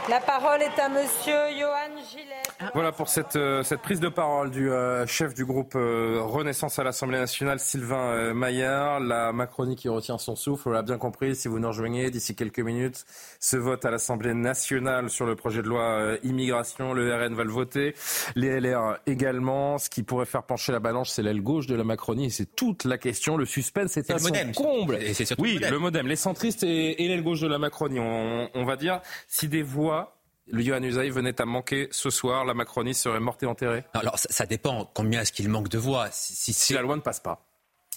La 0.08 0.22
parole 0.22 0.62
est 0.62 0.80
à 0.80 0.88
Monsieur 0.88 1.50
Johan 1.52 2.02
Gillet. 2.10 2.49
Voilà 2.74 2.92
pour 2.92 3.08
cette, 3.08 3.38
euh, 3.38 3.64
cette 3.64 3.82
prise 3.82 4.02
de 4.02 4.10
parole 4.10 4.52
du 4.52 4.70
euh, 4.70 5.08
chef 5.08 5.34
du 5.34 5.46
groupe 5.46 5.74
euh, 5.76 6.20
Renaissance 6.22 6.78
à 6.78 6.84
l'Assemblée 6.84 7.18
nationale, 7.18 7.60
Sylvain 7.60 8.34
Maillard. 8.34 9.00
La 9.00 9.32
Macronie 9.32 9.76
qui 9.78 9.88
retient 9.88 10.18
son 10.18 10.36
souffle, 10.36 10.68
on 10.68 10.72
l'a 10.72 10.82
bien 10.82 10.98
compris. 10.98 11.36
Si 11.36 11.48
vous 11.48 11.58
nous 11.60 11.70
rejoignez 11.70 12.12
d'ici 12.12 12.36
quelques 12.36 12.60
minutes, 12.60 13.06
ce 13.40 13.56
vote 13.56 13.86
à 13.86 13.92
l'Assemblée 13.92 14.34
nationale 14.34 15.10
sur 15.10 15.26
le 15.26 15.36
projet 15.36 15.62
de 15.62 15.68
loi 15.68 16.18
immigration, 16.24 16.94
le 16.94 17.16
RN 17.16 17.34
va 17.34 17.44
le 17.46 17.52
voter, 17.52 17.96
les 18.36 18.60
LR 18.60 18.98
également. 19.08 19.78
Ce 19.78 19.90
qui 19.90 20.04
pourrait 20.04 20.26
faire 20.26 20.44
pencher 20.44 20.72
la 20.74 20.80
balance, 20.80 21.14
c'est 21.14 21.24
l'aile 21.24 21.42
gauche 21.42 21.66
de 21.68 21.76
la 21.76 21.86
Macronie. 21.86 22.26
Et 22.26 22.30
c'est 22.30 22.56
toute 22.56 22.84
la 22.84 22.98
question. 22.98 23.38
Le 23.38 23.46
suspense 23.46 23.96
est 23.96 24.10
à 24.12 24.16
le 24.16 24.20
son 24.20 24.28
modem. 24.30 24.54
comble. 24.54 24.96
Et 25.02 25.14
c'est 25.14 25.40
oui, 25.40 25.54
le 25.54 25.60
modem. 25.60 25.72
le 25.72 25.80
modem, 25.80 26.08
les 26.08 26.16
centristes 26.18 26.64
et, 26.64 27.04
et 27.04 27.08
l'aile 27.08 27.24
gauche 27.24 27.40
de 27.40 27.48
la 27.48 27.58
Macronie. 27.58 28.00
On, 28.00 28.50
on 28.54 28.66
va 28.66 28.76
dire 28.76 29.00
si 29.28 29.48
des 29.48 29.64
voix 29.64 30.19
le 30.52 30.62
Yohann 30.64 30.84
Usaï 30.84 31.10
venait 31.10 31.40
à 31.42 31.46
manquer 31.46 31.88
ce 31.92 32.10
soir, 32.10 32.46
la 32.46 32.54
Macronie 32.54 32.94
serait 32.94 33.20
morte 33.20 33.44
et 33.44 33.46
enterrée 33.46 33.84
Non, 33.96 34.02
alors, 34.02 34.18
ça, 34.20 34.28
ça 34.32 34.46
dépend 34.46 34.90
combien 34.94 35.22
est-ce 35.22 35.32
qu'il 35.32 35.50
manque 35.50 35.70
de 35.70 35.78
voix. 35.78 36.08
Si, 36.12 36.36
si- 36.36 36.54
Si 36.54 36.74
la 36.74 36.82
loi 36.82 36.96
ne 36.96 37.02
passe 37.02 37.20
pas. 37.20 37.46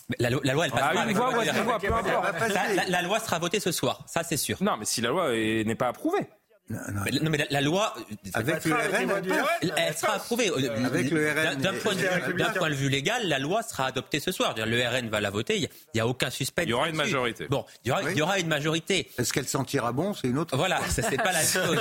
Mais 0.09 0.17
la, 0.19 0.31
lo- 0.31 0.41
la 0.45 0.53
loi, 0.53 0.67
elle 0.67 0.73
passe 0.73 0.81
Ah, 0.85 0.93
pas. 0.95 1.05
une 1.07 1.17
voix, 1.17 1.31
ouais, 1.39 1.49
une 1.49 1.63
voix, 1.63 1.79
peu 1.79 1.93
importe. 1.95 2.41
La, 2.49 2.75
la- 2.75 2.87
la 2.89 3.03
loi 3.03 3.21
sera 3.21 3.39
votée 3.39 3.61
ce 3.61 3.73
soir, 3.73 4.05
ça 4.07 4.23
c'est 4.23 4.37
sûr. 4.37 4.63
Non, 4.63 4.77
mais 4.77 4.85
si 4.85 5.01
la 5.01 5.11
loi 5.11 5.35
est- 5.35 5.65
n'est 5.65 5.75
pas 5.77 5.89
approuvée. 5.89 6.27
Mais- 6.69 6.79
non, 7.21 7.29
mais 7.31 7.39
la, 7.39 7.45
la 7.51 7.61
loi, 7.61 7.93
Avec 8.35 8.65
le 8.65 8.73
RN, 8.75 9.11
elle 9.29 9.45
elle, 9.63 9.73
elle 9.77 9.95
sera 9.97 10.15
approuvée. 10.15 10.49
Euh, 10.49 10.87
Avec 10.87 11.11
le 11.11 11.31
RN 11.31 11.61
D'un 11.61 11.75
point, 11.75 11.95
de 11.95 11.99
vue- 12.01 12.09
Républicains. 12.09 12.53
d'un 12.53 12.59
point 12.59 12.71
de 12.71 12.75
vue 12.75 12.89
légal, 12.89 13.29
la 13.29 13.39
loi 13.39 13.63
sera 13.63 13.87
adoptée 13.87 14.21
ce 14.21 14.33
soir. 14.33 14.55
C'est-à-dire, 14.57 14.75
Le 14.75 14.89
RN 14.89 15.09
va 15.11 15.21
la 15.21 15.31
voter, 15.31 15.59
il 15.59 15.69
n'y 15.95 16.01
a, 16.01 16.07
aucun 16.07 16.31
suspect. 16.31 16.63
Il 16.63 16.71
y 16.71 16.73
aura 16.73 16.89
une 16.89 16.97
majorité. 16.97 17.47
Bon, 17.51 17.67
il 17.85 17.89
y 17.89 17.91
aura, 17.93 18.11
il 18.11 18.17
y 18.17 18.23
aura 18.23 18.39
une 18.39 18.47
majorité. 18.47 19.11
Est-ce 19.19 19.33
qu'elle 19.33 19.47
sentira 19.49 19.93
bon? 19.93 20.15
C'est 20.15 20.29
une 20.29 20.39
autre. 20.39 20.57
Voilà, 20.57 20.81
ça 20.89 21.03
c'est 21.03 21.17
pas 21.19 21.33
la 21.33 21.43
chose. 21.45 21.79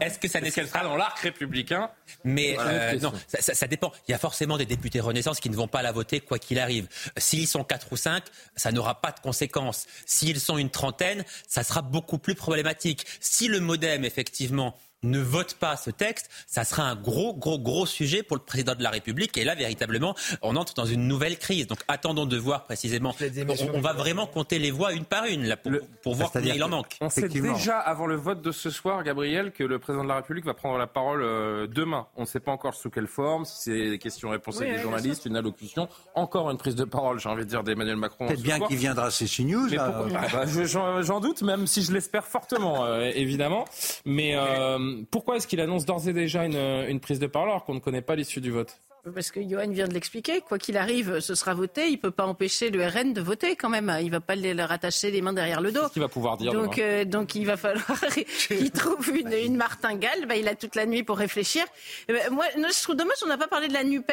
Est-ce 0.00 0.18
que 0.18 0.26
ça 0.26 0.40
Est-ce 0.40 0.54
qu'elle 0.54 0.68
sera 0.68 0.82
dans 0.82 0.96
l'arc 0.96 1.18
républicain? 1.20 1.90
Mais 2.24 2.54
Voilà, 2.54 2.70
euh, 2.70 2.98
non, 3.00 3.12
ça, 3.28 3.40
ça- 3.40 3.54
ça 3.54 3.66
dépend. 3.68 3.92
Il 4.08 4.12
y 4.12 4.14
a 4.14 4.18
forcément 4.18 4.56
des 4.58 4.66
députés 4.66 5.00
Renaissance 5.00 5.38
qui 5.38 5.50
ne 5.50 5.56
vont 5.56 5.68
pas 5.68 5.82
la 5.82 5.92
voter 5.92 6.20
quoi 6.20 6.38
qu'il 6.38 6.58
arrive. 6.58 6.88
S'ils 7.18 7.46
sont 7.46 7.62
quatre 7.62 7.92
ou 7.92 7.96
cinq, 7.96 8.24
ça 8.56 8.72
n'aura 8.72 9.00
pas 9.00 9.12
de 9.12 9.20
conséquences. 9.20 9.86
S'ils 10.06 10.40
sont 10.40 10.58
une 10.58 10.70
trentaine, 10.70 11.24
ça 11.46 11.62
sera 11.62 11.82
beaucoup 11.82 12.18
plus 12.18 12.34
problématique. 12.34 13.06
Si 13.20 13.48
le 13.48 13.60
MoDem 13.60 14.04
effectivement 14.14 14.76
ne 15.04 15.20
vote 15.20 15.54
pas 15.54 15.76
ce 15.76 15.90
texte, 15.90 16.30
ça 16.46 16.64
sera 16.64 16.82
un 16.84 16.96
gros, 16.96 17.34
gros, 17.34 17.58
gros 17.58 17.86
sujet 17.86 18.22
pour 18.22 18.36
le 18.36 18.42
président 18.42 18.74
de 18.74 18.82
la 18.82 18.90
République. 18.90 19.36
Et 19.38 19.44
là, 19.44 19.54
véritablement, 19.54 20.14
on 20.42 20.56
entre 20.56 20.74
dans 20.74 20.84
une 20.86 21.06
nouvelle 21.06 21.38
crise. 21.38 21.66
Donc, 21.66 21.78
attendons 21.88 22.26
de 22.26 22.36
voir 22.36 22.64
précisément. 22.64 23.14
On, 23.20 23.76
on 23.76 23.80
va 23.80 23.92
vraiment 23.92 24.26
compter 24.26 24.58
les 24.58 24.70
voix 24.70 24.92
une 24.92 25.04
par 25.04 25.24
une 25.26 25.44
là, 25.46 25.56
pour, 25.56 25.72
pour 26.02 26.14
voir 26.14 26.30
combien 26.32 26.54
il 26.54 26.62
en 26.62 26.66
que- 26.66 26.70
manque. 26.70 26.96
On 27.00 27.08
sait 27.10 27.28
déjà 27.28 27.78
avant 27.78 28.06
le 28.06 28.16
vote 28.16 28.42
de 28.42 28.52
ce 28.52 28.70
soir, 28.70 29.02
Gabriel, 29.02 29.52
que 29.52 29.64
le 29.64 29.78
président 29.78 30.02
de 30.04 30.08
la 30.08 30.16
République 30.16 30.44
va 30.44 30.54
prendre 30.54 30.78
la 30.78 30.86
parole 30.86 31.22
euh, 31.22 31.66
demain. 31.66 32.06
On 32.16 32.22
ne 32.22 32.26
sait 32.26 32.40
pas 32.40 32.52
encore 32.52 32.74
sous 32.74 32.90
quelle 32.90 33.06
forme, 33.06 33.44
si 33.44 33.54
c'est 33.64 33.90
des 33.90 33.98
questions-réponses 33.98 34.56
Oui, 34.58 34.64
avec 34.66 34.76
des 34.76 34.82
journalistes, 34.82 35.26
une 35.26 35.36
allocution, 35.36 35.88
encore 36.14 36.50
une 36.50 36.58
prise 36.58 36.74
de 36.74 36.84
parole, 36.84 37.20
j'ai 37.20 37.28
envie 37.28 37.44
de 37.44 37.48
dire, 37.50 37.62
d'Emmanuel 37.62 37.96
Macron. 37.96 38.26
Peut-être 38.26 38.42
bien 38.42 38.58
qu'il 38.60 38.76
viendra 38.76 39.06
à 39.06 39.10
CNews. 39.10 39.68
Ah 39.78 39.90
bah, 40.32 40.46
je- 40.46 40.64
J'en 40.64 41.02
j'en 41.02 41.20
doute, 41.20 41.42
même 41.42 41.66
si 41.66 41.82
je 41.82 41.92
l'espère 41.92 42.24
fortement, 42.24 42.84
euh, 42.84 43.10
évidemment. 43.14 43.64
Mais 44.04 44.34
euh, 44.36 44.78
pourquoi 45.10 45.36
est-ce 45.36 45.46
qu'il 45.46 45.60
annonce 45.60 45.84
d'ores 45.84 46.08
et 46.08 46.12
déjà 46.12 46.44
une, 46.44 47.00
prise 47.00 47.18
de 47.18 47.26
parole 47.26 47.50
alors 47.50 47.64
qu'on 47.64 47.74
ne 47.74 47.80
connaît 47.80 48.02
pas 48.02 48.16
l'issue 48.16 48.40
du 48.40 48.50
vote? 48.50 48.80
Parce 49.12 49.30
que 49.30 49.40
Johan 49.40 49.68
vient 49.68 49.86
de 49.86 49.92
l'expliquer, 49.92 50.40
quoi 50.40 50.58
qu'il 50.58 50.76
arrive, 50.78 51.20
ce 51.20 51.34
sera 51.34 51.52
voté. 51.52 51.88
Il 51.88 51.98
peut 51.98 52.10
pas 52.10 52.24
empêcher 52.24 52.70
le 52.70 52.86
RN 52.86 53.12
de 53.12 53.20
voter 53.20 53.54
quand 53.56 53.68
même. 53.68 53.94
Il 54.02 54.10
va 54.10 54.20
pas 54.20 54.34
le- 54.34 54.52
leur 54.54 54.72
attacher 54.72 55.10
les 55.10 55.20
mains 55.20 55.32
derrière 55.34 55.60
le 55.60 55.72
dos. 55.72 55.80
Qu'est-ce 55.82 55.92
qu'il 55.92 56.02
va 56.02 56.08
pouvoir 56.08 56.36
dire 56.38 56.52
Donc, 56.52 56.78
euh, 56.78 57.04
donc 57.04 57.34
il 57.34 57.44
va 57.46 57.56
falloir 57.58 57.84
qu'il 58.48 58.70
trouve 58.70 59.10
une, 59.14 59.32
une 59.32 59.56
martingale. 59.56 60.24
Bah, 60.26 60.36
il 60.36 60.48
a 60.48 60.54
toute 60.54 60.74
la 60.74 60.86
nuit 60.86 61.02
pour 61.02 61.18
réfléchir. 61.18 61.64
Ben, 62.08 62.30
moi, 62.30 62.46
non, 62.56 62.68
je 62.74 62.82
trouve 62.82 62.96
dommage, 62.96 63.16
on 63.24 63.28
n'a 63.28 63.36
pas 63.36 63.48
parlé 63.48 63.68
de 63.68 63.74
la 63.74 63.84
Nupes. 63.84 64.10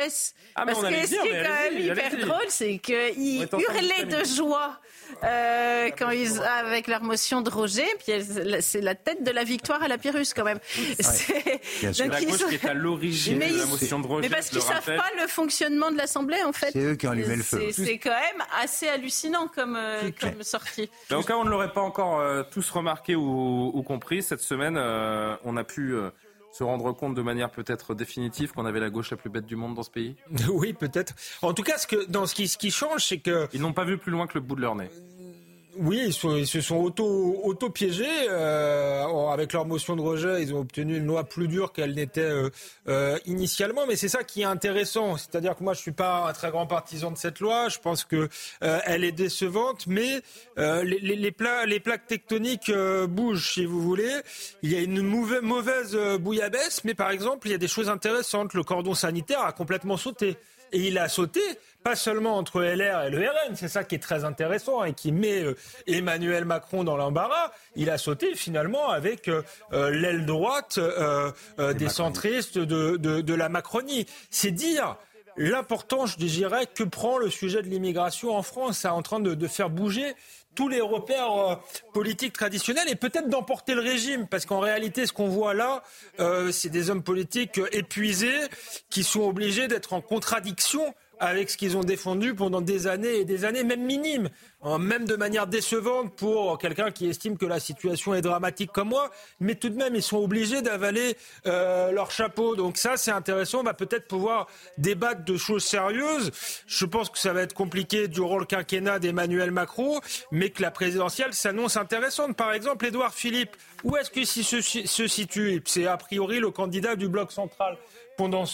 Ah, 0.56 0.66
mais 0.66 0.74
parce 0.74 0.86
que 0.86 0.92
le 0.94 1.02
ce 1.04 1.08
dire, 1.08 1.22
qui 1.22 1.28
est 1.30 1.44
quand 1.44 1.72
même 1.72 1.80
hyper 1.80 2.18
drôle, 2.28 2.46
c'est 2.50 2.78
qu'ils 2.80 3.44
hurlaient 3.44 4.06
de 4.06 4.24
joie 4.26 4.80
euh, 5.24 5.90
quand 5.98 6.10
ils 6.10 6.40
avec 6.42 6.88
leur 6.88 7.02
motion 7.04 7.42
de 7.42 7.50
Roger. 7.50 7.86
Puis 8.06 8.14
c'est 8.62 8.82
la 8.82 8.96
tête 8.96 9.24
de 9.24 9.32
la 9.32 9.44
victoire 9.44 9.82
à 9.84 9.88
la 9.88 9.98
Pyrrhus 9.98 10.28
quand 10.36 10.44
même. 10.44 10.60
C'est- 11.00 11.62
La 12.00 12.22
gauche 12.22 12.38
sont- 12.40 12.48
qui 12.48 12.56
est 12.56 12.66
à 12.68 12.74
l'origine 12.74 13.40
de 13.40 13.58
la 13.60 13.66
motion 13.66 14.00
de 14.00 14.08
Roger. 14.08 14.28
mais 14.28 14.36
parce 14.36 14.50
qu'ils 14.50 14.62
savent 14.62 14.81
rappelle. 14.82 14.98
pas 14.98 15.22
le 15.22 15.28
fonctionnement 15.28 15.92
de 15.92 15.98
l'Assemblée, 15.98 16.42
en 16.44 16.52
fait. 16.54 16.72
C'est 16.72 16.84
eux 16.84 16.96
qui 16.96 17.08
ont 17.08 17.12
allumé 17.12 17.36
le 17.38 17.44
feu. 17.44 17.62
C'est- 17.72 17.98
quand 17.98 18.10
même 18.10 18.44
assez 18.62 18.88
hallucinant 18.88 19.48
comme, 19.48 19.76
euh, 19.76 20.10
comme 20.20 20.44
sortie. 20.44 20.90
Mais 21.10 21.16
au 21.16 21.22
cas 21.24 21.36
où 21.36 21.40
on 21.42 21.46
ne 21.46 21.50
l'aurait 21.50 21.72
pas 21.74 21.82
encore 21.82 22.20
euh, 22.20 22.44
tous 22.50 22.70
remarqué 22.72 23.16
ou, 23.16 23.72
ou 23.74 23.84
compris, 23.84 24.22
cette 24.24 24.42
semaine, 24.42 24.76
euh, 24.78 25.36
on 25.44 25.56
a 25.58 25.64
pu 25.64 25.94
euh, 25.94 26.10
se 26.52 26.64
rendre 26.64 26.92
compte 26.92 27.16
de 27.16 27.22
manière 27.22 27.50
peut-être 27.50 27.94
définitive 27.96 28.52
qu'on 28.52 28.66
avait 28.66 28.80
la 28.82 28.90
gauche 28.90 29.12
la 29.12 29.18
plus 29.18 29.30
bête 29.30 29.46
du 29.46 29.56
monde 29.56 29.74
dans 29.76 29.84
ce 29.84 29.90
pays. 29.92 30.16
Oui, 30.50 30.74
peut-être. 30.74 31.14
En 31.42 31.54
tout 31.54 31.64
cas, 31.64 31.78
ce, 31.78 31.88
que, 31.88 32.06
dans 32.10 32.26
ce, 32.26 32.36
qui, 32.36 32.48
ce 32.48 32.58
qui 32.58 32.72
change, 32.72 33.06
c'est 33.06 33.20
que 33.20 33.48
Ils 33.54 33.62
n'ont 33.62 33.74
pas 33.74 33.86
vu 33.86 33.98
plus 33.98 34.12
loin 34.12 34.28
que 34.28 34.34
le 34.36 34.42
bout 34.42 34.56
de 34.56 34.62
leur 34.62 34.76
nez. 34.76 34.90
Oui, 35.78 36.02
ils, 36.08 36.14
sont- 36.14 36.36
ils 36.36 36.48
se 36.48 36.60
sont 36.60 36.76
auto, 36.76 37.40
auto-piégés. 37.44 38.06
euh, 38.30 39.04
en- 39.04 39.30
avec 39.32 39.54
leur 39.54 39.66
motion 39.66 39.96
de 39.96 40.02
rejet, 40.02 40.42
ils 40.44 40.54
ont 40.54 40.60
obtenu 40.60 40.98
une 40.98 41.06
loi 41.06 41.24
plus 41.24 41.48
dure 41.48 41.72
qu'elle 41.72 41.94
n'était 41.96 42.22
euh, 42.22 42.50
euh, 42.90 43.18
initialement. 43.26 43.86
Mais 43.88 43.96
c'est 43.96 44.10
ça 44.10 44.24
qui 44.26 44.42
est 44.42 44.46
intéressant. 44.46 45.16
C'est-à-dire 45.16 45.56
que 45.56 45.64
moi, 45.64 45.74
je 45.74 45.80
suis 45.80 45.94
pas 45.94 46.28
un 46.28 46.34
très 46.34 46.52
grand 46.52 46.68
partisan 46.68 47.12
de 47.12 47.18
cette 47.18 47.40
loi. 47.40 47.70
Je 47.70 47.80
pense 47.80 48.04
que 48.04 48.28
euh, 48.64 48.80
elle 48.86 49.06
est 49.06 49.14
décevante, 49.14 49.88
mais 49.88 50.22
euh, 50.58 50.84
les, 50.84 51.00
les, 51.00 51.16
les 51.16 51.32
pla- 51.32 51.66
les 51.66 51.80
plaques 51.80 52.06
tectoniques 52.08 52.70
euh, 52.70 53.08
bougent, 53.08 53.54
si 53.54 53.64
vous 53.66 53.82
voulez. 53.82 54.12
Il 54.64 54.74
y 54.74 54.76
a 54.76 54.82
une 54.82 55.02
mauvaise, 55.02 55.42
mauvaise 55.42 55.92
euh, 55.96 56.18
bouillabaisse, 56.18 56.84
mais 56.84 56.96
par 56.96 57.12
exemple, 57.12 57.48
il 57.48 57.52
y 57.52 57.56
a 57.56 57.58
des 57.58 57.70
choses 57.70 57.88
intéressantes. 57.90 58.54
Le 58.54 58.64
cordon 58.64 58.94
sanitaire 58.94 59.42
a 59.42 59.54
complètement 59.54 59.96
sauté. 59.96 60.36
Et 60.72 60.88
il 60.88 60.98
a 60.98 61.10
sauté, 61.10 61.42
pas 61.84 61.96
seulement 61.96 62.38
entre 62.38 62.62
LR 62.62 63.04
et 63.04 63.10
le 63.10 63.20
RN, 63.20 63.56
c'est 63.56 63.68
ça 63.68 63.84
qui 63.84 63.96
est 63.96 64.00
très 64.00 64.24
intéressant 64.24 64.84
et 64.84 64.94
qui 64.94 65.12
met 65.12 65.42
euh, 65.44 65.56
Emmanuel 65.88 66.46
Macron 66.46 66.84
dans 66.84 66.96
l'embarras. 66.96 67.52
Il 67.76 67.90
a 67.90 67.98
sauté 67.98 68.36
finalement 68.36 68.90
avec 68.90 69.28
euh, 69.28 69.42
euh, 69.74 69.90
l'aile 69.92 70.26
droite 70.26 70.78
euh, 70.78 71.32
euh, 71.60 71.74
des 71.74 71.90
centristes 71.90 72.58
de, 72.58 72.98
de, 72.98 73.22
de 73.22 73.34
la 73.34 73.50
Macronie. 73.50 74.06
C'est 74.30 74.52
dire 74.52 74.96
l'importance, 75.38 76.12
je 76.20 76.26
dirais, 76.26 76.68
que 76.74 76.84
prend 76.84 77.18
le 77.18 77.30
sujet 77.30 77.62
de 77.62 77.68
l'immigration 77.68 78.36
en 78.36 78.44
France. 78.44 78.80
C'est 78.80 78.88
en 78.88 79.02
train 79.02 79.20
de, 79.20 79.34
de 79.34 79.48
faire 79.48 79.70
bouger 79.70 80.14
tous 80.56 80.68
les 80.68 80.82
repères 80.82 81.32
euh, 81.32 81.56
politiques 81.94 82.34
traditionnels 82.34 82.88
et 82.90 82.96
peut-être 82.96 83.30
d'emporter 83.30 83.74
le 83.74 83.82
régime. 83.82 84.28
Parce 84.28 84.46
qu'en 84.46 84.60
réalité, 84.60 85.06
ce 85.06 85.14
qu'on 85.14 85.28
voit 85.28 85.54
là, 85.54 85.84
euh, 86.20 86.52
c'est 86.52 86.70
des 86.70 86.90
hommes 86.90 87.04
politiques 87.04 87.60
épuisés 87.72 88.40
qui 88.90 89.04
sont 89.04 89.22
obligés 89.22 89.68
d'être 89.68 89.94
en 89.94 90.02
contradiction 90.02 90.94
avec 91.22 91.52
ce 91.52 91.56
qu'ils 91.56 91.78
ont 91.78 91.84
défendu 91.84 92.34
pendant 92.34 92.62
des 92.62 92.88
années 92.88 93.20
et 93.20 93.26
des 93.26 93.46
années, 93.46 93.64
même 93.64 93.86
minimes, 93.86 94.30
hein, 94.64 94.80
même 94.80 95.06
de 95.06 95.16
manière 95.16 95.46
décevante 95.46 96.16
pour 96.16 96.58
quelqu'un 96.58 96.90
qui 96.90 97.08
estime 97.08 97.38
que 97.38 97.46
la 97.46 97.60
situation 97.60 98.16
est 98.16 98.22
dramatique 98.22 98.72
comme 98.72 98.90
moi, 98.90 99.12
mais 99.40 99.54
tout 99.54 99.70
de 99.70 99.76
même, 99.76 99.94
ils 99.96 100.02
sont 100.02 100.18
obligés 100.18 100.64
d'avaler 100.64 101.16
euh, 101.46 101.92
leur 101.92 102.10
chapeau. 102.10 102.56
Donc 102.56 102.78
ça, 102.78 102.98
c'est 102.98 103.12
intéressant, 103.12 103.60
on 103.60 103.64
va 103.64 103.76
peut-être 103.76 104.08
pouvoir 104.08 104.48
débattre 104.80 105.24
de 105.24 105.38
choses 105.38 105.64
sérieuses. 105.64 106.32
Je 106.66 106.86
pense 106.86 107.12
que 107.12 107.20
ça 107.20 107.34
va 107.34 107.44
être 107.44 107.54
compliqué 107.54 108.08
durant 108.08 108.40
le 108.40 108.46
quinquennat 108.46 108.98
d'Emmanuel 108.98 109.52
Macron, 109.52 110.02
mais 110.32 110.50
que 110.50 110.64
la 110.64 110.72
présidentielle 110.72 111.36
s'annonce 111.36 111.78
intéressante. 111.78 112.36
Par 112.36 112.52
exemple, 112.52 112.84
Édouard 112.88 113.14
Philippe, 113.14 113.56
où 113.84 113.96
est-ce 113.96 114.10
qu'il 114.10 114.26
se 114.26 115.08
situe? 115.08 115.62
C'est 115.66 115.86
a 115.86 115.98
priori 115.98 116.40
le 116.40 116.50
candidat 116.50 116.96
du 116.96 117.08
bloc 117.08 117.32
central. 117.32 117.78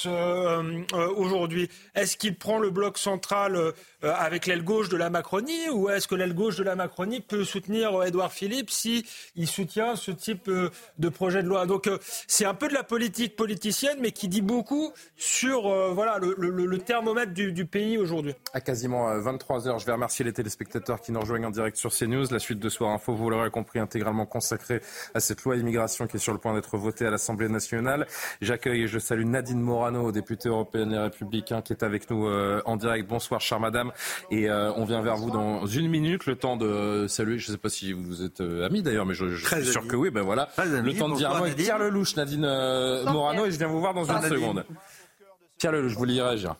Euh, 0.06 0.84
euh, 0.94 1.10
aujourd'hui. 1.16 1.70
Est-ce 1.96 2.18
qu'il 2.18 2.38
prend 2.38 2.60
le 2.60 2.70
bloc 2.70 2.98
central 2.98 3.74
euh, 4.04 4.14
avec 4.18 4.46
l'aile 4.46 4.64
gauche 4.64 4.90
de 4.90 4.98
la 4.98 5.10
Macronie 5.10 5.70
ou 5.72 5.90
est-ce 5.90 6.08
que 6.08 6.16
l'aile 6.16 6.34
gauche 6.34 6.58
de 6.58 6.64
la 6.64 6.76
Macronie 6.76 7.22
peut 7.22 7.44
soutenir 7.44 8.04
Édouard 8.04 8.32
Philippe 8.32 8.70
si 8.70 9.06
il 9.36 9.48
soutient 9.48 9.96
ce 9.96 10.12
type 10.12 10.50
de 10.50 11.10
projet 11.10 11.44
de 11.44 11.48
loi? 11.48 11.66
Donc 11.66 11.90
c'est 12.28 12.46
un 12.46 12.54
peu 12.54 12.68
de 12.68 12.74
la 12.74 12.84
politique 12.84 13.36
politicienne, 13.36 13.98
mais 14.02 14.12
qui 14.12 14.28
dit 14.28 14.42
beaucoup 14.42 14.92
sur 15.16 15.64
voilà 15.94 16.20
le, 16.20 16.78
thermomètre 16.78 17.34
du, 17.34 17.66
pays 17.66 17.98
aujourd'hui. 17.98 18.36
À 18.54 18.62
quasiment 18.62 19.18
23 19.20 19.68
h 19.68 19.80
je 19.80 19.86
vais 19.86 19.92
remercier 19.92 20.24
les 20.24 20.34
téléspectateurs 20.34 21.02
qui 21.02 21.12
nous 21.12 21.20
rejoignent 21.20 21.46
en 21.46 21.52
direct 21.52 21.78
sur 21.78 21.92
CNews. 21.92 22.26
La 22.32 22.40
suite 22.40 22.60
de 22.60 22.70
Soir 22.70 22.92
Info, 22.92 23.14
vous 23.14 23.30
l'aurez 23.30 23.50
compris, 23.50 23.80
intégralement 23.80 24.26
consacrée 24.26 24.82
à 25.14 25.20
cette 25.20 25.44
loi 25.44 25.56
immigration 25.56 26.08
qui 26.08 26.18
est 26.18 26.20
sur 26.20 26.34
le 26.34 26.40
point 26.40 26.54
d'être 26.54 26.78
votée 26.78 27.06
à 27.06 27.12
l'Assemblée 27.12 27.50
nationale. 27.50 28.08
J'accueille 28.42 28.84
et 28.84 28.88
je 28.88 29.00
salue 29.00 29.26
Nadine 29.26 29.60
Morano, 29.60 30.12
députée 30.12 30.50
européenne 30.50 30.94
et 30.94 31.00
républicain, 31.00 31.62
qui 31.62 31.74
est 31.74 31.84
avec 31.84 32.10
nous 32.10 32.28
euh, 32.28 32.62
en 32.66 32.78
direct. 32.78 33.08
Bonsoir, 33.08 33.42
chère 33.42 33.60
madame. 33.60 33.87
Et 34.32 34.50
euh, 34.50 34.72
on 34.74 34.86
vient 34.86 35.02
vers 35.02 35.18
vous 35.18 35.32
dans 35.32 35.66
une 35.66 35.88
minute. 35.88 36.26
Le 36.26 36.36
temps 36.36 36.58
de 36.58 37.06
saluer, 37.08 37.40
je 37.40 37.48
ne 37.50 37.56
sais 37.56 37.58
pas 37.58 37.70
si 37.70 37.94
vous 37.94 38.24
êtes 38.24 38.42
euh, 38.42 38.66
amis 38.66 38.82
d'ailleurs, 38.82 39.06
mais 39.06 39.14
je, 39.14 39.36
suis 39.36 39.66
sûr 39.66 39.88
que 39.88 39.96
oui. 39.96 40.10
Ben 40.10 40.22
voilà. 40.22 40.50
le 40.58 40.94
temps 40.98 41.10
de 41.10 41.16
dire 41.16 41.32
un 41.32 41.40
mot 41.40 41.46
Pierre 41.56 41.80
Lelouch, 41.80 42.16
Nadine 42.16 42.42
Morano, 42.42 43.46
et 43.46 43.52
je 43.52 43.58
viens 43.58 43.68
vous 43.68 43.80
voir 43.80 43.94
dans 43.94 44.06
une 44.06 44.22
seconde. 44.22 44.66
Pierre 45.58 45.72
Lelouch, 45.72 45.94
vous 45.94 46.00
voulez 46.00 46.22
réagir 46.22 46.56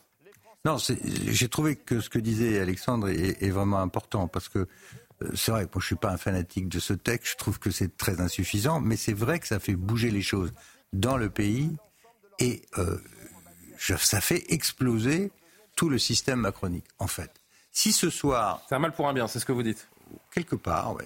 Non, 0.66 0.78
j'ai 0.78 1.50
trouvé 1.50 1.76
que 1.76 2.00
ce 2.00 2.10
que 2.10 2.20
disait 2.20 2.60
Alexandre 2.60 3.10
est, 3.10 3.42
est 3.42 3.50
vraiment 3.50 3.80
important 3.80 4.28
parce 4.28 4.50
que 4.50 4.68
c'est 5.34 5.52
vrai, 5.52 5.64
moi 5.64 5.82
je 5.82 5.86
suis 5.86 5.96
pas 5.96 6.12
un 6.12 6.18
fanatique 6.18 6.70
de 6.70 6.80
ce 6.80 6.94
texte, 6.94 7.34
je 7.34 7.38
trouve 7.38 7.60
que 7.60 7.72
c'est 7.72 7.98
très 7.98 8.22
insuffisant, 8.22 8.80
mais 8.80 8.96
c'est 8.96 9.14
vrai 9.14 9.40
que 9.40 9.48
ça 9.48 9.60
fait 9.60 9.76
bouger 9.76 10.12
les 10.12 10.22
choses 10.22 10.52
dans 10.94 11.18
le 11.18 11.30
pays 11.30 11.76
et 12.40 12.62
euh, 12.78 12.98
ça 13.78 14.22
fait 14.22 14.44
exploser 14.50 15.32
tout 15.78 15.88
le 15.88 15.98
système 15.98 16.42
macronique, 16.42 16.88
en 17.00 17.08
fait. 17.08 17.32
Si 17.72 17.94
ce 17.94 18.10
soir... 18.10 18.62
C'est 18.68 18.76
un 18.76 18.80
mal 18.80 18.92
pour 18.92 19.08
un 19.08 19.14
bien, 19.14 19.28
c'est 19.28 19.40
ce 19.40 19.46
que 19.46 19.54
vous 19.54 19.64
dites 19.64 19.88
Quelque 20.34 20.56
part, 20.56 20.96
oui. 20.96 21.04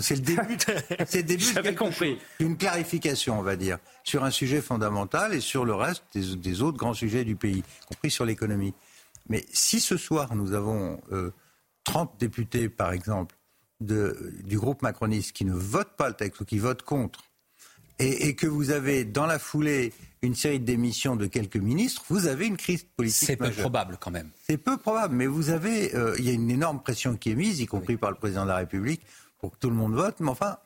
c'est 0.00 0.14
le 0.14 0.20
début, 0.20 0.56
c'est 1.06 1.18
le 1.18 1.22
début 1.24 1.74
compris. 1.74 2.18
d'une 2.38 2.56
clarification, 2.56 3.38
on 3.38 3.42
va 3.42 3.56
dire, 3.56 3.78
sur 4.04 4.22
un 4.24 4.30
sujet 4.30 4.60
fondamental 4.60 5.34
et 5.34 5.40
sur 5.40 5.64
le 5.64 5.74
reste 5.74 6.04
des, 6.14 6.62
autres 6.62 6.78
grands 6.78 6.94
sujets 6.94 7.24
du 7.24 7.34
pays, 7.34 7.58
y 7.58 7.86
compris 7.86 8.10
sur 8.10 8.24
l'économie. 8.24 8.72
Mais 9.28 9.44
si 9.52 9.80
ce 9.80 9.96
soir 9.96 10.36
nous 10.36 10.52
avons 10.52 11.00
30 11.82 12.10
euh, 12.10 12.18
députés, 12.18 12.68
par 12.68 12.92
exemple, 12.92 13.34
de, 13.80 14.32
du 14.44 14.56
groupe 14.56 14.82
macroniste 14.82 15.32
qui 15.32 15.44
ne 15.44 15.54
votent 15.54 15.96
pas 15.96 16.08
le 16.08 16.14
texte 16.14 16.40
ou 16.40 16.44
qui 16.44 16.58
votent 16.58 16.82
contre, 16.82 17.24
et, 17.98 18.34
que 18.34 18.46
vous 18.46 18.70
avez 18.70 19.04
dans 19.04 19.26
la 19.26 19.38
foulée 19.38 19.92
une 20.24 20.34
série 20.34 20.60
de 20.60 20.64
démissions 20.64 21.16
de 21.16 21.26
quelques 21.26 21.56
ministres, 21.56 22.02
vous 22.08 22.26
avez 22.26 22.46
une 22.46 22.56
crise 22.56 22.84
politique. 22.96 23.26
C'est 23.26 23.36
peu 23.36 23.50
probable 23.50 23.96
quand 24.00 24.10
même. 24.10 24.30
C'est 24.46 24.58
peu 24.58 24.76
probable, 24.76 25.14
mais 25.14 25.26
vous 25.26 25.50
avez, 25.50 25.94
euh, 25.94 26.14
il 26.18 26.24
y 26.24 26.30
a 26.30 26.32
une 26.32 26.50
énorme 26.50 26.80
pression 26.80 27.16
qui 27.16 27.30
est 27.30 27.34
mise, 27.34 27.60
y 27.60 27.66
compris 27.66 27.96
par 27.96 28.10
le 28.10 28.16
président 28.16 28.44
de 28.44 28.48
la 28.48 28.56
République, 28.56 29.02
pour 29.38 29.52
que 29.52 29.58
tout 29.58 29.70
le 29.70 29.76
monde 29.76 29.94
vote. 29.94 30.16
Mais 30.20 30.30
enfin, 30.30 30.58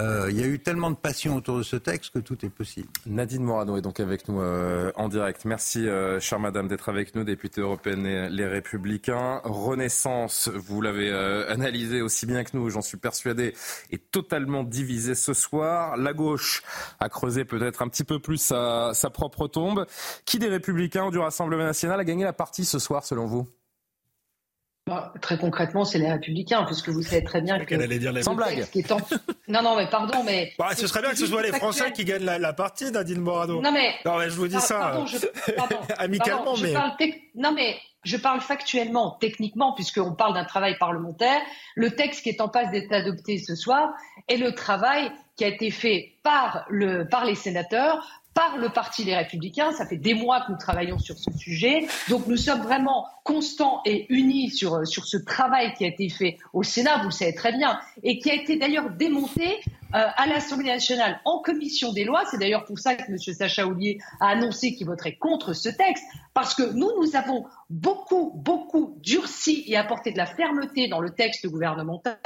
euh, 0.00 0.28
il 0.30 0.40
y 0.40 0.42
a 0.42 0.46
eu 0.46 0.58
tellement 0.58 0.90
de 0.90 0.96
passion 0.96 1.36
autour 1.36 1.58
de 1.58 1.62
ce 1.62 1.76
texte 1.76 2.14
que 2.14 2.18
tout 2.18 2.44
est 2.44 2.50
possible. 2.50 2.88
Nadine 3.06 3.42
Morano 3.42 3.76
est 3.76 3.82
donc 3.82 4.00
avec 4.00 4.28
nous 4.28 4.40
euh, 4.40 4.90
en 4.96 5.08
direct. 5.08 5.44
Merci, 5.44 5.86
euh, 5.86 6.18
chère 6.20 6.40
madame, 6.40 6.68
d'être 6.68 6.88
avec 6.88 7.14
nous, 7.14 7.24
députée 7.24 7.60
européenne 7.60 8.06
et 8.06 8.28
les 8.30 8.46
Républicains. 8.46 9.40
Renaissance, 9.44 10.48
vous 10.48 10.80
l'avez 10.80 11.10
analysé 11.48 12.02
aussi 12.02 12.26
bien 12.26 12.44
que 12.44 12.56
nous, 12.56 12.70
j'en 12.70 12.82
suis 12.82 12.96
persuadé, 12.96 13.54
est 13.90 14.10
totalement 14.10 14.64
divisée 14.64 15.14
ce 15.14 15.34
soir. 15.34 15.96
La 15.96 16.12
gauche 16.12 16.62
a 16.98 17.08
creusé 17.08 17.44
peut-être 17.44 17.82
un 17.82 17.88
petit 17.88 18.04
peu 18.04 18.18
plus 18.18 18.38
sa, 18.38 18.92
sa 18.94 19.10
propre 19.10 19.48
tombe. 19.48 19.86
Qui 20.24 20.38
des 20.38 20.48
Républicains 20.48 21.10
du 21.10 21.18
Rassemblement 21.18 21.64
national 21.64 22.00
a 22.00 22.04
gagné 22.04 22.24
la 22.24 22.32
partie 22.32 22.64
ce 22.64 22.78
soir, 22.78 23.04
selon 23.04 23.26
vous? 23.26 23.46
Bah, 24.90 25.12
très 25.20 25.38
concrètement, 25.38 25.84
c'est 25.84 26.00
les 26.00 26.10
Républicains, 26.10 26.64
puisque 26.64 26.88
vous 26.88 27.02
savez 27.02 27.22
très 27.22 27.40
bien 27.40 27.60
que. 27.60 27.76
allait 27.76 28.00
dire 28.00 28.12
les... 28.12 28.24
Sans 28.24 28.34
blague. 28.34 28.66
Non, 29.46 29.62
non, 29.62 29.76
mais 29.76 29.88
pardon, 29.88 30.24
mais. 30.24 30.52
Bah, 30.58 30.70
ce 30.76 30.88
serait 30.88 31.00
bien 31.00 31.10
que 31.10 31.16
ce 31.16 31.26
soit 31.26 31.42
les 31.42 31.52
Français 31.52 31.92
qui 31.92 32.04
gagnent 32.04 32.24
la, 32.24 32.52
partie, 32.52 32.90
Nadine 32.90 33.20
Morano. 33.20 33.62
Non, 33.62 33.70
mais. 33.70 33.94
Non, 34.04 34.18
mais 34.18 34.28
je 34.28 34.34
vous 34.34 34.48
dis 34.48 34.60
ça. 34.60 34.78
Pardon, 34.78 35.06
je... 35.06 35.18
amicalement, 35.96 36.56
mais. 36.60 36.74
Non, 37.36 37.52
mais 37.52 37.76
je 38.02 38.16
parle 38.16 38.40
factuellement, 38.40 39.16
techniquement, 39.20 39.74
puisqu'on 39.74 40.14
parle 40.14 40.34
d'un 40.34 40.44
travail 40.44 40.76
parlementaire. 40.78 41.40
Le 41.76 41.94
texte 41.94 42.24
qui 42.24 42.30
est 42.30 42.40
en 42.40 42.48
passe 42.48 42.72
d'être 42.72 42.92
adopté 42.92 43.38
ce 43.38 43.54
soir 43.54 43.90
est 44.28 44.38
le 44.38 44.52
travail 44.56 45.12
qui 45.36 45.44
a 45.44 45.48
été 45.48 45.70
fait 45.70 46.16
par, 46.24 46.66
le, 46.68 47.04
par 47.04 47.24
les 47.24 47.36
sénateurs, 47.36 48.04
par 48.34 48.56
le 48.56 48.68
Parti 48.68 49.04
Les 49.04 49.16
Républicains. 49.16 49.72
Ça 49.72 49.86
fait 49.86 49.96
des 49.96 50.14
mois 50.14 50.40
que 50.42 50.52
nous 50.52 50.58
travaillons 50.58 50.98
sur 50.98 51.18
ce 51.18 51.30
sujet. 51.32 51.86
Donc 52.08 52.26
nous 52.26 52.36
sommes 52.36 52.62
vraiment 52.62 53.06
constants 53.24 53.80
et 53.84 54.06
unis 54.08 54.50
sur, 54.50 54.86
sur 54.86 55.04
ce 55.04 55.16
travail 55.16 55.74
qui 55.74 55.84
a 55.84 55.88
été 55.88 56.08
fait 56.08 56.38
au 56.52 56.62
Sénat, 56.62 56.98
vous 56.98 57.06
le 57.06 57.10
savez 57.10 57.34
très 57.34 57.52
bien, 57.52 57.78
et 58.02 58.18
qui 58.18 58.30
a 58.30 58.34
été 58.34 58.56
d'ailleurs 58.56 58.90
démonté 58.90 59.60
à 59.92 60.26
l'Assemblée 60.26 60.68
nationale 60.68 61.20
en 61.24 61.40
commission 61.40 61.92
des 61.92 62.04
lois. 62.04 62.22
C'est 62.30 62.38
d'ailleurs 62.38 62.64
pour 62.64 62.78
ça 62.78 62.94
que 62.94 63.10
M. 63.10 63.18
Sacha 63.18 63.66
Oulier 63.66 63.98
a 64.20 64.28
annoncé 64.28 64.74
qu'il 64.74 64.86
voterait 64.86 65.16
contre 65.16 65.52
ce 65.52 65.68
texte, 65.68 66.04
parce 66.34 66.54
que 66.54 66.62
nous, 66.62 66.90
nous 67.00 67.16
avons 67.16 67.44
beaucoup, 67.70 68.32
beaucoup 68.34 68.96
durci 69.00 69.64
et 69.66 69.76
apporté 69.76 70.12
de 70.12 70.18
la 70.18 70.26
fermeté 70.26 70.88
dans 70.88 71.00
le 71.00 71.10
texte 71.10 71.46
gouvernemental. 71.46 72.16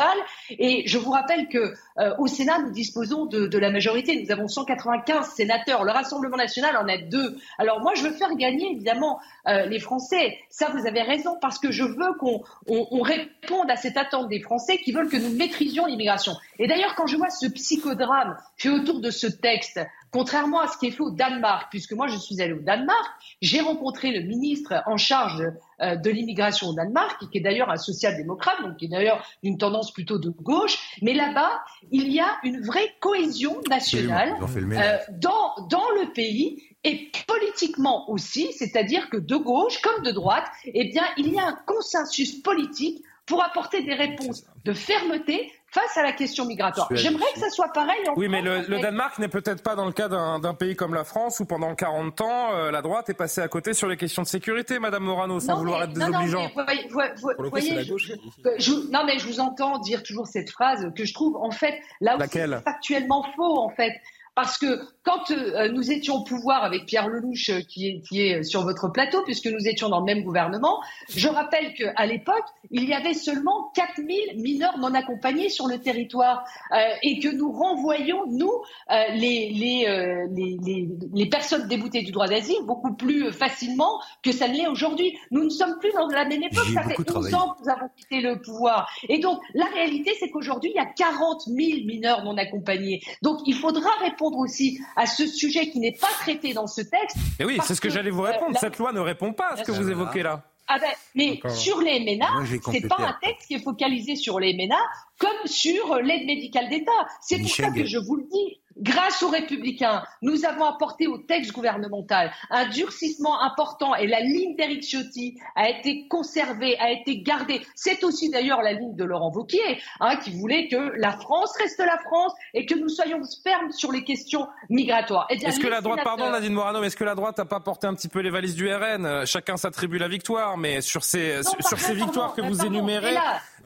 Et 0.51 0.87
je 0.87 0.99
vous 0.99 1.11
rappelle 1.11 1.49
que 1.49 1.75
euh, 1.99 2.15
au 2.19 2.27
Sénat, 2.27 2.59
nous 2.61 2.71
disposons 2.71 3.27
de, 3.27 3.59
la 3.59 3.71
majorité. 3.71 4.23
Nous 4.23 4.33
avons 4.33 4.49
195 4.49 5.29
sénateurs. 5.29 5.85
Le 5.85 5.93
Rassemblement 5.93 6.37
national 6.37 6.77
en 6.77 6.89
a 6.89 6.99
deux. 6.99 7.37
Alors 7.59 7.81
moi, 7.81 7.93
je 7.95 8.03
veux 8.03 8.13
faire 8.13 8.35
gagner 8.37 8.73
évidemment 8.73 9.21
euh, 9.47 9.67
les 9.67 9.79
Français. 9.79 10.39
Ça, 10.51 10.71
vous 10.75 10.87
avez 10.87 11.03
raison, 11.03 11.37
parce 11.41 11.59
que 11.59 11.71
je 11.71 11.85
veux 11.85 12.15
qu'on 12.19 12.43
on, 12.67 12.87
on 12.91 13.03
réponde 13.03 13.71
à 13.71 13.77
cette 13.77 13.97
attente 13.97 14.29
des 14.29 14.41
Français 14.41 14.79
qui 14.79 14.93
veulent 14.93 15.09
que 15.09 15.17
nous 15.17 15.31
maîtrisions 15.31 15.87
l'immigration. 15.87 16.33
Et 16.59 16.67
d'ailleurs, 16.67 16.95
quand 16.95 17.07
je 17.07 17.17
vois 17.17 17.31
ce 17.31 17.47
psychodrame 17.55 18.37
fait 18.57 18.69
autour 18.69 19.01
de 19.01 19.11
ce 19.11 19.27
texte, 19.27 19.81
contrairement 20.11 20.61
à 20.61 20.69
ce 20.69 20.79
qui 20.79 20.87
est 20.87 20.91
fait 20.91 21.03
au 21.03 21.11
Danemark, 21.11 21.69
puisque 21.71 21.93
moi 21.93 22.07
je 22.07 22.17
suis 22.17 22.41
allée 22.41 22.53
au 22.53 22.61
Danemark, 22.61 23.07
j'ai 23.41 23.61
rencontré 23.61 24.13
le 24.13 24.27
ministre 24.27 24.83
en 24.87 24.97
charge 24.97 25.43
euh, 25.81 25.97
de 25.97 26.11
l'immigration 26.11 26.69
au 26.69 26.75
Danemark, 26.75 27.25
qui 27.31 27.39
est 27.39 27.41
d'ailleurs 27.41 27.71
un 27.71 27.77
social-démocrate, 27.77 28.63
donc 28.63 28.77
qui 28.77 28.85
est 28.85 28.89
d'ailleurs 28.89 29.27
d'une 29.43 29.59
tendance 29.59 29.93
plutôt 29.93 30.19
de 30.19 30.31
gauche. 30.31 30.79
Mais 31.03 31.15
là-bas, 31.15 31.63
il 31.91 32.13
y 32.13 32.21
a 32.21 32.37
une 32.45 32.61
vraie 32.61 32.95
cohésion 33.01 33.61
nationale 33.69 34.37
euh, 34.43 34.99
dans, 35.21 35.55
dans 35.69 35.91
le 36.01 36.13
pays 36.13 36.63
et 36.85 37.11
politiquement 37.27 38.11
aussi, 38.11 38.53
c'est-à-dire 38.53 39.09
que 39.09 39.17
de 39.17 39.37
gauche 39.37 39.81
comme 39.81 40.05
de 40.05 40.11
droite, 40.11 40.45
eh 40.67 40.85
bien, 40.85 41.05
il 41.17 41.33
y 41.33 41.39
a 41.39 41.47
un 41.47 41.59
consensus 41.67 42.43
politique 42.43 43.03
pour 43.27 43.43
apporter 43.43 43.83
des 43.83 43.95
réponses 43.95 44.45
de 44.65 44.73
fermeté 44.73 45.51
face 45.75 45.97
à 45.97 46.03
la 46.03 46.13
question 46.13 46.45
migratoire. 46.45 46.89
J'aimerais 46.93 47.27
que 47.35 47.41
ça 47.41 47.51
soit 47.51 47.73
pareil. 47.73 47.99
En 48.09 48.15
oui, 48.17 48.29
mais 48.29 48.43
le, 48.43 48.81
Danemark 48.81 49.19
n'est 49.19 49.29
peut-être 49.29 49.63
pas 49.63 49.75
dans 49.75 49.87
le 49.87 49.93
cas 49.93 50.09
d'un 50.09 50.55
pays 50.55 50.77
comme 50.77 50.95
la 50.95 51.05
France 51.05 51.41
où 51.41 51.45
pendant 51.45 51.75
40 51.75 52.21
ans, 52.21 52.55
euh, 52.55 52.71
la 52.71 52.81
droite 52.81 53.11
est 53.11 53.15
passée 53.15 53.41
à 53.41 53.49
côté 53.49 53.75
sur 53.75 53.89
les 53.89 53.97
questions 53.97 54.23
de 54.23 54.29
sécurité, 54.29 54.79
Madame 54.79 55.03
Morano, 55.03 55.41
sans 55.41 55.57
vouloir 55.57 55.83
être 55.83 55.93
désobligeant. 55.93 56.43
Non, 56.57 56.65
mais, 56.67 56.87
vous, 56.89 57.51
voyez, 57.51 57.85
je, 57.85 58.73
non, 58.93 59.05
mais 59.05 59.19
je 59.19 59.27
vous 59.27 59.41
entends 59.41 59.79
dire 59.79 60.03
toujours 60.03 60.27
cette 60.27 60.51
phrase 60.51 60.87
que 60.97 61.05
je 61.05 61.13
trouve 61.13 61.37
en 61.37 61.51
fait 61.51 61.81
là 62.01 62.17
où 62.17 62.21
c'est 62.31 62.63
factuellement 62.63 63.27
faux 63.37 63.59
en 63.59 63.71
fait. 63.71 63.93
Parce 64.35 64.59
que 64.59 64.81
quand 65.05 65.31
euh, 65.31 65.69
nous 65.69 65.93
étions 65.93 66.17
au 66.17 66.25
pouvoir 66.25 66.65
avec 66.65 66.87
Pierre 66.87 67.09
Lelouch, 67.09 67.51
euh, 67.51 67.61
qui, 67.61 67.89
est, 67.89 68.01
qui 68.09 68.23
est 68.23 68.43
sur 68.43 68.63
votre 68.63 68.89
plateau, 68.89 69.23
puisque 69.23 69.47
nous 69.47 69.69
étions 69.69 69.89
dans 69.89 70.01
le 70.01 70.07
même 70.07 70.25
gouvernement, 70.25 70.81
je 71.15 71.29
rappelle 71.29 71.73
qu'à 71.75 72.07
l'époque, 72.07 72.45
il 72.71 72.85
y 72.89 72.95
avait 72.95 73.15
seulement 73.15 73.71
4000 73.75 74.41
mineurs 74.43 74.79
non 74.79 74.93
accompagnés 74.95 75.51
sur 75.51 75.69
le 75.69 75.79
territoire 75.79 76.45
euh, 76.73 76.77
et 77.03 77.21
que 77.21 77.29
nous 77.29 77.53
renvoyions, 77.53 78.25
nous, 78.27 78.51
les, 78.91 79.51
les, 79.51 80.27
les, 80.31 80.89
les, 81.13 81.27
personnes 81.27 81.69
déboutées 81.69 82.03
du 82.03 82.11
droit 82.11 82.27
d'asile 82.27 82.57
beaucoup 82.65 82.95
plus 82.95 83.33
facilement 83.33 84.01
que 84.23 84.33
ça 84.33 84.49
ne 84.49 84.55
l'est 84.55 84.67
aujourd'hui. 84.67 85.17
Nous 85.31 85.45
ne 85.45 85.51
sommes 85.51 85.79
plus 85.79 85.93
dans 85.93 86.07
la 86.09 86.25
même 86.25 86.43
époque. 86.43 86.67
Ça 86.75 86.83
fait 86.83 86.97
11 86.99 87.35
ans 87.35 87.55
que 87.55 87.65
nous 87.65 87.71
avons 87.71 87.89
quitté 87.97 88.21
le 88.21 88.41
pouvoir. 88.41 88.89
Et 89.09 89.19
donc, 89.19 89.41
la 89.55 89.67
réalité, 89.67 90.13
c'est 90.19 90.31
qu'aujourd'hui, 90.31 90.73
il 90.75 90.77
y 90.77 90.81
a 90.81 90.87
40 90.87 91.43
000 91.43 91.57
mineurs 91.87 92.25
non 92.25 92.37
accompagnés. 92.37 93.01
Donc, 93.23 93.41
il 93.47 93.55
faudra 93.55 93.91
répondre 94.01 94.24
aussi 94.33 94.81
à 94.97 95.07
ce 95.07 95.27
sujet 95.27 95.71
qui 95.71 95.81
n'est 95.81 95.93
pas 95.93 96.09
traité 96.21 96.55
dans 96.55 96.67
ce 96.67 96.81
texte. 96.81 97.17
Et 97.39 97.45
oui, 97.45 97.59
c'est 97.65 97.75
ce 97.75 97.81
que, 97.81 97.91
j'allais 97.91 98.11
vous 98.11 98.23
répondre. 98.23 98.57
Euh, 98.57 98.61
Cette 98.61 98.79
loi 98.79 98.93
ne 98.93 99.01
répond 99.01 99.33
pas 99.33 99.51
à 99.51 99.57
ce 99.57 99.63
que 99.63 99.73
vous 99.73 99.91
évoquez 99.91 100.23
là. 100.23 100.43
Ah 100.67 100.79
ben, 100.79 100.89
mais 101.15 101.41
sur 101.51 101.81
les 101.83 102.01
MENA, 102.01 102.27
c'est 102.73 102.89
pas 102.89 102.97
un 102.99 103.17
texte 103.23 103.49
qui 103.49 103.55
est 103.55 103.63
focalisé 103.63 104.17
sur 104.17 104.41
les 104.41 104.57
MENA 104.57 104.79
comme 105.19 105.47
sur 105.47 105.97
l'aide 105.97 106.25
médicale 106.25 106.71
d'État. 106.71 106.91
C'est 107.21 107.39
pour 107.39 107.51
ça 107.51 107.71
que 107.71 107.85
je 107.85 107.99
vous 107.99 108.17
le 108.17 108.25
dis. 108.25 108.61
Grâce 108.77 109.23
aux 109.23 109.29
républicains, 109.29 110.03
nous 110.23 110.45
avons 110.45 110.65
apporté 110.65 111.07
au 111.07 111.19
texte 111.19 111.53
gouvernemental 111.53 112.33
un 112.51 112.69
durcissement 112.69 113.41
important 113.43 113.95
et 113.95 114.07
la 114.07 114.21
ligne 114.21 114.57
d'Éric 114.57 114.83
Ciotti 114.83 115.39
a 115.55 115.69
été 115.69 116.09
conservée, 116.09 116.77
a 116.79 116.91
été 116.91 117.23
gardée. 117.23 117.61
C'est 117.75 118.03
aussi 118.03 118.31
d'ailleurs 118.31 118.63
la 118.63 118.73
ligne 118.73 118.97
de 118.97 119.05
Laurent 119.05 119.31
Wauquiez, 119.33 119.81
hein, 120.01 120.17
qui 120.17 120.31
voulait 120.33 120.69
que 120.69 120.93
la 120.97 121.13
France 121.13 121.53
reste 121.61 121.79
la 121.79 121.99
France 121.99 122.33
et 122.53 122.67
que 122.67 122.75
nous 122.75 122.89
soyons 122.89 123.21
fermes 123.43 123.71
sur 123.71 123.93
les 123.93 124.03
questions 124.03 124.49
migratoires. 124.69 125.27
Eh 125.31 125.35
est-ce 125.35 125.61
que 125.61 125.69
la 125.69 125.81
droite, 125.81 126.01
pardon 126.03 126.31
Nadine 126.31 126.53
Morano, 126.53 126.83
est-ce 126.83 126.97
que 126.97 127.05
la 127.05 127.15
droite 127.15 127.39
n'a 127.39 127.45
pas 127.45 127.61
porté 127.61 127.87
un 127.87 127.95
petit 127.95 128.09
peu 128.09 128.21
les 128.21 128.31
valises 128.31 128.57
du 128.57 128.73
RN 128.73 129.25
Chacun 129.25 129.57
s'attribue 129.57 129.99
la 129.99 130.09
victoire, 130.09 130.57
mais 130.57 130.81
sur 130.81 131.05
ces, 131.05 131.43
sur 131.61 131.79
ces 131.79 131.95
victoires 131.95 132.35
que 132.35 132.43
vous 132.43 132.65
énumérez, 132.65 133.17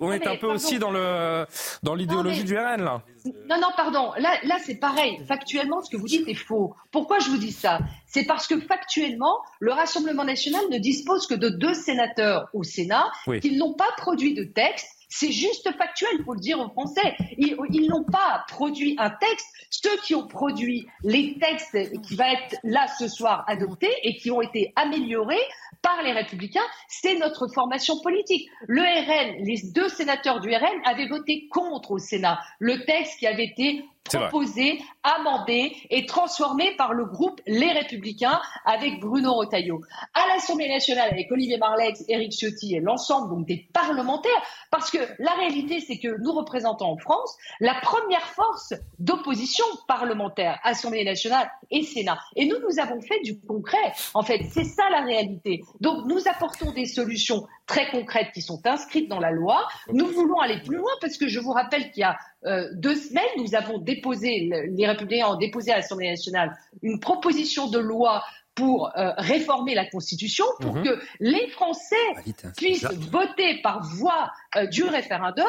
on 0.01 0.13
est 0.13 0.27
un 0.27 0.37
peu 0.37 0.47
aussi 0.47 0.79
dans 0.79 0.91
le 0.91 1.47
dans 1.83 1.95
l'idéologie 1.95 2.45
du 2.45 2.57
RN 2.57 2.83
là. 2.83 3.03
Non, 3.49 3.61
non, 3.61 3.69
pardon. 3.77 4.13
Là, 4.19 4.39
là 4.45 4.57
c'est 4.65 4.77
pareil. 4.77 5.23
Factuellement, 5.27 5.83
ce 5.83 5.91
que 5.91 5.97
vous 5.97 6.07
dites 6.07 6.27
est 6.29 6.35
faux. 6.35 6.75
Pourquoi 6.91 7.19
je 7.19 7.31
vous 7.31 7.39
dis 7.39 7.53
ça? 7.53 7.81
C'est 8.07 8.25
parce 8.25 8.47
que 8.47 8.59
factuellement, 8.61 9.39
le 9.61 9.73
Rassemblement 9.73 10.25
national 10.25 10.63
ne 10.71 10.79
dispose 10.79 11.27
que 11.27 11.35
de 11.35 11.49
deux 11.49 11.75
sénateurs 11.75 12.49
au 12.53 12.63
Sénat 12.63 13.07
qui 13.41 13.57
n'ont 13.57 13.75
pas 13.75 13.89
produit 13.97 14.35
de 14.35 14.45
texte 14.45 14.98
c'est 15.09 15.33
juste 15.33 15.71
factuel, 15.77 16.11
il 16.19 16.25
faut 16.25 16.35
le 16.35 16.41
dire 16.41 16.61
aux 16.61 16.69
Français. 16.69 17.17
Ils, 17.39 17.89
n'ont 17.89 18.05
pas 18.05 18.45
produit 18.49 18.95
un 18.99 19.11
texte. 19.11 19.47
Ceux 19.71 19.97
qui 20.05 20.15
ont 20.15 20.27
produit 20.27 20.87
les 21.03 21.39
textes 21.39 21.77
qui 22.03 22.17
vont 22.17 22.25
être 22.25 22.57
là 22.63 22.87
ce 22.99 23.09
soir 23.09 23.45
adoptés 23.49 23.93
et 24.03 24.17
qui 24.17 24.31
ont 24.31 24.43
été 24.43 24.73
améliorés 24.77 25.37
par 25.83 26.03
les 26.03 26.13
Républicains, 26.13 26.61
c'est 26.89 27.15
notre 27.19 27.49
formation 27.49 28.01
politique. 28.01 28.49
Le 28.67 28.83
RN, 28.83 29.45
les 29.45 29.61
deux 29.73 29.89
sénateurs 29.89 30.41
du 30.41 30.51
RN 30.51 30.81
avaient 30.85 31.09
voté 31.09 31.49
contre 31.49 31.93
au 31.93 31.99
Sénat 31.99 32.41
le 32.59 32.85
texte 32.85 33.19
qui 33.19 33.27
avait 33.27 33.47
été 33.47 33.85
proposé, 34.09 34.81
amendé 35.03 35.77
et 35.91 36.07
transformé 36.07 36.75
par 36.77 36.93
le 36.93 37.05
groupe 37.05 37.41
Les 37.47 37.73
Républicains 37.73 38.41
avec 38.65 39.01
Bruno 39.01 39.35
Retailleau. 39.35 39.81
À 40.15 40.27
l'Assemblée 40.29 40.69
nationale, 40.69 41.11
avec 41.11 41.31
Olivier 41.31 41.59
Marlex, 41.59 42.05
Éric 42.09 42.33
Ciotti 42.33 42.75
et 42.75 42.81
l'ensemble 42.81 43.45
des 43.45 43.69
parlementaires, 43.73 44.43
parce 44.71 44.91
que 44.91 44.99
la 45.19 45.33
réalité, 45.33 45.81
c'est 45.81 45.99
que 45.99 46.21
nous 46.21 46.33
représentons 46.33 46.87
en 46.87 46.99
France 46.99 47.37
la 47.61 47.75
première 47.81 48.27
force 48.27 48.75
d'opposition 48.99 49.65
parlementaire, 49.87 50.59
Assemblée 50.63 51.05
nationale 51.05 51.51
et 51.71 51.83
Sénat. 51.83 52.19
Et 52.37 52.47
nous, 52.47 52.57
nous 52.59 52.81
avons 52.81 53.01
fait 53.01 53.21
du 53.23 53.41
concret. 53.41 53.93
En 54.15 54.23
fait, 54.23 54.43
c'est 54.51 54.65
ça 54.65 54.89
la 54.91 55.03
réalité. 55.03 55.63
Donc, 55.81 56.07
nous 56.07 56.29
apportont 56.29 56.73
des 56.73 56.87
solutions 56.87 57.47
très 57.69 57.89
concrètes 57.91 58.33
qui 58.35 58.43
sont 58.43 58.67
inscrites 58.67 59.09
dans 59.09 59.21
la 59.21 59.31
loi. 59.31 59.69
Nous 59.93 60.07
voulons 60.07 60.41
aller 60.41 60.61
plus 60.61 60.77
loin 60.77 60.91
parce 61.01 61.17
que 61.17 61.29
je 61.29 61.39
vous 61.39 61.53
rappelle 61.53 61.93
qu'il 61.93 62.01
y 62.01 62.05
a 62.05 62.19
euh, 62.47 62.69
deux 62.73 62.97
semaines, 62.97 63.29
nous 63.37 63.55
avons 63.55 63.79
déposé, 63.79 64.51
les 64.71 64.87
Républicains 64.87 65.29
ont 65.29 65.37
déposé 65.37 65.71
à 65.71 65.77
l'Assemblée 65.77 66.09
nationale 66.09 66.57
une 66.83 66.99
proposition 66.99 67.69
de 67.69 67.79
loi 67.79 68.25
pour 68.55 68.91
euh, 68.97 69.13
réformer 69.19 69.77
la 69.77 69.85
Constitution, 69.85 70.45
pour 70.61 70.75
mhm. 70.77 70.83
que 70.83 71.01
les 71.21 71.47
Français 71.51 71.95
ah, 72.17 72.49
puissent 72.57 72.85
voter 73.11 73.61
par 73.63 73.85
voie 73.85 74.33
euh, 74.57 74.67
du 74.67 74.83
référendum 74.83 75.47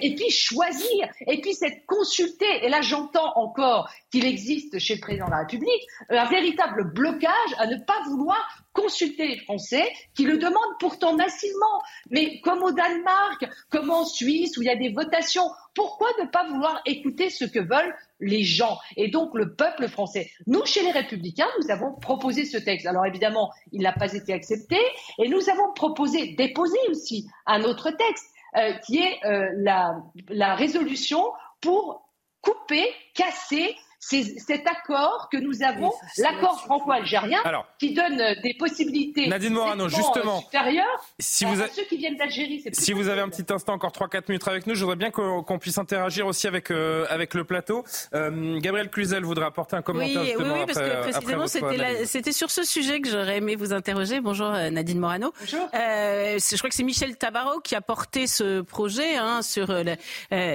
et 0.00 0.14
puis 0.16 0.30
choisir, 0.30 1.08
et 1.28 1.40
puis 1.40 1.56
être 1.62 1.86
consulté. 1.86 2.46
Et 2.62 2.68
là, 2.68 2.80
j'entends 2.80 3.32
encore 3.36 3.88
qu'il 4.10 4.24
existe 4.24 4.78
chez 4.80 4.94
le 4.94 5.00
président 5.00 5.26
de 5.26 5.30
la 5.30 5.38
République 5.38 5.86
un 6.08 6.28
véritable 6.28 6.92
blocage 6.92 7.54
à 7.58 7.66
ne 7.66 7.76
pas 7.76 8.00
vouloir 8.08 8.61
consulter 8.72 9.28
les 9.28 9.38
Français 9.38 9.90
qui 10.14 10.24
le 10.24 10.38
demandent 10.38 10.78
pourtant 10.80 11.14
massivement. 11.14 11.82
Mais 12.10 12.40
comme 12.40 12.62
au 12.62 12.72
Danemark, 12.72 13.46
comme 13.70 13.90
en 13.90 14.04
Suisse 14.04 14.56
où 14.56 14.62
il 14.62 14.66
y 14.66 14.70
a 14.70 14.76
des 14.76 14.90
votations, 14.90 15.48
pourquoi 15.74 16.08
ne 16.20 16.26
pas 16.26 16.46
vouloir 16.48 16.80
écouter 16.86 17.30
ce 17.30 17.44
que 17.44 17.58
veulent 17.58 17.94
les 18.20 18.44
gens 18.44 18.78
et 18.96 19.08
donc 19.08 19.34
le 19.34 19.54
peuple 19.54 19.88
français? 19.88 20.30
Nous, 20.46 20.64
chez 20.66 20.82
les 20.82 20.92
Républicains, 20.92 21.48
nous 21.60 21.70
avons 21.70 21.92
proposé 21.94 22.44
ce 22.44 22.58
texte. 22.58 22.86
Alors 22.86 23.06
évidemment, 23.06 23.50
il 23.72 23.82
n'a 23.82 23.92
pas 23.92 24.12
été 24.12 24.32
accepté 24.32 24.78
et 25.18 25.28
nous 25.28 25.48
avons 25.48 25.72
proposé, 25.74 26.34
déposé 26.34 26.78
aussi 26.90 27.26
un 27.46 27.62
autre 27.64 27.90
texte 27.90 28.26
euh, 28.56 28.72
qui 28.84 28.98
est 28.98 29.24
euh, 29.24 29.48
la, 30.28 30.54
résolution 30.54 31.24
pour 31.62 32.06
couper, 32.42 32.86
casser 33.14 33.74
cet 34.02 34.66
accord 34.66 35.28
que 35.30 35.36
nous 35.36 35.62
avons, 35.62 35.92
l'accord 36.18 36.60
franco-algérien, 36.62 37.40
qui 37.78 37.94
donne 37.94 38.20
euh, 38.20 38.34
des 38.42 38.54
possibilités 38.54 39.28
Nadine 39.28 39.52
Morano, 39.52 39.88
justement, 39.88 40.40
supérieures 40.40 41.06
si 41.18 41.44
vous 41.44 41.62
à 41.62 41.68
ceux 41.68 41.84
qui 41.84 41.96
viennent 41.96 42.16
d'Algérie. 42.16 42.64
Si 42.72 42.92
vous 42.92 43.08
avez 43.08 43.20
un 43.20 43.28
petit 43.28 43.50
instant, 43.52 43.74
encore 43.74 43.92
3-4 43.92 44.24
minutes 44.28 44.46
avec 44.48 44.66
nous, 44.66 44.74
je 44.74 44.80
voudrais 44.80 44.96
bien 44.96 45.10
qu'on 45.10 45.58
puisse 45.58 45.78
interagir 45.78 46.26
aussi 46.26 46.48
avec, 46.48 46.70
euh, 46.70 47.06
avec 47.10 47.34
le 47.34 47.44
plateau. 47.44 47.84
Euh, 48.14 48.58
Gabriel 48.58 48.90
Cluzel 48.90 49.24
voudrait 49.24 49.46
apporter 49.46 49.76
un 49.76 49.82
commentaire 49.82 50.22
oui, 50.22 50.34
oui, 50.38 50.66
parce 50.66 50.78
que 50.78 51.02
précisément, 51.02 51.46
c'était 51.46 52.32
sur 52.32 52.50
ce 52.50 52.64
sujet 52.64 53.00
que 53.00 53.08
j'aurais 53.08 53.36
aimé 53.36 53.54
vous 53.54 53.72
interroger. 53.72 54.20
Bonjour 54.20 54.50
Nadine 54.50 54.98
Morano. 54.98 55.32
Bonjour. 55.40 55.68
je 55.72 56.58
crois 56.58 56.68
que 56.68 56.74
c'est 56.74 56.82
Michel 56.82 57.16
Tabarot 57.16 57.60
qui 57.60 57.76
a 57.76 57.80
porté 57.80 58.26
ce 58.26 58.62
projet 58.62 59.16
hein, 59.16 59.42
sur 59.42 59.72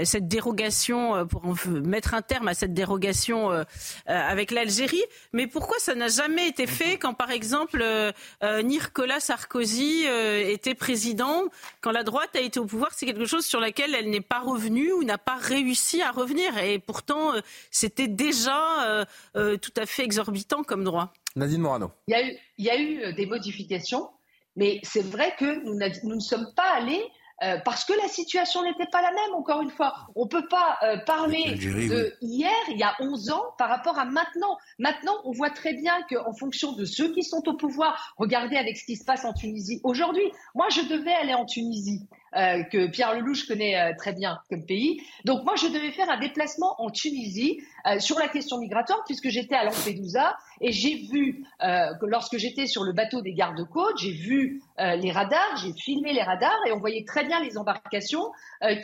cette 0.03 0.27
dérogation, 0.27 1.25
pour 1.27 1.43
mettre 1.67 2.13
un 2.13 2.21
terme 2.21 2.49
à 2.49 2.53
cette 2.53 2.73
dérogation 2.73 3.36
euh, 3.37 3.63
euh, 3.63 3.63
avec 4.07 4.51
l'Algérie. 4.51 5.03
Mais 5.33 5.47
pourquoi 5.47 5.77
ça 5.79 5.95
n'a 5.95 6.07
jamais 6.07 6.47
été 6.47 6.67
fait 6.67 6.97
quand, 6.97 7.13
par 7.13 7.31
exemple, 7.31 7.81
euh, 7.81 8.11
Nicolas 8.63 9.19
Sarkozy 9.19 10.05
était 10.05 10.75
président 10.75 11.43
Quand 11.81 11.91
la 11.91 12.03
droite 12.03 12.35
a 12.35 12.41
été 12.41 12.59
au 12.59 12.65
pouvoir, 12.65 12.91
c'est 12.93 13.05
quelque 13.05 13.25
chose 13.25 13.45
sur 13.45 13.59
laquelle 13.59 13.95
elle 13.95 14.09
n'est 14.09 14.21
pas 14.21 14.39
revenue 14.39 14.91
ou 14.93 15.03
n'a 15.03 15.17
pas 15.17 15.35
réussi 15.35 16.01
à 16.01 16.11
revenir. 16.11 16.57
Et 16.57 16.79
pourtant, 16.79 17.33
c'était 17.71 18.07
déjà 18.07 19.05
tout 19.33 19.73
à 19.77 19.85
fait 19.85 20.03
exorbitant 20.03 20.63
comme 20.63 20.83
droit. 20.83 21.13
Nadine 21.35 21.61
Morano. 21.61 21.91
Il 22.07 22.11
y 22.11 22.15
a 22.15 22.25
eu, 22.25 22.37
il 22.57 22.65
y 22.65 22.69
a 22.69 22.79
eu 22.79 23.13
des 23.13 23.25
modifications, 23.25 24.09
mais 24.55 24.79
c'est 24.83 25.05
vrai 25.05 25.35
que 25.37 25.63
nous, 25.63 25.77
nous 26.03 26.15
ne 26.15 26.21
sommes 26.21 26.47
pas 26.55 26.75
allés 26.75 27.03
euh, 27.43 27.57
parce 27.63 27.85
que 27.85 27.93
la 27.93 28.07
situation 28.07 28.63
n'était 28.63 28.87
pas 28.87 29.01
la 29.01 29.11
même, 29.11 29.35
encore 29.35 29.61
une 29.61 29.69
fois. 29.69 29.93
On 30.15 30.23
ne 30.23 30.29
peut 30.29 30.47
pas 30.47 30.77
euh, 30.83 30.97
parler 31.05 31.55
de 31.55 32.13
hier, 32.21 32.51
il 32.69 32.77
y 32.77 32.83
a 32.83 32.95
11 32.99 33.29
ans, 33.29 33.43
par 33.57 33.69
rapport 33.69 33.99
à 33.99 34.05
maintenant. 34.05 34.57
Maintenant, 34.79 35.13
on 35.23 35.31
voit 35.31 35.51
très 35.51 35.73
bien 35.73 35.93
qu'en 36.09 36.33
fonction 36.33 36.71
de 36.73 36.83
ceux 36.85 37.13
qui 37.13 37.23
sont 37.23 37.47
au 37.47 37.55
pouvoir, 37.55 38.15
regardez 38.17 38.57
avec 38.57 38.77
ce 38.77 38.85
qui 38.85 38.95
se 38.95 39.05
passe 39.05 39.23
en 39.23 39.33
Tunisie 39.33 39.79
aujourd'hui. 39.83 40.31
Moi, 40.55 40.67
je 40.69 40.81
devais 40.81 41.13
aller 41.13 41.33
en 41.33 41.45
Tunisie. 41.45 42.07
Euh, 42.35 42.63
que 42.63 42.87
Pierre 42.87 43.13
Lelouch 43.15 43.47
connaît 43.47 43.79
euh, 43.79 43.93
très 43.97 44.11
bien 44.11 44.39
comme 44.49 44.65
pays. 44.65 45.01
Donc 45.23 45.45
moi, 45.45 45.55
je 45.55 45.67
devais 45.67 45.91
faire 45.91 46.09
un 46.09 46.19
déplacement 46.19 46.75
en 46.81 46.89
Tunisie 46.89 47.61
euh, 47.85 47.99
sur 47.99 48.19
la 48.19 48.27
question 48.27 48.57
migratoire, 48.59 49.01
puisque 49.05 49.29
j'étais 49.29 49.55
à 49.55 49.63
Lampedusa 49.63 50.37
et 50.59 50.71
j'ai 50.71 51.07
vu, 51.11 51.45
que 51.59 52.05
lorsque 52.05 52.37
j'étais 52.37 52.65
sur 52.65 52.83
le 52.83 52.91
bateau 52.91 53.21
des 53.21 53.33
gardes-côtes, 53.33 53.97
j'ai 53.99 54.11
vu 54.11 54.61
les 54.77 55.11
radars, 55.11 55.57
j'ai 55.61 55.73
filmé 55.73 56.13
les 56.13 56.21
radars 56.21 56.59
et 56.67 56.71
on 56.71 56.79
voyait 56.79 57.03
très 57.05 57.25
bien 57.25 57.39
les 57.41 57.57
embarcations 57.57 58.31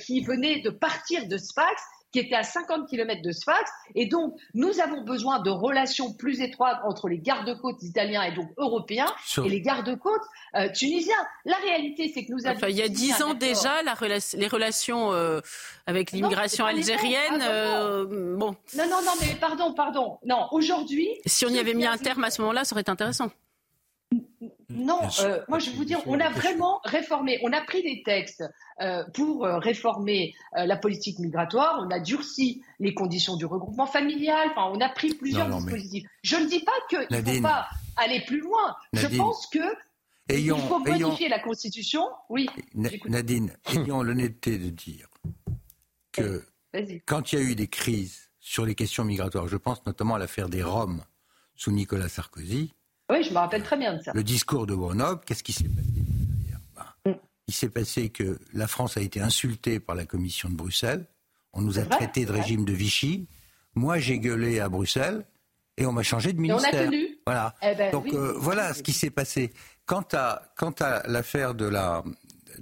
qui 0.06 0.22
venaient 0.22 0.62
de 0.62 0.70
partir 0.70 1.28
de 1.28 1.38
Sfax 1.38 1.82
qui 2.14 2.20
était 2.20 2.36
à 2.36 2.44
50 2.44 2.88
km 2.88 3.22
de 3.22 3.32
Sfax. 3.32 3.70
Et 3.96 4.06
donc, 4.06 4.36
nous 4.54 4.80
avons 4.80 5.02
besoin 5.02 5.42
de 5.42 5.50
relations 5.50 6.14
plus 6.14 6.42
étroites 6.42 6.80
entre 6.86 7.10
les 7.10 7.18
gardes-côtes 7.18 7.82
italiens 7.82 8.24
et 8.24 8.32
donc 8.32 8.50
européens 8.58 9.12
et 9.44 9.50
les 9.50 9.62
gardes-côtes 9.62 10.22
euh, 10.56 10.70
tunisiens. 10.72 11.16
La 11.44 11.58
réalité, 11.58 12.12
c'est 12.14 12.24
que 12.24 12.32
nous 12.32 12.46
avons... 12.46 12.68
il 12.68 12.78
y 12.78 12.84
a 12.84 12.88
dix 12.88 13.22
ans 13.24 13.34
déjà, 13.34 13.82
la 13.82 13.96
les 14.34 14.48
relations 14.48 15.12
euh, 15.12 15.42
avec 15.88 16.12
l'immigration 16.12 16.66
algérienne... 16.66 17.42
Ah, 17.42 17.50
euh, 17.50 18.36
bon. 18.38 18.56
Non, 18.78 18.86
non, 18.88 19.02
non, 19.04 19.14
mais 19.20 19.36
pardon, 19.40 19.74
pardon. 19.74 20.20
Non, 20.24 20.48
aujourd'hui... 20.52 21.10
Si 21.26 21.46
on 21.46 21.50
y 21.50 21.60
avait 21.60 21.74
mis 21.74 21.86
un 21.86 21.98
terme 21.98 22.24
à 22.24 22.30
ce 22.30 22.42
moment-là, 22.42 22.64
ça 22.64 22.76
aurait 22.76 22.82
été 22.82 22.92
intéressant. 22.92 23.30
Non, 24.74 25.00
moi 25.48 25.60
je 25.60 25.70
vais 25.70 25.76
vous 25.76 25.86
dire, 25.86 26.00
on 26.06 26.20
a 26.20 26.30
vraiment 26.30 26.80
réformé, 26.84 27.40
on 27.44 27.52
a 27.52 27.62
pris 27.62 27.84
des 27.84 28.04
textes 28.04 28.44
euh, 28.82 29.04
pour 29.14 29.46
euh, 29.46 29.60
réformer 29.60 30.34
euh, 30.58 30.66
la 30.66 30.78
politique 30.78 31.20
migratoire. 31.20 31.86
On 31.86 31.92
a 31.92 32.00
durci 32.00 32.64
les 32.80 32.94
conditions 32.94 33.36
du 33.36 33.46
regroupement 33.46 33.86
familial. 33.86 34.50
Enfin, 34.52 34.72
on 34.74 34.82
a 34.82 34.90
pris 34.90 35.14
plusieurs 35.14 35.50
dispositifs. 35.50 36.08
Je 36.24 36.36
ne 36.38 36.46
dis 36.48 36.62
pas 36.62 36.72
qu'il 36.90 37.08
ne 37.10 37.22
faut 37.22 37.42
pas 37.42 37.68
aller 37.98 38.22
plus 38.26 38.40
loin. 38.40 38.76
Je 38.94 39.08
pense 39.16 39.48
que 39.48 39.60
il 40.30 40.50
faut 40.50 40.80
modifier 40.80 41.30
la 41.30 41.40
Constitution. 41.40 42.04
Oui. 42.30 42.50
Nadine, 42.74 43.56
ayons 43.74 44.02
l'honnêteté 44.02 44.58
de 44.58 44.70
dire 44.70 45.08
que 46.12 46.44
quand 47.06 47.32
il 47.32 47.40
y 47.40 47.42
a 47.42 47.46
eu 47.46 47.56
des 47.56 47.68
crises 47.68 48.32
sur 48.40 48.66
les 48.66 48.76
questions 48.76 49.04
migratoires, 49.04 49.48
je 49.48 49.58
pense 49.58 49.86
notamment 49.86 50.16
à 50.16 50.20
l'affaire 50.20 50.50
des 50.50 50.64
Roms 50.64 51.04
sous 51.56 51.72
Nicolas 51.72 52.10
Sarkozy. 52.10 52.74
Oui, 53.10 53.24
je 53.24 53.32
me 53.32 53.38
rappelle 53.38 53.64
très 53.64 53.78
bien 53.78 53.96
de 53.96 54.02
ça. 54.02 54.12
Le 54.14 54.24
discours 54.24 54.66
de 54.66 54.74
Grenoble, 54.74 55.22
qu'est-ce 55.26 55.44
qui 55.44 55.54
s'est 55.54 55.66
passé 55.66 56.04
il 57.48 57.54
s'est 57.54 57.70
passé 57.70 58.10
que 58.10 58.40
la 58.54 58.68
France 58.68 58.98
a 58.98 59.02
été 59.02 59.20
insultée 59.20 59.80
par 59.80 59.96
la 59.96 60.06
Commission 60.06 60.50
de 60.50 60.56
Bruxelles. 60.56 61.06
On 61.54 61.62
nous 61.62 61.78
a 61.78 61.84
traité 61.84 62.26
de 62.26 62.32
régime 62.32 62.66
de 62.66 62.74
Vichy. 62.74 63.28
Moi, 63.76 64.00
j'ai 64.00 64.20
gueulé 64.20 64.60
à 64.60 64.70
Bruxelles 64.70 65.26
et 65.78 65.86
on 65.86 65.92
m'a 65.92 66.04
changé 66.04 66.34
de 66.34 66.40
ministère. 66.40 66.74
Et 66.74 66.78
on 66.78 66.82
a 66.82 66.86
tenu. 66.86 67.18
Voilà. 67.26 67.56
Eh 67.62 67.76
ben 67.76 67.92
Donc 67.92 68.08
euh, 68.14 68.34
voilà 68.38 68.74
ce 68.74 68.82
qui 68.82 68.94
s'est 68.94 69.10
passé. 69.10 69.52
Quant 69.86 70.06
à, 70.14 70.54
quant 70.58 70.74
à 70.80 71.06
l'affaire 71.08 71.54
de 71.54 71.66
la. 71.66 72.04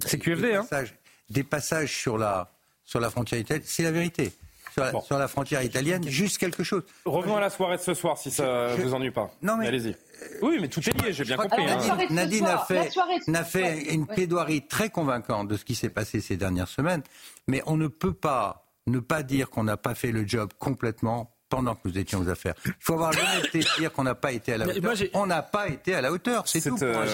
C'est 0.06 0.18
QFD, 0.18 0.42
des, 0.42 0.54
hein. 0.54 0.62
passages, 0.62 0.94
des 1.30 1.44
passages 1.44 1.96
sur 1.96 2.18
la, 2.18 2.50
sur 2.84 2.98
la 2.98 3.10
frontière 3.10 3.40
italienne, 3.40 3.64
c'est 3.66 3.82
la 3.82 3.92
vérité. 3.92 4.32
Sur 4.72 5.18
la, 5.18 5.28
frontière 5.28 5.62
italienne, 5.62 6.06
juste 6.08 6.38
quelque 6.38 6.64
chose. 6.64 6.82
Revenons 7.04 7.36
à 7.36 7.40
la 7.40 7.50
soirée 7.50 7.76
de 7.76 7.82
ce 7.82 7.94
soir, 7.94 8.18
si 8.18 8.30
ça 8.30 8.76
ne 8.76 8.82
vous 8.82 8.94
ennuie 8.94 9.10
pas. 9.10 9.30
Non, 9.42 9.56
mais... 9.56 9.68
Allez-y. 9.68 9.96
Oui, 10.40 10.58
mais 10.60 10.68
tout 10.68 10.80
est 10.80 11.02
lié, 11.02 11.12
j'ai 11.12 11.24
bien 11.24 11.36
compris. 11.36 11.64
Hein. 11.68 11.98
Nadine, 12.10 12.46
a 12.46 12.58
fait, 12.58 12.90
a 13.34 13.44
fait 13.44 13.92
une 13.92 14.06
plaidoirie 14.06 14.66
très 14.66 14.88
convaincante 14.88 15.48
de 15.48 15.56
ce 15.56 15.64
qui 15.64 15.74
s'est 15.74 15.90
passé 15.90 16.20
ces 16.20 16.36
dernières 16.36 16.68
semaines, 16.68 17.02
mais 17.48 17.62
on 17.66 17.76
ne 17.76 17.88
peut 17.88 18.14
pas 18.14 18.62
ne 18.86 18.98
pas 18.98 19.22
dire 19.22 19.50
qu'on 19.50 19.64
n'a 19.64 19.76
pas 19.76 19.94
fait 19.94 20.12
le 20.12 20.26
job 20.26 20.50
complètement 20.58 21.31
pendant 21.52 21.74
que 21.74 21.80
nous 21.84 21.98
étions 21.98 22.20
aux 22.20 22.28
affaires. 22.30 22.54
Il 22.64 22.72
faut 22.80 22.94
avoir 22.94 23.12
l'honnêteté 23.12 23.58
de 23.58 23.78
dire 23.78 23.92
qu'on 23.92 24.04
n'a 24.04 24.14
pas 24.14 24.32
été 24.32 24.54
à 24.54 24.58
la 24.58 24.66
hauteur. 24.66 24.94
on 25.12 25.26
n'a 25.26 25.42
pas 25.42 25.68
été 25.68 25.94
à 25.94 26.00
la 26.00 26.10
hauteur, 26.10 26.48
c'est 26.48 26.62
tout. 26.62 26.82
Euh, 26.82 27.04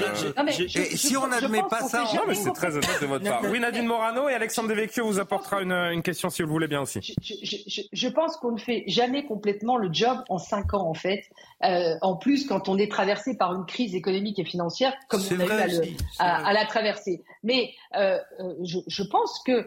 et 0.77 0.97
si 0.97 1.17
on 1.17 1.27
n'admet 1.27 1.63
pas 1.69 1.83
ça... 1.83 2.05
Non, 2.15 2.23
mais 2.29 2.37
c'est 2.37 2.53
très 2.53 2.71
honnête 2.77 3.01
de 3.01 3.07
votre 3.07 3.25
part. 3.25 3.43
Oui, 3.51 3.59
Nadine 3.59 3.87
Morano 3.87 4.29
et 4.29 4.35
Alexandre 4.35 4.69
Devecchio 4.69 5.05
vous 5.05 5.19
apportera 5.19 5.61
une, 5.63 6.03
question 6.03 6.31
si 6.31 6.43
vous 6.43 6.49
le 6.49 6.53
voulez 6.53 6.69
bien 6.69 6.83
aussi. 6.83 7.17
Je, 7.21 8.09
pense 8.09 8.37
qu'on 8.37 8.53
ne 8.53 8.61
fait 8.61 8.85
jamais 8.87 9.27
complètement 9.27 9.77
le 9.77 9.93
job 9.93 10.19
en 10.29 10.39
cinq 10.39 10.73
ans, 10.73 10.89
en 10.89 10.95
fait. 10.95 11.25
Euh, 11.65 11.97
en 12.01 12.15
plus, 12.15 12.47
quand 12.47 12.69
on 12.69 12.79
est 12.79 12.91
traversé 12.91 13.37
par 13.37 13.53
une 13.55 13.67
crise 13.67 13.97
économique 13.97 14.39
et 14.39 14.45
financière, 14.45 14.95
comme 15.09 15.21
on 15.33 15.41
a 15.41 15.67
eu 15.67 15.97
à, 16.21 16.53
la 16.53 16.65
traverser. 16.65 17.25
Mais 17.43 17.73
euh, 17.97 18.19
je 18.63 19.03
pense 19.03 19.43
que 19.45 19.67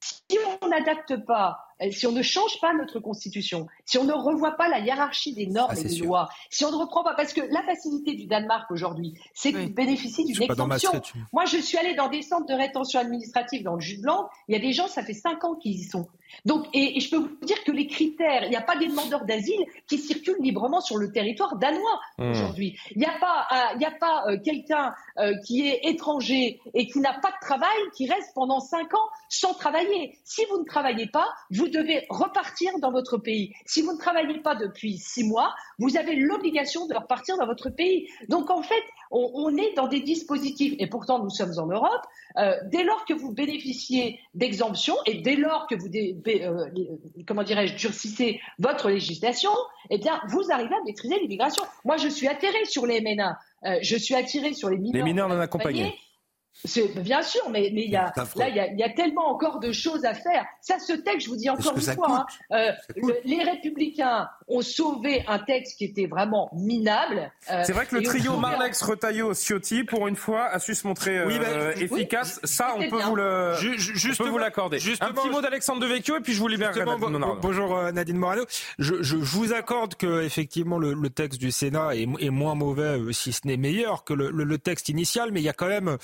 si 0.00 0.17
on 0.62 0.68
n'adapte 0.68 1.16
pas 1.24 1.68
euh, 1.82 1.90
si 1.90 2.06
on 2.06 2.12
ne 2.12 2.22
change 2.22 2.60
pas 2.60 2.74
notre 2.74 2.98
constitution, 2.98 3.66
si 3.84 3.98
on 3.98 4.04
ne 4.04 4.12
revoit 4.12 4.52
pas 4.52 4.68
la 4.68 4.80
hiérarchie 4.80 5.32
des 5.32 5.46
normes 5.46 5.72
ah, 5.76 5.80
et 5.80 5.84
des 5.84 5.98
lois, 5.98 6.28
si 6.50 6.64
on 6.64 6.72
ne 6.72 6.76
reprend 6.76 7.04
pas, 7.04 7.14
parce 7.14 7.32
que 7.32 7.40
la 7.40 7.62
facilité 7.62 8.14
du 8.14 8.26
Danemark 8.26 8.70
aujourd'hui, 8.70 9.14
c'est 9.34 9.52
qu'il 9.52 9.72
bénéficie 9.72 10.24
d'une 10.24 10.42
exemption. 10.42 10.92
Moi, 11.32 11.44
je 11.44 11.58
suis 11.58 11.78
allée 11.78 11.94
dans 11.94 12.08
des 12.08 12.22
centres 12.22 12.46
de 12.46 12.54
rétention 12.54 13.00
administrative 13.00 13.62
dans 13.62 13.74
le 13.74 13.80
jus 13.80 13.98
de 13.98 14.02
blanc. 14.02 14.28
Il 14.48 14.54
y 14.54 14.58
a 14.58 14.60
des 14.60 14.72
gens, 14.72 14.88
ça 14.88 15.02
fait 15.02 15.14
cinq 15.14 15.44
ans 15.44 15.54
qu'ils 15.54 15.80
y 15.80 15.84
sont. 15.84 16.08
Donc, 16.44 16.66
et, 16.74 17.00
je 17.00 17.10
peux 17.10 17.16
vous 17.16 17.36
dire 17.42 17.62
que 17.64 17.72
les 17.72 17.86
critères, 17.86 18.44
il 18.44 18.50
n'y 18.50 18.56
a 18.56 18.60
pas 18.62 18.76
des 18.76 18.86
demandeurs 18.86 19.24
d'asile 19.24 19.64
qui 19.86 19.98
circulent 19.98 20.40
librement 20.40 20.80
sur 20.80 20.98
le 20.98 21.10
territoire 21.10 21.56
danois 21.56 22.00
hmm. 22.18 22.30
aujourd'hui. 22.30 22.78
Il 22.90 22.98
n'y 22.98 23.06
a 23.06 23.18
pas, 23.18 23.46
euh, 23.50 23.76
il 23.80 23.84
a 23.84 23.92
pas 23.92 24.24
euh, 24.26 24.36
quelqu'un 24.44 24.94
qui 25.44 25.66
est 25.66 25.80
étranger 25.84 26.60
et 26.74 26.86
qui 26.86 27.00
n'a 27.00 27.12
pas 27.14 27.30
de 27.30 27.40
travail 27.40 27.78
qui 27.96 28.08
reste 28.08 28.32
pendant 28.34 28.60
cinq 28.60 28.94
ans 28.94 29.08
sans 29.28 29.52
travailler. 29.54 30.17
Si 30.28 30.44
vous 30.50 30.58
ne 30.58 30.64
travaillez 30.64 31.06
pas, 31.06 31.26
vous 31.50 31.68
devez 31.68 32.04
repartir 32.10 32.70
dans 32.80 32.92
votre 32.92 33.16
pays. 33.16 33.54
Si 33.64 33.80
vous 33.80 33.94
ne 33.94 33.98
travaillez 33.98 34.40
pas 34.40 34.54
depuis 34.54 34.98
six 34.98 35.24
mois, 35.24 35.54
vous 35.78 35.96
avez 35.96 36.16
l'obligation 36.16 36.86
de 36.86 36.94
repartir 36.94 37.38
dans 37.38 37.46
votre 37.46 37.70
pays. 37.70 38.10
Donc 38.28 38.50
en 38.50 38.60
fait, 38.60 38.82
on, 39.10 39.56
est 39.56 39.72
dans 39.74 39.88
des 39.88 40.00
dispositifs, 40.00 40.74
et 40.78 40.86
pourtant 40.86 41.24
nous 41.24 41.30
sommes 41.30 41.58
en 41.58 41.64
Europe, 41.64 42.02
euh, 42.36 42.52
dès 42.66 42.84
lors 42.84 43.06
que 43.06 43.14
vous 43.14 43.32
bénéficiez 43.32 44.20
d'exemptions 44.34 44.96
et 45.06 45.22
dès 45.22 45.34
lors 45.34 45.66
que 45.66 45.76
vous, 45.76 45.88
euh, 45.88 46.86
comment 47.26 47.42
dirais-je, 47.42 47.76
durcissez 47.76 48.38
votre 48.58 48.90
législation, 48.90 49.50
eh 49.88 49.96
bien, 49.96 50.20
vous 50.28 50.42
arrivez 50.52 50.74
à 50.74 50.84
maîtriser 50.84 51.18
l'immigration. 51.20 51.62
Moi, 51.86 51.96
je 51.96 52.08
suis 52.08 52.28
atterré 52.28 52.66
sur 52.66 52.84
les 52.84 53.00
MNA, 53.00 53.38
euh, 53.64 53.78
je 53.80 53.96
suis 53.96 54.14
attiré 54.14 54.52
sur 54.52 54.68
les 54.68 54.76
mineurs. 54.76 55.06
Les 55.06 55.10
mineurs 55.10 55.30
non 55.30 55.40
accompagnés. 55.40 55.98
Bien 56.96 57.22
sûr, 57.22 57.42
mais, 57.50 57.70
mais 57.72 57.84
il 57.84 57.90
y 57.90 57.96
a, 57.96 58.12
là, 58.16 58.48
il 58.48 58.78
y, 58.78 58.82
a, 58.82 58.90
tellement 58.90 59.28
encore 59.28 59.60
de 59.60 59.70
choses 59.70 60.04
à 60.04 60.12
faire. 60.14 60.44
Ça, 60.60 60.78
ce 60.80 60.92
texte, 60.92 61.26
je 61.26 61.30
vous 61.30 61.36
dis 61.36 61.48
encore 61.48 61.76
une 61.76 61.94
fois, 61.94 62.26
hein, 62.50 62.52
euh, 62.52 62.72
les 63.24 63.44
Républicains 63.44 64.28
ont 64.48 64.60
sauvé 64.60 65.24
un 65.28 65.38
texte 65.38 65.78
qui 65.78 65.84
était 65.84 66.06
vraiment 66.06 66.50
minable. 66.52 67.30
Euh, 67.50 67.62
c'est 67.64 67.72
vrai 67.72 67.86
que 67.86 67.94
le 67.94 68.02
trio 68.02 68.36
Marlex, 68.38 68.82
Retailleau, 68.82 69.34
Ciotti, 69.34 69.84
pour 69.84 70.08
une 70.08 70.16
fois, 70.16 70.46
a 70.46 70.58
su 70.58 70.74
se 70.74 70.86
montrer 70.86 71.18
euh, 71.18 71.74
efficace. 71.76 72.40
Ça, 72.42 72.74
on 72.76 72.88
peut, 72.88 73.02
vous 73.02 73.14
le, 73.14 73.54
juste, 73.56 74.20
vous 74.20 74.38
l'accorder. 74.38 74.78
Un 75.00 75.12
petit 75.12 75.30
mot 75.30 75.40
d'Alexandre 75.40 75.80
Devecchio 75.80 76.16
et 76.16 76.20
puis 76.20 76.32
je 76.32 76.40
vous 76.40 76.48
libère. 76.48 76.72
bonjour 77.40 77.92
Nadine 77.92 78.16
Morano. 78.16 78.44
Je, 78.78 79.02
je, 79.02 79.16
vous 79.16 79.52
accorde 79.52 79.94
que 79.94 80.22
effectivement 80.22 80.78
le, 80.78 80.94
le 80.94 81.10
texte 81.10 81.38
du 81.38 81.52
Sénat 81.52 81.94
est, 81.94 82.08
est, 82.18 82.30
moins 82.30 82.56
mauvais, 82.56 82.98
si 83.12 83.32
ce 83.32 83.46
n'est 83.46 83.56
meilleur 83.56 84.02
que 84.02 84.12
le, 84.12 84.30
le, 84.30 84.58
texte 84.58 84.88
initial, 84.88 85.30
mais 85.30 85.40
il 85.40 85.44
y 85.44 85.48
a 85.48 85.52
quand 85.52 85.68
même 85.68 85.98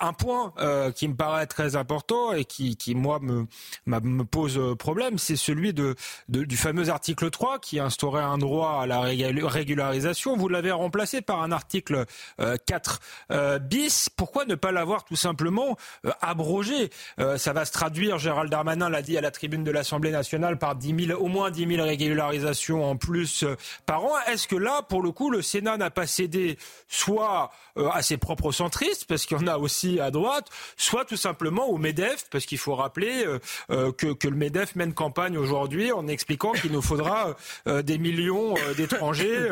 un 0.00 0.12
point 0.12 0.52
euh, 0.58 0.90
qui 0.90 1.08
me 1.08 1.14
paraît 1.14 1.46
très 1.46 1.76
important 1.76 2.32
et 2.32 2.44
qui, 2.44 2.76
qui 2.76 2.94
moi, 2.94 3.18
me, 3.20 3.46
me 3.86 4.22
pose 4.24 4.60
problème, 4.78 5.18
c'est 5.18 5.36
celui 5.36 5.72
de, 5.72 5.94
de, 6.28 6.44
du 6.44 6.56
fameux 6.56 6.88
article 6.88 7.30
3 7.30 7.58
qui 7.58 7.78
instaurait 7.78 8.22
un 8.22 8.38
droit 8.38 8.80
à 8.82 8.86
la 8.86 9.00
régularisation. 9.00 10.36
Vous 10.36 10.48
l'avez 10.48 10.72
remplacé 10.72 11.20
par 11.20 11.42
un 11.42 11.52
article 11.52 12.04
4 12.66 13.00
euh, 13.30 13.34
euh, 13.34 13.58
bis. 13.58 14.08
Pourquoi 14.08 14.44
ne 14.44 14.54
pas 14.54 14.72
l'avoir 14.72 15.04
tout 15.04 15.16
simplement 15.16 15.76
abrogé? 16.20 16.90
Ça 17.36 17.52
va 17.52 17.64
se 17.64 17.72
traduire, 17.72 18.18
Gérald 18.18 18.50
Darmanin 18.50 18.88
l'a 18.88 19.02
dit 19.02 19.16
à 19.16 19.20
la 19.20 19.30
tribune 19.30 19.64
de 19.64 19.70
l'Assemblée 19.70 20.10
nationale, 20.10 20.58
par 20.58 20.74
10 20.74 21.06
000, 21.06 21.20
au 21.20 21.28
moins 21.28 21.50
10 21.50 21.66
000 21.76 21.86
régularisations 21.86 22.84
en 22.84 22.96
plus 22.96 23.44
par 23.86 24.04
an. 24.04 24.14
Est-ce 24.28 24.48
que 24.48 24.56
là, 24.56 24.82
pour 24.82 25.02
le 25.02 25.12
coup, 25.12 25.30
le 25.30 25.42
Sénat 25.42 25.76
n'a 25.76 25.90
pas 25.90 26.06
cédé 26.06 26.58
soit 26.88 27.50
à 27.92 28.02
ses 28.02 28.16
propres 28.16 28.52
centristes, 28.52 29.04
parce 29.06 29.26
qu'il 29.26 29.38
y 29.38 29.40
en 29.40 29.46
a 29.46 29.58
aussi 29.58 29.77
à 30.00 30.10
droite, 30.10 30.48
soit 30.76 31.04
tout 31.04 31.16
simplement 31.16 31.66
au 31.68 31.78
MEDEF, 31.78 32.28
parce 32.30 32.46
qu'il 32.46 32.58
faut 32.58 32.74
rappeler 32.74 33.24
euh, 33.24 33.38
euh, 33.70 33.92
que, 33.92 34.12
que, 34.12 34.28
le 34.28 34.36
MEDEF 34.36 34.76
mène 34.76 34.92
campagne 34.92 35.38
aujourd'hui 35.38 35.92
en 35.92 36.08
expliquant 36.08 36.52
qu'il 36.52 36.72
nous 36.72 36.82
faudra 36.82 37.36
euh, 37.66 37.82
des 37.82 37.98
millions 37.98 38.54
d'étrangers 38.76 39.48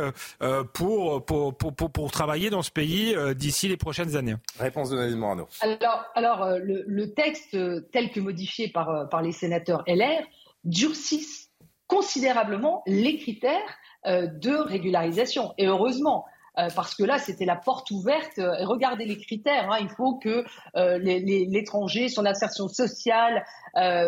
pour 0.73 1.24
pour, 1.24 1.57
pour, 1.57 1.74
pour, 1.74 2.11
travailler 2.11 2.51
dans 2.51 2.62
ce 2.62 2.70
pays 2.70 3.15
d'ici 3.35 3.69
les 3.69 3.77
prochaines 3.77 4.16
années. 4.16 4.36
Réponse 4.59 4.90
de 4.90 4.97
Nadine 4.97 5.19
Morano. 5.19 5.48
Alors, 5.61 6.05
alors 6.15 6.59
le, 6.59 6.85
le, 6.86 7.15
texte 7.15 7.57
tel 7.93 8.11
que 8.11 8.20
modifié 8.20 8.69
par, 8.69 9.09
par 9.09 9.23
les 9.23 9.32
sénateurs 9.32 9.82
LR 9.86 10.23
durcisse 10.65 11.51
considérablement 11.86 12.82
les 12.86 13.19
critères 13.19 13.78
de 14.05 14.57
régularisation. 14.57 15.53
Et 15.59 15.66
heureusement, 15.66 16.27
euh, 16.59 16.69
parce 16.74 16.95
que 16.95 17.05
là, 17.05 17.19
c'était 17.19 17.45
la 17.45 17.57
porte 17.57 17.91
ouverte. 17.91 18.39
Euh, 18.39 18.65
regardez 18.65 19.05
les 19.05 19.19
critères. 19.19 19.70
Hein. 19.70 19.78
Il 19.81 19.91
faut 19.91 20.15
que 20.15 20.45
euh, 20.77 20.99
l'étranger, 20.99 22.09
son 22.09 22.24
insertion 22.24 22.69
sociale 22.69 23.45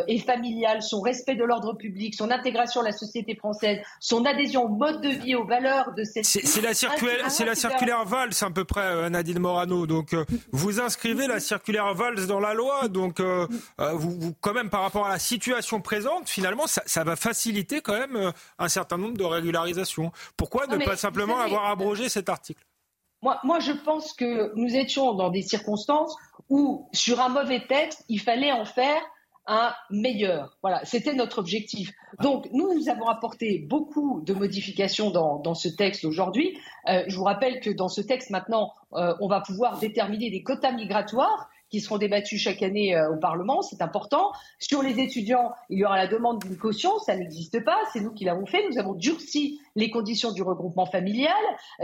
et 0.06 0.18
familiale, 0.20 0.80
son 0.80 1.02
respect 1.02 1.34
de 1.34 1.44
l'ordre 1.44 1.74
public, 1.74 2.14
son 2.14 2.30
intégration 2.30 2.80
à 2.80 2.84
la 2.84 2.92
société 2.92 3.34
française, 3.36 3.80
son 4.00 4.24
adhésion 4.24 4.64
au 4.64 4.68
mode 4.68 5.02
de 5.02 5.10
vie, 5.10 5.34
aux 5.34 5.44
valeurs 5.44 5.92
de 5.92 6.04
cette. 6.04 6.24
C'est 6.24 6.62
la 6.62 6.72
circulaire, 6.72 7.30
c'est 7.30 7.44
la 7.44 7.54
circulaire 7.54 8.02
Valls 8.06 8.30
à 8.40 8.50
peu 8.50 8.64
près, 8.64 9.10
Nadine 9.10 9.38
Morano. 9.38 9.86
Donc, 9.86 10.16
vous 10.52 10.80
inscrivez 10.80 11.26
la 11.26 11.38
circulaire 11.38 11.92
Valls 11.92 12.26
dans 12.26 12.40
la 12.40 12.54
loi. 12.54 12.88
Donc, 12.88 13.20
vous, 13.20 14.32
quand 14.40 14.54
même, 14.54 14.70
par 14.70 14.80
rapport 14.80 15.04
à 15.04 15.10
la 15.10 15.18
situation 15.18 15.82
présente, 15.82 16.30
finalement, 16.30 16.66
ça, 16.66 16.80
ça 16.86 17.04
va 17.04 17.14
faciliter 17.14 17.82
quand 17.82 17.98
même 17.98 18.32
un 18.58 18.68
certain 18.68 18.96
nombre 18.96 19.18
de 19.18 19.24
régularisations. 19.24 20.12
Pourquoi 20.38 20.66
ne 20.66 20.82
pas 20.82 20.96
simplement 20.96 21.40
avoir 21.40 21.66
abrogé 21.66 22.08
cet 22.08 22.30
article 22.30 22.37
moi, 23.22 23.40
moi, 23.42 23.58
je 23.58 23.72
pense 23.72 24.12
que 24.12 24.52
nous 24.54 24.76
étions 24.76 25.14
dans 25.14 25.30
des 25.30 25.42
circonstances 25.42 26.14
où, 26.48 26.88
sur 26.92 27.20
un 27.20 27.28
mauvais 27.28 27.66
texte, 27.66 28.04
il 28.08 28.20
fallait 28.20 28.52
en 28.52 28.64
faire 28.64 29.02
un 29.46 29.72
meilleur. 29.90 30.58
Voilà, 30.62 30.84
c'était 30.84 31.14
notre 31.14 31.38
objectif. 31.38 31.90
Donc, 32.20 32.46
nous, 32.52 32.74
nous 32.74 32.88
avons 32.90 33.08
apporté 33.08 33.66
beaucoup 33.68 34.20
de 34.20 34.34
modifications 34.34 35.10
dans, 35.10 35.38
dans 35.38 35.54
ce 35.54 35.68
texte 35.68 36.04
aujourd'hui. 36.04 36.58
Euh, 36.88 37.02
je 37.08 37.16
vous 37.16 37.24
rappelle 37.24 37.60
que 37.60 37.70
dans 37.70 37.88
ce 37.88 38.02
texte, 38.02 38.30
maintenant, 38.30 38.74
euh, 38.92 39.14
on 39.20 39.26
va 39.26 39.40
pouvoir 39.40 39.78
déterminer 39.78 40.30
des 40.30 40.42
quotas 40.42 40.72
migratoires 40.72 41.48
qui 41.70 41.80
seront 41.80 41.98
débattus 41.98 42.40
chaque 42.40 42.62
année 42.62 42.96
euh, 42.96 43.12
au 43.12 43.16
Parlement, 43.16 43.62
c'est 43.62 43.82
important. 43.82 44.32
Sur 44.58 44.82
les 44.82 45.00
étudiants, 45.00 45.52
il 45.68 45.78
y 45.78 45.84
aura 45.84 45.96
la 45.96 46.06
demande 46.06 46.40
d'une 46.40 46.56
caution, 46.56 46.98
ça 46.98 47.16
n'existe 47.16 47.64
pas, 47.64 47.78
c'est 47.92 48.00
nous 48.00 48.12
qui 48.12 48.24
l'avons 48.24 48.46
fait. 48.46 48.66
Nous 48.70 48.78
avons 48.78 48.94
durci 48.94 49.60
les 49.76 49.90
conditions 49.90 50.32
du 50.32 50.42
regroupement 50.42 50.86
familial. 50.86 51.34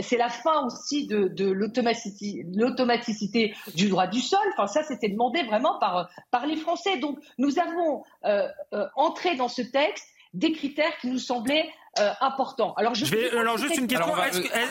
C'est 0.01 0.17
la 0.17 0.29
fin 0.29 0.67
aussi 0.67 1.07
de, 1.07 1.51
l'automaticité 1.51 3.55
du 3.75 3.89
droit 3.89 4.07
du 4.07 4.21
sol. 4.21 4.41
Enfin, 4.53 4.67
ça, 4.67 4.83
c'était 4.83 5.09
demandé 5.09 5.43
vraiment 5.43 5.79
par, 5.79 6.09
par 6.31 6.47
les 6.47 6.57
Français. 6.57 6.99
Donc, 6.99 7.19
nous 7.39 7.59
avons 7.59 8.03
euh, 8.25 8.49
euh, 8.73 8.87
entré 8.97 9.37
dans 9.37 9.49
ce 9.49 9.63
texte 9.63 10.07
des 10.35 10.53
critères 10.53 10.97
qui 11.01 11.09
nous 11.09 11.19
semblaient 11.19 11.71
euh, 12.01 12.11
importants. 12.21 12.75
Alors, 12.77 12.95
je, 12.95 13.05
vais, 13.05 13.31
alors 13.31 13.57
juste 13.57 13.77
une 13.77 13.87
question. 13.87 14.13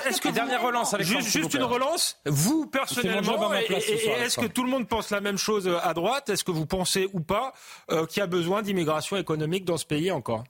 Est-ce 0.05 0.19
que, 0.19 0.27
dernière 0.27 0.61
relance, 0.61 0.93
juste, 0.99 1.29
juste 1.29 1.53
une 1.53 1.63
relance. 1.63 2.19
Vous 2.25 2.67
personnellement, 2.67 3.53
est-ce 3.53 4.39
que 4.39 4.45
tout 4.45 4.63
le 4.63 4.69
monde 4.69 4.89
pense 4.89 5.09
la 5.09 5.21
même 5.21 5.37
chose 5.37 5.67
euh, 5.67 5.77
à 5.81 5.93
droite? 5.93 6.29
Est-ce 6.29 6.43
que 6.43 6.51
vous 6.51 6.65
pensez 6.65 7.09
ou 7.13 7.21
pas 7.21 7.53
euh, 7.91 8.05
qu'il 8.05 8.19
y 8.19 8.23
a 8.23 8.27
besoin 8.27 8.61
d'immigration 8.61 9.15
économique 9.15 9.63
dans 9.63 9.77
ce 9.77 9.85
pays 9.85 10.11
encore? 10.11 10.43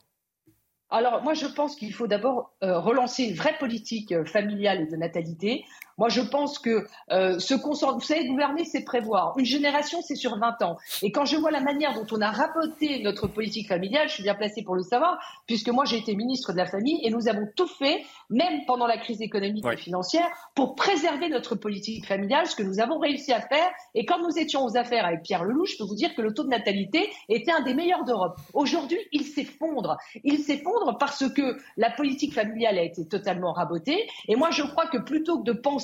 Alors 0.90 1.22
moi 1.22 1.34
je 1.34 1.46
pense 1.46 1.74
qu'il 1.74 1.92
faut 1.92 2.06
d'abord 2.06 2.52
relancer 2.60 3.24
une 3.24 3.34
vraie 3.34 3.56
politique 3.58 4.14
familiale 4.26 4.82
et 4.82 4.86
de 4.86 4.96
natalité 4.96 5.64
Moi, 5.96 6.08
je 6.08 6.20
pense 6.20 6.58
que 6.58 6.86
euh, 7.10 7.38
se 7.38 7.54
concentrer, 7.54 7.94
vous 7.94 8.00
savez, 8.00 8.26
gouverner, 8.26 8.64
c'est 8.64 8.84
prévoir. 8.84 9.34
Une 9.38 9.44
génération, 9.44 10.00
c'est 10.02 10.16
sur 10.16 10.36
20 10.38 10.62
ans. 10.62 10.76
Et 11.02 11.12
quand 11.12 11.24
je 11.24 11.36
vois 11.36 11.50
la 11.50 11.60
manière 11.60 11.94
dont 11.94 12.06
on 12.10 12.20
a 12.20 12.30
raboté 12.30 13.02
notre 13.02 13.28
politique 13.28 13.68
familiale, 13.68 14.08
je 14.08 14.14
suis 14.14 14.22
bien 14.22 14.34
placée 14.34 14.62
pour 14.62 14.74
le 14.74 14.82
savoir, 14.82 15.18
puisque 15.46 15.68
moi, 15.68 15.84
j'ai 15.84 15.98
été 15.98 16.16
ministre 16.16 16.52
de 16.52 16.58
la 16.58 16.66
Famille 16.66 17.00
et 17.04 17.10
nous 17.10 17.28
avons 17.28 17.46
tout 17.54 17.68
fait, 17.68 18.02
même 18.28 18.64
pendant 18.66 18.86
la 18.86 18.98
crise 18.98 19.22
économique 19.22 19.64
et 19.72 19.76
financière, 19.76 20.26
pour 20.54 20.74
préserver 20.74 21.28
notre 21.28 21.54
politique 21.54 22.06
familiale, 22.06 22.46
ce 22.46 22.56
que 22.56 22.62
nous 22.62 22.80
avons 22.80 22.98
réussi 22.98 23.32
à 23.32 23.40
faire. 23.40 23.70
Et 23.94 24.04
quand 24.04 24.18
nous 24.20 24.36
étions 24.36 24.64
aux 24.64 24.76
affaires 24.76 25.06
avec 25.06 25.22
Pierre 25.22 25.44
Lelouch, 25.44 25.72
je 25.72 25.78
peux 25.78 25.84
vous 25.84 25.94
dire 25.94 26.14
que 26.14 26.22
le 26.22 26.34
taux 26.34 26.44
de 26.44 26.48
natalité 26.48 27.08
était 27.28 27.52
un 27.52 27.62
des 27.62 27.74
meilleurs 27.74 28.04
d'Europe. 28.04 28.36
Aujourd'hui, 28.52 28.98
il 29.12 29.24
s'effondre. 29.24 29.96
Il 30.24 30.38
s'effondre 30.38 30.96
parce 30.98 31.28
que 31.32 31.56
la 31.76 31.90
politique 31.90 32.34
familiale 32.34 32.78
a 32.78 32.82
été 32.82 33.06
totalement 33.06 33.52
rabotée. 33.52 34.08
Et 34.28 34.34
moi, 34.34 34.50
je 34.50 34.62
crois 34.62 34.86
que 34.86 34.98
plutôt 34.98 35.38
que 35.38 35.44
de 35.44 35.52
penser 35.52 35.83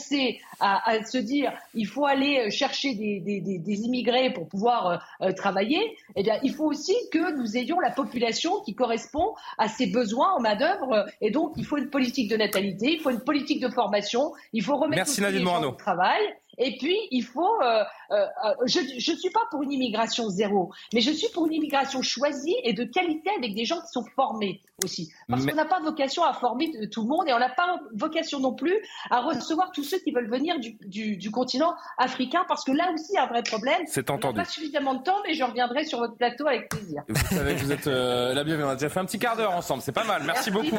à, 0.61 1.05
se 1.05 1.19
dire 1.19 1.53
il 1.75 1.87
faut 1.87 2.07
aller 2.07 2.51
chercher 2.51 2.95
des, 2.95 3.81
immigrés 3.85 4.33
pour 4.33 4.49
pouvoir 4.49 4.87
euh, 4.87 4.97
euh, 5.23 5.33
travailler, 5.33 5.97
eh 6.17 6.23
bien, 6.23 6.39
il 6.43 6.53
faut 6.53 6.67
aussi 6.67 6.95
que 7.13 7.37
nous 7.37 7.57
ayons 7.57 7.81
la 7.81 7.91
population 7.91 8.61
qui 8.61 8.75
correspond 8.75 9.35
à 9.59 9.69
ses 9.69 9.87
besoins 9.87 10.35
en 10.37 10.41
main-d'œuvre. 10.41 11.07
Et 11.21 11.31
donc, 11.31 11.53
il 11.57 11.65
faut 11.65 11.77
une 11.77 11.91
politique 11.91 12.31
de 12.31 12.37
natalité, 12.37 12.93
il 12.93 13.01
faut 13.01 13.11
une 13.11 13.25
politique 13.25 13.61
de 13.61 13.69
formation, 13.69 14.33
il 14.53 14.63
faut 14.63 14.77
remettre 14.77 14.97
Merci, 14.97 15.21
les 15.21 15.43
gens 15.43 15.63
au 15.63 15.73
travail. 15.73 16.21
Et 16.59 16.77
puis, 16.79 16.97
il 17.11 17.23
faut. 17.23 17.63
Euh, 17.63 17.85
euh, 18.13 18.27
euh, 18.45 18.55
je 18.67 18.81
ne 18.81 19.17
suis 19.17 19.31
pas 19.31 19.41
pour 19.51 19.63
une 19.63 19.73
immigration 19.73 20.29
zéro, 20.29 20.73
mais 20.93 21.01
je 21.01 21.13
suis 21.13 21.29
pour 21.33 21.47
une 21.47 21.53
immigration 21.53 22.03
choisie 22.03 22.57
et 22.65 22.73
de 22.73 22.85
qualité 22.85 23.31
avec 23.39 23.55
des 23.55 23.65
gens 23.65 23.81
qui 23.81 23.93
sont 23.93 24.05
formés 24.17 24.63
aussi. 24.83 25.13
Parce 25.29 25.45
qu'on 25.45 25.55
n'a 25.55 25.67
pas 25.67 25.81
vocation 25.81 26.25
à 26.25 26.33
former 26.33 26.71
tout 26.91 27.03
le 27.03 27.09
monde 27.09 27.29
et 27.29 27.33
on 27.35 27.39
n'a 27.39 27.51
pas 27.51 27.79
vocation 27.95 28.41
non 28.41 28.55
plus 28.55 28.75
à 29.11 29.21
recevoir 29.21 29.71
tous 29.73 29.85
ceux 29.85 29.99
qui 29.99 30.11
veulent 30.11 30.31
venir 30.31 30.59
du, 30.59 31.17
du, 31.17 31.31
continent 31.31 31.75
africain, 31.99 32.45
parce 32.49 32.65
que 32.65 32.73
là 32.73 32.91
aussi, 32.95 33.13
il 33.13 33.15
y 33.15 33.19
a 33.19 33.25
un 33.25 33.27
vrai 33.27 33.43
problème. 33.43 33.83
C'est 33.87 34.11
entendu. 34.11 34.41
On 34.41 34.43
pas 34.43 34.49
suffisamment 34.49 34.95
de 34.95 35.03
temps, 35.03 35.19
mais 35.27 35.35
je 35.35 35.45
reviendrai 35.45 35.85
sur 35.85 35.99
votre 35.99 36.17
plateau 36.17 36.47
avec 36.47 36.71
plaisir. 36.71 37.03
Vous 37.09 37.37
savez 37.37 37.55
que 37.55 37.61
vous 37.61 37.73
êtes 37.73 37.87
la 37.87 38.43
bienvenue. 38.43 38.65
On 38.65 38.71
a 38.71 38.75
déjà 38.75 38.89
fait 38.89 39.01
un 39.01 39.05
petit 39.05 39.19
quart 39.19 39.37
d'heure 39.37 39.53
ensemble. 39.53 39.83
C'est 39.83 39.93
pas 39.93 40.05
mal. 40.05 40.23
Merci, 40.25 40.51
beaucoup. 40.51 40.79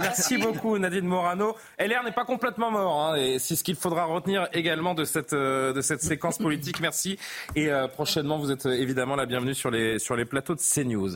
merci, 0.00 0.38
beaucoup, 0.38 0.78
Nadine 0.78 1.06
Morano. 1.06 1.54
LR 1.78 2.02
n'est 2.04 2.12
pas 2.12 2.24
complètement 2.24 2.70
mort. 2.70 3.00
Hein, 3.02 3.16
et 3.16 3.38
c'est 3.38 3.54
ce 3.54 3.62
qu'il 3.62 3.76
faudra 3.76 4.06
retenir 4.06 4.48
également 4.52 4.94
de 4.94 5.04
cette, 5.04 5.34
de 5.34 5.80
cette 5.80 6.02
séquence 6.02 6.38
politique. 6.38 6.71
Merci. 6.80 7.18
Et 7.54 7.70
euh, 7.70 7.88
prochainement, 7.88 8.38
vous 8.38 8.50
êtes 8.50 8.66
euh, 8.66 8.72
évidemment 8.72 9.16
la 9.16 9.26
bienvenue 9.26 9.54
sur 9.54 9.70
les, 9.70 9.98
sur 9.98 10.16
les 10.16 10.24
plateaux 10.24 10.54
de 10.54 10.60
CNews. 10.60 11.10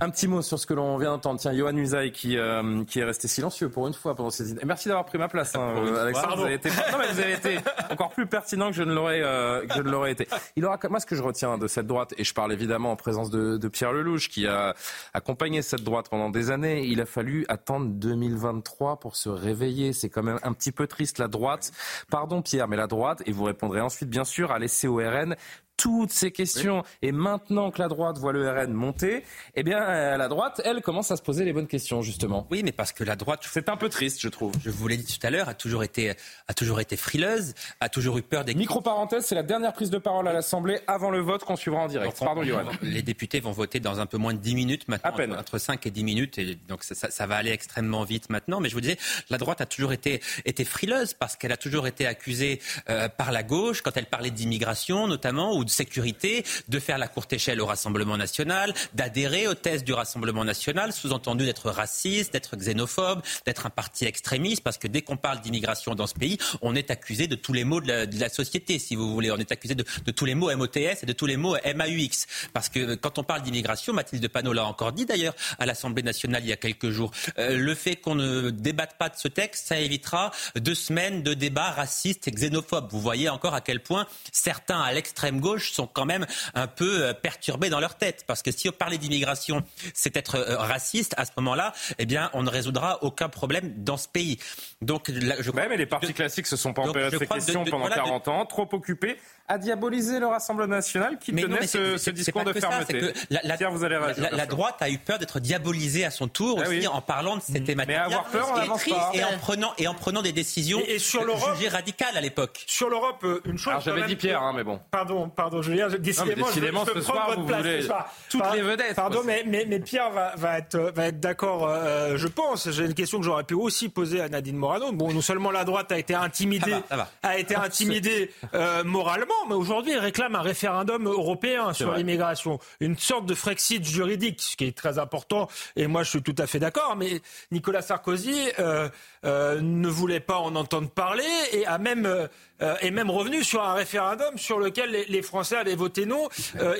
Un 0.00 0.10
petit 0.10 0.28
mot 0.28 0.42
sur 0.42 0.58
ce 0.58 0.66
que 0.66 0.74
l'on 0.74 0.96
vient 0.98 1.10
d'entendre. 1.10 1.40
Tiens, 1.40 1.54
Johan 1.54 1.76
Usaï 1.76 2.12
qui, 2.12 2.36
euh, 2.36 2.84
qui 2.84 3.00
est 3.00 3.04
resté 3.04 3.28
silencieux 3.28 3.68
pour 3.68 3.86
une 3.86 3.94
fois 3.94 4.14
pendant 4.14 4.30
ces 4.30 4.50
idées. 4.50 4.62
Merci 4.64 4.88
d'avoir 4.88 5.06
pris 5.06 5.18
ma 5.18 5.28
place, 5.28 5.54
hein, 5.54 5.74
Alexandre. 6.00 6.36
Vous 6.36 6.42
avez, 6.44 6.54
été... 6.54 6.68
Non, 6.68 6.98
mais 6.98 7.12
vous 7.12 7.20
avez 7.20 7.32
été 7.32 7.58
encore 7.90 8.10
plus 8.10 8.26
pertinent 8.26 8.68
que 8.68 8.76
je 8.76 8.82
ne 8.82 8.92
l'aurais 8.92 9.20
que 9.68 9.74
je 9.74 9.82
ne 9.82 9.90
l'aurais 9.90 10.12
été. 10.12 10.28
Il 10.56 10.64
aura 10.64 10.78
moi 10.90 11.00
ce 11.00 11.06
que 11.06 11.16
je 11.16 11.22
retiens 11.22 11.58
de 11.58 11.66
cette 11.66 11.86
droite 11.86 12.14
et 12.18 12.24
je 12.24 12.34
parle 12.34 12.52
évidemment 12.52 12.92
en 12.92 12.96
présence 12.96 13.30
de, 13.30 13.56
de 13.56 13.68
Pierre 13.68 13.92
Lelouch 13.92 14.28
qui 14.28 14.46
a 14.46 14.74
accompagné 15.14 15.62
cette 15.62 15.82
droite 15.82 16.08
pendant 16.08 16.30
des 16.30 16.50
années. 16.50 16.84
Il 16.84 17.00
a 17.00 17.06
fallu 17.06 17.44
attendre 17.48 17.86
2023 17.86 19.00
pour 19.00 19.16
se 19.16 19.28
réveiller. 19.28 19.92
C'est 19.92 20.08
quand 20.08 20.22
même 20.22 20.38
un 20.42 20.52
petit 20.52 20.72
peu 20.72 20.86
triste 20.86 21.18
la 21.18 21.28
droite. 21.28 21.72
Pardon 22.10 22.42
Pierre, 22.42 22.68
mais 22.68 22.76
la 22.76 22.86
droite 22.86 23.22
et 23.26 23.32
vous 23.32 23.44
répondrez 23.44 23.80
ensuite 23.80 24.10
bien 24.10 24.24
sûr 24.24 24.52
à 24.52 24.58
laisser 24.58 24.85
au 24.86 24.96
RN 24.96 25.36
toutes 25.76 26.12
ces 26.12 26.30
questions. 26.30 26.82
Et 27.02 27.12
maintenant 27.12 27.70
que 27.70 27.80
la 27.80 27.88
droite 27.88 28.18
voit 28.18 28.32
le 28.32 28.48
RN 28.48 28.72
monter, 28.72 29.24
eh 29.54 29.62
bien, 29.62 29.82
euh, 29.82 30.16
la 30.16 30.28
droite, 30.28 30.60
elle, 30.64 30.82
commence 30.82 31.10
à 31.10 31.16
se 31.16 31.22
poser 31.22 31.44
les 31.44 31.52
bonnes 31.52 31.66
questions, 31.66 32.02
justement. 32.02 32.46
Oui, 32.50 32.62
mais 32.64 32.72
parce 32.72 32.92
que 32.92 33.04
la 33.04 33.16
droite. 33.16 33.46
C'est 33.52 33.68
un 33.68 33.76
peu 33.76 33.88
triste, 33.88 34.20
je 34.20 34.28
trouve. 34.28 34.52
Je 34.64 34.70
vous 34.70 34.88
l'ai 34.88 34.96
dit 34.96 35.18
tout 35.18 35.26
à 35.26 35.30
l'heure, 35.30 35.48
a 35.48 35.54
toujours 35.54 35.84
été, 35.84 36.14
a 36.48 36.54
toujours 36.54 36.80
été 36.80 36.96
frileuse, 36.96 37.54
a 37.80 37.88
toujours 37.88 38.18
eu 38.18 38.22
peur 38.22 38.44
des. 38.44 38.54
Micro-parenthèse, 38.54 39.26
c'est 39.26 39.34
la 39.34 39.42
dernière 39.42 39.72
prise 39.72 39.90
de 39.90 39.98
parole 39.98 40.28
à 40.28 40.32
l'Assemblée 40.32 40.80
avant 40.86 41.10
le 41.10 41.20
vote 41.20 41.44
qu'on 41.44 41.56
suivra 41.56 41.80
en 41.80 41.88
direct. 41.88 42.18
Pardon, 42.18 42.42
Johan. 42.42 42.64
Les 42.82 43.02
députés 43.02 43.40
vont 43.40 43.52
voter 43.52 43.80
dans 43.80 44.00
un 44.00 44.06
peu 44.06 44.16
moins 44.16 44.34
de 44.34 44.38
10 44.38 44.54
minutes 44.54 44.88
maintenant. 44.88 45.10
À 45.10 45.12
peine. 45.12 45.34
Entre 45.34 45.58
5 45.58 45.86
et 45.86 45.90
10 45.90 46.04
minutes. 46.04 46.38
Et 46.38 46.56
donc, 46.68 46.84
ça, 46.84 47.10
ça, 47.10 47.26
va 47.26 47.36
aller 47.36 47.50
extrêmement 47.50 48.04
vite 48.04 48.30
maintenant. 48.30 48.60
Mais 48.60 48.68
je 48.68 48.74
vous 48.74 48.80
disais, 48.80 48.98
la 49.30 49.38
droite 49.38 49.60
a 49.60 49.66
toujours 49.66 49.92
été, 49.92 50.20
été 50.44 50.64
frileuse 50.64 51.14
parce 51.14 51.36
qu'elle 51.36 51.52
a 51.52 51.56
toujours 51.56 51.86
été 51.86 52.06
accusée 52.06 52.60
euh, 52.88 53.08
par 53.08 53.32
la 53.32 53.42
gauche 53.42 53.82
quand 53.82 53.96
elle 53.96 54.06
parlait 54.06 54.30
d'immigration, 54.30 55.06
notamment, 55.06 55.56
ou 55.56 55.64
de 55.66 55.70
sécurité 55.70 56.44
de 56.68 56.80
faire 56.80 56.96
la 56.96 57.08
courte 57.08 57.32
échelle 57.32 57.60
au 57.60 57.66
Rassemblement 57.66 58.16
national, 58.16 58.72
d'adhérer 58.94 59.46
aux 59.46 59.54
thèses 59.54 59.84
du 59.84 59.92
Rassemblement 59.92 60.44
national, 60.44 60.92
sous-entendu 60.92 61.44
d'être 61.44 61.70
raciste, 61.70 62.32
d'être 62.32 62.56
xénophobe, 62.56 63.22
d'être 63.44 63.66
un 63.66 63.70
parti 63.70 64.06
extrémiste, 64.06 64.62
parce 64.62 64.78
que 64.78 64.88
dès 64.88 65.02
qu'on 65.02 65.16
parle 65.16 65.40
d'immigration 65.40 65.94
dans 65.94 66.06
ce 66.06 66.14
pays, 66.14 66.38
on 66.62 66.74
est 66.74 66.90
accusé 66.90 67.26
de 67.26 67.34
tous 67.34 67.52
les 67.52 67.64
mots 67.64 67.80
de 67.80 68.18
la, 68.18 68.28
société, 68.28 68.78
si 68.78 68.96
vous 68.96 69.12
voulez. 69.12 69.30
On 69.30 69.36
est 69.36 69.52
accusé 69.52 69.74
de, 69.74 69.84
tous 70.12 70.24
les 70.24 70.34
mots 70.34 70.54
MOTS 70.54 71.02
et 71.02 71.06
de 71.06 71.12
tous 71.12 71.26
les 71.26 71.36
mots 71.36 71.56
MAUX. 71.64 72.26
Parce 72.52 72.68
que 72.68 72.94
quand 72.94 73.18
on 73.18 73.24
parle 73.24 73.42
d'immigration, 73.42 73.92
Mathilde 73.92 74.26
Panot 74.28 74.52
l'a 74.52 74.64
encore 74.64 74.92
dit 74.92 75.06
d'ailleurs 75.06 75.34
à 75.58 75.66
l'Assemblée 75.66 76.02
nationale 76.02 76.42
il 76.44 76.48
y 76.48 76.52
a 76.52 76.56
quelques 76.56 76.90
jours, 76.90 77.10
euh, 77.38 77.56
le 77.56 77.74
fait 77.74 77.96
qu'on 77.96 78.14
ne 78.14 78.50
débatte 78.50 78.96
pas 78.98 79.08
de 79.08 79.16
ce 79.16 79.28
texte, 79.28 79.66
ça 79.68 79.78
évitera 79.78 80.30
deux 80.56 80.74
semaines 80.74 81.22
de 81.22 81.34
débats 81.34 81.70
racistes 81.70 82.28
et 82.28 82.30
xénophobes. 82.30 82.88
Vous 82.90 83.00
voyez 83.00 83.28
encore 83.28 83.54
à 83.54 83.60
quel 83.60 83.80
point 83.80 84.06
certains 84.32 84.80
à 84.80 84.92
l'extrême 84.92 85.40
gauche 85.40 85.55
sont 85.58 85.86
quand 85.86 86.04
même 86.04 86.26
un 86.54 86.66
peu 86.66 87.02
euh, 87.02 87.14
perturbés 87.14 87.68
dans 87.68 87.80
leur 87.80 87.96
tête. 87.96 88.24
Parce 88.26 88.42
que 88.42 88.50
si 88.50 88.68
on 88.68 88.72
parlait 88.72 88.98
d'immigration, 88.98 89.62
c'est 89.94 90.16
être 90.16 90.36
euh, 90.36 90.56
raciste, 90.56 91.14
à 91.16 91.24
ce 91.24 91.32
moment-là, 91.38 91.72
eh 91.98 92.06
bien, 92.06 92.30
on 92.32 92.42
ne 92.42 92.50
résoudra 92.50 93.02
aucun 93.02 93.28
problème 93.28 93.72
dans 93.76 93.96
ce 93.96 94.08
pays. 94.08 94.38
Donc, 94.82 95.10
je 95.10 95.50
crois... 95.50 95.68
mais 95.68 95.76
les 95.76 95.86
partis 95.86 96.14
classiques 96.14 96.46
se 96.46 96.56
sont 96.56 96.72
pas 96.72 96.82
empêchés 96.82 97.10
de 97.10 97.18
ces 97.18 97.26
questions 97.26 97.64
pendant 97.64 97.88
40 97.88 98.28
ans, 98.28 98.46
trop 98.46 98.68
occupés 98.72 99.16
à 99.48 99.58
diaboliser 99.58 100.18
le 100.18 100.26
Rassemblement 100.26 100.74
national 100.74 101.18
qui 101.18 101.32
tenait 101.32 101.66
ce, 101.66 102.10
discours 102.10 102.44
de 102.44 102.52
fermeté. 102.52 103.12
la, 103.30 103.56
vous 103.70 103.84
allez 103.84 103.98
la, 104.32 104.46
droite 104.46 104.76
a 104.80 104.90
eu 104.90 104.98
peur 104.98 105.18
d'être 105.18 105.40
diabolisée 105.40 106.04
à 106.04 106.10
son 106.10 106.28
tour 106.28 106.60
ah 106.62 106.68
aussi 106.68 106.86
en 106.86 107.00
parlant 107.00 107.36
de 107.36 107.42
cette 107.42 107.64
thématique. 107.64 107.88
Mais 107.88 107.96
avoir 107.96 108.24
peur, 108.24 108.48
on 108.50 108.90
pas. 108.90 109.10
Et 109.14 109.24
en 109.24 109.38
prenant 109.38 109.72
et 109.78 109.88
en 109.88 109.94
prenant 109.94 110.22
des 110.22 110.32
décisions 110.32 110.80
et, 110.86 110.98
sur 110.98 111.22
jugées 111.54 111.68
radicales 111.68 112.16
à 112.16 112.20
l'époque. 112.20 112.64
Sur 112.66 112.88
l'Europe, 112.88 113.22
euh, 113.24 113.40
une 113.44 113.58
chose. 113.58 113.74
j'avais 113.84 114.06
dit 114.06 114.16
Pierre, 114.16 114.42
hein, 114.42 114.52
mais 114.54 114.64
bon. 114.64 114.80
Pardon, 114.90 115.28
pardon, 115.28 115.62
Julien. 115.62 115.88
Décidément, 115.88 116.46
décidément 116.46 116.84
je, 116.86 116.94
ce 116.94 117.00
soir, 117.00 117.34
vous 117.36 117.46
voulez 117.46 117.88
toutes 118.30 118.52
les 118.54 118.62
vedettes. 118.62 118.94
Pardon, 118.94 119.22
mais, 119.24 119.44
mais, 119.46 119.80
Pierre 119.80 120.10
va, 120.10 120.34
va 120.36 120.58
être 120.58 120.76
va 120.94 121.06
être 121.06 121.20
d'accord, 121.20 121.68
euh, 121.68 122.16
je 122.16 122.26
pense. 122.26 122.70
J'ai 122.70 122.84
une 122.84 122.94
question 122.94 123.18
que 123.18 123.24
j'aurais 123.24 123.44
pu 123.44 123.54
aussi 123.54 123.88
poser 123.88 124.20
à 124.20 124.28
Nadine 124.28 124.56
Morano. 124.56 124.92
Bon, 124.92 125.12
non 125.12 125.20
seulement 125.20 125.50
la 125.50 125.64
droite 125.64 125.92
a 125.92 125.98
été 125.98 126.14
intimidée, 126.14 126.76
a 127.22 127.38
été 127.38 127.54
intimidée 127.66 128.30
euh, 128.54 128.84
moralement, 128.84 129.34
mais 129.48 129.54
aujourd'hui 129.54 129.96
réclame 129.96 130.34
un 130.34 130.42
référendum 130.42 131.06
européen 131.06 131.72
sur 131.72 131.92
l'immigration, 131.94 132.58
une 132.80 132.96
sorte 132.96 133.26
de 133.26 133.34
Frexit 133.34 133.84
juridique, 133.84 134.40
ce 134.42 134.56
qui 134.56 134.64
est 134.64 134.76
très 134.76 134.98
important. 134.98 135.48
Et 135.76 135.86
moi, 135.86 136.02
je 136.02 136.10
suis 136.10 136.22
tout 136.22 136.34
à 136.38 136.46
fait 136.46 136.58
d'accord. 136.58 136.96
Mais 136.96 137.20
Nicolas 137.50 137.82
Sarkozy 137.82 138.36
euh, 138.58 138.88
euh, 139.26 139.60
ne 139.60 139.88
voulait 139.88 140.20
pas 140.20 140.38
en 140.38 140.54
entendre 140.54 140.88
parler 140.88 141.24
et 141.52 141.66
a 141.66 141.78
même 141.78 142.06
euh, 142.06 142.76
est 142.80 142.90
même 142.90 143.10
revenu 143.10 143.44
sur 143.44 143.62
un 143.62 143.74
référendum 143.74 144.38
sur 144.38 144.58
lequel 144.58 145.04
les, 145.08 145.22
Français 145.22 145.56
avaient 145.56 145.74
voté 145.74 146.06
non. 146.06 146.28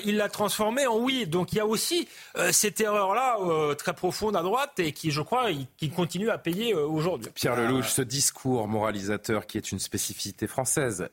il 0.05 0.17
l'a 0.17 0.27
transformé 0.27 0.87
en 0.87 0.97
oui. 0.97 1.27
Donc 1.27 1.53
il 1.53 1.57
y 1.57 1.59
a 1.59 1.67
aussi 1.67 2.07
cette 2.51 2.81
erreur-là 2.81 3.37
très 3.75 3.93
profonde 3.93 4.35
à 4.35 4.41
droite 4.41 4.79
et 4.79 4.91
qui, 4.91 5.11
je 5.11 5.21
crois, 5.21 5.49
qui 5.77 5.89
continue 5.91 6.31
à 6.31 6.39
payer 6.39 6.73
aujourd'hui. 6.73 7.29
Pierre 7.35 7.55
Lelouch, 7.55 7.89
ce 7.89 8.01
discours 8.01 8.67
moralisateur 8.67 9.45
qui 9.45 9.59
est 9.59 9.71
une 9.71 9.77
spécificité 9.77 10.47
française, 10.47 11.09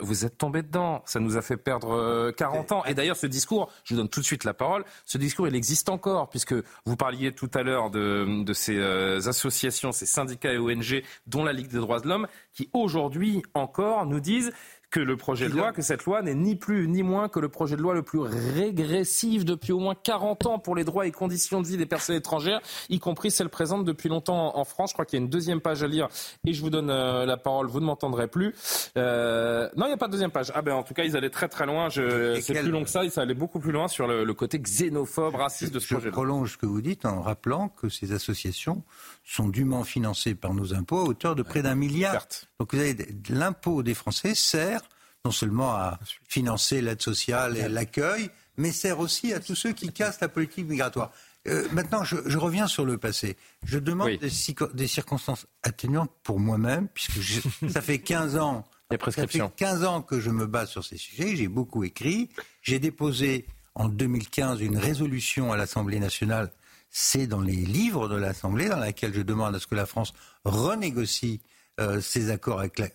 vous 0.00 0.24
êtes 0.24 0.38
tombé 0.38 0.62
dedans. 0.62 1.02
Ça 1.06 1.20
nous 1.20 1.36
a 1.36 1.42
fait 1.42 1.56
perdre 1.56 2.32
40 2.32 2.72
ans. 2.72 2.84
Et 2.86 2.94
d'ailleurs, 2.94 3.16
ce 3.16 3.28
discours, 3.28 3.70
je 3.84 3.94
vous 3.94 4.00
donne 4.00 4.08
tout 4.08 4.20
de 4.20 4.26
suite 4.26 4.42
la 4.42 4.54
parole, 4.54 4.84
ce 5.04 5.18
discours, 5.18 5.46
il 5.46 5.54
existe 5.54 5.88
encore, 5.88 6.30
puisque 6.30 6.54
vous 6.84 6.96
parliez 6.96 7.32
tout 7.32 7.50
à 7.54 7.62
l'heure 7.62 7.90
de, 7.90 8.42
de 8.42 8.52
ces 8.52 8.80
associations, 9.28 9.92
ces 9.92 10.06
syndicats 10.06 10.52
et 10.52 10.58
ONG, 10.70 11.02
dont 11.26 11.44
la 11.44 11.52
Ligue 11.52 11.68
des 11.68 11.78
droits 11.78 12.00
de 12.00 12.08
l'homme, 12.08 12.26
qui 12.52 12.68
aujourd'hui 12.72 13.42
encore 13.54 14.06
nous 14.06 14.20
disent 14.20 14.52
que 14.90 15.00
le 15.00 15.16
projet 15.16 15.48
de 15.48 15.54
loi, 15.54 15.72
que 15.72 15.82
cette 15.82 16.04
loi 16.04 16.20
n'est 16.20 16.34
ni 16.34 16.56
plus 16.56 16.88
ni 16.88 17.02
moins 17.02 17.28
que 17.28 17.38
le 17.38 17.48
projet 17.48 17.76
de 17.76 17.80
loi 17.80 17.94
le 17.94 18.02
plus 18.02 18.18
régressif 18.18 19.44
depuis 19.44 19.72
au 19.72 19.78
moins 19.78 19.94
40 19.94 20.46
ans 20.46 20.58
pour 20.58 20.74
les 20.74 20.82
droits 20.82 21.06
et 21.06 21.12
conditions 21.12 21.60
de 21.60 21.66
vie 21.66 21.76
des 21.76 21.86
personnes 21.86 22.16
étrangères, 22.16 22.60
y 22.88 22.98
compris 22.98 23.30
celles 23.30 23.48
présentes 23.48 23.84
depuis 23.84 24.08
longtemps 24.08 24.56
en 24.58 24.64
France. 24.64 24.90
Je 24.90 24.94
crois 24.94 25.04
qu'il 25.04 25.18
y 25.18 25.22
a 25.22 25.24
une 25.24 25.30
deuxième 25.30 25.60
page 25.60 25.82
à 25.84 25.86
lire 25.86 26.08
et 26.44 26.52
je 26.52 26.60
vous 26.60 26.70
donne 26.70 26.90
euh, 26.90 27.24
la 27.24 27.36
parole, 27.36 27.68
vous 27.68 27.78
ne 27.78 27.86
m'entendrez 27.86 28.26
plus. 28.26 28.52
Euh, 28.96 29.68
non, 29.76 29.86
il 29.86 29.90
n'y 29.90 29.94
a 29.94 29.96
pas 29.96 30.08
de 30.08 30.12
deuxième 30.12 30.32
page. 30.32 30.50
Ah 30.54 30.62
ben 30.62 30.74
en 30.74 30.82
tout 30.82 30.94
cas, 30.94 31.04
ils 31.04 31.16
allaient 31.16 31.30
très 31.30 31.48
très 31.48 31.66
loin. 31.66 31.88
C'est 31.88 32.60
plus 32.60 32.70
long 32.70 32.82
que 32.82 32.90
ça, 32.90 33.08
ça 33.10 33.22
allait 33.22 33.34
beaucoup 33.34 33.60
plus 33.60 33.72
loin 33.72 33.86
sur 33.86 34.08
le, 34.08 34.34
côté 34.34 34.58
xénophobe, 34.58 35.36
raciste 35.36 35.72
de 35.72 35.78
ce 35.78 35.94
projet. 35.94 36.08
Je 36.08 36.12
prolonge 36.12 36.52
ce 36.52 36.56
que 36.56 36.66
vous 36.66 36.82
dites 36.82 37.04
en 37.04 37.20
rappelant 37.22 37.68
que 37.68 37.88
ces 37.88 38.12
associations 38.12 38.82
sont 39.30 39.48
dûment 39.48 39.84
financées 39.84 40.34
par 40.34 40.54
nos 40.54 40.74
impôts 40.74 40.98
à 40.98 41.04
hauteur 41.04 41.36
de 41.36 41.42
près 41.42 41.62
d'un 41.62 41.76
milliard. 41.76 42.26
Donc 42.58 42.74
vous 42.74 42.80
avez 42.80 42.96
l'impôt 43.28 43.82
des 43.82 43.94
Français 43.94 44.34
sert 44.34 44.82
non 45.24 45.30
seulement 45.30 45.74
à 45.74 46.00
financer 46.28 46.80
l'aide 46.80 47.02
sociale 47.02 47.56
et 47.56 47.68
l'accueil, 47.68 48.30
mais 48.56 48.72
sert 48.72 48.98
aussi 48.98 49.32
à 49.32 49.40
tous 49.40 49.54
ceux 49.54 49.72
qui 49.72 49.92
cassent 49.92 50.20
la 50.20 50.28
politique 50.28 50.66
migratoire. 50.66 51.12
Euh, 51.46 51.68
maintenant, 51.72 52.04
je, 52.04 52.16
reviens 52.36 52.66
sur 52.66 52.84
le 52.84 52.98
passé. 52.98 53.36
Je 53.64 53.78
demande 53.78 54.10
des, 54.18 54.88
circonstances 54.88 55.46
atténuantes 55.62 56.10
pour 56.22 56.40
moi-même, 56.40 56.88
puisque 56.88 57.20
ça 57.70 57.82
fait 57.82 57.98
15 57.98 58.36
ans. 58.36 58.64
Ça 59.10 59.26
fait 59.26 59.40
15 59.56 59.84
ans 59.84 60.02
que 60.02 60.20
je 60.20 60.30
me 60.30 60.46
bats 60.46 60.66
sur 60.66 60.84
ces 60.84 60.96
sujets. 60.96 61.36
J'ai 61.36 61.48
beaucoup 61.48 61.84
écrit. 61.84 62.30
J'ai 62.62 62.78
déposé 62.78 63.46
en 63.74 63.88
2015 63.88 64.60
une 64.60 64.76
résolution 64.78 65.52
à 65.52 65.56
l'Assemblée 65.56 66.00
nationale. 66.00 66.50
C'est 66.90 67.26
dans 67.26 67.40
les 67.40 67.52
livres 67.52 68.08
de 68.08 68.16
l'Assemblée 68.16 68.68
dans 68.68 68.78
laquelle 68.78 69.14
je 69.14 69.22
demande 69.22 69.54
à 69.54 69.60
ce 69.60 69.66
que 69.66 69.76
la 69.76 69.86
France 69.86 70.12
renégocie 70.44 71.40
euh, 71.78 72.00
ses 72.00 72.30
accords 72.30 72.58
avec 72.58 72.78
la, 72.78 72.88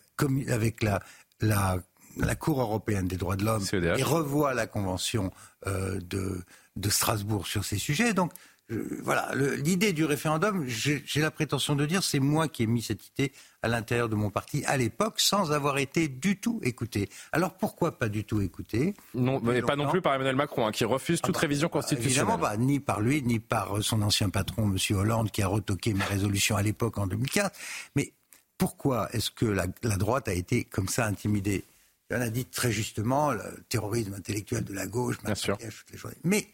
avec 0.54 0.84
la, 0.84 1.02
la, 1.40 1.78
la 2.18 2.36
Cour 2.36 2.62
européenne 2.62 3.08
des 3.08 3.18
droits 3.18 3.38
de 3.38 3.46
l'homme 3.46 3.66
et 3.74 4.04
revoit 4.04 4.54
la 4.54 4.68
Convention 4.68 5.32
euh, 5.68 6.00
de, 6.02 6.44
de 6.76 6.90
Strasbourg 6.90 7.48
sur 7.48 7.64
ces 7.64 7.78
sujets. 7.78 8.14
Donc, 8.14 8.32
voilà, 8.70 9.30
l'idée 9.36 9.94
du 9.94 10.06
référendum, 10.06 10.66
j'ai 10.68 11.22
la 11.22 11.30
prétention 11.30 11.76
de 11.76 11.86
dire, 11.86 12.04
c'est 12.04 12.20
moi 12.20 12.48
qui 12.48 12.64
ai 12.64 12.68
mis 12.68 12.82
cette 12.82 13.08
idée 13.10 13.32
à 13.62 13.68
l'intérieur 13.68 14.10
de 14.10 14.16
mon 14.16 14.32
parti 14.32 14.64
à 14.66 14.76
l'époque, 14.76 15.20
sans 15.20 15.52
avoir 15.52 15.78
été 15.78 16.08
du 16.08 16.40
tout 16.40 16.60
écouté. 16.64 17.10
Alors 17.32 17.54
pourquoi 17.54 18.00
pas 18.00 18.10
du 18.10 18.24
tout 18.24 18.42
écouté? 18.42 18.96
Non, 19.14 19.40
mais 19.40 19.62
pas 19.62 19.76
non 19.76 19.88
plus 19.90 20.02
par 20.02 20.16
Emmanuel 20.16 20.36
Macron, 20.36 20.66
hein, 20.66 20.72
qui 20.72 20.84
refuse 20.84 21.22
toute 21.22 21.36
ah 21.36 21.38
bah, 21.38 21.42
révision 21.42 21.70
constitutionnelle. 21.70 22.12
Évidemment 22.12 22.40
pas, 22.40 22.58
ni 22.58 22.80
par 22.80 23.02
lui, 23.02 23.22
ni 23.22 23.40
par 23.40 23.84
son 23.84 24.02
ancien 24.02 24.30
patron, 24.30 24.64
M. 24.64 24.98
Hollande, 24.98 25.30
qui 25.30 25.44
a 25.44 25.48
retoqué 25.48 25.94
mes 25.94 26.04
résolutions 26.04 26.56
à 26.56 26.64
l'époque 26.64 26.98
en 26.98 27.06
2004. 27.06 27.56
Mais 27.96 28.14
pourquoi 28.58 29.10
est-ce 29.14 29.30
que 29.30 29.46
la, 29.46 29.68
droite 29.98 30.28
a 30.28 30.34
été 30.34 30.64
comme 30.64 30.88
ça 30.88 31.06
intimidée? 31.06 31.66
On 32.12 32.22
a 32.22 32.30
dit 32.30 32.46
très 32.46 32.72
justement 32.72 33.32
le 33.32 33.42
terrorisme 33.70 34.14
intellectuel 34.14 34.64
de 34.64 34.74
la 34.74 34.88
gauche, 34.88 35.18
Bien 35.24 35.36
sûr. 35.36 35.58
Mais 36.24 36.48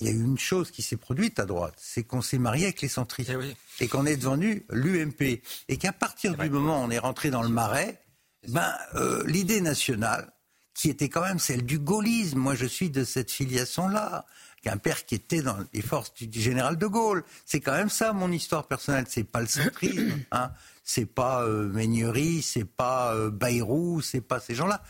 il 0.00 0.06
y 0.06 0.10
a 0.10 0.12
eu 0.12 0.22
une 0.22 0.38
chose 0.38 0.70
qui 0.70 0.82
s'est 0.82 0.96
produite 0.96 1.38
à 1.40 1.44
droite, 1.44 1.74
c'est 1.76 2.04
qu'on 2.04 2.22
s'est 2.22 2.38
marié 2.38 2.66
avec 2.66 2.80
les 2.82 2.88
centristes. 2.88 3.32
Eh 3.32 3.84
et 3.84 3.88
qu'on 3.88 4.06
est 4.06 4.16
devenu 4.16 4.64
l'UMP 4.70 5.40
et 5.68 5.76
qu'à 5.76 5.92
partir 5.92 6.36
du 6.36 6.50
moment 6.50 6.80
où 6.80 6.84
on 6.84 6.90
est 6.90 6.98
rentré 6.98 7.30
dans 7.30 7.42
le 7.42 7.48
marais, 7.48 8.00
ben 8.48 8.72
euh, 8.94 9.24
l'idée 9.26 9.60
nationale 9.60 10.32
qui 10.74 10.88
était 10.88 11.08
quand 11.08 11.22
même 11.22 11.40
celle 11.40 11.64
du 11.64 11.80
gaullisme, 11.80 12.38
moi 12.38 12.54
je 12.54 12.66
suis 12.66 12.90
de 12.90 13.02
cette 13.02 13.32
filiation-là, 13.32 14.24
qu'un 14.62 14.76
père 14.76 15.04
qui 15.04 15.16
était 15.16 15.42
dans 15.42 15.58
les 15.72 15.82
forces 15.82 16.14
du, 16.14 16.40
général 16.40 16.78
de 16.78 16.86
Gaulle, 16.86 17.24
c'est 17.44 17.60
quand 17.60 17.72
même 17.72 17.88
ça 17.88 18.12
mon 18.12 18.30
histoire 18.30 18.66
personnelle, 18.66 19.06
c'est 19.08 19.24
pas 19.24 19.40
le 19.40 19.48
centrisme, 19.48 20.18
hein, 20.30 20.52
c'est 20.84 21.06
pas 21.06 21.42
euh, 21.42 21.68
Meignery, 21.68 22.42
c'est 22.42 22.64
pas 22.64 23.14
euh, 23.14 23.30
Bayrou, 23.30 24.00
c'est 24.00 24.20
pas 24.20 24.38
ces 24.38 24.54
gens-là. 24.54 24.82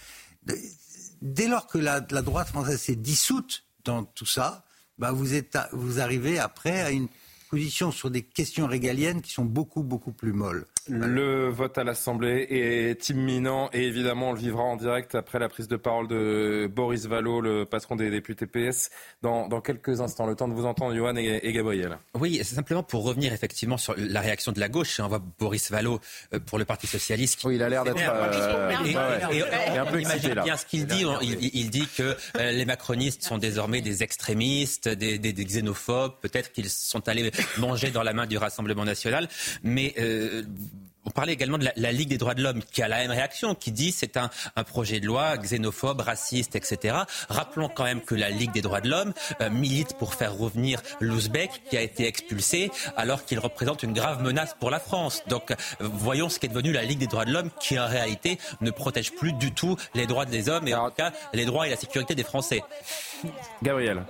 Dès 1.22 1.48
lors 1.48 1.66
que 1.66 1.78
la 1.78 2.00
droite 2.00 2.48
française 2.48 2.80
s'est 2.80 2.96
dissoute 2.96 3.64
dans 3.84 4.04
tout 4.04 4.26
ça, 4.26 4.64
bah, 4.98 5.12
vous, 5.12 5.34
êtes 5.34 5.58
vous 5.72 6.00
arrivez 6.00 6.38
après 6.38 6.80
à 6.80 6.90
une 6.90 7.08
position 7.48 7.90
sur 7.90 8.10
des 8.10 8.22
questions 8.22 8.66
régaliennes 8.66 9.22
qui 9.22 9.32
sont 9.32 9.44
beaucoup, 9.44 9.82
beaucoup 9.82 10.12
plus 10.12 10.32
molles. 10.32 10.66
Le 10.88 11.50
vote 11.50 11.76
à 11.76 11.84
l'Assemblée 11.84 12.46
est 12.48 13.08
imminent 13.10 13.68
et 13.72 13.84
évidemment 13.84 14.30
on 14.30 14.32
le 14.32 14.38
vivra 14.38 14.62
en 14.62 14.76
direct 14.76 15.14
après 15.14 15.38
la 15.38 15.48
prise 15.48 15.68
de 15.68 15.76
parole 15.76 16.08
de 16.08 16.70
Boris 16.74 17.06
Vallot, 17.06 17.42
le 17.42 17.64
patron 17.66 17.96
des 17.96 18.10
députés 18.10 18.46
PS, 18.46 18.90
dans, 19.22 19.48
quelques 19.60 20.00
instants. 20.00 20.26
Le 20.26 20.34
temps 20.34 20.48
de 20.48 20.54
vous 20.54 20.64
entendre, 20.64 20.94
Johan 20.94 21.16
et, 21.16 21.52
Gabriel. 21.52 21.98
Oui, 22.14 22.38
c'est 22.42 22.54
simplement 22.54 22.82
pour 22.82 23.04
revenir 23.04 23.32
effectivement 23.32 23.76
sur 23.76 23.94
la 23.98 24.20
réaction 24.20 24.52
de 24.52 24.60
la 24.60 24.68
gauche. 24.68 24.98
On 25.00 25.08
voit 25.08 25.22
Boris 25.38 25.70
Vallot 25.70 26.00
euh, 26.32 26.40
pour 26.40 26.58
le 26.58 26.64
Parti 26.64 26.86
Socialiste. 26.86 27.42
Oui, 27.44 27.56
il 27.56 27.62
a 27.62 27.68
l'air 27.68 27.84
d'être 27.84 27.98
euh, 27.98 29.78
un 29.78 29.86
peu 29.86 30.00
excité 30.00 30.34
là. 30.34 30.42
bien 30.42 30.56
ce 30.56 30.64
qu'il 30.64 30.86
dit. 30.86 31.04
Il, 31.22 31.70
dit 31.70 31.86
que 31.96 32.16
euh, 32.36 32.52
les 32.52 32.64
macronistes 32.64 33.22
sont 33.24 33.38
désormais 33.38 33.80
des 33.82 34.02
extrémistes, 34.02 34.88
des, 34.88 35.18
xénophobes. 35.18 36.14
Peut-être 36.20 36.52
qu'ils 36.52 36.70
sont 36.70 37.08
allés 37.08 37.30
manger 37.58 37.90
dans 37.90 38.02
la 38.02 38.12
main 38.12 38.26
du 38.26 38.36
Rassemblement 38.38 38.84
national. 38.84 39.28
Mais 39.62 39.94
on 39.98 40.87
parlait 41.18 41.32
également 41.32 41.58
de 41.58 41.66
la, 41.74 41.90
Ligue 41.90 42.10
des 42.10 42.16
droits 42.16 42.34
de 42.34 42.44
l'homme 42.44 42.62
qui 42.70 42.80
a 42.80 42.86
la 42.86 42.98
même 42.98 43.10
réaction, 43.10 43.56
qui 43.56 43.72
dit 43.72 43.90
c'est 43.90 44.16
un, 44.16 44.30
projet 44.68 45.00
de 45.00 45.06
loi 45.06 45.36
xénophobe, 45.36 46.00
raciste, 46.00 46.54
etc. 46.54 46.96
Rappelons 47.28 47.68
quand 47.68 47.82
même 47.82 48.02
que 48.02 48.14
la 48.14 48.30
Ligue 48.30 48.52
des 48.52 48.62
droits 48.62 48.80
de 48.80 48.88
l'homme 48.88 49.12
euh, 49.40 49.50
milite 49.50 49.94
pour 49.98 50.14
faire 50.14 50.36
revenir 50.36 50.80
l'Ouzbek 51.00 51.50
qui 51.70 51.76
a 51.76 51.82
été 51.82 52.06
expulsé 52.06 52.70
alors 52.96 53.24
qu'il 53.24 53.40
représente 53.40 53.82
une 53.82 53.94
grave 53.94 54.22
menace 54.22 54.54
pour 54.60 54.70
la 54.70 54.78
France. 54.78 55.24
Donc 55.26 55.52
voyons 55.80 56.28
ce 56.28 56.38
qu'est 56.38 56.46
devenu 56.46 56.70
la 56.70 56.84
Ligue 56.84 57.00
des 57.00 57.08
droits 57.08 57.24
de 57.24 57.32
l'homme 57.32 57.50
qui 57.58 57.80
en 57.80 57.88
réalité 57.88 58.38
ne 58.60 58.70
protège 58.70 59.12
plus 59.12 59.32
du 59.32 59.52
tout 59.52 59.76
les 59.94 60.06
droits 60.06 60.24
des 60.24 60.48
hommes 60.48 60.68
et 60.68 60.74
en 60.76 60.88
tout 60.88 60.94
cas 60.98 61.10
les 61.32 61.46
droits 61.46 61.66
et 61.66 61.70
la 61.70 61.76
sécurité 61.76 62.14
des 62.14 62.22
Français. 62.22 62.62
Gabriel, 63.60 64.04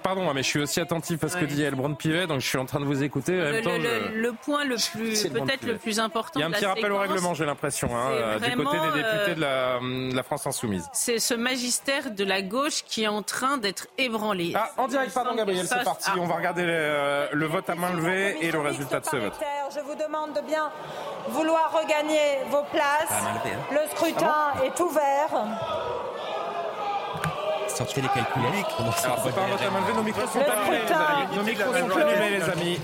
pardon, 0.00 0.28
hein, 0.28 0.32
mais 0.34 0.44
je 0.44 0.48
suis 0.48 0.60
aussi 0.60 0.78
attentif 0.78 1.24
à 1.24 1.28
ce 1.28 1.36
que 1.36 1.44
dit 1.44 1.62
Elbrand 1.62 1.94
Pivet, 1.94 2.28
donc 2.28 2.40
je 2.40 2.46
suis 2.46 2.58
en 2.58 2.66
train 2.66 2.78
de 2.78 2.84
vous 2.84 3.02
écouter. 3.02 3.32
le, 3.32 4.32
point 4.32 4.64
le 4.64 4.76
plus, 4.92 5.26
peut-être 5.26 5.66
le 5.66 5.76
plus 5.76 5.98
important. 5.98 6.38
Un 6.52 6.58
petit 6.58 6.66
rappel 6.66 6.92
au 6.92 6.98
règlement, 6.98 7.34
j'ai 7.34 7.46
l'impression, 7.46 7.88
hein, 7.96 8.38
du 8.38 8.56
côté 8.56 8.78
des 8.78 9.02
députés 9.02 9.34
de 9.34 9.42
euh, 9.42 10.12
la, 10.12 10.22
France 10.22 10.46
insoumise. 10.46 10.88
C'est 10.92 11.18
ce 11.18 11.34
magistère 11.34 12.10
de 12.10 12.24
la 12.24 12.42
gauche 12.42 12.84
qui 12.84 13.04
est 13.04 13.08
en 13.08 13.22
train 13.22 13.56
d'être 13.56 13.86
ébranlé. 13.98 14.52
Ah, 14.54 14.70
en 14.76 14.88
direct, 14.88 15.12
pardon, 15.14 15.34
Gabriel, 15.34 15.66
c'est 15.66 15.82
parti. 15.82 16.10
On 16.18 16.26
va 16.26 16.36
regarder 16.36 16.64
euh, 16.66 17.28
le, 17.32 17.46
vote 17.46 17.68
à 17.70 17.74
main 17.74 17.92
levée 17.92 18.36
et 18.40 18.50
le 18.50 18.60
résultat 18.60 19.00
de 19.00 19.06
ce 19.06 19.16
vote. 19.16 19.38
Je 19.74 19.80
vous 19.80 19.94
demande 19.94 20.34
de 20.34 20.40
bien 20.46 20.70
vouloir 21.28 21.72
regagner 21.72 22.38
vos 22.50 22.62
places. 22.70 23.10
Hein. 23.10 23.40
Le 23.70 23.88
scrutin 23.90 24.52
ah 24.54 24.64
est 24.64 24.78
ouvert 24.80 25.30
sortez 27.74 28.02
les 28.02 28.08
calculettes. 28.08 28.66
Alors, 28.78 28.98
c'est 28.98 29.08
pas 29.34 29.42
un 29.42 29.48
vote 29.48 29.62
à 29.62 29.70
main 29.70 29.80
levée, 29.80 29.94
nos 29.94 30.02
micros 30.02 30.26
sont 30.26 30.40
allumés, 30.40 31.36
Nos 31.36 31.42
micros 31.42 31.72
sont 31.72 31.96
allumés, 31.96 32.30
les 32.30 32.42
amis. 32.42 32.80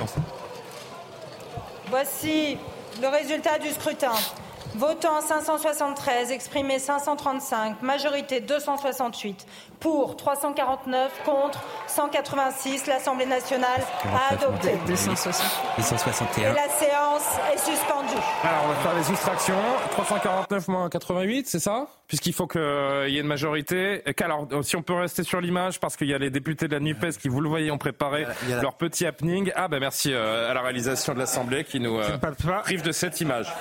Voici 1.90 2.58
le 3.00 3.08
résultat 3.08 3.58
du 3.58 3.68
scrutin. 3.70 4.12
Votant 4.74 5.20
573, 5.20 6.30
exprimé 6.30 6.78
535, 6.78 7.80
majorité 7.82 8.40
268, 8.40 9.46
pour 9.80 10.16
349, 10.16 11.22
contre 11.24 11.60
186. 11.86 12.86
L'Assemblée 12.86 13.26
nationale 13.26 13.82
a 14.04 14.34
adopté. 14.34 14.72
261. 14.86 16.50
Et 16.50 16.54
la 16.54 16.68
séance 16.68 17.38
est 17.52 17.58
suspendue. 17.58 18.22
Alors, 18.42 18.64
on 18.64 18.68
va 18.68 18.74
faire 18.76 18.94
les 18.94 19.02
soustractions. 19.02 19.54
349 19.92 20.68
moins 20.68 20.88
88, 20.88 21.46
c'est 21.48 21.58
ça? 21.58 21.86
Puisqu'il 22.06 22.32
faut 22.32 22.46
qu'il 22.46 22.60
y 23.08 23.16
ait 23.16 23.20
une 23.20 23.26
majorité. 23.26 24.02
Alors, 24.22 24.48
si 24.62 24.76
on 24.76 24.82
peut 24.82 24.94
rester 24.94 25.22
sur 25.22 25.40
l'image, 25.40 25.78
parce 25.78 25.96
qu'il 25.96 26.08
y 26.08 26.14
a 26.14 26.18
les 26.18 26.30
députés 26.30 26.68
de 26.68 26.74
la 26.74 26.80
NUPES 26.80 27.18
qui, 27.20 27.28
vous 27.28 27.40
le 27.40 27.48
voyez, 27.48 27.70
ont 27.70 27.78
préparé 27.78 28.26
leur 28.62 28.74
petit 28.74 29.06
happening. 29.06 29.52
Ah, 29.54 29.68
ben 29.68 29.80
merci 29.80 30.12
euh, 30.12 30.50
à 30.50 30.54
la 30.54 30.62
réalisation 30.62 31.14
de 31.14 31.18
l'Assemblée 31.18 31.64
qui 31.64 31.80
nous 31.80 31.98
euh, 31.98 32.18
prive 32.62 32.82
de 32.82 32.92
cette 32.92 33.20
image. 33.20 33.52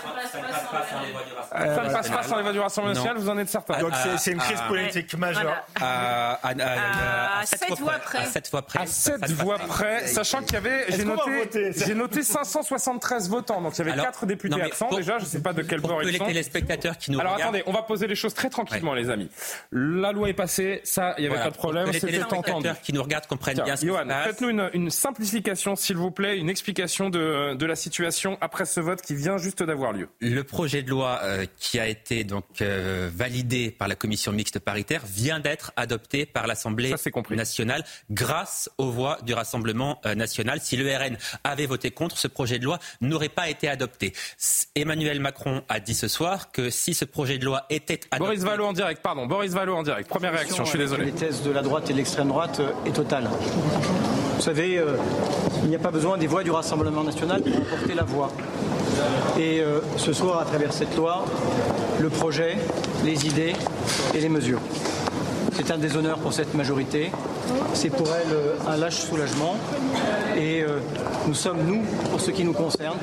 Ça 1.52 1.84
ne 1.84 1.92
passe 1.92 2.10
pas 2.10 2.24
sans 2.24 2.38
les 2.38 2.44
voix 2.44 2.54
du 2.54 2.60
Rassemblement 2.60 2.94
national, 2.94 3.18
vous 3.18 3.30
en 3.30 3.38
êtes 3.38 3.50
certain 3.50 3.80
Donc 3.80 3.92
c'est 4.18 4.32
une 4.32 4.40
crise 4.40 4.62
politique 4.68 5.14
majeure 5.18 5.66
à, 6.08 7.46
7 7.46 7.80
voix 7.80 8.00
près. 8.00 8.20
À 8.20 8.26
7 8.26 8.50
voix 8.52 8.62
près. 8.62 8.80
À 8.80 8.86
7 8.86 9.32
voix 9.32 9.58
près, 9.58 10.08
sachant 10.08 10.42
qu'il 10.42 10.54
y 10.54 10.58
avait, 10.58 10.86
j'ai 10.90 11.06
noté, 11.06 11.72
j'ai 11.76 11.96
noté 11.96 12.24
573 12.24 13.30
votants, 13.30 13.62
donc 13.62 13.78
il 13.78 13.86
y 13.86 13.90
avait 13.90 14.02
4 14.02 14.26
députés 14.26 14.62
absents 14.62 14.90
déjà, 14.90 15.20
je 15.20 15.24
ne 15.24 15.30
sais 15.30 15.42
pas 15.42 15.54
de 15.54 15.62
quel 15.62 15.82
bord 15.82 16.04
ils 16.04 16.18
sont. 16.18 16.24
les 16.24 16.32
téléspectateurs 16.32 16.98
qui 16.98 17.12
nous 17.12 17.20
Alors 17.20 17.36
attendez, 17.36 17.64
on 17.66 17.72
va 17.72 17.84
poser 17.84 18.08
les 18.08 18.16
choses 18.16 18.34
très 18.34 18.50
tranquillement, 18.50 18.94
les 18.94 19.10
amis. 19.10 19.30
La 19.72 20.12
loi 20.12 20.30
est 20.30 20.34
passée, 20.34 20.82
ça, 20.84 21.16
il 21.18 21.22
n'y 21.22 21.28
avait 21.28 21.44
pas 21.44 21.52
de 21.52 21.56
problème, 21.56 21.92
c'était 21.94 22.24
entendu. 22.24 22.70
qui 22.84 22.94
nous 22.94 23.04
regardent 23.04 23.28
comprennent 23.28 23.62
bien 23.64 23.76
ce 23.76 23.86
Johan, 23.86 24.08
faites-nous 24.24 24.50
une, 24.50 24.70
une, 24.74 24.90
simplification, 24.90 25.76
s'il 25.76 25.98
vous 25.98 26.12
plaît, 26.12 26.38
une 26.38 26.50
explication 26.50 27.10
de, 27.10 27.56
de, 27.56 27.66
la 27.66 27.76
situation 27.76 28.38
après 28.42 28.66
ce 28.66 28.80
vote 28.80 29.02
qui 29.02 29.16
vient 29.16 29.38
juste 29.38 29.64
d'avoir 29.64 29.94
lieu. 29.94 30.08
Le 30.20 30.44
projet 30.44 30.82
de 30.82 30.90
loi 30.90 31.20
euh, 31.24 31.46
qui 31.58 31.80
a 31.80 31.88
été 31.88 32.24
donc 32.24 32.46
euh, 32.62 33.10
validé 33.14 33.72
par 33.72 33.88
la 33.88 33.96
commission 33.96 34.32
mixte 34.32 34.60
paritaire 34.60 35.04
vient 35.06 35.40
d'être 35.40 35.72
adopté 35.76 35.97
par 36.26 36.48
l'Assemblée 36.48 36.94
nationale 37.32 37.84
grâce 38.10 38.70
aux 38.78 38.90
voix 38.90 39.18
du 39.24 39.34
Rassemblement 39.34 40.00
euh, 40.06 40.16
national. 40.16 40.60
Si 40.62 40.78
le 40.78 40.86
RN 40.96 41.18
avait 41.44 41.66
voté 41.66 41.92
contre, 41.92 42.18
ce 42.18 42.28
projet 42.28 42.60
de 42.60 42.66
loi 42.66 42.80
n'aurait 43.02 43.30
pas 43.30 43.50
été 43.50 43.68
adopté. 43.68 44.14
Emmanuel 44.76 45.20
Macron 45.20 45.64
a 45.70 45.80
dit 45.80 45.96
ce 45.96 46.08
soir 46.08 46.52
que 46.52 46.70
si 46.70 46.94
ce 46.94 47.06
projet 47.06 47.38
de 47.38 47.46
loi 47.46 47.66
était 47.70 48.00
adopté... 48.12 48.20
Boris 48.20 48.44
Vallaud 48.44 48.66
en 48.66 48.74
direct, 48.74 49.02
pardon. 49.02 49.26
Boris 49.26 49.52
Vallaud 49.52 49.76
en 49.76 49.84
direct. 49.84 50.10
Première 50.10 50.34
réaction, 50.34 50.66
je 50.66 50.70
suis 50.70 50.80
désolé. 50.80 51.06
Les 51.06 51.12
thèses 51.12 51.44
de 51.44 51.52
la 51.52 51.62
droite 51.62 51.90
et 51.90 51.94
de 51.94 51.98
l'extrême 51.98 52.28
droite 52.28 52.60
euh, 52.60 52.72
est 52.86 52.94
totale. 52.94 53.30
Vous 54.36 54.42
savez, 54.42 54.78
euh, 54.78 54.98
il 55.64 55.70
n'y 55.70 55.76
a 55.76 55.80
pas 55.80 55.92
besoin 55.92 56.18
des 56.18 56.28
voix 56.28 56.44
du 56.44 56.52
Rassemblement 56.52 57.04
national 57.04 57.42
pour 57.42 57.66
porter 57.66 57.96
la 57.96 58.04
voix. 58.04 58.32
Et 59.38 59.62
ce 59.98 60.12
soir, 60.12 60.40
à 60.40 60.46
travers 60.46 60.74
cette 60.74 60.96
loi, 60.96 61.24
le 62.00 62.10
projet, 62.10 62.58
les 63.04 63.28
idées 63.28 63.54
et 64.16 64.20
les 64.20 64.30
mesures. 64.30 64.62
C'est 65.54 65.72
un 65.72 65.78
déshonneur 65.78 66.18
pour 66.20 66.34
cette 66.34 66.54
majorité. 66.54 67.12
C'est 67.74 67.90
pour 67.90 68.08
elle 68.08 68.34
euh, 68.34 68.56
un 68.68 68.78
lâche 68.78 69.02
soulagement. 69.02 69.56
Et 70.36 70.62
euh, 70.62 70.80
nous 71.28 71.34
sommes, 71.34 71.60
nous, 71.66 71.82
pour 72.12 72.20
ce 72.20 72.32
qui 72.32 72.44
nous 72.44 72.54
concerne, 72.54 72.98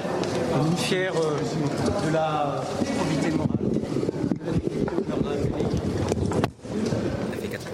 fiers 0.77 1.09
euh, 1.09 2.09
de 2.09 2.13
la 2.13 2.63
probité 2.99 3.31
morale, 3.37 3.59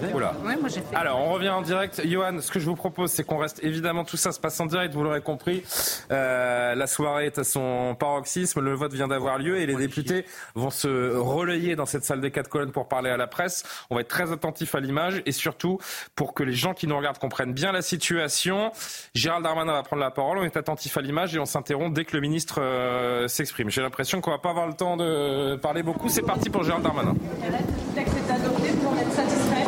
Oula. 0.13 0.33
Ouais, 0.43 0.55
moi, 0.57 0.69
j'ai 0.69 0.81
fait. 0.81 0.95
Alors, 0.95 1.19
on 1.19 1.33
revient 1.33 1.49
en 1.49 1.61
direct. 1.61 2.01
Johan, 2.05 2.39
ce 2.39 2.51
que 2.51 2.59
je 2.59 2.65
vous 2.65 2.75
propose, 2.75 3.11
c'est 3.11 3.23
qu'on 3.23 3.37
reste 3.37 3.63
évidemment, 3.63 4.03
tout 4.03 4.17
ça 4.17 4.31
se 4.31 4.39
passe 4.39 4.59
en 4.59 4.65
direct, 4.65 4.93
vous 4.93 5.03
l'aurez 5.03 5.21
compris. 5.21 5.63
Euh, 6.11 6.75
la 6.75 6.87
soirée 6.87 7.27
est 7.27 7.39
à 7.39 7.43
son 7.43 7.95
paroxysme, 7.99 8.61
le 8.61 8.73
vote 8.73 8.93
vient 8.93 9.07
d'avoir 9.07 9.37
lieu 9.37 9.57
et 9.57 9.65
les 9.65 9.75
députés 9.75 10.25
vont 10.55 10.69
se 10.69 11.15
relayer 11.15 11.75
dans 11.75 11.85
cette 11.85 12.03
salle 12.03 12.21
des 12.21 12.31
quatre 12.31 12.49
colonnes 12.49 12.71
pour 12.71 12.87
parler 12.87 13.09
à 13.09 13.17
la 13.17 13.27
presse. 13.27 13.63
On 13.89 13.95
va 13.95 14.01
être 14.01 14.07
très 14.07 14.31
attentif 14.31 14.75
à 14.75 14.79
l'image 14.79 15.21
et 15.25 15.31
surtout 15.31 15.79
pour 16.15 16.33
que 16.33 16.43
les 16.43 16.53
gens 16.53 16.73
qui 16.73 16.87
nous 16.87 16.97
regardent 16.97 17.17
comprennent 17.17 17.53
bien 17.53 17.71
la 17.71 17.81
situation. 17.81 18.71
Gérald 19.13 19.43
Darmanin 19.43 19.73
va 19.73 19.83
prendre 19.83 20.01
la 20.01 20.11
parole, 20.11 20.39
on 20.39 20.43
est 20.43 20.57
attentif 20.57 20.97
à 20.97 21.01
l'image 21.01 21.35
et 21.35 21.39
on 21.39 21.45
s'interrompt 21.45 21.93
dès 21.93 22.05
que 22.05 22.15
le 22.15 22.21
ministre 22.21 22.61
euh, 22.61 23.27
s'exprime. 23.27 23.69
J'ai 23.69 23.81
l'impression 23.81 24.21
qu'on 24.21 24.31
va 24.31 24.39
pas 24.39 24.49
avoir 24.49 24.67
le 24.67 24.73
temps 24.73 24.97
de 24.97 25.55
parler 25.57 25.83
beaucoup. 25.83 26.09
C'est 26.09 26.21
parti 26.21 26.49
pour 26.49 26.63
Gérald 26.63 26.83
Darmanin. 26.83 27.13
Le 27.13 27.95
texte 27.95 28.15
est 28.17 28.31
adopté, 28.31 28.69
vous 28.69 28.87
en 28.87 28.97
êtes 28.97 29.13
satisfait 29.13 29.67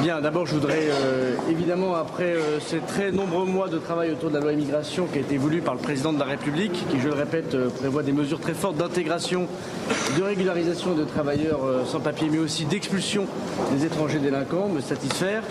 Bien, 0.00 0.20
d'abord 0.20 0.46
je 0.46 0.54
voudrais 0.54 0.90
euh, 0.90 1.34
évidemment, 1.50 1.96
après 1.96 2.34
euh, 2.34 2.60
ces 2.60 2.78
très 2.78 3.10
nombreux 3.10 3.46
mois 3.46 3.66
de 3.66 3.78
travail 3.78 4.12
autour 4.12 4.30
de 4.30 4.34
la 4.36 4.40
loi 4.40 4.52
immigration 4.52 5.06
qui 5.06 5.18
a 5.18 5.22
été 5.22 5.36
voulue 5.36 5.60
par 5.60 5.74
le 5.74 5.80
président 5.80 6.12
de 6.12 6.20
la 6.20 6.24
République, 6.24 6.72
qui 6.88 7.00
je 7.00 7.08
le 7.08 7.14
répète 7.14 7.56
euh, 7.56 7.68
prévoit 7.68 8.04
des 8.04 8.12
mesures 8.12 8.38
très 8.38 8.54
fortes 8.54 8.76
d'intégration, 8.76 9.48
de 10.16 10.22
régularisation 10.22 10.94
de 10.94 11.02
travailleurs 11.02 11.60
sans 11.84 11.98
papier, 11.98 12.28
mais 12.30 12.38
aussi 12.38 12.64
d'expulsion 12.64 13.26
des 13.72 13.86
étrangers 13.86 14.20
délinquants, 14.20 14.68
me 14.68 14.80
satisfaire, 14.80 15.42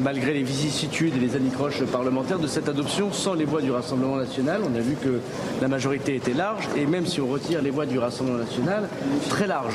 malgré 0.00 0.32
les 0.32 0.42
vicissitudes 0.42 1.16
et 1.16 1.20
les 1.20 1.36
anicroches 1.36 1.82
parlementaires, 1.84 2.38
de 2.38 2.46
cette 2.46 2.68
adoption 2.68 3.12
sans 3.12 3.34
les 3.34 3.44
voix 3.44 3.60
du 3.60 3.70
Rassemblement 3.70 4.16
national. 4.16 4.62
On 4.64 4.74
a 4.76 4.80
vu 4.80 4.94
que 4.94 5.20
la 5.60 5.68
majorité 5.68 6.14
était 6.14 6.32
large, 6.32 6.68
et 6.76 6.86
même 6.86 7.06
si 7.06 7.20
on 7.20 7.26
retire 7.26 7.62
les 7.62 7.70
voix 7.70 7.86
du 7.86 7.98
Rassemblement 7.98 8.38
national, 8.38 8.88
très 9.28 9.46
large. 9.46 9.74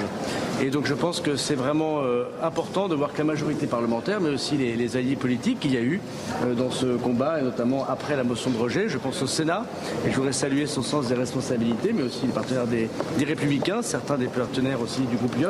Et 0.61 0.69
donc 0.69 0.85
je 0.85 0.93
pense 0.93 1.19
que 1.19 1.35
c'est 1.35 1.55
vraiment 1.55 2.01
important 2.41 2.87
de 2.87 2.95
voir 2.95 3.13
que 3.13 3.19
la 3.19 3.25
majorité 3.25 3.67
parlementaire, 3.67 3.98
mais 4.21 4.29
aussi 4.29 4.55
les, 4.55 4.97
alliés 4.97 5.15
politiques 5.15 5.59
qu'il 5.59 5.73
y 5.73 5.77
a 5.77 5.81
eu 5.81 5.99
euh, 6.43 6.53
dans 6.53 6.71
ce 6.71 6.85
combat, 6.97 7.39
et 7.39 7.43
notamment 7.43 7.85
après 7.87 8.15
la 8.15 8.23
motion 8.23 8.49
de 8.49 8.57
rejet, 8.57 8.89
je 8.89 8.97
pense 8.97 9.21
au 9.21 9.27
Sénat, 9.27 9.65
et 10.05 10.11
je 10.11 10.15
voudrais 10.15 10.33
saluer 10.33 10.65
son 10.65 10.81
sens 10.81 11.07
des 11.07 11.15
responsabilités, 11.15 11.93
mais 11.93 12.03
aussi 12.03 12.25
les 12.25 12.33
partenaires 12.33 12.67
des, 12.67 12.89
Républicains, 13.23 13.81
certains 13.81 14.17
des 14.17 14.27
partenaires 14.27 14.81
aussi 14.81 15.01
du 15.01 15.15
groupe 15.15 15.35
Lyot, 15.37 15.49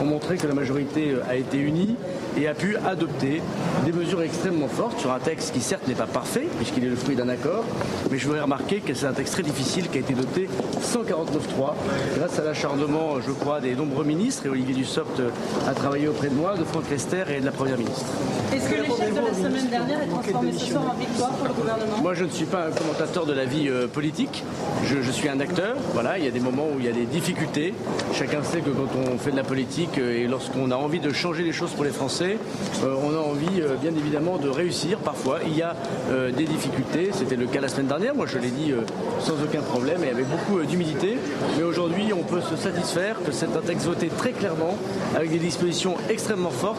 ont 0.00 0.06
montré 0.06 0.36
que 0.36 0.46
la 0.46 0.54
majorité 0.54 1.12
euh, 1.12 1.30
a 1.30 1.36
été 1.36 1.58
unie 1.58 1.96
et 2.36 2.48
a 2.48 2.54
pu 2.54 2.76
adopter 2.76 3.42
des 3.84 3.92
mesures 3.92 4.22
extrêmement 4.22 4.68
fortes 4.68 4.98
sur 4.98 5.12
un 5.12 5.20
texte 5.20 5.52
qui 5.52 5.60
certes 5.60 5.86
n'est 5.86 5.94
pas 5.94 6.06
parfait, 6.06 6.46
puisqu'il 6.56 6.84
est 6.84 6.90
le 6.90 6.96
fruit 6.96 7.14
d'un 7.14 7.28
accord, 7.28 7.64
mais 8.10 8.18
je 8.18 8.26
voudrais 8.26 8.42
remarquer 8.42 8.80
que 8.80 8.94
c'est 8.94 9.06
un 9.06 9.12
texte 9.12 9.34
très 9.34 9.42
difficile 9.42 9.88
qui 9.88 9.98
a 9.98 10.00
été 10.00 10.14
doté 10.14 10.48
149.3 10.80 11.74
grâce 12.16 12.38
à 12.38 12.44
l'acharnement, 12.44 13.20
je 13.20 13.32
crois, 13.32 13.60
des 13.60 13.74
nombreux 13.74 14.04
ministres, 14.04 14.46
et 14.46 14.48
Olivier 14.48 14.74
Dussopt 14.74 15.20
euh, 15.20 15.28
a 15.68 15.74
travaillé 15.74 16.08
auprès 16.08 16.28
de 16.28 16.34
moi, 16.34 16.56
de 16.56 16.64
Franck 16.64 16.88
Lester 16.90 17.24
et 17.28 17.40
de 17.40 17.44
la 17.44 17.52
Première 17.52 17.76
ministre. 17.76 17.81
Est-ce 17.82 18.68
que 18.68 18.74
l'échec 18.74 19.14
de 19.14 19.20
la 19.20 19.34
semaine 19.34 19.68
dernière 19.68 20.02
est 20.02 20.06
transformé 20.06 20.52
ce 20.52 20.66
soir 20.66 20.94
en 20.94 20.98
victoire 20.98 21.30
pour 21.30 21.48
le 21.48 21.54
gouvernement? 21.54 22.02
Moi, 22.02 22.14
je 22.14 22.24
ne 22.24 22.30
suis 22.30 22.44
pas 22.44 22.66
un 22.66 22.70
commentateur 22.70 23.26
de 23.26 23.32
la 23.32 23.44
vie 23.44 23.68
euh, 23.68 23.86
politique. 23.86 24.44
Je, 24.84 25.02
je 25.02 25.10
suis 25.10 25.28
un 25.28 25.40
acteur. 25.40 25.76
Voilà, 25.94 26.18
il 26.18 26.24
y 26.24 26.28
a 26.28 26.30
des 26.30 26.40
moments 26.40 26.66
où 26.74 26.78
il 26.78 26.84
y 26.84 26.88
a 26.88 26.92
des 26.92 27.06
difficultés. 27.06 27.74
Chacun 28.12 28.42
sait 28.42 28.60
que 28.60 28.70
quand 28.70 28.88
on 29.12 29.18
fait 29.18 29.30
de 29.30 29.36
la 29.36 29.44
politique 29.44 29.98
euh, 29.98 30.22
et 30.22 30.26
lorsqu'on 30.26 30.70
a 30.70 30.76
envie 30.76 31.00
de 31.00 31.12
changer 31.12 31.42
les 31.42 31.52
choses 31.52 31.70
pour 31.70 31.84
les 31.84 31.90
Français, 31.90 32.36
euh, 32.84 32.94
on 33.02 33.14
a 33.14 33.20
envie, 33.20 33.60
euh, 33.60 33.76
bien 33.80 33.92
évidemment, 33.96 34.36
de 34.36 34.48
réussir. 34.48 34.98
Parfois, 34.98 35.38
il 35.46 35.56
y 35.56 35.62
a 35.62 35.74
euh, 36.10 36.30
des 36.30 36.44
difficultés. 36.44 37.10
C'était 37.12 37.36
le 37.36 37.46
cas 37.46 37.60
la 37.60 37.68
semaine 37.68 37.86
dernière. 37.86 38.14
Moi, 38.14 38.26
je 38.26 38.38
l'ai 38.38 38.50
dit 38.50 38.72
sans 39.20 39.42
aucun 39.42 39.62
problème 39.62 40.04
et 40.04 40.10
avec 40.10 40.26
beaucoup 40.28 40.60
d'humilité. 40.62 41.16
Mais 41.56 41.62
aujourd'hui, 41.62 42.12
on 42.12 42.22
peut 42.22 42.40
se 42.40 42.56
satisfaire 42.56 43.16
que 43.24 43.32
c'est 43.32 43.56
un 43.56 43.60
texte 43.60 43.86
voté 43.86 44.08
très 44.08 44.32
clairement, 44.32 44.76
avec 45.16 45.30
des 45.30 45.38
dispositions 45.38 45.94
extrêmement 46.10 46.50
fortes, 46.50 46.78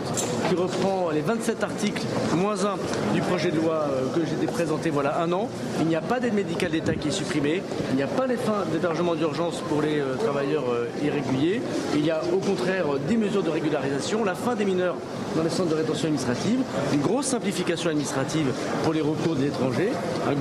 qui 0.49 0.55
reprend 0.55 0.92
les 1.13 1.21
27 1.21 1.63
articles 1.63 2.03
moins 2.35 2.65
un 2.65 2.75
du 3.13 3.21
projet 3.21 3.51
de 3.51 3.57
loi 3.57 3.87
euh, 3.89 4.15
que 4.15 4.21
j'ai 4.25 4.47
présenté 4.47 4.89
voilà 4.89 5.21
un 5.21 5.31
an. 5.31 5.49
Il 5.79 5.87
n'y 5.87 5.95
a 5.95 6.01
pas 6.01 6.19
d'aide 6.19 6.33
médicale 6.33 6.71
d'État 6.71 6.95
qui 6.95 7.09
est 7.09 7.11
supprimée. 7.11 7.61
Il 7.91 7.95
n'y 7.95 8.03
a 8.03 8.07
pas 8.07 8.27
les 8.27 8.37
fins 8.37 8.63
d'hébergement 8.71 9.15
d'urgence 9.15 9.61
pour 9.69 9.81
les 9.81 9.99
euh, 9.99 10.15
travailleurs 10.15 10.65
euh, 10.71 10.87
irréguliers. 11.03 11.61
Il 11.95 12.05
y 12.05 12.11
a 12.11 12.21
au 12.33 12.37
contraire 12.37 12.85
des 13.07 13.17
mesures 13.17 13.43
de 13.43 13.49
régularisation, 13.49 14.23
la 14.23 14.35
fin 14.35 14.55
des 14.55 14.65
mineurs 14.65 14.95
dans 15.35 15.43
les 15.43 15.49
centres 15.49 15.69
de 15.69 15.75
rétention 15.75 16.05
administrative, 16.05 16.59
une 16.93 17.01
grosse 17.01 17.25
simplification 17.25 17.89
administrative 17.89 18.47
pour 18.83 18.93
les 18.93 19.01
recours 19.01 19.35
des 19.35 19.47
étrangers, 19.47 19.89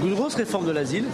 une 0.04 0.14
grosse 0.14 0.34
réforme 0.34 0.66
de 0.66 0.72
l'asile, 0.72 1.04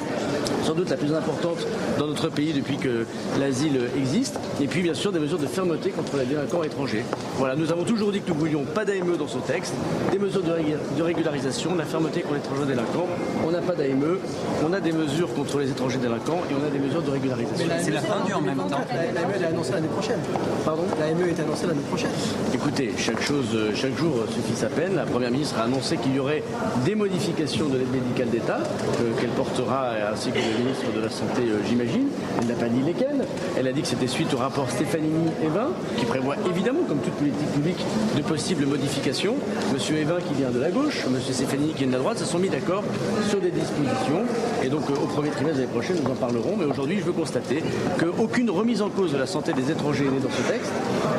sans 0.65 0.75
doute 0.75 0.91
la 0.91 0.97
plus 0.97 1.15
importante 1.15 1.65
dans 1.97 2.09
notre 2.09 2.29
pays 2.29 2.53
depuis 2.53 2.77
que 2.77 3.07
l'asile 3.39 3.89
existe, 3.97 4.41
et 4.61 4.67
puis 4.67 4.83
bien 4.83 4.95
sûr 4.95 5.13
des 5.13 5.21
mesures 5.21 5.39
de 5.39 5.47
fermeté 5.47 5.91
contre 5.91 6.17
les 6.17 6.25
délinquants 6.25 6.65
étrangers. 6.65 7.05
Voilà, 7.37 7.55
nous 7.55 7.71
avons 7.71 7.85
toujours 7.85 8.11
dit 8.11 8.21
que 8.21 8.29
nous 8.29 8.35
ne 8.35 8.41
voulions 8.41 8.65
pas 8.65 8.85
d'AME 8.85 9.17
dans 9.17 9.28
ce 9.29 9.39
texte, 9.39 9.75
des 10.11 10.19
mesures 10.19 10.43
de, 10.43 10.51
rég- 10.53 10.77
de 10.97 11.03
régularisation, 11.03 11.75
la 11.77 11.85
fermeté 11.85 12.21
contre 12.23 12.35
les 12.35 12.41
étrangers 12.41 12.67
délinquants. 12.67 13.07
On 13.47 13.51
n'a 13.51 13.61
pas 13.61 13.75
d'AME, 13.75 14.19
on 14.67 14.73
a 14.73 14.81
des 14.81 14.93
mesures 14.93 15.33
contre 15.35 15.59
les 15.59 15.71
étrangers 15.71 15.99
délinquants 15.99 16.41
et 16.51 16.55
on 16.55 16.67
a 16.67 16.71
des 16.71 16.79
mesures 16.79 17.03
de 17.03 17.11
régularisation. 17.11 17.67
C'est 17.81 17.91
la 17.91 18.01
fin 18.01 18.25
du 18.25 18.33
en 18.33 18.41
même 18.41 18.57
temps. 18.57 18.81
L'AME 19.15 19.31
est 19.41 19.45
annoncée 19.47 19.73
l'année 19.73 19.89
prochaine. 19.89 20.19
Pardon? 20.65 20.85
L'AME 20.99 21.29
est 21.29 21.41
annoncée 21.41 21.67
l'année 21.67 21.81
prochaine. 21.89 22.11
Écoutez, 22.55 22.93
chaque 22.97 23.21
chose, 23.23 23.57
chaque 23.75 23.97
jour 23.97 24.15
suffit 24.35 24.57
sa 24.57 24.69
peine. 24.69 24.95
La 24.97 25.05
Première 25.05 25.31
ministre 25.31 25.57
a 25.59 25.65
annoncé 25.65 25.97
qu'il 25.99 26.15
y 26.15 26.19
aurait 26.19 26.43
des 26.85 26.95
modifications 26.95 27.69
de 27.69 27.79
l'aide 27.79 27.93
médicale 27.93 28.29
d'État, 28.31 28.59
euh, 28.59 29.21
qu'elle 29.21 29.31
portera, 29.31 29.91
ainsi 30.13 30.31
que 30.31 30.37
le 30.39 30.65
ministre 30.65 30.85
de 30.95 31.01
la 31.01 31.11
Santé, 31.11 31.43
euh, 31.43 31.59
j'imagine. 31.69 32.09
Elle 32.41 32.47
n'a 32.49 32.55
pas 32.55 32.69
dit 32.69 32.83
lesquelles. 32.83 33.25
Elle 33.59 33.67
a 33.69 33.73
dit 33.73 33.83
que 33.83 33.89
c'était 33.89 34.07
suite 34.07 34.33
au 34.35 34.39
rapport 34.39 34.71
Stefanini-Evin, 34.71 35.69
qui 35.99 36.05
prévoit 36.07 36.37
évidemment, 36.49 36.81
comme 36.89 36.99
toute 36.99 37.15
politique 37.15 37.53
publique, 37.53 37.85
de 38.17 38.23
possibles 38.23 38.67
modifications. 38.67 39.18
Monsieur 39.27 39.97
Evin, 39.97 40.19
qui 40.21 40.35
vient 40.35 40.51
de 40.51 40.61
la 40.61 40.71
gauche, 40.71 41.05
Monsieur 41.11 41.33
Stefanini, 41.35 41.73
qui 41.73 41.79
vient 41.79 41.87
de 41.89 41.93
la 41.95 41.99
droite, 41.99 42.19
se 42.19 42.25
sont 42.25 42.39
mis 42.39 42.49
d'accord 42.49 42.85
sur 43.29 43.41
des 43.41 43.51
dispositions. 43.51 44.23
Et 44.63 44.69
donc, 44.69 44.83
euh, 44.91 44.95
au 44.95 45.07
premier 45.07 45.31
trimestre 45.31 45.57
de 45.59 45.63
l'année 45.63 45.73
prochaine, 45.73 45.97
nous 46.05 46.11
en 46.13 46.15
parlerons. 46.15 46.55
Mais 46.57 46.67
aujourd'hui, 46.67 46.99
je 47.01 47.05
veux 47.05 47.13
constater 47.13 47.63
qu'aucune 47.99 48.49
remise 48.49 48.81
en 48.81 48.91
cause 48.91 49.11
de 49.13 49.19
la 49.19 49.27
santé 49.27 49.53
des 49.55 49.73
étrangers 49.73 50.05
n'est 50.05 50.21
dans 50.21 50.31
ce 50.31 50.43
texte. 50.53 50.71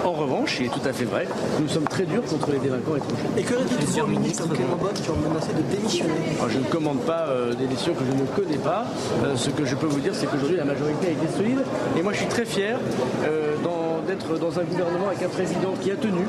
En 0.06 0.14
revanche, 0.14 0.58
il 0.62 0.68
est 0.68 0.70
tout 0.70 0.88
à 0.88 0.94
fait 0.94 1.04
vrai, 1.04 1.28
nous 1.62 1.68
sommes 1.68 1.84
très 1.84 2.06
durs 2.06 2.24
contre 2.24 2.52
les 2.52 2.60
délinquants 2.60 2.96
étrangers. 2.96 3.28
Et 3.38 3.44
que 3.44 3.54
dit 3.56 4.00
le 4.00 4.06
ministre 4.08 4.48
Clément 4.48 4.78
qui 4.96 5.10
ont 5.10 5.28
menacé 5.30 5.50
de 5.54 5.76
démissionner? 5.76 6.14
Alors, 6.40 6.50
je 6.50 6.60
ne 6.60 6.64
commande 6.66 7.00
pas 7.02 7.26
euh, 7.28 7.54
des 7.54 7.68
décisions 7.68 7.94
que 7.94 8.04
je 8.10 8.16
ne 8.16 8.26
connais 8.28 8.58
pas. 8.64 8.86
Euh, 9.26 9.36
ce 9.36 9.50
que 9.50 9.66
je 9.66 9.76
peux 9.76 9.88
vous 9.88 10.00
dire, 10.00 10.14
c'est 10.16 10.26
qu'aujourd'hui, 10.28 10.56
la 10.58 10.64
majorité 10.66 11.08
a 11.08 11.12
été 11.12 11.28
solide. 11.36 11.60
Et 11.98 12.02
moi, 12.02 12.14
je 12.14 12.20
suis 12.20 12.28
très 12.28 12.46
fier 12.46 12.80
euh, 13.26 13.56
dans- 13.62 13.89
d'être 14.10 14.40
dans 14.40 14.60
un 14.60 14.64
gouvernement 14.64 15.08
avec 15.10 15.22
un 15.22 15.30
président 15.30 15.74
qui 15.80 15.92
a 15.92 15.96
tenu, 15.96 16.24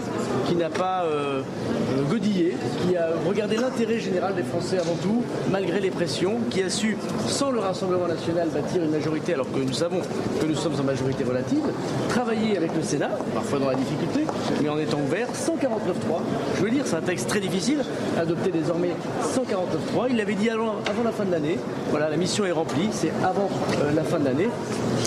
qui 0.47 0.55
n'a 0.55 0.69
pas 0.69 1.05
euh, 1.05 1.41
euh, 1.41 2.03
godillé, 2.11 2.55
qui 2.83 2.95
a 2.95 3.09
regardé 3.27 3.57
l'intérêt 3.57 3.99
général 3.99 4.35
des 4.35 4.43
Français 4.43 4.79
avant 4.79 4.97
tout, 5.03 5.23
malgré 5.51 5.81
les 5.81 5.91
pressions, 5.91 6.41
qui 6.51 6.63
a 6.63 6.69
su, 6.69 6.99
sans 7.27 7.51
le 7.51 7.59
Rassemblement 7.59 8.07
national, 8.07 8.51
bâtir 8.51 8.83
une 8.83 8.91
majorité, 8.91 9.33
alors 9.33 9.51
que 9.51 9.61
nous 9.61 9.73
savons 9.73 10.01
que 10.41 10.47
nous 10.47 10.55
sommes 10.57 10.75
en 10.79 10.83
majorité 10.83 11.25
relative, 11.25 11.63
travailler 12.11 12.59
avec 12.59 12.77
le 12.77 12.83
Sénat, 12.83 13.13
parfois 13.33 13.59
dans 13.59 13.69
la 13.69 13.77
difficulté, 13.77 14.27
mais 14.63 14.69
en 14.69 14.79
étant 14.79 15.01
ouvert, 15.01 15.29
149.3. 15.29 16.21
Je 16.59 16.63
veux 16.63 16.71
dire, 16.71 16.85
c'est 16.87 16.97
un 16.97 17.01
texte 17.01 17.29
très 17.29 17.41
difficile, 17.41 17.83
adopté 18.19 18.51
désormais 18.51 18.91
149.3. 19.35 20.09
Il 20.11 20.17
l'avait 20.17 20.35
dit 20.35 20.51
avant, 20.51 20.75
la 21.03 21.13
fin 21.13 21.25
de 21.25 21.31
l'année. 21.31 21.57
Voilà, 21.91 22.11
la 22.11 22.19
mission 22.19 22.45
est 22.45 22.51
remplie, 22.51 22.91
c'est 22.93 23.13
avant 23.25 23.49
euh, 23.81 23.93
la 23.95 24.05
fin 24.05 24.19
de 24.19 24.27
l'année. 24.27 24.49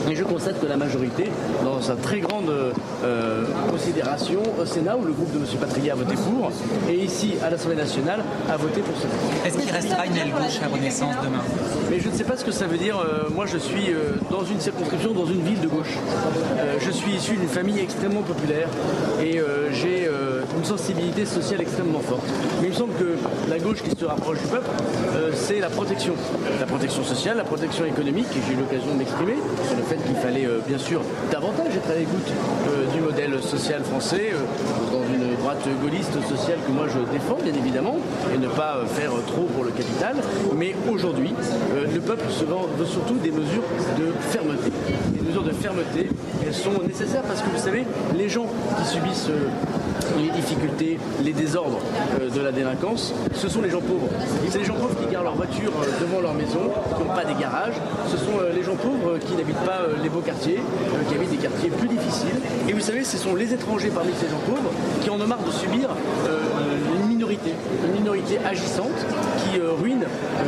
Et 0.09 0.15
je 0.15 0.23
constate 0.23 0.59
que 0.59 0.65
la 0.65 0.75
majorité, 0.75 1.25
dans 1.63 1.79
sa 1.81 1.95
très 1.95 2.19
grande 2.19 2.49
euh, 3.03 3.45
considération 3.69 4.41
au 4.59 4.65
Sénat, 4.65 4.97
où 4.97 5.05
le 5.05 5.13
groupe 5.13 5.31
de 5.33 5.39
M. 5.39 5.45
Patria 5.59 5.93
a 5.93 5.95
voté 5.95 6.15
pour, 6.15 6.51
et 6.89 6.95
ici 6.95 7.33
à 7.43 7.49
l'Assemblée 7.49 7.75
nationale, 7.75 8.21
a 8.49 8.57
voté 8.57 8.81
pour 8.81 8.95
ce 8.95 9.03
texte. 9.03 9.45
Est-ce 9.45 9.57
qu'il 9.57 9.71
restera 9.71 10.05
une 10.05 10.17
aile 10.17 10.31
gauche 10.31 10.59
à 10.63 10.67
Renaissance 10.73 11.15
demain? 11.23 11.43
Mais 11.89 11.99
je 11.99 12.09
ne 12.09 12.13
sais 12.13 12.23
pas 12.23 12.37
ce 12.37 12.45
que 12.45 12.51
ça 12.51 12.65
veut 12.67 12.77
dire. 12.77 12.97
Euh, 12.97 13.29
moi, 13.33 13.45
je 13.45 13.57
suis 13.57 13.89
euh, 13.89 14.13
dans 14.31 14.43
une 14.43 14.59
circonscription, 14.59 15.13
dans 15.13 15.25
une 15.25 15.41
ville 15.41 15.59
de 15.59 15.67
gauche. 15.67 15.97
Euh, 16.57 16.75
je 16.79 16.91
suis 16.91 17.11
issu 17.13 17.35
d'une 17.35 17.49
famille 17.49 17.79
extrêmement 17.79 18.21
populaire 18.21 18.67
et 19.21 19.39
euh, 19.39 19.71
j'ai 19.71 20.07
euh, 20.07 20.12
une 20.63 20.69
sensibilité 20.69 21.25
sociale 21.25 21.59
extrêmement 21.61 21.99
forte. 21.99 22.23
Mais 22.61 22.67
il 22.67 22.73
me 22.73 22.75
semble 22.75 22.93
que 22.93 23.17
la 23.49 23.59
gauche 23.59 23.83
qui 23.83 23.91
se 23.99 24.05
rapproche 24.05 24.39
du 24.39 24.47
peuple, 24.47 24.69
euh, 25.13 25.31
c'est 25.35 25.59
la 25.59 25.69
protection. 25.69 26.13
La 26.59 26.65
protection 26.65 27.03
sociale, 27.03 27.35
la 27.35 27.43
protection 27.43 27.83
économique, 27.85 28.27
et 28.31 28.39
j'ai 28.47 28.53
eu 28.53 28.57
l'occasion 28.57 28.93
de 28.93 28.97
m'exprimer 28.99 29.35
sur 29.67 29.75
le 29.75 29.83
fait 29.83 29.97
qu'il 30.07 30.15
fallait 30.15 30.45
euh, 30.45 30.59
bien 30.65 30.77
sûr 30.77 31.01
davantage 31.31 31.75
être 31.75 31.91
à 31.91 31.95
l'écoute 31.99 32.29
euh, 32.69 32.85
du 32.95 33.01
modèle 33.01 33.41
social 33.43 33.83
français, 33.83 34.31
dans 34.91 35.03
une 35.13 35.35
droite 35.35 35.67
gaulliste 35.83 36.13
sociale 36.29 36.59
que 36.65 36.71
moi 36.71 36.85
je 36.87 36.99
défends 37.11 37.39
bien 37.43 37.53
évidemment, 37.53 37.97
et 38.33 38.37
ne 38.37 38.47
pas 38.47 38.83
faire 38.87 39.11
trop 39.27 39.43
pour 39.53 39.65
le 39.65 39.71
capital. 39.71 40.15
Mais 40.55 40.73
aujourd'hui, 40.89 41.33
le 41.93 41.99
peuple 41.99 42.23
se 42.31 42.45
vend- 42.45 42.67
veut 42.77 42.85
surtout 42.85 43.15
des 43.15 43.31
mesures 43.31 43.63
de 43.99 44.13
fermeté. 44.29 44.71
Des 45.11 45.27
mesures 45.27 45.43
de 45.43 45.51
fermeté, 45.51 46.07
elles 46.45 46.53
sont 46.53 46.71
nécessaires 46.87 47.23
parce 47.23 47.41
que 47.41 47.49
vous 47.49 47.61
savez, 47.61 47.83
les 48.15 48.29
gens 48.29 48.45
qui 48.79 48.85
subissent 48.87 49.27
les 50.17 50.29
difficultés, 50.29 50.99
les 51.23 51.33
désordres 51.33 51.79
euh, 52.19 52.29
de 52.29 52.41
la 52.41 52.51
délinquance, 52.51 53.13
ce 53.33 53.49
sont 53.49 53.61
les 53.61 53.69
gens 53.69 53.81
pauvres. 53.81 54.07
C'est 54.49 54.59
les 54.59 54.65
gens 54.65 54.75
pauvres 54.75 54.95
qui 54.99 55.11
gardent 55.11 55.25
leur 55.25 55.35
voiture 55.35 55.71
euh, 55.81 56.01
devant 56.01 56.21
leur 56.21 56.33
maison, 56.33 56.71
qui 56.95 57.03
n'ont 57.03 57.13
pas 57.13 57.25
des 57.25 57.39
garages. 57.39 57.75
Ce 58.09 58.17
sont 58.17 58.39
les 58.53 58.63
gens 58.63 58.75
pauvres 58.75 59.17
qui 59.19 59.35
n'habitent 59.35 59.65
pas 59.65 59.81
les 60.01 60.09
beaux 60.09 60.21
quartiers, 60.21 60.59
qui 61.07 61.15
habitent 61.15 61.31
des 61.31 61.37
quartiers 61.37 61.69
plus 61.69 61.87
difficiles. 61.87 62.39
Et 62.67 62.73
vous 62.73 62.79
savez, 62.79 63.03
ce 63.03 63.17
sont 63.17 63.35
les 63.35 63.53
étrangers 63.53 63.89
parmi 63.89 64.11
ces 64.13 64.29
gens 64.29 64.41
pauvres 64.45 64.71
qui 65.01 65.09
en 65.09 65.19
ont 65.19 65.27
marre 65.27 65.43
de 65.43 65.51
subir 65.51 65.89
une 66.95 67.07
minorité, 67.07 67.51
une 67.85 67.99
minorité 67.99 68.37
agissante 68.45 69.05
qui 69.37 69.59
ruine 69.59 70.03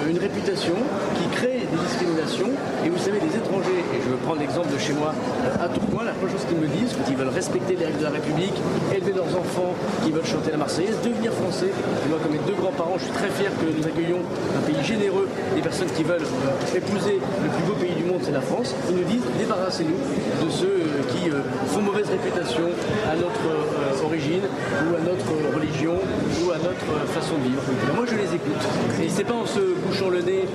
une 0.10 0.20
réputation, 0.20 0.76
qui 1.16 1.36
crée 1.36 1.65
des 1.76 1.88
discriminations. 1.88 2.52
Et 2.86 2.90
vous 2.90 2.98
savez, 2.98 3.20
les 3.20 3.36
étrangers, 3.36 3.84
et 3.94 4.00
je 4.04 4.10
veux 4.10 4.18
prendre 4.18 4.40
l'exemple 4.40 4.72
de 4.72 4.78
chez 4.78 4.94
moi 4.94 5.14
à 5.60 5.68
Tourcoing, 5.68 6.04
la 6.04 6.14
première 6.14 6.38
chose 6.38 6.46
qu'ils 6.48 6.58
me 6.58 6.68
disent, 6.68 6.96
quand 6.96 7.10
ils 7.10 7.18
veulent 7.18 7.34
respecter 7.34 7.76
les 7.76 7.86
règles 7.86 8.00
de 8.00 8.04
la 8.04 8.16
République, 8.16 8.56
élever 8.94 9.14
leurs 9.14 9.34
enfants, 9.36 9.76
qui 10.04 10.12
veulent 10.12 10.26
chanter 10.26 10.52
la 10.52 10.58
Marseillaise, 10.58 10.98
devenir 11.04 11.34
français. 11.34 11.72
Et 11.72 12.08
moi, 12.10 12.20
comme 12.22 12.34
mes 12.34 12.44
deux 12.46 12.56
grands-parents, 12.60 12.98
je 12.98 13.06
suis 13.06 13.14
très 13.14 13.30
fier 13.30 13.52
que 13.60 13.66
nous 13.66 13.86
accueillons 13.86 14.22
un 14.56 14.62
pays 14.62 14.84
généreux, 14.84 15.28
des 15.56 15.62
personnes 15.62 15.92
qui 15.96 16.04
veulent 16.04 16.28
épouser 16.76 17.20
le 17.20 17.50
plus 17.50 17.64
beau 17.66 17.76
pays 17.80 17.96
du 17.96 18.04
monde, 18.04 18.22
c'est 18.24 18.32
la 18.36 18.42
France. 18.42 18.74
Ils 18.90 18.96
nous 18.96 19.04
disent 19.04 19.26
débarrassez-nous 19.38 20.00
de 20.46 20.50
ceux 20.52 20.84
qui 21.10 21.30
font 21.68 21.82
mauvaise 21.82 22.08
réputation 22.10 22.70
à 23.10 23.16
notre 23.16 24.04
origine 24.04 24.46
ou 24.86 24.96
à 24.96 25.02
notre 25.02 25.56
religion 25.56 25.96
ou 26.44 26.52
à 26.52 26.58
notre 26.58 27.08
façon 27.14 27.38
de 27.38 27.50
vivre. 27.50 27.62
moi, 27.96 28.06
je 28.06 28.16
les 28.16 28.36
écoute. 28.36 28.64
Et 29.04 29.10
c'est 29.10 29.24
pas 29.24 29.34
en 29.34 29.46
se 29.46 29.60
bouchant 29.86 30.10
le 30.10 30.22
nez 30.22 30.46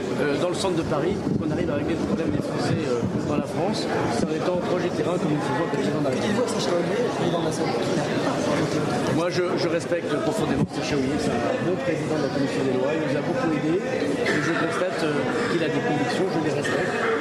dans 0.40 0.48
le 0.48 0.54
centre 0.54 0.76
de 0.76 0.82
Paris 0.82 1.09
qu'on 1.14 1.50
arrive 1.50 1.70
à 1.70 1.74
régler 1.74 1.94
le 1.94 2.04
problème 2.06 2.30
des 2.30 2.42
Français 2.42 2.76
dans 3.28 3.36
la 3.36 3.46
France. 3.46 3.86
C'est 4.16 4.24
en 4.26 4.34
étant 4.34 4.56
projet 4.56 4.88
terrain 4.90 5.16
comme 5.18 5.32
nous 5.32 5.40
faisons 5.40 5.66
le 5.66 5.74
président 5.74 6.00
de 6.00 6.04
la 6.04 6.10
Moi, 9.14 9.30
je, 9.30 9.42
je, 9.56 9.68
respecte 9.68 10.12
profondément 10.22 10.64
Sacha 10.74 10.96
Oulier. 10.96 11.18
C'est 11.18 11.30
un 11.30 11.62
bon 11.66 11.76
président 11.82 12.16
de 12.16 12.22
la 12.22 12.32
commission 12.34 12.62
des 12.64 12.74
lois. 12.78 12.92
Il 12.94 13.00
nous 13.06 13.16
a 13.18 13.22
beaucoup 13.22 13.50
aidé. 13.54 13.78
Et 13.78 14.42
je 14.42 14.52
constate 14.52 15.00
qu'il 15.52 15.62
a 15.62 15.68
des 15.68 15.82
convictions. 15.82 16.26
Je 16.34 16.40
les 16.48 16.54
respecte. 16.54 17.19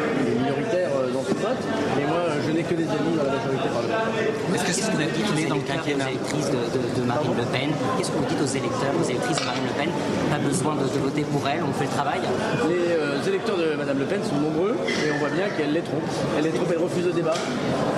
Dans 1.20 1.26
son 1.26 1.36
vote. 1.36 1.64
Mais 1.98 2.06
moi, 2.08 2.32
je 2.48 2.52
n'ai 2.56 2.64
que 2.64 2.76
des 2.76 2.88
amis 2.88 3.12
dans 3.12 3.28
la 3.28 3.36
majorité 3.36 3.68
parlementaire. 3.68 4.56
Est-ce 4.56 4.64
que 4.64 4.72
c'est 4.72 4.88
ce 4.88 4.91
que 4.91 5.04
vous 5.04 5.36
dites 5.36 5.50
dans 5.50 5.60
le 5.60 5.68
quinquennat 5.68 6.08
aux 6.08 6.16
électrices 6.16 6.48
de, 6.48 6.62
de, 6.72 6.80
de, 6.96 7.04
Marine 7.04 7.36
Le 7.36 7.44
Pen? 7.52 7.70
Qu'est-ce 7.98 8.12
que 8.12 8.20
vous 8.24 8.30
dites 8.32 8.40
aux 8.40 8.54
électeurs, 8.56 8.96
aux 8.96 9.04
électrices 9.04 9.36
de 9.36 9.44
Marine 9.44 9.68
Le 9.68 9.76
Pen? 9.76 9.90
Pas 10.32 10.40
besoin 10.40 10.76
de, 10.80 10.88
de, 10.88 11.00
voter 11.04 11.24
pour 11.28 11.44
elle, 11.44 11.60
on 11.68 11.76
fait 11.76 11.91
le 11.91 11.96
travail 12.00 12.24
Les 12.72 12.96
euh, 12.96 13.28
électeurs 13.28 13.58
de 13.58 13.76
Madame 13.76 14.00
Le 14.00 14.06
Pen 14.08 14.24
sont 14.24 14.40
nombreux 14.40 14.80
et 14.80 15.12
on 15.12 15.20
voit 15.20 15.34
bien 15.36 15.52
qu'elle 15.52 15.76
les 15.76 15.84
trompe. 15.84 16.08
Elle 16.38 16.46
les 16.48 16.56
trompe, 16.56 16.72
elle 16.72 16.84
refuse 16.84 17.06
le 17.06 17.12
débat. 17.12 17.36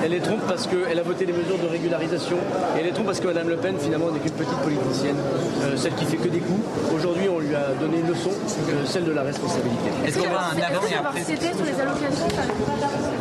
Elle 0.02 0.12
les 0.18 0.24
trompe 0.26 0.42
parce 0.50 0.66
qu'elle 0.66 0.98
a 0.98 1.06
voté 1.06 1.30
les 1.30 1.34
mesures 1.34 1.62
de 1.62 1.70
régularisation. 1.70 2.38
Et 2.74 2.80
elle 2.82 2.90
les 2.90 2.96
trompe 2.98 3.06
parce 3.06 3.22
que 3.22 3.30
Madame 3.30 3.50
Le 3.50 3.58
Pen, 3.62 3.78
finalement, 3.78 4.10
n'est 4.10 4.20
qu'une 4.20 4.34
petite 4.34 4.62
politicienne, 4.66 5.18
euh, 5.62 5.78
celle 5.78 5.94
qui 5.94 6.06
fait 6.06 6.18
que 6.18 6.30
des 6.30 6.42
coups. 6.42 6.66
Aujourd'hui, 6.90 7.30
on 7.30 7.38
lui 7.38 7.54
a 7.54 7.70
donné 7.78 8.02
une 8.02 8.10
leçon, 8.10 8.34
euh, 8.34 8.82
celle 8.86 9.06
de 9.06 9.14
la 9.14 9.22
responsabilité. 9.22 9.94
Est-ce 10.10 10.18
qu'on 10.18 10.34
va 10.34 10.50
un 10.50 10.58
avant 10.58 10.88
et 10.90 10.96
après 10.96 11.22
sur 11.24 11.66
les 11.66 11.80
allocations, 11.80 12.30
ça 12.30 13.21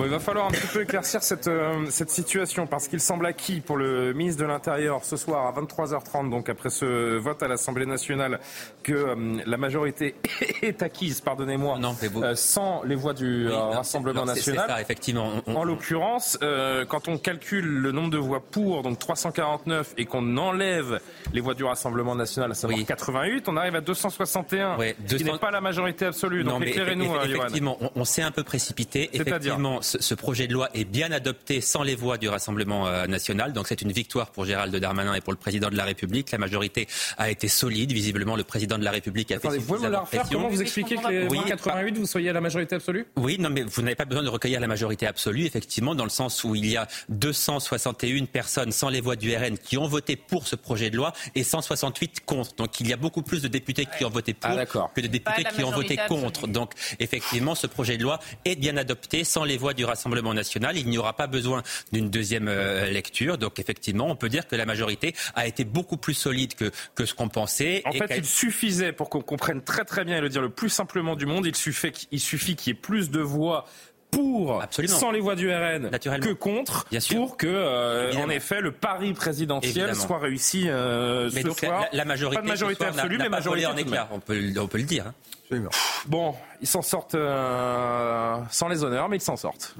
Bon, 0.00 0.06
il 0.06 0.10
va 0.10 0.18
falloir 0.18 0.46
un 0.46 0.50
petit 0.50 0.66
peu 0.66 0.80
éclaircir 0.82 1.22
cette, 1.22 1.46
euh, 1.46 1.84
cette 1.90 2.08
situation 2.08 2.66
parce 2.66 2.88
qu'il 2.88 3.00
semble 3.00 3.26
acquis 3.26 3.60
pour 3.60 3.76
le 3.76 4.14
ministre 4.14 4.40
de 4.40 4.46
l'Intérieur 4.46 5.04
ce 5.04 5.16
soir 5.18 5.46
à 5.46 5.60
23h30, 5.60 6.30
donc 6.30 6.48
après 6.48 6.70
ce 6.70 7.18
vote 7.18 7.42
à 7.42 7.48
l'Assemblée 7.48 7.84
nationale, 7.84 8.40
que 8.82 8.92
euh, 8.94 9.14
la 9.44 9.56
majorité 9.58 10.14
est 10.62 10.82
acquise, 10.82 11.20
pardonnez-moi, 11.20 11.78
euh, 12.22 12.34
sans 12.34 12.82
les 12.84 12.94
voix 12.94 13.12
du 13.12 13.46
Oui, 13.48 13.52
non, 13.52 13.70
Rassemblement 13.72 14.20
non, 14.20 14.26
national. 14.32 14.68
ça, 14.68 14.80
effectivement. 14.80 15.32
On- 15.46 15.52
on- 15.52 15.56
En 15.56 15.64
l'occurrence, 15.64 16.38
quand 16.88 17.08
on 17.08 17.18
calcule 17.18 17.66
le 17.66 17.92
nombre 17.92 18.08
de 18.10 18.16
voix 18.18 18.40
pour, 18.40 18.82
donc 18.82 18.98
349, 18.98 19.92
et 19.98 20.06
qu'on 20.06 20.38
enlève 20.38 20.98
les 21.34 21.40
voix 21.42 21.52
du 21.52 21.64
Rassemblement 21.64 22.14
national, 22.14 22.50
à 22.52 22.54
savoir 22.54 22.78
88, 22.86 23.48
on 23.48 23.56
arrive 23.58 23.76
à 23.76 23.80
261, 23.82 24.78
ce 24.78 24.84
qui 25.16 25.24
200 25.24 25.32
n'est 25.34 25.38
pas 25.38 25.50
la 25.50 25.60
majorité 25.60 26.06
absolue. 26.06 26.42
Donc 26.44 26.64
éclairez-nous, 26.64 27.14
effectivement, 27.22 27.76
on, 27.82 27.90
on 27.96 28.04
s'est 28.06 28.22
un 28.22 28.30
peu 28.30 28.44
précipité. 28.44 29.10
C'est-à-dire 29.12 29.36
Effectivement, 29.36 29.82
ce, 29.98 30.14
projet 30.14 30.46
de 30.46 30.52
loi 30.52 30.68
est 30.74 30.84
bien 30.84 31.10
adopté 31.12 31.60
sans 31.60 31.82
les 31.82 31.94
voix 31.94 32.18
du 32.18 32.28
Rassemblement 32.28 32.86
euh, 32.86 33.06
national. 33.06 33.52
Donc 33.52 33.66
c'est 33.68 33.82
une 33.82 33.92
victoire 33.92 34.30
pour 34.30 34.44
Gérald 34.44 34.74
Darmanin 34.74 35.14
et 35.14 35.20
pour 35.20 35.32
le 35.32 35.38
président 35.38 35.70
de 35.70 35.76
la 35.76 35.84
République. 35.84 36.30
La 36.30 36.38
majorité 36.38 36.86
a 37.18 37.30
été 37.30 37.48
solide. 37.48 37.92
Visiblement, 37.92 38.36
le 38.36 38.44
président 38.44 38.78
de 38.78 38.84
la 38.84 38.90
République 38.90 39.32
a 39.32 39.36
Attendez, 39.36 39.56
fait 39.56 39.60
vous 39.60 39.74
pouvez 39.74 39.88
me 39.88 39.92
la 39.92 40.00
suffisamment 40.00 40.04
refaire? 40.04 40.20
Pression. 40.20 40.38
Comment 40.38 40.50
vous 40.50 40.62
expliquez 40.62 40.96
que 40.96 41.08
les 41.08 41.26
Oui, 41.28 41.40
88, 41.46 41.98
vous 41.98 42.06
soyez 42.06 42.30
à 42.30 42.32
la 42.32 42.40
majorité 42.40 42.76
absolue? 42.76 43.06
Oui, 43.16 43.38
non, 43.38 43.50
mais 43.50 43.62
vous 43.62 43.82
n'avez 43.82 43.94
pas 43.94 44.04
besoin 44.04 44.22
de 44.22 44.28
recueillir 44.28 44.60
la 44.60 44.68
majorité 44.68 45.06
absolue, 45.06 45.44
effectivement, 45.44 45.94
dans 45.94 46.04
le 46.04 46.10
sens 46.10 46.44
où 46.44 46.54
il 46.54 46.66
y 46.66 46.76
a 46.76 46.86
261 47.08 48.26
personnes 48.26 48.72
sans 48.72 48.88
les 48.88 49.00
voix 49.00 49.16
du 49.16 49.34
RN 49.34 49.58
qui 49.58 49.76
ont 49.78 49.88
voté 49.88 50.16
pour 50.16 50.46
ce 50.46 50.56
projet 50.56 50.90
de 50.90 50.96
loi 50.96 51.12
et 51.34 51.44
168 51.44 52.24
contre. 52.24 52.54
Donc 52.54 52.80
il 52.80 52.88
y 52.88 52.92
a 52.92 52.96
beaucoup 52.96 53.22
plus 53.22 53.42
de 53.42 53.48
députés 53.48 53.86
qui 53.96 54.04
ont 54.04 54.10
voté 54.10 54.34
pour 54.34 54.50
que 54.94 55.00
de 55.00 55.06
députés 55.06 55.44
qui 55.54 55.64
ont 55.64 55.70
voté 55.70 55.98
contre. 56.08 56.46
Donc 56.46 56.72
effectivement, 56.98 57.54
ce 57.54 57.66
projet 57.66 57.96
de 57.96 58.02
loi 58.02 58.20
est 58.44 58.56
bien 58.56 58.76
adopté 58.76 59.24
sans 59.24 59.44
les 59.44 59.56
voix 59.56 59.74
du 59.74 59.79
Rassemblement 59.84 60.34
national. 60.34 60.76
Il 60.76 60.88
n'y 60.88 60.98
aura 60.98 61.14
pas 61.16 61.26
besoin 61.26 61.62
d'une 61.92 62.10
deuxième 62.10 62.48
euh, 62.48 62.86
lecture. 62.90 63.38
Donc 63.38 63.58
effectivement, 63.58 64.08
on 64.08 64.16
peut 64.16 64.28
dire 64.28 64.46
que 64.46 64.56
la 64.56 64.66
majorité 64.66 65.14
a 65.34 65.46
été 65.46 65.64
beaucoup 65.64 65.96
plus 65.96 66.14
solide 66.14 66.54
que, 66.54 66.70
que 66.94 67.04
ce 67.06 67.14
qu'on 67.14 67.28
pensait. 67.28 67.82
En 67.84 67.90
et 67.92 67.98
fait, 67.98 68.16
il 68.18 68.24
suffisait, 68.24 68.92
pour 68.92 69.10
qu'on 69.10 69.22
comprenne 69.22 69.62
très 69.62 69.84
très 69.84 70.04
bien 70.04 70.18
et 70.18 70.20
le 70.20 70.28
dire 70.28 70.42
le 70.42 70.50
plus 70.50 70.68
simplement 70.70 71.16
du 71.16 71.26
monde, 71.26 71.46
il 71.46 71.56
suffit, 71.56 71.92
qu'il- 71.92 72.08
il 72.12 72.20
suffit 72.20 72.56
qu'il 72.56 72.72
y 72.72 72.76
ait 72.76 72.80
plus 72.80 73.10
de 73.10 73.20
voix 73.20 73.66
pour, 74.10 74.62
Absolument. 74.62 74.96
sans 74.96 75.10
les 75.10 75.20
voix 75.20 75.34
du 75.36 75.50
RN, 75.50 75.90
que 75.90 76.32
contre, 76.32 76.86
pour 77.12 77.36
que, 77.36 77.46
euh, 77.46 78.12
en 78.16 78.28
effet, 78.30 78.60
le 78.60 78.72
pari 78.72 79.12
présidentiel 79.12 79.70
Évidemment. 79.70 79.94
soit 80.06 80.18
réussi 80.18 80.64
euh, 80.68 81.30
mais 81.34 81.42
ce 81.42 81.46
donc, 81.46 81.62
la- 81.62 81.68
soir. 81.68 81.80
la, 81.92 81.98
la 81.98 82.04
majorité, 82.04 82.36
pas 82.36 82.42
de 82.42 82.48
majorité 82.48 82.84
soir, 82.84 82.90
absolue, 82.96 83.18
mais 83.18 83.28
majorité 83.28 83.66
en 83.66 83.76
éclat. 83.76 84.08
On 84.12 84.20
peut, 84.20 84.38
le- 84.38 84.60
on 84.60 84.66
peut 84.66 84.78
le 84.78 84.84
dire. 84.84 85.06
hein. 85.06 85.14
Bon, 86.06 86.34
ils 86.60 86.66
s'en 86.68 86.82
sortent 86.82 87.16
euh, 87.16 88.36
sans 88.50 88.68
les 88.68 88.84
honneurs, 88.84 89.08
mais 89.08 89.16
ils 89.16 89.20
s'en 89.22 89.36
sortent. 89.36 89.74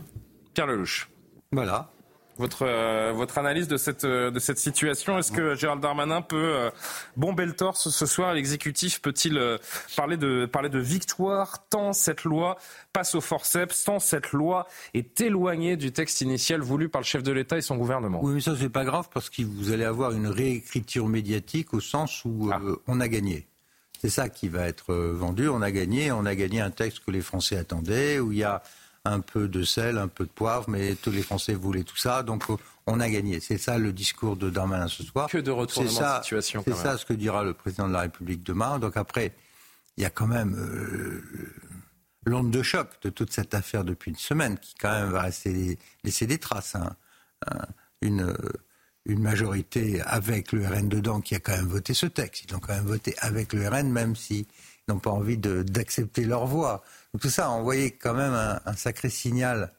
Pierre 0.54 0.66
Lelouch. 0.66 1.08
Voilà. 1.52 1.90
Votre, 2.40 2.62
euh, 2.62 3.12
votre 3.14 3.36
analyse 3.36 3.68
de 3.68 3.76
cette, 3.76 4.04
euh, 4.04 4.30
de 4.30 4.38
cette 4.38 4.58
situation, 4.58 5.18
est-ce 5.18 5.30
que 5.30 5.54
Gérald 5.54 5.82
Darmanin 5.82 6.22
peut 6.22 6.36
euh, 6.54 6.70
bomber 7.14 7.44
le 7.44 7.52
torse 7.52 7.90
ce 7.90 8.06
soir 8.06 8.32
L'exécutif? 8.32 9.02
Peut-il 9.02 9.36
euh, 9.36 9.58
parler, 9.94 10.16
de, 10.16 10.46
parler 10.46 10.70
de 10.70 10.78
victoire 10.78 11.68
tant 11.68 11.92
cette 11.92 12.24
loi 12.24 12.56
passe 12.94 13.14
au 13.14 13.20
forceps, 13.20 13.84
tant 13.84 13.98
cette 13.98 14.32
loi 14.32 14.66
est 14.94 15.20
éloignée 15.20 15.76
du 15.76 15.92
texte 15.92 16.22
initial 16.22 16.62
voulu 16.62 16.88
par 16.88 17.02
le 17.02 17.06
chef 17.06 17.22
de 17.22 17.30
l'État 17.30 17.58
et 17.58 17.60
son 17.60 17.76
gouvernement? 17.76 18.20
Oui, 18.22 18.32
mais 18.32 18.40
ça, 18.40 18.54
c'est 18.58 18.70
pas 18.70 18.86
grave 18.86 19.10
parce 19.12 19.28
que 19.28 19.42
vous 19.42 19.70
allez 19.70 19.84
avoir 19.84 20.12
une 20.12 20.28
réécriture 20.28 21.08
médiatique 21.08 21.74
au 21.74 21.80
sens 21.80 22.24
où 22.24 22.50
euh, 22.50 22.76
on 22.86 23.00
a 23.00 23.08
gagné. 23.08 23.48
C'est 24.00 24.08
ça 24.08 24.30
qui 24.30 24.48
va 24.48 24.66
être 24.66 24.94
vendu. 24.94 25.50
On 25.50 25.60
a 25.60 25.70
gagné. 25.70 26.10
On 26.10 26.24
a 26.24 26.34
gagné 26.34 26.62
un 26.62 26.70
texte 26.70 27.00
que 27.04 27.10
les 27.10 27.20
Français 27.20 27.58
attendaient, 27.58 28.18
où 28.18 28.32
il 28.32 28.38
y 28.38 28.44
a 28.44 28.62
un 29.10 29.20
peu 29.20 29.48
de 29.48 29.62
sel, 29.62 29.98
un 29.98 30.08
peu 30.08 30.24
de 30.24 30.30
poivre, 30.30 30.68
mais 30.68 30.94
tous 30.94 31.10
les 31.10 31.22
Français 31.22 31.54
voulaient 31.54 31.82
tout 31.84 31.96
ça. 31.96 32.22
Donc, 32.22 32.44
euh, 32.50 32.56
on 32.86 32.98
a 33.00 33.08
gagné. 33.10 33.40
C'est 33.40 33.58
ça 33.58 33.78
le 33.78 33.92
discours 33.92 34.36
de 34.36 34.50
Darmanin 34.50 34.88
ce 34.88 35.02
soir. 35.02 35.28
Que 35.28 35.38
de 35.38 35.50
retournement 35.50 35.90
ça- 35.92 36.18
de 36.18 36.22
situation, 36.24 36.62
C'est 36.64 36.74
ça 36.74 36.96
ce 36.98 37.04
que 37.04 37.12
dira 37.12 37.44
le 37.44 37.54
président 37.54 37.86
de 37.88 37.92
la 37.92 38.00
République 38.00 38.42
demain. 38.42 38.78
Donc 38.78 38.96
après, 38.96 39.34
il 39.96 40.02
y 40.02 40.06
a 40.06 40.10
quand 40.10 40.26
même 40.26 40.54
euh, 40.56 41.22
l'onde 42.24 42.50
de 42.50 42.62
choc 42.62 42.88
de 43.02 43.10
toute 43.10 43.32
cette 43.32 43.54
affaire 43.54 43.84
depuis 43.84 44.10
une 44.10 44.16
semaine 44.16 44.58
qui 44.58 44.74
quand 44.80 44.90
même 44.92 45.10
va 45.10 45.22
rester, 45.22 45.78
laisser 46.04 46.26
des 46.26 46.38
traces. 46.38 46.74
hein. 46.74 46.94
Une, 48.02 48.22
euh, 48.22 48.34
une 49.06 49.20
majorité 49.22 50.00
avec 50.02 50.52
le 50.52 50.66
RN 50.66 50.88
dedans 50.88 51.20
qui 51.20 51.34
a 51.34 51.38
quand 51.40 51.52
même 51.56 51.66
voté 51.66 51.94
ce 51.94 52.06
texte. 52.06 52.44
Ils 52.48 52.54
ont 52.54 52.60
quand 52.60 52.74
même 52.74 52.84
voté 52.86 53.14
avec 53.20 53.52
le 53.52 53.66
RN 53.68 53.90
même 53.90 54.14
s'ils 54.16 54.46
n'ont 54.88 54.98
pas 54.98 55.10
envie 55.10 55.36
d'accepter 55.38 56.24
leur 56.24 56.46
voix. 56.46 56.82
Tout 57.18 57.30
ça 57.30 57.46
a 57.46 57.48
envoyé 57.48 57.90
quand 57.90 58.14
même 58.14 58.32
un, 58.32 58.74
sacré 58.74 59.10
signal 59.10 59.72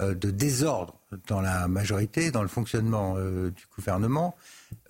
euh, 0.00 0.14
de 0.14 0.30
désordre 0.30 0.98
dans 1.28 1.40
la 1.40 1.68
majorité, 1.68 2.30
dans 2.30 2.42
le 2.42 2.48
fonctionnement 2.48 3.14
euh, 3.16 3.50
du 3.50 3.64
gouvernement. 3.76 4.34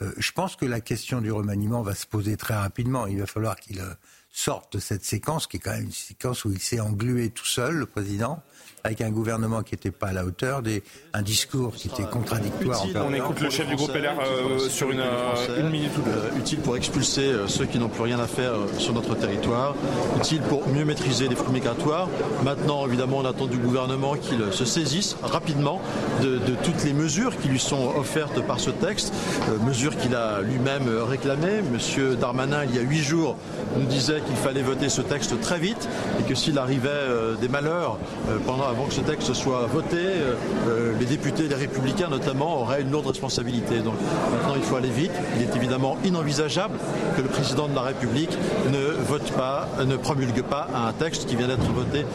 Euh, 0.01 0.12
je 0.16 0.32
pense 0.32 0.56
que 0.56 0.64
la 0.64 0.81
question 0.81 1.20
du 1.20 1.31
remaniement 1.31 1.82
va 1.82 1.94
se 1.94 2.06
poser 2.06 2.36
très 2.36 2.55
rapidement. 2.55 3.06
Il 3.06 3.19
va 3.19 3.27
falloir 3.27 3.56
qu'il 3.56 3.82
sorte 4.31 4.73
de 4.74 4.78
cette 4.78 5.05
séquence, 5.05 5.47
qui 5.47 5.59
est 5.59 5.60
quand 5.60 5.73
même 5.73 5.85
une 5.85 5.93
séquence 5.93 6.44
où 6.47 6.52
il 6.52 6.60
s'est 6.60 6.81
englué 6.81 7.31
tout 7.31 7.44
seul, 7.44 7.74
le 7.74 7.86
président, 7.86 8.43
avec 8.85 9.01
un 9.01 9.11
gouvernement 9.11 9.63
qui 9.63 9.75
n'était 9.75 9.91
pas 9.91 10.09
à 10.09 10.13
la 10.13 10.25
hauteur, 10.25 10.63
des, 10.63 10.83
un 11.13 11.23
discours 11.23 11.75
qui 11.75 11.89
était 11.89 12.05
contradictoire. 12.05 12.83
en 12.83 13.09
On 13.09 13.15
écoute 13.15 13.41
le 13.41 13.51
chef 13.51 13.69
du 13.69 13.77
groupe 13.77 13.95
LR 13.95 14.19
euh, 14.21 14.59
sur 14.69 14.91
une, 14.91 15.01
euh, 15.01 15.61
une 15.61 15.71
minute 15.71 15.91
ou 15.99 16.03
deux. 16.03 16.11
Euh, 16.11 16.39
utile 16.39 16.59
pour 16.61 16.77
expulser 16.77 17.23
euh, 17.23 17.47
ceux 17.47 17.67
qui 17.67 17.79
n'ont 17.79 17.89
plus 17.89 18.03
rien 18.03 18.19
à 18.19 18.27
faire 18.27 18.53
euh, 18.53 18.67
sur 18.79 18.93
notre 18.93 19.15
territoire, 19.15 19.75
utile 20.19 20.41
pour 20.43 20.67
mieux 20.69 20.85
maîtriser 20.85 21.29
les 21.29 21.37
flux 21.37 21.53
migratoires. 21.53 22.09
Maintenant, 22.45 22.87
évidemment, 22.87 23.19
on 23.19 23.25
attend 23.25 23.47
du 23.47 23.59
gouvernement 23.59 24.15
qu'il 24.15 24.41
se 24.53 24.65
saisisse 24.65 25.17
rapidement 25.23 25.81
de, 26.23 26.39
de 26.39 26.55
toutes 26.65 26.85
les 26.85 26.93
mesures 26.93 27.37
qui 27.39 27.49
lui 27.49 27.59
sont 27.61 27.93
offertes 27.97 28.41
par 28.47 28.61
ce 28.61 28.71
texte, 28.71 29.13
euh, 29.49 29.59
mesures 29.65 29.97
qu'il 29.97 30.15
a 30.15 30.41
lui-même 30.41 30.89
euh, 30.89 31.05
réclamées. 31.05 31.63
Monsieur 31.73 32.17
Darmanin, 32.17 32.65
il 32.65 32.75
y 32.75 32.79
a 32.79 32.83
huit 32.83 33.03
jours, 33.03 33.37
nous 33.77 33.87
disait 33.87 34.21
qu'il 34.21 34.37
fallait 34.37 34.63
voter 34.63 34.89
ce 34.89 35.03
texte 35.03 35.41
très 35.41 35.59
vite 35.59 35.89
et 36.21 36.29
que 36.29 36.35
s'il 36.35 36.59
arrivait 36.59 36.89
euh, 36.89 37.35
des 37.37 37.49
malheurs 37.49 37.99
euh, 38.29 38.39
pendant 38.47 38.72
avant 38.73 38.86
que 38.86 38.94
ce 38.94 39.03
texte 39.03 39.32
soit 39.35 39.66
voté, 39.66 39.97
euh, 39.97 40.93
les 40.99 41.05
députés, 41.05 41.44
les 41.44 41.55
républicains 41.55 42.09
notamment, 42.09 42.62
auraient 42.62 42.81
une 42.81 42.90
lourde 42.90 43.07
responsabilité. 43.07 43.81
Donc 43.81 43.94
maintenant 44.32 44.55
il 44.57 44.62
faut 44.62 44.77
aller 44.77 44.90
vite. 44.90 45.12
Il 45.36 45.43
est 45.43 45.55
évidemment 45.57 45.97
inenvisageable 46.05 46.74
que 47.16 47.23
le 47.23 47.28
président 47.28 47.69
de 47.69 47.74
la 47.74 47.82
République 47.82 48.36
ne 48.70 48.93
vote 49.07 49.31
pas, 49.32 49.69
ne 49.85 49.97
promulgue 49.97 50.43
pas 50.43 50.69
un 50.74 50.93
texte 50.93 51.27
qui 51.27 51.36
vient 51.36 51.49
d'être 51.49 51.70
voté 51.73 52.07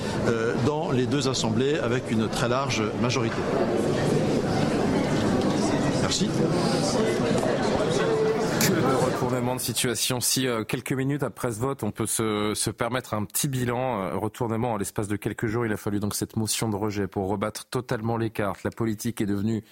dans 0.66 0.92
les 0.92 1.06
deux 1.06 1.30
assemblées 1.30 1.78
avec 1.78 2.12
une 2.12 2.28
très 2.28 2.48
large 2.48 2.84
majorité. 3.02 3.38
Merci 6.02 6.30
retournement 8.74 9.56
de 9.56 9.62
situation. 9.62 10.20
Si 10.20 10.48
euh, 10.48 10.64
quelques 10.64 10.92
minutes 10.92 11.24
après 11.24 11.52
ce 11.52 11.60
vote, 11.60 11.84
on 11.84 11.92
peut 11.92 12.06
se, 12.06 12.54
se 12.56 12.70
permettre 12.70 13.14
un 13.14 13.24
petit 13.24 13.48
bilan, 13.48 14.02
euh, 14.02 14.16
retournement 14.18 14.74
en 14.74 14.78
l'espace 14.78 15.08
de 15.08 15.16
quelques 15.16 15.48
jours, 15.48 15.66
il 15.66 15.72
a 15.72 15.78
fallu 15.78 16.00
donc 16.00 16.16
cette 16.16 16.36
motion 16.36 16.70
de 16.70 16.76
rejet 16.76 17.08
pour 17.08 17.28
rebattre 17.28 17.66
totalement 17.66 18.18
les 18.18 18.30
cartes. 18.30 18.64
La 18.64 18.72
politique 18.72 19.22
est 19.22 19.26
devenue 19.26 19.64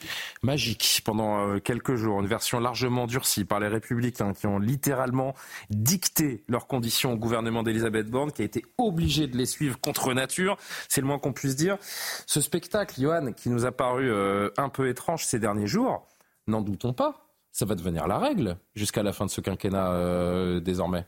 magique 0.43 1.01
pendant 1.03 1.47
euh, 1.47 1.59
quelques 1.59 1.95
jours. 1.95 2.21
Une 2.21 2.27
version 2.27 2.59
largement 2.59 3.07
durcie 3.07 3.45
par 3.45 3.59
les 3.59 3.67
républicains 3.67 4.33
qui 4.33 4.47
ont 4.47 4.59
littéralement 4.59 5.35
dicté 5.69 6.43
leurs 6.47 6.67
conditions 6.67 7.13
au 7.13 7.17
gouvernement 7.17 7.63
d'Elisabeth 7.63 8.09
Borne, 8.09 8.31
qui 8.31 8.41
a 8.41 8.45
été 8.45 8.63
obligé 8.77 9.27
de 9.27 9.37
les 9.37 9.45
suivre 9.45 9.79
contre 9.79 10.13
nature. 10.13 10.57
C'est 10.89 11.01
le 11.01 11.07
moins 11.07 11.19
qu'on 11.19 11.33
puisse 11.33 11.55
dire. 11.55 11.77
Ce 12.25 12.41
spectacle, 12.41 13.01
Johan, 13.01 13.33
qui 13.33 13.49
nous 13.49 13.65
a 13.65 13.71
paru 13.71 14.11
un 14.57 14.69
peu 14.69 14.87
étrange 14.87 15.25
ces 15.25 15.39
derniers 15.39 15.67
jours, 15.67 16.07
n'en 16.47 16.61
doutons 16.61 16.93
pas 16.93 17.24
ça 17.55 17.63
va 17.63 17.75
devenir 17.75 18.05
la 18.05 18.19
règle 18.19 18.57
jusqu'à 18.75 19.01
la 19.01 19.13
fin 19.13 19.25
de 19.25 19.31
ce 19.31 19.39
quinquennat 19.39 19.93
euh, 19.93 20.59
désormais. 20.59 21.07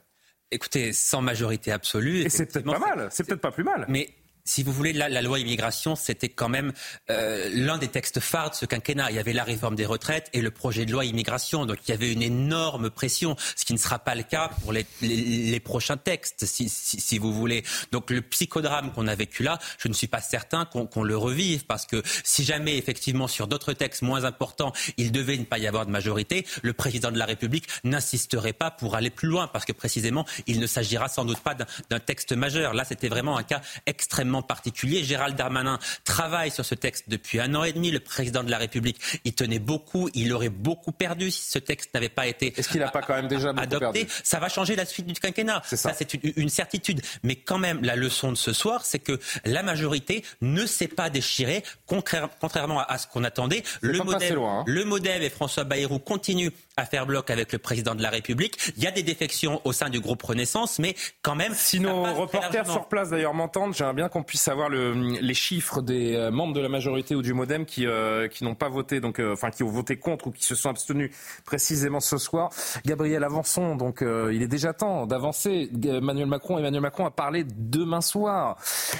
Écoutez, 0.49 0.93
sans 0.93 1.21
majorité 1.21 1.73
absolue. 1.73 2.21
Et 2.21 2.29
c'est 2.29 2.45
peut-être 2.45 2.65
pas 2.65 2.79
mal, 2.79 3.09
c'est 3.11 3.25
peut-être 3.25 3.41
pas 3.41 3.51
plus 3.51 3.65
mal. 3.65 3.85
Mais 3.89 4.07
si 4.47 4.63
vous 4.63 4.71
voulez, 4.71 4.93
la, 4.93 5.21
loi 5.21 5.39
immigration, 5.39 5.95
c'était 5.95 6.29
quand 6.29 6.47
même 6.47 6.71
euh, 7.09 7.49
l'un 7.51 7.77
des 7.77 7.89
textes 7.89 8.21
phares 8.21 8.51
de 8.51 8.55
ce 8.55 8.65
quinquennat. 8.65 9.11
Il 9.11 9.17
y 9.17 9.19
avait 9.19 9.33
la 9.33 9.43
réforme 9.43 9.75
des 9.75 9.85
retraites 9.85 10.29
et 10.31 10.41
le 10.41 10.51
projet 10.51 10.85
de 10.85 10.91
loi 10.91 11.03
immigration. 11.03 11.65
Donc 11.65 11.79
il 11.85 11.91
y 11.91 11.93
avait 11.93 12.13
une 12.13 12.21
énorme 12.21 12.89
pression, 12.89 13.35
ce 13.57 13.65
qui 13.65 13.73
ne 13.73 13.77
sera 13.77 13.99
pas 13.99 14.15
le 14.15 14.23
cas 14.23 14.49
pour 14.61 14.71
les, 14.71 15.59
prochains 15.59 15.97
textes, 15.97 16.45
si, 16.45 17.17
vous 17.17 17.33
voulez. 17.33 17.63
Donc 17.91 18.09
le 18.09 18.21
psychodrame 18.21 18.93
qu'on 18.93 19.07
a 19.07 19.15
vécu 19.15 19.43
là, 19.43 19.59
je 19.79 19.89
ne 19.89 19.93
suis 19.93 20.07
pas 20.07 20.21
certain 20.21 20.63
qu'on 20.63 20.87
qu 20.87 21.03
le 21.03 21.17
revive, 21.17 21.65
parce 21.65 21.85
que 21.85 22.01
si 22.23 22.45
jamais, 22.45 22.77
effectivement, 22.77 23.27
sur 23.27 23.47
d'autres 23.47 23.73
textes 23.73 24.01
moins 24.01 24.23
importants, 24.23 24.71
il 24.95 25.11
devait 25.11 25.37
ne 25.37 25.43
pas 25.43 25.57
y 25.57 25.67
avoir 25.67 25.85
de 25.85 25.91
majorité, 25.91 26.45
le 26.61 26.71
président 26.71 27.11
de 27.11 27.17
la 27.17 27.25
République 27.25 27.67
n'insisterait 27.83 28.53
pas 28.53 28.71
pour 28.71 28.95
aller 28.95 29.09
plus 29.09 29.27
loin, 29.27 29.47
parce 29.47 29.65
que 29.65 29.73
précisément, 29.73 30.25
il 30.45 30.61
ne 30.61 30.67
s'agira 30.67 31.09
sans 31.09 31.25
doute 31.25 31.39
pas 31.39 31.55
d'un 31.55 31.99
texte 31.99 32.31
majeur. 32.31 32.73
Là, 32.73 32.85
c'était 32.85 33.09
vraiment 33.09 33.37
un 33.37 33.43
cas 33.43 33.61
extrêmement 33.85 34.36
particulier. 34.41 35.03
Gérald 35.03 35.35
Darmanin 35.35 35.79
travaille 36.03 36.51
sur 36.51 36.65
ce 36.65 36.75
texte 36.75 37.05
depuis 37.07 37.39
un 37.39 37.53
an 37.55 37.63
et 37.63 37.73
demi. 37.73 37.91
Le 37.91 37.99
président 37.99 38.43
de 38.43 38.51
la 38.51 38.57
République 38.57 38.99
y 39.25 39.33
tenait 39.33 39.59
beaucoup. 39.59 40.09
Il 40.13 40.33
aurait 40.33 40.49
beaucoup 40.49 40.91
perdu 40.91 41.31
si 41.31 41.49
ce 41.49 41.59
texte 41.59 41.93
n'avait 41.93 42.09
pas 42.09 42.27
été 42.27 42.53
Est-ce 42.57 42.69
qu'il 42.69 42.79
n'a 42.79 42.89
pas 42.89 43.01
quand 43.01 43.15
même 43.15 43.27
déjà 43.27 43.49
adopté. 43.49 44.05
Perdu 44.05 44.07
ça 44.23 44.39
va 44.39 44.49
changer 44.49 44.75
la 44.75 44.85
suite 44.85 45.07
du 45.07 45.13
quinquennat. 45.13 45.61
Ça, 45.65 45.93
c'est 45.93 46.13
une, 46.13 46.33
une, 46.35 46.49
certitude. 46.49 47.01
Mais 47.23 47.35
quand 47.35 47.57
même, 47.57 47.79
la 47.83 47.95
leçon 47.95 48.31
de 48.31 48.37
ce 48.37 48.53
soir, 48.53 48.85
c'est 48.85 48.99
que 48.99 49.19
la 49.45 49.63
majorité 49.63 50.23
ne 50.41 50.65
s'est 50.65 50.87
pas 50.87 51.09
déchirée, 51.09 51.63
contrairement 51.85 52.79
à, 52.79 52.97
ce 52.97 53.07
qu'on 53.07 53.23
attendait. 53.23 53.63
Le 53.81 53.99
modèle, 53.99 54.33
loin, 54.33 54.59
hein. 54.59 54.63
le 54.67 54.85
modèle 54.85 55.23
et 55.23 55.29
François 55.29 55.63
Bayrou 55.63 55.99
continuent 55.99 56.51
à 56.77 56.85
faire 56.85 57.05
bloc 57.05 57.29
avec 57.29 57.51
le 57.51 57.59
président 57.59 57.95
de 57.95 58.03
la 58.03 58.09
République. 58.09 58.57
Il 58.77 58.83
y 58.83 58.87
a 58.87 58.91
des 58.91 59.03
défections 59.03 59.61
au 59.63 59.73
sein 59.73 59.89
du 59.89 59.99
groupe 59.99 60.21
Renaissance, 60.21 60.79
mais 60.79 60.95
quand 61.21 61.35
même. 61.35 61.53
Si 61.55 61.79
nos 61.79 62.03
reporters 62.13 62.69
sur 62.69 62.87
place 62.87 63.09
d'ailleurs 63.09 63.33
m'entendent, 63.33 63.73
j'aimerais 63.73 63.93
bien 63.93 64.09
qu'on 64.09 64.23
puisse 64.27 64.41
savoir 64.41 64.69
le, 64.69 64.93
les 65.19 65.33
chiffres 65.33 65.81
des 65.81 66.15
euh, 66.15 66.29
membres 66.29 66.53
de 66.53 66.59
la 66.59 66.69
majorité 66.69 67.15
ou 67.15 67.23
du 67.23 67.33
MoDem 67.33 67.65
qui, 67.65 67.87
euh, 67.87 68.27
qui 68.27 68.43
n'ont 68.43 68.53
pas 68.53 68.69
voté, 68.69 68.99
donc 68.99 69.19
euh, 69.19 69.33
enfin 69.33 69.49
qui 69.49 69.63
ont 69.63 69.69
voté 69.69 69.97
contre 69.97 70.27
ou 70.27 70.31
qui 70.31 70.43
se 70.43 70.53
sont 70.53 70.69
abstenus 70.69 71.09
précisément 71.45 71.99
ce 71.99 72.17
soir. 72.17 72.51
Gabriel 72.85 73.23
avançons, 73.23 73.75
donc 73.75 74.01
euh, 74.01 74.31
il 74.33 74.43
est 74.43 74.47
déjà 74.47 74.73
temps 74.73 75.07
d'avancer. 75.07 75.71
Emmanuel 75.83 76.27
Macron, 76.27 76.59
Emmanuel 76.59 76.81
Macron 76.81 77.05
a 77.07 77.11
parlé 77.11 77.45
demain 77.57 78.01
soir. 78.01 78.57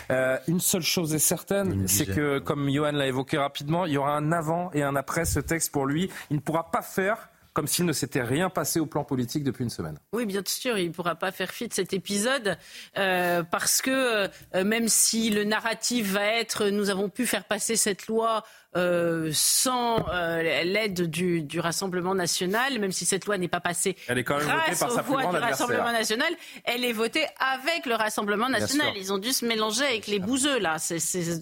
Euh, 0.09 0.37
une 0.47 0.59
seule 0.59 0.81
chose 0.81 1.13
est 1.13 1.19
certaine, 1.19 1.87
c'est 1.87 2.07
que 2.07 2.39
comme 2.39 2.69
Johan 2.69 2.93
l'a 2.93 3.07
évoqué 3.07 3.37
rapidement, 3.37 3.85
il 3.85 3.93
y 3.93 3.97
aura 3.97 4.15
un 4.15 4.31
avant 4.31 4.71
et 4.73 4.81
un 4.81 4.95
après 4.95 5.25
ce 5.25 5.39
texte 5.39 5.71
pour 5.71 5.85
lui. 5.85 6.09
Il 6.31 6.37
ne 6.37 6.41
pourra 6.41 6.71
pas 6.71 6.81
faire 6.81 7.29
comme 7.57 7.65
s'il 7.65 7.85
ne 7.85 7.91
s'était 7.91 8.21
rien 8.21 8.51
passé 8.51 8.79
au 8.79 8.85
plan 8.85 9.03
politique 9.03 9.43
depuis 9.43 9.63
une 9.63 9.71
semaine. 9.71 9.97
Oui, 10.13 10.27
bien 10.27 10.43
sûr, 10.45 10.77
il 10.77 10.89
ne 10.89 10.93
pourra 10.93 11.15
pas 11.15 11.31
faire 11.31 11.49
fi 11.49 11.67
de 11.67 11.73
cet 11.73 11.91
épisode 11.91 12.55
euh, 12.99 13.41
parce 13.41 13.81
que 13.81 14.29
euh, 14.53 14.63
même 14.63 14.88
si 14.88 15.31
le 15.31 15.43
narratif 15.43 16.11
va 16.11 16.23
être 16.23 16.67
nous 16.67 16.91
avons 16.91 17.09
pu 17.09 17.25
faire 17.25 17.45
passer 17.45 17.75
cette 17.75 18.05
loi 18.05 18.43
euh, 18.77 19.31
sans 19.33 20.07
euh, 20.13 20.63
l'aide 20.63 21.09
du, 21.09 21.41
du, 21.41 21.59
Rassemblement 21.59 22.13
national, 22.13 22.77
même 22.77 22.91
si 22.91 23.05
cette 23.05 23.25
loi 23.25 23.39
n'est 23.39 23.47
pas 23.47 23.59
passée 23.59 23.95
elle 24.07 24.19
est 24.19 24.23
quand 24.23 24.37
même 24.37 24.45
grâce 24.45 24.79
par 24.79 24.91
sa 24.91 25.01
aux 25.01 25.03
voix 25.03 25.25
du 25.25 25.35
Rassemblement 25.35 25.91
national, 25.91 26.31
elle 26.63 26.85
est 26.85 26.93
votée 26.93 27.25
avec 27.39 27.87
le 27.87 27.95
Rassemblement 27.95 28.49
national. 28.49 28.93
Ils 28.95 29.11
ont 29.11 29.17
dû 29.17 29.33
se 29.33 29.45
mélanger 29.45 29.83
avec 29.83 30.05
les 30.05 30.19
bouseux, 30.19 30.59
là, 30.59 30.77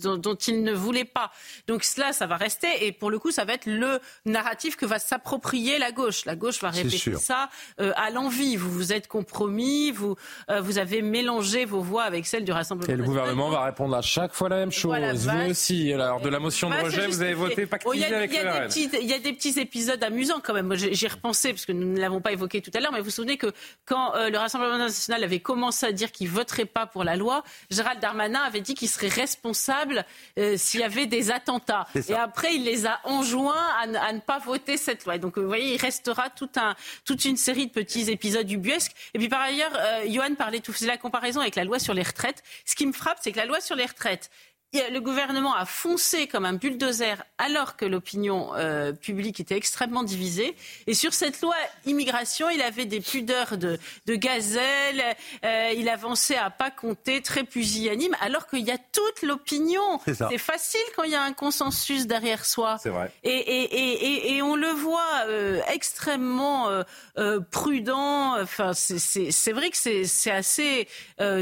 dont, 0.02 0.16
dont, 0.16 0.36
ils 0.36 0.64
ne 0.64 0.72
voulaient 0.72 1.04
pas. 1.04 1.32
Donc 1.68 1.84
cela, 1.84 2.14
ça 2.14 2.26
va 2.26 2.38
rester, 2.38 2.86
et 2.86 2.94
pour 2.94 3.12
le 3.12 3.20
coup, 3.20 3.32
ça 3.32 3.44
va 3.44 3.54
être 3.54 3.66
le 3.66 4.00
narratif 4.26 4.78
que 4.78 4.86
va 4.86 5.00
s'approprier 5.00 5.78
la 5.78 5.92
gauche. 5.92 6.24
La 6.26 6.36
gauche 6.36 6.62
va 6.62 6.70
répéter 6.70 7.16
ça 7.18 7.50
euh, 7.82 7.92
à 7.98 8.12
l'envie. 8.12 8.56
Vous 8.56 8.72
vous 8.72 8.94
êtes 8.94 9.08
compromis, 9.08 9.92
vous, 9.92 10.16
vous 10.62 10.78
avez 10.78 11.02
mélangé 11.02 11.66
vos 11.66 11.82
voix 11.82 12.04
avec 12.04 12.26
celles 12.26 12.46
du 12.46 12.54
Rassemblement 12.54 12.88
national. 12.88 13.00
Et 13.00 13.04
le 13.04 13.08
gouvernement 13.08 13.50
va 13.50 13.66
répondre 13.66 13.96
à 13.96 14.02
chaque 14.02 14.34
fois 14.34 14.48
la 14.48 14.58
même 14.58 14.72
chose. 14.72 14.86
Voilà, 14.86 15.14
vous 15.14 15.52
aussi, 15.52 15.92
alors 15.92 16.22
de 16.22 16.30
la 16.30 16.40
motion 16.40 16.70
de 16.70 16.76
rejet, 16.76 17.08
vous 17.08 17.25
avez 17.26 17.34
voté 17.34 17.66
pactisé 17.66 17.90
oh, 17.90 17.94
y 17.94 18.04
a, 18.04 18.18
avec 18.18 18.34
y 18.34 18.38
a 18.38 18.44
le 18.44 18.52
des 18.52 18.60
RN. 18.60 18.68
petits, 18.68 18.90
Il 19.02 19.08
y 19.08 19.14
a 19.14 19.20
des 19.20 19.34
petits 19.34 19.60
épisodes 19.60 20.04
amusants 20.04 20.40
quand 20.44 20.54
même. 20.54 20.68
Moi, 20.68 20.76
J'y 20.76 21.08
repensé 21.08 21.52
parce 21.52 21.66
que 21.66 21.72
nous 21.72 21.94
ne 21.94 22.00
l'avons 22.00 22.22
pas 22.22 22.32
évoqué 22.32 22.62
tout 22.62 22.72
à 22.74 22.80
l'heure, 22.80 22.92
mais 22.92 23.00
vous 23.00 23.06
vous 23.06 23.12
souvenez 23.12 23.38
que 23.38 23.52
quand 23.86 24.16
euh, 24.16 24.30
le 24.30 24.38
Rassemblement 24.38 24.78
national 24.78 25.24
avait 25.24 25.40
commencé 25.40 25.86
à 25.86 25.92
dire 25.92 26.12
qu'il 26.12 26.30
voterait 26.30 26.66
pas 26.66 26.86
pour 26.86 27.04
la 27.04 27.16
loi, 27.16 27.44
Gérald 27.70 28.00
Darmanin 28.00 28.42
avait 28.42 28.62
dit 28.62 28.74
qu'il 28.74 28.90
serait 28.90 29.08
responsable 29.10 30.06
euh, 30.40 30.56
s'il 30.58 30.80
y 30.80 30.84
avait 30.84 31.08
des 31.08 31.32
attentats. 31.32 31.88
Et 32.10 32.14
après, 32.14 32.56
il 32.56 32.64
les 32.64 32.86
a 32.86 33.00
enjoints 33.04 33.54
à, 33.80 34.08
à, 34.08 34.14
ne 34.14 34.20
pas 34.20 34.40
voter 34.40 34.78
cette 34.78 35.06
loi. 35.06 35.18
Donc, 35.18 35.38
vous 35.38 35.48
voyez, 35.48 35.74
il 35.76 35.82
restera 35.82 36.30
tout 36.30 36.50
un, 36.56 36.76
toute 37.06 37.26
une 37.26 37.38
série 37.38 37.68
de 37.68 37.72
petits 37.72 38.10
épisodes 38.10 38.50
ubuesques. 38.50 38.94
Et 39.14 39.20
puis, 39.20 39.30
par 39.30 39.42
ailleurs, 39.42 39.72
euh, 39.76 40.06
Johan 40.10 40.36
parlait, 40.36 40.60
tout 40.60 40.74
faisait 40.74 40.88
la 40.88 40.98
comparaison 40.98 41.42
avec 41.42 41.56
la 41.56 41.64
loi 41.64 41.80
sur 41.80 41.94
les 41.94 42.04
retraites. 42.04 42.44
Ce 42.66 42.76
qui 42.76 42.86
me 42.86 42.94
frappe, 42.94 43.18
c'est 43.22 43.32
que 43.32 43.38
la 43.38 43.46
loi 43.46 43.62
sur 43.62 43.76
les 43.76 43.86
retraites, 43.86 44.30
le 44.74 45.00
gouvernement 45.00 45.56
a 45.56 45.66
foncé 45.66 46.28
comme 46.28 46.46
un 46.46 46.54
bulldozer 46.54 47.24
alors 47.38 47.76
que 47.76 47.86
l'opinion 47.86 48.56
euh, 48.56 48.94
publique 48.94 49.40
était 49.40 49.56
extrêmement 49.56 50.04
divisée. 50.04 50.56
Et 50.88 50.94
sur 50.94 51.14
cette 51.14 51.42
loi 51.42 51.56
immigration, 51.86 52.50
il 52.50 52.62
avait 52.62 52.86
des 52.86 53.02
pudeurs 53.02 53.58
de, 53.58 53.78
de 54.06 54.16
gazelle, 54.16 55.04
euh, 55.44 55.72
il 55.76 55.90
avançait 55.90 56.38
à 56.38 56.50
pas 56.50 56.72
compter, 56.72 57.22
très 57.22 57.44
pusillanime, 57.44 58.16
alors 58.22 58.48
qu'il 58.48 58.66
y 58.66 58.72
a 58.72 58.78
toute 58.78 59.22
l'opinion. 59.22 60.00
C'est 60.06 60.38
facile 60.38 60.82
quand 60.96 61.04
il 61.04 61.12
y 61.12 61.16
a 61.16 61.24
un 61.24 61.34
consensus 61.34 62.08
derrière 62.08 62.46
soi. 62.46 62.78
C'est 62.82 62.90
vrai. 62.90 63.12
Et, 63.24 63.30
et, 63.30 63.76
et, 63.76 64.36
et, 64.36 64.42
on 64.42 64.56
le 64.56 64.70
voit 64.70 65.24
euh, 65.28 65.62
extrêmement 65.72 66.70
euh, 67.18 67.40
prudent. 67.52 68.42
Enfin, 68.42 68.74
c'est 68.74 69.52
vrai 69.52 69.70
que 69.70 69.78
c'est 69.78 70.32
assez 70.32 70.88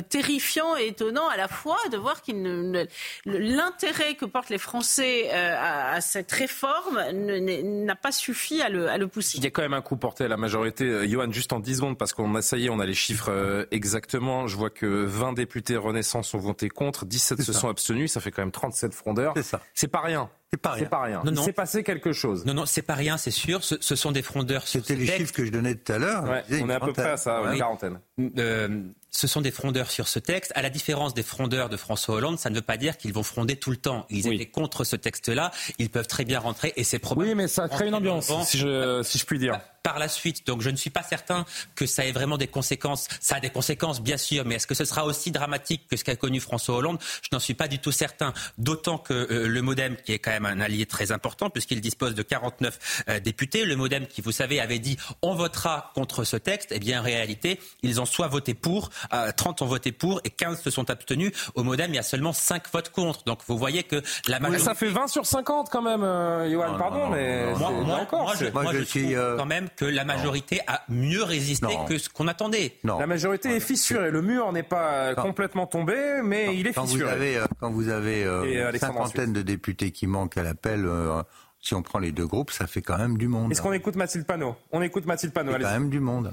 terrifiant 0.09 0.75
et 0.77 0.87
étonnant 0.87 1.27
à 1.29 1.37
la 1.37 1.47
fois 1.47 1.77
de 1.91 1.97
voir 1.97 2.21
qu'il 2.21 2.41
ne, 2.41 2.61
ne 2.61 2.85
l'intérêt 3.25 4.15
que 4.15 4.25
portent 4.25 4.49
les 4.49 4.57
Français 4.57 5.29
euh, 5.31 5.55
à, 5.57 5.93
à, 5.93 6.01
cette 6.01 6.31
réforme 6.31 7.01
n'a 7.11 7.95
pas 7.95 8.11
suffi 8.11 8.61
à 8.61 8.69
le, 8.69 8.89
à 8.89 8.97
le, 8.97 9.07
pousser. 9.07 9.37
Il 9.37 9.43
y 9.43 9.47
a 9.47 9.51
quand 9.51 9.61
même 9.61 9.73
un 9.73 9.81
coup 9.81 9.97
porté 9.97 10.25
à 10.25 10.27
la 10.27 10.37
majorité. 10.37 10.85
Euh, 10.85 11.07
Johan, 11.07 11.31
juste 11.31 11.53
en 11.53 11.59
10 11.59 11.77
secondes, 11.77 11.97
parce 11.97 12.13
qu'on 12.13 12.35
a, 12.35 12.41
ça 12.41 12.57
y 12.57 12.65
est, 12.65 12.69
on 12.69 12.79
a 12.79 12.85
les 12.85 12.93
chiffres 12.93 13.29
euh, 13.29 13.65
exactement. 13.71 14.47
Je 14.47 14.55
vois 14.55 14.69
que 14.69 14.85
20 14.85 15.33
députés 15.33 15.77
Renaissance 15.77 16.33
ont 16.33 16.39
voté 16.39 16.69
contre, 16.69 17.05
17 17.05 17.41
se 17.41 17.53
ça. 17.53 17.59
sont 17.59 17.69
abstenus, 17.69 18.11
ça 18.11 18.21
fait 18.21 18.31
quand 18.31 18.41
même 18.41 18.51
37 18.51 18.93
frondeurs. 18.93 19.33
C'est 19.35 19.43
ça. 19.43 19.61
C'est 19.73 19.87
pas 19.87 20.01
rien. 20.01 20.29
C'est 20.51 20.61
pas 20.61 20.71
rien. 20.71 20.85
pas 20.85 21.01
rien. 21.01 21.21
Non, 21.25 21.31
non. 21.31 21.41
Il 21.41 21.45
s'est 21.45 21.53
passé 21.53 21.83
quelque 21.83 22.13
chose. 22.13 22.45
Non, 22.45 22.53
non, 22.53 22.65
c'est 22.67 22.83
pas 22.83 22.93
rien, 22.93 23.17
c'est 23.17 23.31
sûr. 23.31 23.63
Ce, 23.63 23.73
ce, 23.79 23.95
sont 23.95 24.11
des 24.11 24.21
frondeurs. 24.21 24.67
C'était 24.67 24.95
les 24.95 25.07
chiffres 25.07 25.33
que 25.33 25.45
je 25.45 25.51
donnais 25.51 25.73
tout 25.73 25.91
à 25.91 25.97
l'heure. 25.97 26.23
Ouais, 26.25 26.43
on 26.61 26.69
est 26.69 26.73
à 26.73 26.79
peu 26.79 26.93
près 26.93 27.09
à 27.09 27.17
ça, 27.17 27.39
une 27.39 27.57
quarantaine. 27.57 27.99
Euh, 28.37 28.83
ce 29.13 29.27
sont 29.27 29.41
des 29.41 29.51
frondeurs 29.51 29.91
sur 29.91 30.07
ce 30.07 30.19
texte. 30.19 30.51
À 30.55 30.61
la 30.61 30.69
différence 30.69 31.13
des 31.13 31.23
frondeurs 31.23 31.69
de 31.69 31.77
François 31.77 32.15
Hollande, 32.15 32.39
ça 32.39 32.49
ne 32.49 32.55
veut 32.55 32.61
pas 32.61 32.77
dire 32.77 32.97
qu'ils 32.97 33.13
vont 33.13 33.23
fronder 33.23 33.55
tout 33.55 33.69
le 33.69 33.77
temps. 33.77 34.05
Ils 34.09 34.27
oui. 34.27 34.35
étaient 34.35 34.47
contre 34.47 34.83
ce 34.83 34.95
texte-là. 34.95 35.51
Ils 35.77 35.89
peuvent 35.89 36.07
très 36.07 36.25
bien 36.25 36.39
rentrer 36.39 36.73
et 36.75 36.83
c'est 36.83 36.99
probable. 36.99 37.27
Oui, 37.27 37.35
mais 37.35 37.47
ça 37.47 37.69
crée 37.69 37.87
une 37.87 37.95
ambiance, 37.95 38.31
si 38.45 38.57
je, 38.57 39.01
si 39.03 39.19
je 39.19 39.25
puis 39.25 39.39
dire 39.39 39.59
par 39.83 39.99
la 39.99 40.07
suite. 40.07 40.47
Donc 40.47 40.61
je 40.61 40.69
ne 40.69 40.77
suis 40.77 40.89
pas 40.89 41.03
certain 41.03 41.45
que 41.75 41.85
ça 41.85 42.05
ait 42.05 42.11
vraiment 42.11 42.37
des 42.37 42.47
conséquences. 42.47 43.07
Ça 43.19 43.35
a 43.35 43.39
des 43.41 43.49
conséquences, 43.49 44.01
bien 44.01 44.17
sûr, 44.17 44.45
mais 44.45 44.55
est-ce 44.55 44.65
que 44.65 44.73
ce 44.73 44.85
sera 44.85 45.05
aussi 45.05 45.29
dramatique 45.29 45.87
que 45.89 45.97
ce 45.97 46.03
qu'a 46.03 46.15
connu 46.15 46.39
François 46.39 46.77
Hollande? 46.77 46.97
Je 47.21 47.29
n'en 47.33 47.39
suis 47.39 47.53
pas 47.53 47.67
du 47.67 47.79
tout 47.79 47.91
certain. 47.91 48.33
D'autant 48.57 48.97
que 48.97 49.13
euh, 49.13 49.47
le 49.47 49.61
MoDem, 49.61 49.97
qui 49.97 50.13
est 50.13 50.19
quand 50.19 50.31
même 50.31 50.45
un 50.45 50.61
allié 50.61 50.85
très 50.85 51.11
important, 51.11 51.49
puisqu'il 51.49 51.81
dispose 51.81 52.15
de 52.15 52.23
49 52.23 53.03
euh, 53.09 53.19
députés, 53.19 53.65
le 53.65 53.75
MoDem 53.75 54.07
qui, 54.07 54.21
vous 54.21 54.31
savez, 54.31 54.61
avait 54.61 54.79
dit 54.79 54.97
on 55.21 55.35
votera 55.35 55.91
contre 55.93 56.23
ce 56.23 56.37
texte, 56.37 56.69
eh 56.71 56.79
bien 56.79 57.01
en 57.01 57.03
réalité, 57.03 57.59
ils 57.81 57.99
ont 57.99 58.05
soit 58.05 58.27
voté 58.27 58.53
pour, 58.53 58.89
euh, 59.13 59.31
30 59.35 59.61
ont 59.61 59.65
voté 59.65 59.91
pour 59.91 60.21
et 60.23 60.29
15 60.29 60.61
se 60.61 60.69
sont 60.69 60.89
abstenus. 60.89 61.31
Au 61.55 61.63
Modem, 61.63 61.91
il 61.91 61.95
y 61.95 61.99
a 61.99 62.03
seulement 62.03 62.33
5 62.33 62.63
votes 62.71 62.89
contre. 62.91 63.23
Donc 63.25 63.39
vous 63.47 63.57
voyez 63.57 63.83
que 63.83 63.97
la 64.27 64.39
Mais 64.39 64.49
majorité... 64.49 64.63
ça 64.65 64.75
fait 64.75 64.89
20 64.89 65.07
sur 65.07 65.25
50 65.25 65.69
quand 65.71 65.81
même, 65.81 66.03
euh, 66.03 66.49
Johan, 66.51 66.77
pardon, 66.77 67.09
mais 67.09 67.53
Moi, 67.55 67.95
encore, 67.99 68.23
moi, 68.23 68.33
je, 68.39 68.45
moi, 68.47 68.65
je 68.73 68.83
trouve 68.83 69.01
euh, 69.17 69.37
quand 69.37 69.45
même 69.45 69.67
que 69.75 69.85
la 69.85 70.05
majorité 70.05 70.61
a 70.67 70.81
mieux 70.89 71.23
résisté 71.23 71.65
Non. 71.67 71.85
que 71.85 71.97
ce 71.97 72.09
qu'on 72.09 72.27
attendait. 72.27 72.77
La 72.83 73.07
majorité 73.07 73.55
est 73.55 73.59
fissurée. 73.59 74.11
Le 74.11 74.21
mur 74.21 74.51
n'est 74.51 74.63
pas 74.63 74.91
euh, 74.93 75.15
complètement 75.15 75.65
tombé, 75.67 76.21
mais 76.23 76.55
il 76.57 76.67
est 76.67 76.73
Quand 76.73 76.83
vous 76.83 76.89
fissuré. 76.93 77.11
avez, 77.11 77.37
euh, 77.37 77.45
quand 77.59 77.71
vous 77.71 77.89
avez 77.89 78.23
une 78.23 78.77
cinquantaine 78.79 79.33
de 79.33 79.41
députés 79.41 79.91
qui 79.91 80.07
manquent 80.07 80.37
à 80.37 80.43
l'appel, 80.43 80.85
euh, 80.85 81.21
si 81.61 81.73
on 81.75 81.81
prend 81.81 81.99
les 81.99 82.11
deux 82.11 82.27
groupes, 82.27 82.51
ça 82.51 82.67
fait 82.67 82.81
quand 82.81 82.97
même 82.97 83.17
du 83.17 83.27
monde. 83.27 83.51
Est-ce 83.51 83.61
qu'on 83.61 83.71
écoute 83.73 83.95
Mathilde 83.95 84.25
Panot? 84.25 84.55
On 84.71 84.81
écoute 84.81 85.05
Mathilde 85.05 85.33
Panot. 85.33 85.53
C'est 85.53 85.59
quand 85.63 85.71
même 85.71 85.89
du 85.89 85.99
monde. 85.99 86.31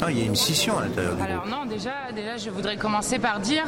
Non, 0.00 0.08
il 0.08 0.18
y 0.18 0.22
a 0.22 0.26
une 0.26 0.36
scission 0.36 0.78
à 0.78 0.82
l'intérieur 0.82 1.14
du 1.14 1.22
groupe. 1.22 1.30
Alors 1.30 1.46
non, 1.46 1.64
déjà, 1.64 2.12
déjà, 2.14 2.36
je 2.36 2.50
voudrais 2.50 2.76
commencer 2.76 3.18
par 3.18 3.40
dire 3.40 3.64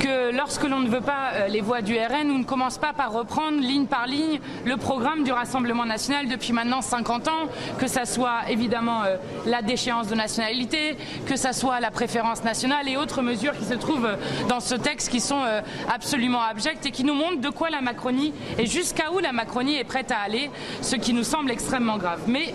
que 0.00 0.34
lorsque 0.36 0.64
l'on 0.64 0.80
ne 0.80 0.88
veut 0.88 1.00
pas 1.00 1.32
euh, 1.34 1.48
les 1.48 1.60
voix 1.60 1.82
du 1.82 1.94
RN, 1.94 2.30
on 2.30 2.38
ne 2.38 2.44
commence 2.44 2.78
pas 2.78 2.92
par 2.92 3.12
reprendre 3.12 3.60
ligne 3.60 3.86
par 3.86 4.06
ligne 4.06 4.40
le 4.64 4.76
programme 4.76 5.24
du 5.24 5.32
Rassemblement 5.32 5.84
national 5.84 6.28
depuis 6.28 6.52
maintenant 6.52 6.80
50 6.80 7.28
ans, 7.28 7.48
que 7.78 7.86
ça 7.86 8.04
soit 8.04 8.50
évidemment 8.50 9.02
euh, 9.04 9.16
la 9.46 9.62
déchéance 9.62 10.08
de 10.08 10.14
nationalité, 10.14 10.96
que 11.26 11.36
ça 11.36 11.52
soit 11.52 11.80
la 11.80 11.90
préférence 11.90 12.44
nationale 12.44 12.88
et 12.88 12.96
autres 12.96 13.22
mesures 13.22 13.56
qui 13.56 13.64
se 13.64 13.74
trouvent 13.74 14.06
euh, 14.06 14.16
dans 14.48 14.60
ce 14.60 14.74
texte 14.74 15.10
qui 15.10 15.20
sont 15.20 15.42
euh, 15.42 15.60
absolument 15.92 16.42
abjectes 16.42 16.86
et 16.86 16.90
qui 16.90 17.04
nous 17.04 17.14
montrent 17.14 17.40
de 17.40 17.50
quoi 17.50 17.70
la 17.70 17.80
Macronie 17.80 18.32
et 18.58 18.66
jusqu'à 18.66 19.12
où 19.12 19.18
la 19.18 19.32
Macronie 19.32 19.76
est 19.76 19.84
prête 19.84 20.10
à 20.10 20.18
aller, 20.18 20.50
ce 20.80 20.96
qui 20.96 21.12
nous 21.12 21.24
semble 21.24 21.50
extrêmement 21.50 21.96
grave. 21.96 22.20
Mais 22.26 22.54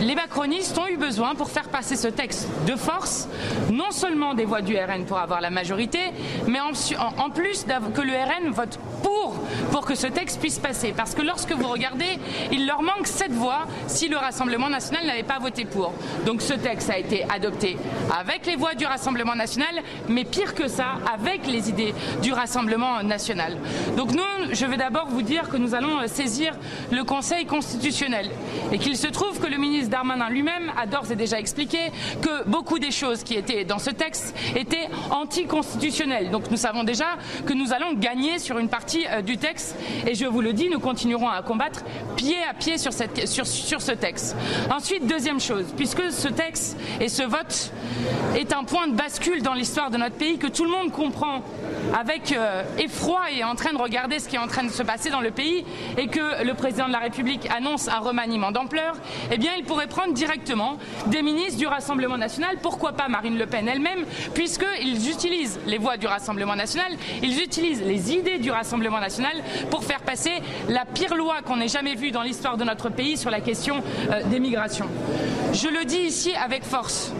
les 0.00 0.14
macronistes 0.14 0.78
ont 0.78 0.86
eu 0.86 0.96
besoin 0.96 1.34
pour 1.34 1.50
faire 1.50 1.68
passer 1.68 1.96
ce 1.96 2.08
texte 2.08 2.48
de 2.66 2.74
force, 2.74 3.28
non 3.70 3.90
seulement 3.90 4.34
des 4.34 4.44
voix 4.44 4.62
du 4.62 4.76
RN 4.76 5.04
pour 5.04 5.18
avoir 5.18 5.40
la 5.40 5.50
majorité, 5.50 5.98
mais 6.46 6.58
en, 6.60 7.30
plus 7.30 7.66
que 7.94 8.00
le 8.00 8.12
RN 8.12 8.50
vote 8.50 8.78
pour 9.02 9.34
pour 9.70 9.84
que 9.84 9.94
ce 9.94 10.06
texte 10.06 10.40
puisse 10.40 10.58
passer. 10.58 10.92
Parce 10.96 11.14
que 11.14 11.22
lorsque 11.22 11.52
vous 11.52 11.68
regardez, 11.68 12.18
il 12.50 12.66
leur 12.66 12.82
manque 12.82 13.06
sept 13.06 13.32
voix 13.32 13.66
si 13.86 14.08
le 14.08 14.16
Rassemblement 14.16 14.68
national 14.68 15.06
n'avait 15.06 15.22
pas 15.22 15.38
voté 15.38 15.64
pour. 15.64 15.92
Donc 16.26 16.42
ce 16.42 16.54
texte 16.54 16.90
a 16.90 16.98
été 16.98 17.24
adopté 17.24 17.76
avec 18.18 18.46
les 18.46 18.56
voix 18.56 18.74
du 18.74 18.86
Rassemblement 18.86 19.34
national, 19.34 19.82
mais 20.08 20.24
pire 20.24 20.54
que 20.54 20.68
ça, 20.68 20.98
avec 21.12 21.46
les 21.46 21.68
idées 21.68 21.94
du 22.22 22.32
Rassemblement 22.32 23.02
national. 23.02 23.56
Donc 23.96 24.12
nous, 24.12 24.22
je 24.52 24.66
vais 24.66 24.76
d'abord 24.76 25.08
vous 25.08 25.22
dire 25.22 25.48
que 25.48 25.56
nous 25.56 25.74
allons 25.74 26.00
euh, 26.00 26.06
saisir 26.06 26.54
le 26.90 27.04
Conseil 27.04 27.46
constitutionnel 27.46 28.30
et 28.72 28.78
qu'il 28.78 28.96
se 28.96 29.06
trouve 29.06 29.38
que 29.38 29.46
le 29.46 29.58
ministre 29.58 29.89
Darmanin 29.90 30.30
lui-même 30.30 30.72
a 30.80 30.86
d'ores 30.86 31.10
et 31.10 31.16
déjà 31.16 31.38
expliqué 31.38 31.78
que 32.22 32.48
beaucoup 32.48 32.78
des 32.78 32.90
choses 32.90 33.22
qui 33.22 33.34
étaient 33.34 33.64
dans 33.64 33.78
ce 33.78 33.90
texte 33.90 34.34
étaient 34.56 34.88
anticonstitutionnelles. 35.10 36.30
Donc 36.30 36.50
nous 36.50 36.56
savons 36.56 36.84
déjà 36.84 37.16
que 37.46 37.52
nous 37.52 37.72
allons 37.72 37.94
gagner 37.94 38.38
sur 38.38 38.58
une 38.58 38.68
partie 38.68 39.04
euh, 39.10 39.20
du 39.20 39.36
texte 39.36 39.76
et 40.06 40.14
je 40.14 40.26
vous 40.26 40.40
le 40.40 40.52
dis, 40.52 40.68
nous 40.70 40.80
continuerons 40.80 41.28
à 41.28 41.42
combattre 41.42 41.84
pied 42.16 42.36
à 42.48 42.54
pied 42.54 42.78
sur, 42.78 42.92
ce 42.92 43.92
texte. 43.92 44.36
Ensuite, 44.70 45.06
deuxième 45.06 45.40
chose, 45.40 45.66
puisque 45.76 46.10
ce 46.10 46.28
texte 46.28 46.78
et 47.00 47.08
ce 47.08 47.22
vote 47.22 47.72
est 48.36 48.52
un 48.52 48.64
point 48.64 48.88
de 48.88 48.94
bascule 48.94 49.42
dans 49.42 49.54
l'histoire 49.54 49.90
de 49.90 49.96
notre 49.96 50.16
pays 50.16 50.38
que 50.38 50.46
tout 50.46 50.64
le 50.64 50.70
monde 50.70 50.92
comprend 50.92 51.42
avec 51.98 52.32
euh, 52.32 52.62
effroi 52.78 53.30
et 53.32 53.38
est 53.38 53.44
en 53.44 53.54
train 53.54 53.72
de 53.72 53.78
regarder 53.78 54.18
ce 54.18 54.28
qui 54.28 54.36
est 54.36 54.40
en 54.40 54.46
train 54.46 54.64
de 54.64 54.70
se 54.70 54.82
passer 54.82 55.10
dans 55.10 55.20
le 55.20 55.30
pays 55.30 55.64
et 55.96 56.06
que 56.06 56.44
le 56.44 56.54
président 56.54 56.86
de 56.86 56.92
la 56.92 56.98
République 56.98 57.48
annonce 57.50 57.88
un 57.88 57.98
remaniement 57.98 58.52
d'ampleur, 58.52 58.94
eh 59.30 59.38
bien 59.38 59.52
il 59.56 59.64
pourrait 59.64 59.79
prendre 59.86 60.14
directement 60.14 60.78
des 61.06 61.22
ministres 61.22 61.58
du 61.58 61.66
Rassemblement 61.66 62.18
national, 62.18 62.56
pourquoi 62.62 62.92
pas 62.92 63.08
Marine 63.08 63.38
Le 63.38 63.46
Pen 63.46 63.68
elle-même, 63.68 64.04
puisqu'ils 64.34 65.10
utilisent 65.10 65.58
les 65.66 65.78
voix 65.78 65.96
du 65.96 66.06
Rassemblement 66.06 66.56
national, 66.56 66.92
ils 67.22 67.40
utilisent 67.40 67.82
les 67.82 68.12
idées 68.12 68.38
du 68.38 68.50
Rassemblement 68.50 69.00
national 69.00 69.36
pour 69.70 69.84
faire 69.84 70.00
passer 70.00 70.32
la 70.68 70.84
pire 70.84 71.14
loi 71.14 71.42
qu'on 71.44 71.60
ait 71.60 71.68
jamais 71.68 71.94
vue 71.94 72.10
dans 72.10 72.22
l'histoire 72.22 72.56
de 72.56 72.64
notre 72.64 72.88
pays 72.88 73.16
sur 73.16 73.30
la 73.30 73.40
question 73.40 73.82
euh, 74.10 74.22
des 74.24 74.40
migrations. 74.40 74.88
Je 75.52 75.68
le 75.68 75.84
dis 75.84 75.98
ici 75.98 76.32
avec 76.34 76.64
force. 76.64 77.12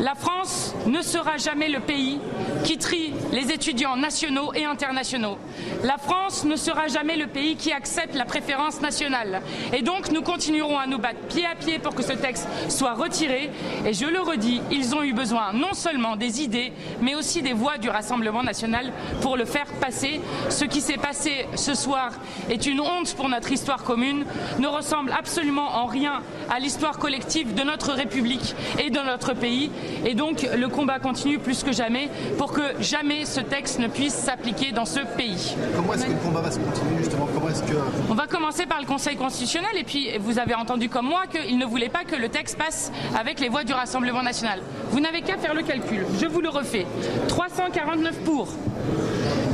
La 0.00 0.14
France 0.14 0.74
ne 0.86 1.02
sera 1.02 1.36
jamais 1.36 1.68
le 1.68 1.80
pays 1.80 2.20
qui 2.64 2.78
trie 2.78 3.12
les 3.32 3.52
étudiants 3.52 3.96
nationaux 3.96 4.52
et 4.54 4.64
internationaux. 4.64 5.38
La 5.82 5.98
France 5.98 6.44
ne 6.44 6.56
sera 6.56 6.88
jamais 6.88 7.16
le 7.16 7.26
pays 7.26 7.56
qui 7.56 7.72
accepte 7.72 8.14
la 8.14 8.24
préférence 8.24 8.80
nationale. 8.80 9.42
Et 9.72 9.82
donc 9.82 10.10
nous 10.10 10.22
continuerons 10.22 10.78
à 10.78 10.86
nous 10.86 10.98
battre 10.98 11.20
pied 11.28 11.46
à 11.46 11.54
pied 11.54 11.78
pour 11.78 11.93
que 11.94 12.02
ce 12.02 12.12
texte 12.12 12.48
soit 12.68 12.94
retiré. 12.94 13.50
Et 13.86 13.92
je 13.92 14.06
le 14.06 14.20
redis, 14.20 14.60
ils 14.70 14.94
ont 14.94 15.02
eu 15.02 15.12
besoin 15.12 15.52
non 15.52 15.74
seulement 15.74 16.16
des 16.16 16.42
idées, 16.42 16.72
mais 17.00 17.14
aussi 17.14 17.42
des 17.42 17.52
voix 17.52 17.78
du 17.78 17.88
Rassemblement 17.88 18.42
national 18.42 18.92
pour 19.20 19.36
le 19.36 19.44
faire 19.44 19.66
passer. 19.80 20.20
Ce 20.48 20.64
qui 20.64 20.80
s'est 20.80 20.96
passé 20.96 21.46
ce 21.54 21.74
soir 21.74 22.12
est 22.50 22.66
une 22.66 22.80
honte 22.80 23.14
pour 23.14 23.28
notre 23.28 23.52
histoire 23.52 23.84
commune, 23.84 24.24
ne 24.58 24.66
ressemble 24.66 25.12
absolument 25.12 25.76
en 25.76 25.86
rien 25.86 26.22
à 26.50 26.58
l'histoire 26.58 26.98
collective 26.98 27.54
de 27.54 27.62
notre 27.62 27.92
République 27.92 28.54
et 28.82 28.90
de 28.90 29.00
notre 29.00 29.34
pays. 29.34 29.70
Et 30.04 30.14
donc 30.14 30.46
le 30.56 30.68
combat 30.68 30.98
continue 30.98 31.38
plus 31.38 31.62
que 31.62 31.72
jamais 31.72 32.10
pour 32.38 32.52
que 32.52 32.62
jamais 32.80 33.24
ce 33.24 33.40
texte 33.40 33.78
ne 33.78 33.88
puisse 33.88 34.14
s'appliquer 34.14 34.72
dans 34.72 34.84
ce 34.84 35.00
pays. 35.00 35.54
Comment 35.74 35.94
est-ce 35.94 36.06
que 36.06 36.12
le 36.12 36.18
combat 36.18 36.40
va 36.40 36.50
se 36.50 36.58
continuer 36.58 36.98
justement? 36.98 37.28
Comment 37.32 37.48
est-ce 37.48 37.62
que 37.62 37.74
On 38.10 38.14
va 38.14 38.26
commencer 38.26 38.66
par 38.66 38.80
le 38.80 38.86
Conseil 38.86 39.16
constitutionnel 39.16 39.70
et 39.76 39.84
puis 39.84 40.08
vous 40.18 40.38
avez 40.38 40.54
entendu 40.54 40.88
comme 40.88 41.06
moi 41.06 41.22
qu'il 41.26 41.58
ne 41.58 41.64
voulait 41.64 41.83
pas 41.88 42.04
que 42.04 42.16
le 42.16 42.28
texte 42.28 42.58
passe 42.58 42.92
avec 43.18 43.40
les 43.40 43.48
voix 43.48 43.64
du 43.64 43.72
Rassemblement 43.72 44.22
national. 44.22 44.60
Vous 44.90 45.00
n'avez 45.00 45.22
qu'à 45.22 45.36
faire 45.36 45.54
le 45.54 45.62
calcul. 45.62 46.06
Je 46.20 46.26
vous 46.26 46.40
le 46.40 46.48
refais. 46.48 46.86
349 47.28 48.18
pour. 48.20 48.48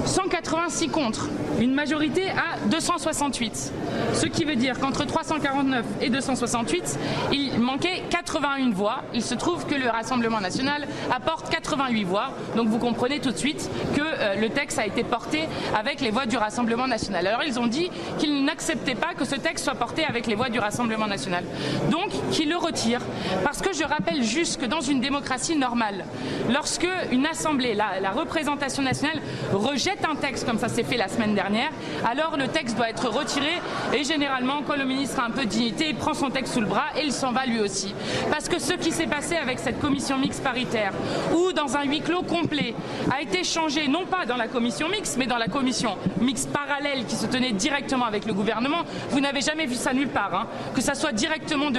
186 0.07 0.89
contre, 0.89 1.29
une 1.61 1.75
majorité 1.75 2.31
à 2.31 2.59
268. 2.67 3.73
Ce 4.15 4.27
qui 4.27 4.45
veut 4.45 4.57
dire 4.57 4.79
qu'entre 4.79 5.05
349 5.05 5.85
et 6.01 6.11
268, 6.11 6.99
il 7.33 7.61
manquait 7.61 8.03
81 8.11 8.71
voix. 8.71 9.03
Il 9.15 9.23
se 9.23 9.35
trouve 9.35 9.67
que 9.67 9.75
le 9.75 9.89
Rassemblement 9.89 10.41
national 10.41 10.87
apporte 11.15 11.49
88 11.51 12.05
voix. 12.05 12.31
Donc 12.57 12.69
vous 12.69 12.79
comprenez 12.79 13.21
tout 13.21 13.31
de 13.31 13.37
suite 13.37 13.71
que 13.95 14.01
euh, 14.03 14.35
le 14.35 14.49
texte 14.49 14.79
a 14.79 14.87
été 14.87 15.05
porté 15.05 15.49
avec 15.79 16.01
les 16.01 16.11
voix 16.11 16.27
du 16.27 16.37
Rassemblement 16.37 16.89
national. 16.89 17.27
Alors 17.27 17.45
ils 17.45 17.59
ont 17.61 17.67
dit 17.67 17.91
qu'ils 18.19 18.45
n'acceptaient 18.45 18.95
pas 18.95 19.15
que 19.15 19.25
ce 19.25 19.37
texte 19.37 19.65
soit 19.65 19.75
porté 19.75 20.05
avec 20.05 20.27
les 20.27 20.35
voix 20.35 20.49
du 20.49 20.59
Rassemblement 20.59 21.07
national. 21.07 21.45
Donc 21.91 22.11
qu'ils 22.31 22.49
le 22.49 22.57
retirent. 22.57 23.03
Parce 23.45 23.61
que 23.61 23.73
je 23.73 23.85
rappelle 23.85 24.23
juste 24.23 24.61
que 24.61 24.67
dans 24.67 24.81
une 24.81 25.01
démocratie 25.01 25.57
normale, 25.57 26.05
lorsque 26.53 26.87
une 27.13 27.27
assemblée, 27.27 27.75
la, 27.75 28.11
représentation 28.11 28.83
nationale, 28.83 29.21
rejette 29.53 30.05
un 30.05 30.17
texte 30.17 30.47
comme 30.47 30.59
ça 30.59 30.69
s'est 30.69 30.83
fait 30.83 30.97
la 30.97 31.09
semaine 31.09 31.35
dernière, 31.35 31.71
alors 32.09 32.37
le 32.37 32.49
texte 32.49 32.77
doit 32.77 32.91
être 32.91 33.09
retiré 33.09 33.61
et 33.95 34.05
généralement 34.05 34.63
quand 34.67 34.77
le 34.77 34.85
ministre 34.85 35.21
a 35.21 35.27
un 35.27 35.31
peu 35.31 35.45
de 35.45 35.51
dignité, 35.51 35.91
il 35.91 35.97
prend 35.97 36.15
son 36.15 36.31
texte 36.31 36.55
sous 36.55 36.61
le 36.61 36.67
bras 36.67 36.87
et 36.97 37.05
il 37.05 37.13
s'en 37.13 37.33
va 37.33 37.47
lui 37.47 37.61
aussi. 37.61 37.95
Parce 38.31 38.49
que 38.49 38.59
ce 38.59 38.75
qui 38.75 38.91
s'est 38.91 39.07
passé 39.07 39.37
avec 39.37 39.59
cette 39.59 39.81
commission 39.81 40.19
mixte 40.19 40.43
paritaire, 40.43 40.93
ou 41.35 41.53
dans 41.53 41.77
un 41.77 41.85
huis 41.85 42.01
clos 42.01 42.23
complet, 42.23 42.75
a 43.13 43.23
été 43.23 43.45
changé 43.45 43.89
non 43.89 44.07
pas 44.07 44.27
dans 44.27 44.37
la 44.37 44.49
commission 44.49 44.89
mixte, 44.89 45.17
mais 45.17 45.27
dans 45.27 45.39
la 45.39 45.49
commission 45.49 45.97
mixte 46.21 46.51
parallèle 46.51 47.05
qui 47.07 47.17
se 47.17 47.27
tenait 47.27 47.53
directement 47.53 48.05
avec 48.05 48.27
le 48.27 48.35
gouvernement. 48.35 48.83
Vous 49.11 49.21
n'avez 49.21 49.41
jamais 49.41 49.67
vu 49.67 49.75
ça 49.75 49.93
nulle 49.93 50.09
part, 50.09 50.35
hein. 50.35 50.47
que 50.75 50.81
ça 50.81 50.95
soit 50.95 51.13
directement 51.13 51.71
de 51.71 51.79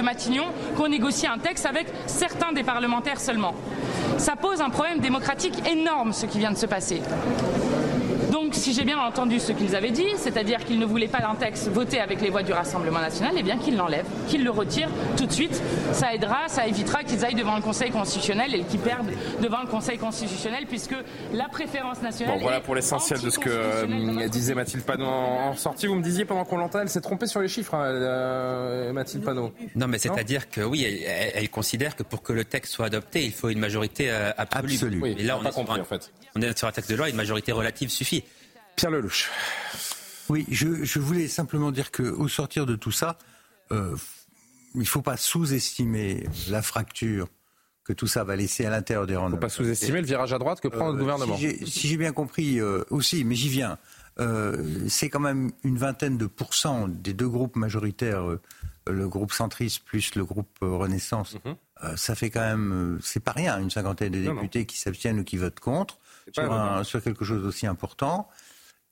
Qu'on 0.76 0.88
négocie 0.88 1.26
un 1.26 1.38
texte 1.38 1.66
avec 1.66 1.86
certains 2.06 2.52
des 2.52 2.62
parlementaires 2.62 3.20
seulement. 3.20 3.54
Ça 4.18 4.36
pose 4.36 4.60
un 4.60 4.70
problème 4.70 5.00
démocratique 5.00 5.54
énorme 5.68 6.12
ce 6.12 6.26
qui 6.26 6.38
vient 6.38 6.52
de 6.52 6.56
se 6.56 6.66
passer. 6.66 7.02
Donc, 8.32 8.54
si 8.54 8.72
j'ai 8.72 8.84
bien 8.84 8.98
entendu 8.98 9.38
ce 9.38 9.52
qu'ils 9.52 9.76
avaient 9.76 9.90
dit, 9.90 10.06
c'est-à-dire 10.16 10.64
qu'ils 10.64 10.78
ne 10.78 10.86
voulaient 10.86 11.06
pas 11.06 11.20
d'un 11.20 11.34
texte 11.34 11.68
voté 11.68 12.00
avec 12.00 12.22
les 12.22 12.30
voix 12.30 12.42
du 12.42 12.54
Rassemblement 12.54 13.00
national, 13.00 13.34
eh 13.36 13.42
bien 13.42 13.58
qu'ils 13.58 13.76
l'enlèvent, 13.76 14.08
qu'ils 14.26 14.42
le 14.42 14.50
retirent 14.50 14.88
tout 15.18 15.26
de 15.26 15.32
suite. 15.32 15.60
Ça 15.92 16.14
aidera, 16.14 16.48
ça 16.48 16.66
évitera 16.66 17.04
qu'ils 17.04 17.26
aillent 17.26 17.34
devant 17.34 17.56
le 17.56 17.60
Conseil 17.60 17.90
constitutionnel 17.90 18.54
et 18.54 18.62
qu'ils 18.62 18.80
perdent 18.80 19.10
devant 19.42 19.60
le 19.60 19.68
Conseil 19.68 19.98
constitutionnel, 19.98 20.64
puisque 20.66 20.94
la 21.34 21.46
préférence 21.48 22.00
nationale. 22.00 22.36
Bon, 22.36 22.40
voilà 22.40 22.60
pour 22.60 22.74
l'essentiel 22.74 23.20
de 23.20 23.28
ce 23.28 23.38
que 23.38 23.50
euh, 23.50 24.28
disait 24.28 24.54
Mathilde 24.54 24.84
Panot 24.84 25.04
en 25.04 25.54
sortie. 25.54 25.86
Vous 25.86 25.96
me 25.96 26.02
disiez 26.02 26.24
pendant 26.24 26.46
qu'on 26.46 26.56
l'entend, 26.56 26.80
elle 26.80 26.88
s'est 26.88 27.02
trompée 27.02 27.26
sur 27.26 27.40
les 27.40 27.48
chiffres, 27.48 27.74
hein, 27.74 27.84
euh, 27.84 28.92
Mathilde 28.94 29.24
Panot. 29.24 29.52
Non, 29.76 29.88
mais 29.88 29.98
c'est-à-dire 29.98 30.48
que 30.48 30.62
oui, 30.62 30.84
elle, 30.84 31.50
considère 31.50 31.96
que 31.96 32.02
pour 32.02 32.22
que 32.22 32.32
le 32.32 32.46
texte 32.46 32.72
soit 32.72 32.86
adopté, 32.86 33.26
il 33.26 33.32
faut 33.32 33.50
une 33.50 33.58
majorité 33.58 34.10
euh, 34.10 34.30
absolue. 34.38 34.72
Absolue. 34.72 35.00
Oui, 35.02 35.16
Et 35.18 35.24
là, 35.24 35.36
on 35.36 35.40
on 35.40 35.42
n'a 35.42 35.50
est, 35.50 35.52
pas 35.52 35.56
compris, 35.56 35.74
sur 35.74 35.82
un, 35.82 35.84
en 35.84 35.84
fait. 35.84 36.12
on 36.34 36.40
est 36.40 36.58
sur 36.58 36.66
un 36.66 36.72
texte 36.72 36.90
de 36.90 36.96
loi, 36.96 37.10
une 37.10 37.16
majorité 37.16 37.52
relative 37.52 37.90
suffit. 37.90 38.21
Pierre 38.76 38.90
Lelouch. 38.90 39.30
Oui, 40.28 40.46
je, 40.50 40.84
je 40.84 40.98
voulais 40.98 41.28
simplement 41.28 41.70
dire 41.72 41.90
que 41.90 42.02
au 42.04 42.28
sortir 42.28 42.66
de 42.66 42.76
tout 42.76 42.92
ça, 42.92 43.18
euh, 43.70 43.96
il 44.74 44.80
ne 44.80 44.84
faut 44.86 45.02
pas 45.02 45.16
sous-estimer 45.16 46.26
la 46.48 46.62
fracture 46.62 47.28
que 47.84 47.92
tout 47.92 48.06
ça 48.06 48.22
va 48.24 48.36
laisser 48.36 48.64
à 48.64 48.70
l'intérieur 48.70 49.06
des 49.06 49.16
rangs. 49.16 49.28
Faut 49.30 49.36
pas 49.36 49.48
sous-estimer 49.48 50.00
le 50.00 50.06
virage 50.06 50.32
à 50.32 50.38
droite 50.38 50.60
que 50.60 50.68
prend 50.68 50.88
Euh, 50.90 50.92
le 50.92 50.98
gouvernement. 50.98 51.36
Si 51.36 51.42
j'ai 51.42 51.66
si 51.66 51.96
bien 51.96 52.12
compris 52.12 52.60
euh, 52.60 52.84
aussi, 52.90 53.24
mais 53.24 53.34
j'y 53.34 53.48
viens, 53.48 53.76
euh, 54.20 54.86
c'est 54.88 55.10
quand 55.10 55.20
même 55.20 55.50
une 55.64 55.76
vingtaine 55.78 56.16
de 56.16 56.26
pourcents 56.26 56.86
des 56.88 57.12
deux 57.12 57.28
groupes 57.28 57.56
majoritaires, 57.56 58.22
euh, 58.30 58.40
le 58.86 59.08
groupe 59.08 59.32
centriste 59.32 59.84
plus 59.84 60.14
le 60.14 60.24
groupe 60.24 60.56
euh, 60.62 60.68
Renaissance, 60.76 61.34
Mhm. 61.44 61.54
euh, 61.84 61.96
ça 61.96 62.14
fait 62.14 62.30
quand 62.30 62.40
même, 62.40 62.72
euh, 62.96 62.98
c'est 63.02 63.20
pas 63.22 63.32
rien, 63.32 63.58
une 63.60 63.70
cinquantaine 63.70 64.12
de 64.12 64.18
Non, 64.18 64.28
non. 64.34 64.34
députés 64.42 64.64
qui 64.64 64.78
s'abstiennent 64.78 65.18
ou 65.20 65.24
qui 65.24 65.36
votent 65.36 65.60
contre 65.60 65.98
sur, 66.32 66.52
un- 66.52 66.84
sur 66.84 67.02
quelque 67.02 67.24
chose 67.24 67.42
d'aussi 67.42 67.66
important. 67.66 68.28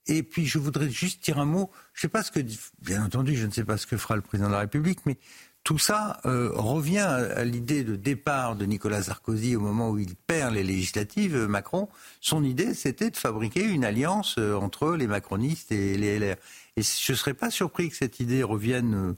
Et 0.07 0.23
puis 0.23 0.47
je 0.47 0.59
voudrais 0.59 0.91
juste 0.91 1.23
dire 1.25 1.39
un 1.39 1.45
mot. 1.45 1.71
Je 1.93 2.03
sais 2.03 2.09
pas 2.09 2.23
ce 2.23 2.31
que, 2.31 2.41
bien 2.81 3.05
entendu, 3.05 3.37
je 3.37 3.47
ne 3.47 3.53
sais 3.53 3.65
pas 3.65 3.77
ce 3.77 3.87
que 3.87 3.97
fera 3.97 4.17
le 4.17 4.23
président 4.23 4.49
de 4.49 4.55
la 4.55 4.61
République, 4.61 5.01
mais 5.07 5.19
tout 5.63 5.79
ça 5.79 6.21
euh, 6.25 6.51
revient 6.55 6.99
à, 6.99 7.45
l'idée 7.45 7.85
de 7.85 7.95
départ 7.95 8.57
de 8.57 8.65
Nicolas 8.65 9.03
Sarkozy 9.03 9.57
au 9.57 9.61
moment 9.61 9.91
où 9.91 9.99
il 9.99 10.17
perd 10.17 10.55
les 10.55 10.63
législatives, 10.63 11.37
euh, 11.37 11.49
Macron. 11.49 11.89
Son 12.21 12.43
idée, 12.43 12.73
c'était 12.73 13.11
de 13.11 13.17
fabriquer 13.17 13.63
une 13.65 13.85
alliance 13.85 14.37
euh, 14.39 14.55
entre 14.55 14.93
les 14.97 15.07
macronistes 15.07 15.71
et 15.71 15.99
les 15.99 16.19
LR. 16.19 16.37
Et 16.77 16.83
je 16.83 17.13
ne 17.13 17.17
serais 17.17 17.35
pas 17.35 17.51
surpris 17.51 17.91
que 17.91 17.97
cette 17.97 18.21
idée 18.21 18.43
revienne 18.43 19.17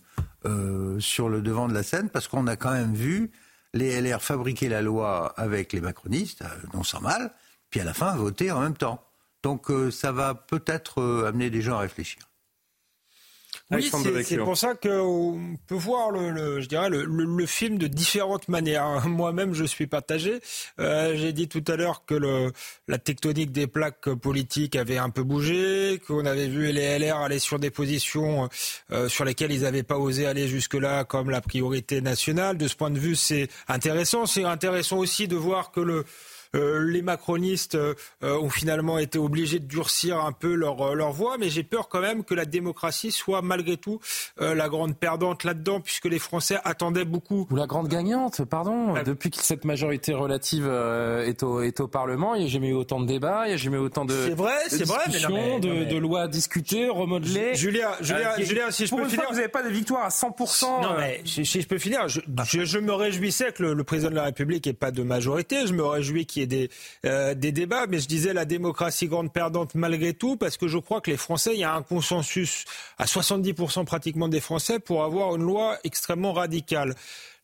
sur 0.99 1.29
le 1.29 1.41
devant 1.41 1.69
de 1.69 1.75
la 1.75 1.85
scène, 1.85 2.09
parce 2.09 2.27
qu'on 2.27 2.49
a 2.49 2.57
quand 2.57 2.73
même 2.73 2.95
vu 2.95 3.31
les 3.75 4.01
LR 4.01 4.21
fabriquer 4.21 4.69
la 4.69 4.83
loi 4.83 5.33
avec 5.37 5.73
les 5.73 5.81
macronistes, 5.81 6.43
non 6.75 6.83
sans 6.83 7.01
mal, 7.01 7.31
puis 7.71 7.79
à 7.79 7.85
la 7.85 7.95
fin 7.95 8.17
voter 8.17 8.51
en 8.51 8.61
même 8.61 8.77
temps. 8.77 9.05
Donc 9.43 9.70
euh, 9.70 9.90
ça 9.90 10.12
va 10.12 10.35
peut-être 10.35 11.01
euh, 11.01 11.27
amener 11.28 11.51
des 11.51 11.62
gens 11.62 11.77
à 11.77 11.81
réfléchir. 11.81 12.23
Oui, 13.70 13.89
c'est- 14.02 14.36
pour 14.44 14.59
ça 14.59 14.74
qu'on 14.74 15.56
peut 15.66 15.74
voir 15.74 16.10
le, 16.10 16.31
le- 16.31 16.60
je 16.60 16.69
dirais 16.69 16.90
le, 16.90 17.05
le- 17.05 17.24
le 17.24 17.47
film 17.47 17.78
de 17.78 17.86
différentes 17.86 18.48
manières. 18.48 18.85
Moi-même, 19.09 19.55
je 19.55 19.64
suis 19.64 19.86
partagé. 19.86 20.40
Euh, 20.78 21.16
J'ai 21.16 21.32
dit 21.32 21.48
tout 21.48 21.64
à 21.69 21.77
l'heure 21.77 22.05
que 22.05 22.14
le, 22.14 22.52
la 22.86 22.98
tectonique 22.98 23.51
des 23.51 23.66
plaques 23.66 24.10
politiques 24.14 24.77
avait 24.77 24.98
un 24.98 25.09
peu 25.09 25.23
bougé, 25.23 26.02
qu'on 26.06 26.27
avait 26.27 26.48
vu 26.48 26.70
les 26.70 26.98
LR 26.98 27.16
aller 27.16 27.39
sur 27.39 27.59
des 27.59 27.70
positions 27.70 28.51
euh, 28.90 29.09
sur 29.09 29.24
lesquelles 29.24 29.52
ils 29.52 29.62
n'avaient 29.62 29.82
pas 29.85 29.97
osé 29.98 30.27
aller 30.27 30.48
jusque-là, 30.48 31.05
comme 31.05 31.31
la 31.31 31.40
priorité 31.40 32.02
nationale. 32.02 32.59
De 32.59 32.69
ce 32.69 32.77
point 32.77 32.90
de 32.90 32.98
vue, 32.98 33.16
c'est 33.16 33.48
intéressant. 33.69 34.27
C'est 34.27 34.44
intéressant 34.44 34.98
aussi 34.98 35.28
de 35.28 35.36
voir 35.36 35.70
que 35.70 35.81
le 35.81 36.05
euh, 36.55 36.83
les 36.91 37.03
macronistes 37.03 37.74
euh, 37.77 37.95
ont 38.23 38.51
finalement 38.51 38.99
été 38.99 39.19
obligés 39.19 39.59
de 39.59 39.66
durcir 39.66 40.19
un 40.24 40.33
peu 40.33 40.55
leur, 40.55 40.81
euh, 40.83 40.95
leur 40.95 41.12
voix, 41.12 41.37
mais 41.39 41.49
j'ai 41.49 41.62
peur 41.62 41.89
quand 41.89 42.01
même 42.01 42.24
que 42.24 42.35
la 42.35 42.45
démocratie 42.45 43.11
soit 43.12 43.43
malgré 43.43 43.77
tout 43.77 44.01
euh, 44.41 44.55
la 44.55 44.69
grande 44.69 44.97
perdante 44.97 45.45
là-dedans, 45.45 45.81
puisque 45.81 46.07
les 46.07 46.19
Français 46.19 46.59
attendaient 46.65 47.05
beaucoup. 47.05 47.47
Ou 47.51 47.57
la 47.57 47.66
grande 47.66 47.89
gagnante, 47.89 48.45
pardon. 48.45 48.95
Depuis 49.05 49.31
que 49.31 49.39
cette 49.43 49.65
majorité 49.65 50.12
relative 50.15 50.66
euh, 50.69 51.24
est, 51.27 51.43
au, 51.43 51.62
est 51.62 51.81
au 51.81 51.89
Parlement, 51.89 52.35
il 52.35 52.41
n'y 52.43 52.47
a 52.47 52.51
jamais 52.51 52.69
eu 52.69 52.74
autant 52.74 53.01
de 53.01 53.07
débats, 53.07 53.43
il 53.47 53.49
n'y 53.49 53.55
a 53.55 53.57
jamais 53.57 53.77
eu 53.77 53.81
autant 53.81 54.05
de, 54.05 54.12
C'est 54.12 54.35
vrai, 54.35 54.53
c'est 54.69 54.85
vrai, 54.85 54.99
mais 55.09 55.20
non, 55.20 55.29
discussions, 55.29 55.35
mais- 55.55 55.61
de, 55.61 55.69
non, 55.69 55.74
mais- 55.74 55.87
de 55.87 55.97
lois 55.97 56.29
discutées, 56.29 56.89
remodelées. 56.89 57.55
Julien, 57.55 57.89
Julien, 58.01 58.31
Julien, 58.39 58.70
si 58.70 58.85
je 58.87 58.91
pour 58.91 58.99
peux 58.99 59.05
une 59.05 59.11
finir- 59.11 59.23
fois, 59.24 59.33
vous 59.33 59.39
n'avez 59.39 59.49
pas 59.49 59.62
de 59.62 59.69
victoire 59.70 60.05
à 60.05 60.11
100%. 60.11 60.83
Non, 60.83 60.97
mais 60.99 61.23
si, 61.24 61.45
si 61.47 61.61
je 61.61 61.66
peux 61.66 61.79
finir, 61.79 62.09
je, 62.09 62.20
je- 62.45 62.65
je 62.65 62.79
me 62.79 62.93
réjouissais 62.93 63.53
que 63.53 63.62
le, 63.62 63.74
le 63.74 63.85
président 63.85 64.11
de 64.11 64.16
la 64.16 64.24
République 64.24 64.66
n'ait 64.66 64.73
pas 64.73 64.91
de 64.91 65.03
majorité. 65.03 65.66
Je 65.66 65.73
me 65.73 65.85
réjouis 65.85 66.27
qu'il 66.27 66.41
y 66.43 66.44
ait 66.44 66.47
des, 66.47 66.70
euh, 67.06 67.35
des 67.35 67.52
débats, 67.52 67.86
mais 67.89 67.98
je 67.98 68.06
disais 68.09 68.32
la 68.32 68.44
démocratie 68.44 69.06
grande 69.09 69.32
perdante 69.32 69.74
malgré 69.74 70.14
tout, 70.14 70.36
parce 70.36 70.56
que 70.56 70.69
je 70.69 70.78
crois 70.78 71.01
que 71.01 71.10
les 71.10 71.16
Français, 71.16 71.51
il 71.55 71.60
y 71.60 71.64
a 71.64 71.73
un 71.74 71.82
consensus 71.82 72.64
à 72.98 73.06
70% 73.06 73.85
pratiquement 73.85 74.28
des 74.28 74.40
Français 74.40 74.78
pour 74.78 75.05
avoir 75.05 75.36
une 75.36 75.43
loi 75.43 75.78
extrêmement 75.85 76.32
radicale. 76.32 76.94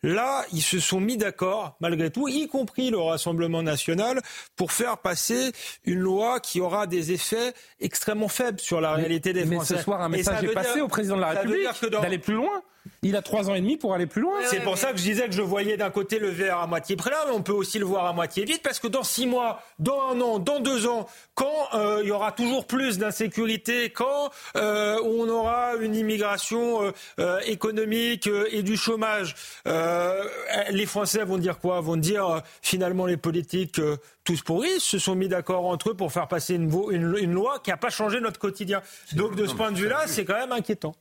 Là, 0.05 0.45
ils 0.53 0.63
se 0.63 0.79
sont 0.79 1.01
mis 1.01 1.17
d'accord, 1.17 1.77
malgré 1.81 2.11
tout, 2.11 2.29
y 2.29 2.47
compris 2.47 2.91
le 2.91 2.99
Rassemblement 2.99 3.65
national, 3.65 4.21
pour 4.55 4.71
faire 4.71 4.99
passer 4.99 5.51
une 5.85 5.99
loi 5.99 6.39
qui 6.39 6.61
aura 6.61 6.87
des 6.87 7.11
effets 7.11 7.53
extrêmement 7.81 8.29
faibles 8.29 8.61
sur 8.61 8.81
la 8.81 8.93
réalité 8.93 9.33
des 9.33 9.45
mais 9.45 9.57
Français. 9.57 9.79
ce 9.79 9.83
soir, 9.83 10.01
un 10.01 10.09
message 10.09 10.45
est 10.45 10.53
passé 10.53 10.75
dire- 10.75 10.85
au 10.85 10.89
président 10.89 11.17
de 11.17 11.23
la 11.23 11.31
République 11.31 11.67
d'aller 12.01 12.19
plus 12.19 12.35
loin. 12.35 12.63
Il 13.03 13.17
a 13.17 13.23
trois 13.23 13.49
ans 13.51 13.55
et 13.55 13.61
demi 13.61 13.77
pour 13.77 13.95
aller 13.95 14.07
plus 14.07 14.23
loin. 14.23 14.39
c'est 14.51 14.63
pour 14.63 14.77
ça 14.79 14.93
que 14.93 14.99
je 14.99 15.03
disais 15.03 15.27
que 15.27 15.33
je 15.35 15.43
voyais 15.43 15.77
d'un 15.77 15.91
côté 15.91 16.19
le 16.19 16.29
verre 16.29 16.59
à 16.59 16.67
moitié 16.67 16.97
plein, 16.97 17.17
mais 17.27 17.33
on 17.33 17.43
peut 17.43 17.53
aussi 17.53 17.79
le 17.79 17.85
voir 17.85 18.07
à 18.07 18.13
moitié 18.13 18.45
vide, 18.45 18.61
parce 18.63 18.79
que 18.81 18.87
dans 18.89 19.03
six 19.03 19.27
mois, 19.27 19.63
dans 19.79 20.01
un 20.11 20.21
an, 20.21 20.39
dans 20.39 20.61
deux 20.61 20.87
ans, 20.87 21.07
quand 21.35 21.69
euh, 21.75 22.01
il 22.03 22.09
y 22.09 22.13
aura 22.13 22.33
toujours 22.33 22.67
plus 22.67 22.99
d'insécurité, 22.99 23.91
quand 23.91 24.31
euh, 24.57 24.97
on 25.05 25.29
aura 25.29 25.75
une 25.81 25.95
immigration 25.95 26.93
euh, 27.19 27.41
économique 27.47 28.27
euh, 28.27 28.47
et 28.51 28.63
du 28.63 28.77
chômage, 28.77 29.35
euh, 29.67 30.25
les 30.71 30.87
Français 30.87 31.25
vont 31.25 31.39
dire 31.39 31.59
quoi? 31.59 31.81
Vont 31.81 31.97
dire 31.97 32.27
euh, 32.27 32.41
finalement 32.63 33.07
les 33.07 33.17
politiques 33.17 33.79
euh, 33.79 33.97
tous 34.25 34.43
pourris 34.43 34.79
se 34.81 34.99
sont 34.99 35.15
mis 35.15 35.29
d'accord 35.29 35.65
entre 35.67 35.91
eux 35.91 35.95
pour 35.95 36.13
faire 36.13 36.29
passer 36.29 36.55
une- 36.55 36.71
une 36.93 37.33
loi 37.33 37.59
qui 37.63 37.71
n'a 37.71 37.77
pas 37.77 37.91
changé 37.91 38.21
notre 38.21 38.39
quotidien. 38.39 38.83
Donc 39.15 39.35
de 39.37 39.47
ce 39.47 39.55
point 39.55 39.73
de 39.73 39.77
vue-là, 39.79 40.03
c'est 40.07 40.25
quand 40.25 40.35
même 40.39 40.53
inquiétant. 40.53 40.95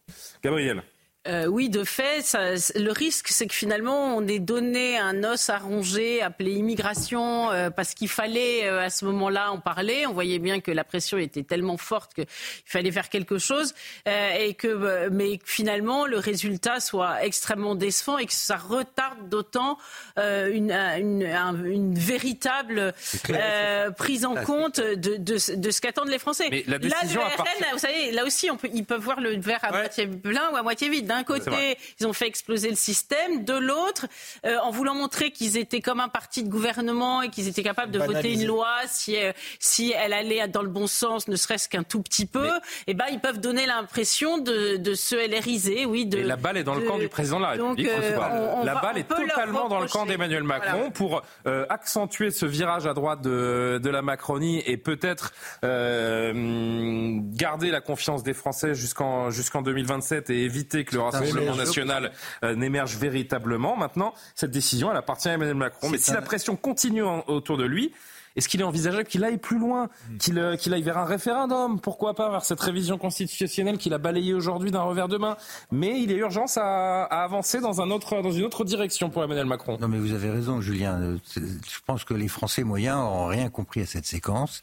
Gabriel. 0.43 0.81
Euh, 1.27 1.45
oui, 1.45 1.69
de 1.69 1.83
fait, 1.83 2.21
ça- 2.21 2.51
le 2.75 2.91
risque, 2.91 3.27
c'est 3.29 3.47
que 3.47 3.53
finalement, 3.53 4.15
on 4.15 4.25
ait 4.27 4.39
donné 4.39 4.97
un 4.97 5.23
os 5.23 5.49
à 5.49 5.57
ronger, 5.57 6.21
appelé 6.21 6.51
immigration, 6.53 7.51
euh, 7.51 7.69
parce 7.69 7.93
qu'il 7.93 8.07
fallait 8.09 8.65
euh, 8.67 8.81
à 8.81 8.89
ce 8.89 9.03
moment-là 9.05 9.51
en 9.51 9.59
parler. 9.59 10.05
On 10.07 10.13
voyait 10.13 10.39
bien 10.39 10.59
que 10.61 10.71
la 10.71 10.83
pression 10.83 11.17
était 11.17 11.43
tellement 11.43 11.77
forte 11.77 12.13
qu'il 12.13 12.25
fallait 12.65 12.91
faire 12.91 13.09
quelque 13.09 13.37
chose, 13.39 13.73
euh, 14.07 14.31
et 14.39 14.53
que, 14.53 15.09
mais 15.09 15.37
que 15.37 15.43
finalement, 15.49 16.05
le 16.05 16.17
résultat 16.17 16.79
soit 16.79 17.23
extrêmement 17.25 17.75
décevant 17.75 18.17
et 18.17 18.25
que 18.25 18.33
ça 18.33 18.55
retarde 18.57 19.27
d'autant 19.29 19.77
euh, 20.19 20.49
une, 20.53 20.71
une, 20.71 21.23
un- 21.25 21.63
une 21.65 21.93
véritable 21.95 22.93
euh, 23.29 23.91
prise 23.91 24.25
en 24.25 24.35
c'est 24.35 24.43
compte 24.45 24.79
de, 24.79 24.95
de, 25.17 25.55
de 25.55 25.71
ce 25.71 25.81
qu'attendent 25.81 26.09
les 26.09 26.19
Français. 26.19 26.47
Mais 26.51 26.63
la 26.67 26.73
là, 26.73 26.79
décision 26.79 27.21
le 27.21 27.27
RN, 27.27 27.35
partir- 27.37 27.67
vous 27.73 27.79
savez, 27.79 28.11
là 28.11 28.23
aussi, 28.25 28.49
on 28.49 28.57
peut, 28.57 28.69
ils 28.73 28.85
peuvent 28.85 29.01
voir 29.01 29.19
le 29.19 29.37
verre 29.39 29.59
à 29.63 29.71
moitié 29.71 30.07
plein 30.07 30.49
ou 30.51 30.55
à 30.55 30.63
moitié 30.63 30.89
vide. 30.89 31.11
D'un 31.17 31.23
côté, 31.23 31.77
ils 31.99 32.07
ont 32.07 32.13
fait 32.13 32.27
exploser 32.27 32.69
le 32.69 32.75
système. 32.75 33.43
De 33.43 33.53
l'autre, 33.57 34.05
euh, 34.45 34.57
en 34.63 34.71
voulant 34.71 34.95
montrer 34.95 35.31
qu'ils 35.31 35.57
étaient 35.57 35.81
comme 35.81 35.99
un 35.99 36.09
parti 36.09 36.43
de 36.43 36.49
gouvernement 36.49 37.21
et 37.21 37.29
qu'ils 37.29 37.47
étaient 37.47 37.63
capables 37.63 37.91
de 37.91 37.99
voter 37.99 38.33
une 38.33 38.45
loi 38.45 38.67
si, 38.87 39.15
euh, 39.17 39.31
si 39.59 39.93
elle 39.95 40.13
allait 40.13 40.47
dans 40.47 40.61
le 40.61 40.69
bon 40.69 40.87
sens, 40.87 41.27
ne 41.27 41.35
serait-ce 41.35 41.67
qu'un 41.69 41.83
tout 41.83 42.01
petit 42.01 42.25
peu, 42.25 42.49
et 42.87 42.93
ben 42.93 43.05
ils 43.11 43.19
peuvent 43.19 43.39
donner 43.39 43.65
l'impression 43.65 44.37
de, 44.37 44.77
de 44.77 44.93
se 44.93 45.15
LRiser, 45.15 45.85
oui. 45.85 46.05
De, 46.05 46.17
Et 46.19 46.23
la 46.23 46.35
balle 46.35 46.57
est 46.57 46.63
dans 46.63 46.75
le 46.75 46.81
camp 46.81 46.97
du 46.97 47.09
président 47.09 47.37
de 47.37 47.43
la 47.45 47.57
Donc, 47.57 47.77
République. 47.77 47.91
euh, 48.03 48.19
on- 48.53 48.61
on 48.61 48.63
la 48.63 48.73
va- 48.75 48.81
balle 48.81 48.97
est 48.97 49.07
totalement 49.07 49.67
dans 49.69 49.79
le 49.79 49.87
camp 49.87 50.05
d'Emmanuel 50.05 50.43
Macron 50.43 50.71
Voilà. 50.77 50.91
pour 50.91 51.21
euh, 51.47 51.65
accentuer 51.69 52.31
ce 52.31 52.45
virage 52.45 52.85
à 52.87 52.93
droite 52.93 53.21
de, 53.21 53.79
de 53.81 53.89
la 53.89 54.01
Macronie 54.01 54.61
et 54.65 54.77
peut-être 54.77 55.31
euh, 55.63 57.19
garder 57.33 57.71
la 57.71 57.81
confiance 57.81 58.23
des 58.23 58.33
Français 58.33 58.75
jusqu'en 58.75 59.29
jusqu'en 59.29 59.61
2027 59.61 60.29
et 60.29 60.43
éviter 60.43 60.85
que 60.85 60.95
le 60.95 61.01
Rassemblement 61.09 61.55
national 61.55 62.11
euh, 62.43 62.55
n'émerge 62.55 62.95
véritablement. 62.97 63.75
Maintenant, 63.75 64.13
cette 64.35 64.51
décision, 64.51 64.91
elle 64.91 64.97
appartient 64.97 65.29
à 65.29 65.33
Emmanuel 65.33 65.55
Macron. 65.55 65.89
Mais 65.89 65.97
si 65.97 66.11
un- 66.11 66.15
la 66.15 66.21
pression 66.21 66.55
continue 66.55 67.03
en- 67.03 67.23
autour 67.27 67.57
de 67.57 67.63
lui, 67.65 67.93
est-ce 68.35 68.47
qu'il 68.49 68.61
est 68.61 68.63
envisageable 68.63 69.05
qu'il 69.05 69.23
aille 69.23 69.39
plus 69.39 69.57
loin, 69.57 69.89
qu'il 70.19 70.37
euh, 70.37 70.55
qu'il 70.55 70.71
aille 70.71 70.83
vers 70.83 70.99
un 70.99 71.05
référendum? 71.05 71.79
Pourquoi 71.79 72.13
pas 72.13 72.29
vers 72.29 72.45
cette 72.45 72.59
révision 72.59 72.99
constitutionnelle 72.99 73.79
qu'il 73.79 73.95
a 73.95 73.97
balayée 73.97 74.35
aujourd'hui 74.35 74.69
d'un 74.69 74.83
revers 74.83 75.07
de 75.07 75.17
main? 75.17 75.37
Mais 75.71 75.99
il 76.01 76.11
y 76.11 76.13
a 76.13 76.17
urgence 76.17 76.55
à, 76.57 77.05
à 77.05 77.23
avancer 77.23 77.59
dans, 77.61 77.81
un 77.81 77.89
autre, 77.89 78.21
dans 78.21 78.31
une 78.31 78.43
autre 78.45 78.63
direction 78.63 79.09
pour 79.09 79.23
Emmanuel 79.23 79.47
Macron. 79.47 79.79
Non, 79.81 79.87
mais 79.87 79.97
vous 79.97 80.13
avez 80.13 80.29
raison, 80.29 80.61
Julien. 80.61 80.99
Euh, 81.01 81.17
Je 81.35 81.79
pense 81.87 82.03
que 82.03 82.13
les 82.13 82.27
Français 82.27 82.63
moyens 82.63 82.97
n'ont 82.97 83.25
rien 83.25 83.49
compris 83.49 83.81
à 83.81 83.85
cette 83.87 84.05
séquence. 84.05 84.61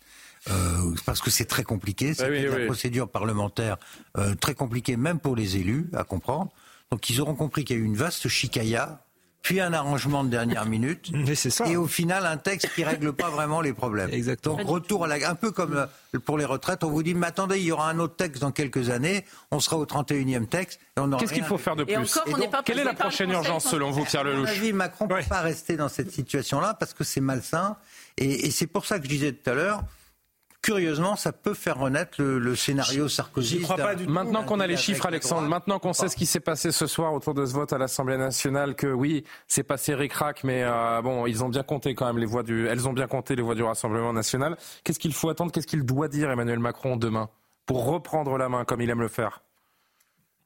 Euh, 0.50 0.94
parce 1.06 1.20
que 1.20 1.30
c'est 1.30 1.46
très 1.46 1.62
compliqué, 1.64 2.14
c'est 2.14 2.24
Ah 2.24 2.28
oui, 2.30 2.42
la 2.42 2.56
oui. 2.56 2.66
procédure 2.66 3.08
parlementaire 3.08 3.76
euh, 4.18 4.34
très 4.34 4.54
compliquée 4.54 4.96
même 4.96 5.18
pour 5.18 5.36
les 5.36 5.56
élus 5.56 5.88
à 5.94 6.04
comprendre. 6.04 6.50
Donc 6.90 7.08
ils 7.10 7.20
auront 7.20 7.34
compris 7.34 7.64
qu'il 7.64 7.76
y 7.76 7.78
a 7.78 7.82
eu 7.82 7.86
une 7.86 7.96
vaste 7.96 8.28
chicaya, 8.28 9.00
puis 9.42 9.60
un 9.60 9.72
arrangement 9.74 10.22
de 10.24 10.30
dernière 10.30 10.64
minute, 10.64 11.10
et 11.66 11.76
au 11.76 11.86
final 11.86 12.24
un 12.26 12.36
texte 12.38 12.70
qui 12.74 12.84
règle 12.84 13.12
pas 13.12 13.28
vraiment 13.30 13.60
les 13.60 13.72
problèmes. 13.72 14.10
Exactement. 14.12 14.56
Donc 14.56 14.66
retour 14.68 15.04
à 15.04 15.08
la, 15.08 15.28
un 15.28 15.34
peu 15.34 15.50
comme 15.50 15.76
euh, 15.76 16.18
pour 16.20 16.38
les 16.38 16.44
retraites, 16.44 16.84
on 16.84 16.90
vous 16.90 17.02
dit 17.02 17.14
mais 17.14 17.26
attendez, 17.26 17.58
il 17.58 17.64
y 17.64 17.72
aura 17.72 17.88
un 17.90 17.98
autre 17.98 18.16
texte 18.16 18.40
dans 18.42 18.52
quelques 18.52 18.90
années, 18.90 19.24
on 19.50 19.60
sera 19.60 19.76
au 19.78 19.86
31e 19.86 20.46
texte. 20.46 20.78
et 20.96 21.00
on 21.00 21.08
n'aura 21.08 21.20
Qu'est-ce 21.20 21.32
qu'il 21.34 21.44
faut 21.44 21.58
faire 21.58 21.76
de 21.76 21.84
plus 21.84 21.92
Et 22.26 22.32
donc, 22.32 22.54
Quelle 22.64 22.78
est 22.80 22.84
la 22.84 22.94
prochaine 22.94 23.30
urgence 23.30 23.64
selon 23.66 23.90
vous, 23.90 24.04
Pierre 24.04 24.22
À 24.22 24.24
mon 24.24 24.30
Lelouch 24.30 24.48
avis, 24.50 24.72
Macron 24.72 25.06
ne 25.06 25.14
peut 25.14 25.28
pas 25.28 25.40
rester 25.40 25.76
dans 25.76 25.88
cette 25.88 26.10
situation-là 26.10 26.74
parce 26.74 26.94
que 26.94 27.02
c'est 27.04 27.20
malsain. 27.20 27.76
Et, 28.16 28.46
et 28.46 28.50
c'est 28.50 28.66
pour 28.68 28.86
ça 28.86 28.98
que 28.98 29.04
je 29.04 29.08
disais 29.10 29.32
tout 29.32 29.50
à 29.50 29.54
l'heure, 29.54 29.82
curieusement, 30.64 31.14
ça 31.14 31.32
peut 31.32 31.52
faire 31.52 31.78
renaître 31.78 32.20
le, 32.22 32.38
le 32.38 32.56
scénario 32.56 33.06
Sarkozy. 33.06 33.64
Maintenant 34.08 34.44
qu'on 34.44 34.60
a 34.60 34.66
les 34.66 34.78
chiffres, 34.78 35.04
Alexandre, 35.06 35.46
maintenant 35.46 35.78
qu'on 35.78 35.92
sait 35.92 36.08
ce 36.08 36.16
qui 36.16 36.24
s'est 36.24 36.40
passé 36.40 36.72
ce 36.72 36.86
soir 36.86 37.12
autour 37.12 37.34
de 37.34 37.44
ce 37.44 37.52
vote 37.52 37.72
à 37.74 37.78
l'Assemblée 37.78 38.16
nationale, 38.16 38.74
que 38.74 38.86
oui, 38.86 39.24
c'est 39.46 39.62
passé 39.62 39.94
ric-rac, 39.94 40.42
mais 40.42 40.62
euh, 40.64 41.02
bon, 41.02 41.26
ils 41.26 41.44
ont 41.44 41.50
bien 41.50 41.62
compté 41.62 41.94
quand 41.94 42.06
même 42.06 42.18
les 42.18 42.26
voix 42.26 42.42
du, 42.42 42.66
elles 42.66 42.88
ont 42.88 42.94
bien 42.94 43.06
compté 43.06 43.36
les 43.36 43.42
voix 43.42 43.54
du 43.54 43.62
Rassemblement 43.62 44.14
national. 44.14 44.56
Qu'est-ce 44.82 44.98
qu'il 44.98 45.12
faut 45.12 45.28
attendre? 45.28 45.52
Qu'est-ce 45.52 45.66
qu'il 45.66 45.84
doit 45.84 46.08
dire 46.08 46.30
Emmanuel 46.30 46.58
Macron 46.58 46.96
demain 46.96 47.28
pour 47.66 47.84
reprendre 47.84 48.38
la 48.38 48.48
main 48.48 48.64
comme 48.64 48.80
il 48.80 48.88
aime 48.88 49.02
le 49.02 49.08
faire? 49.08 49.43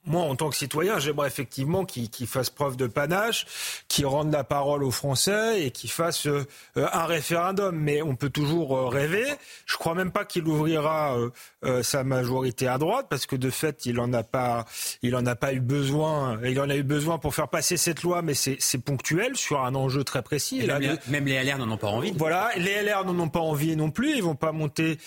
Moi, 0.08 0.22
en 0.22 0.34
tant 0.34 0.48
que 0.50 0.56
citoyen, 0.56 0.98
j'aimerais 0.98 1.28
effectivement 1.28 1.84
qu'il 1.84 2.26
fasse 2.26 2.50
preuve 2.50 2.76
de 2.76 2.86
panache, 2.86 3.46
qu'il 3.88 4.06
rende 4.06 4.32
la 4.32 4.44
parole 4.44 4.82
aux 4.82 4.90
Français 4.90 5.64
et 5.64 5.70
qu'il 5.70 5.90
fasse 5.90 6.26
euh, 6.26 6.46
un 6.76 7.04
référendum. 7.04 7.76
Mais 7.76 8.02
on 8.02 8.16
peut 8.16 8.30
toujours 8.30 8.76
euh, 8.76 8.88
rêver. 8.88 9.26
Je 9.66 9.76
crois 9.76 9.94
même 9.94 10.10
pas 10.10 10.24
qu'il 10.24 10.46
ouvrira 10.46 11.16
euh, 11.64 11.82
sa 11.82 12.04
majorité 12.04 12.66
à 12.66 12.78
droite 12.78 13.06
parce 13.10 13.26
que 13.26 13.36
de 13.36 13.50
fait, 13.50 13.86
il 13.86 14.00
en 14.00 14.12
a 14.12 14.22
pas, 14.22 14.64
il 15.02 15.14
en 15.14 15.26
a 15.26 15.34
pas 15.34 15.52
eu 15.52 15.60
besoin. 15.60 16.38
Il 16.44 16.60
en 16.60 16.70
a 16.70 16.76
eu 16.76 16.82
besoin 16.82 17.18
pour 17.18 17.34
faire 17.34 17.48
passer 17.48 17.76
cette 17.76 18.02
loi, 18.02 18.22
mais 18.22 18.34
c'est 18.34 18.78
ponctuel 18.78 19.36
sur 19.36 19.64
un 19.64 19.74
enjeu 19.74 20.04
très 20.04 20.22
précis. 20.22 20.66
Même, 20.66 20.80
les, 20.80 20.96
même, 21.08 21.26
les, 21.26 21.42
LR 21.42 21.58
n'en 21.58 21.70
ont 21.70 21.76
pas 21.76 21.88
envie. 21.88 22.12
Voilà, 22.16 22.50
les 22.56 22.82
LR 22.82 23.04
n'en 23.04 23.18
ont 23.18 23.28
pas 23.28 23.40
envie 23.40 23.76
non 23.76 23.90
plus. 23.90 24.16
Ils 24.16 24.22
vont 24.22 24.34
pas 24.34 24.52
monter 24.52 24.98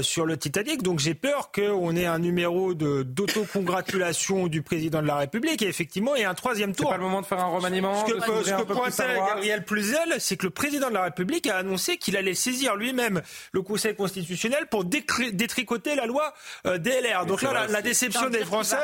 sur 0.00 0.26
le 0.26 0.36
Titanic. 0.36 0.82
Donc 0.82 0.98
j'ai 0.98 1.14
peur 1.14 1.50
qu'on 1.52 1.94
ait 1.96 2.06
un 2.06 2.18
numéro 2.18 2.74
d'autocongratulation 2.74 4.45
du 4.48 4.62
président 4.62 5.02
de 5.02 5.06
la 5.06 5.16
République. 5.16 5.62
Et 5.62 5.68
effectivement, 5.68 6.14
il 6.14 6.22
y 6.22 6.24
a 6.24 6.30
un 6.30 6.34
troisième 6.34 6.74
tour. 6.74 6.86
C'est 6.86 6.92
pas 6.92 6.98
le 6.98 7.04
moment 7.04 7.20
de 7.20 7.26
faire 7.26 7.40
un 7.40 7.46
remaniement. 7.46 8.06
Ce 8.06 8.12
que, 8.12 8.20
ce 8.20 8.50
que 8.50 8.72
pointait 8.72 9.16
Gabriel 9.16 9.64
Pluzel, 9.64 10.16
c'est 10.18 10.36
que 10.36 10.44
le 10.44 10.50
président 10.50 10.88
de 10.88 10.94
la 10.94 11.04
République 11.04 11.46
a 11.46 11.56
annoncé 11.58 11.96
qu'il 11.96 12.16
allait 12.16 12.34
saisir 12.34 12.76
lui-même 12.76 13.22
le 13.52 13.62
Conseil 13.62 13.94
constitutionnel 13.94 14.66
pour 14.70 14.84
détricoter 14.84 15.94
la 15.94 16.06
loi 16.06 16.34
euh, 16.66 16.78
DLR. 16.78 17.26
Donc 17.26 17.42
là, 17.42 17.66
la, 17.68 17.82
déception 17.82 18.30
des 18.30 18.44
Français 18.44 18.76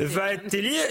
va, 0.00 0.34
être 0.34 0.46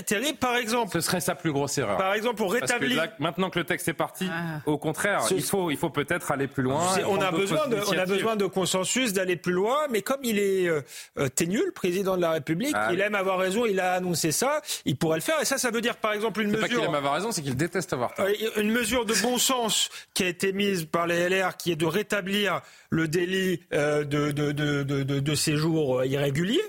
terrible. 0.05 0.37
Par 0.39 0.55
exemple, 0.55 0.91
ce 0.93 1.01
serait 1.01 1.21
sa 1.21 1.35
plus 1.35 1.51
grosse 1.51 1.77
erreur. 1.77 1.97
Par 1.97 2.13
exemple, 2.13 2.35
pour 2.35 2.53
rétablir. 2.53 3.07
maintenant 3.19 3.49
que 3.49 3.59
le 3.59 3.65
texte 3.65 3.87
est 3.87 3.93
parti, 3.93 4.27
ah. 4.31 4.61
au 4.65 4.77
contraire, 4.77 5.21
il 5.31 5.43
faut, 5.43 5.71
il 5.71 5.77
faut 5.77 5.89
peut-être 5.89 6.31
aller 6.31 6.47
plus 6.47 6.63
loin. 6.63 6.83
On 7.07 7.21
a 7.21 7.31
besoin 7.31 7.67
de, 7.67 7.77
on 7.87 7.97
a 7.97 8.05
besoin 8.05 8.35
de 8.35 8.45
consensus, 8.45 9.13
d'aller 9.13 9.35
plus 9.35 9.53
loin. 9.53 9.77
Mais 9.89 10.01
comme 10.01 10.23
il 10.23 10.39
est 10.39 10.67
euh, 10.67 10.81
euh 11.17 11.29
ténu, 11.29 11.61
le 11.65 11.71
président 11.71 12.17
de 12.17 12.21
la 12.21 12.31
République, 12.31 12.75
ah. 12.75 12.89
il 12.91 12.99
aime 13.01 13.15
avoir 13.15 13.37
raison. 13.37 13.65
Il 13.65 13.79
a 13.79 13.93
annoncé 13.93 14.18
c'est 14.19 14.31
ça, 14.31 14.61
il 14.85 14.95
pourrait 14.95 15.17
le 15.17 15.23
faire. 15.23 15.41
Et 15.41 15.45
ça, 15.45 15.57
ça 15.57 15.71
veut 15.71 15.81
dire 15.81 15.95
par 15.97 16.13
exemple 16.13 16.41
une 16.41 16.49
mesure. 16.49 16.61
Pas 16.61 16.67
qu'il 16.67 16.79
aime 16.83 16.95
avoir 16.95 17.13
raison, 17.13 17.31
c'est 17.31 17.41
qu'il 17.41 17.55
déteste 17.55 17.93
avoir 17.93 18.13
tort. 18.13 18.25
Euh, 18.25 18.61
une 18.61 18.71
mesure 18.71 19.05
de 19.05 19.15
bon 19.21 19.37
sens 19.37 19.89
qui 20.13 20.23
a 20.23 20.27
été 20.27 20.53
mise 20.53 20.85
par 20.85 21.07
les 21.07 21.29
LR, 21.29 21.57
qui 21.57 21.71
est 21.71 21.75
de 21.75 21.85
rétablir 21.85 22.61
le 22.89 23.07
délit 23.07 23.61
euh, 23.73 24.03
de, 24.03 24.31
de, 24.31 24.51
de, 24.51 25.03
de, 25.03 25.35
séjour 25.35 26.03
irrégulier. 26.05 26.61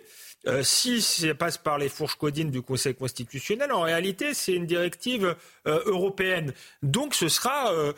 Euh, 0.46 0.62
si 0.62 1.02
ça 1.02 1.34
passe 1.34 1.58
par 1.58 1.76
les 1.76 1.90
fourches 1.90 2.14
codines 2.14 2.50
du 2.50 2.62
Conseil 2.62 2.94
constitutionnel, 2.94 3.72
en 3.72 3.82
réalité, 3.82 4.32
c'est 4.32 4.54
une 4.54 4.64
directive 4.64 5.36
euh, 5.66 5.82
européenne. 5.84 6.54
Donc, 6.82 7.14
ce 7.14 7.28
sera 7.28 7.72
euh, 7.72 7.92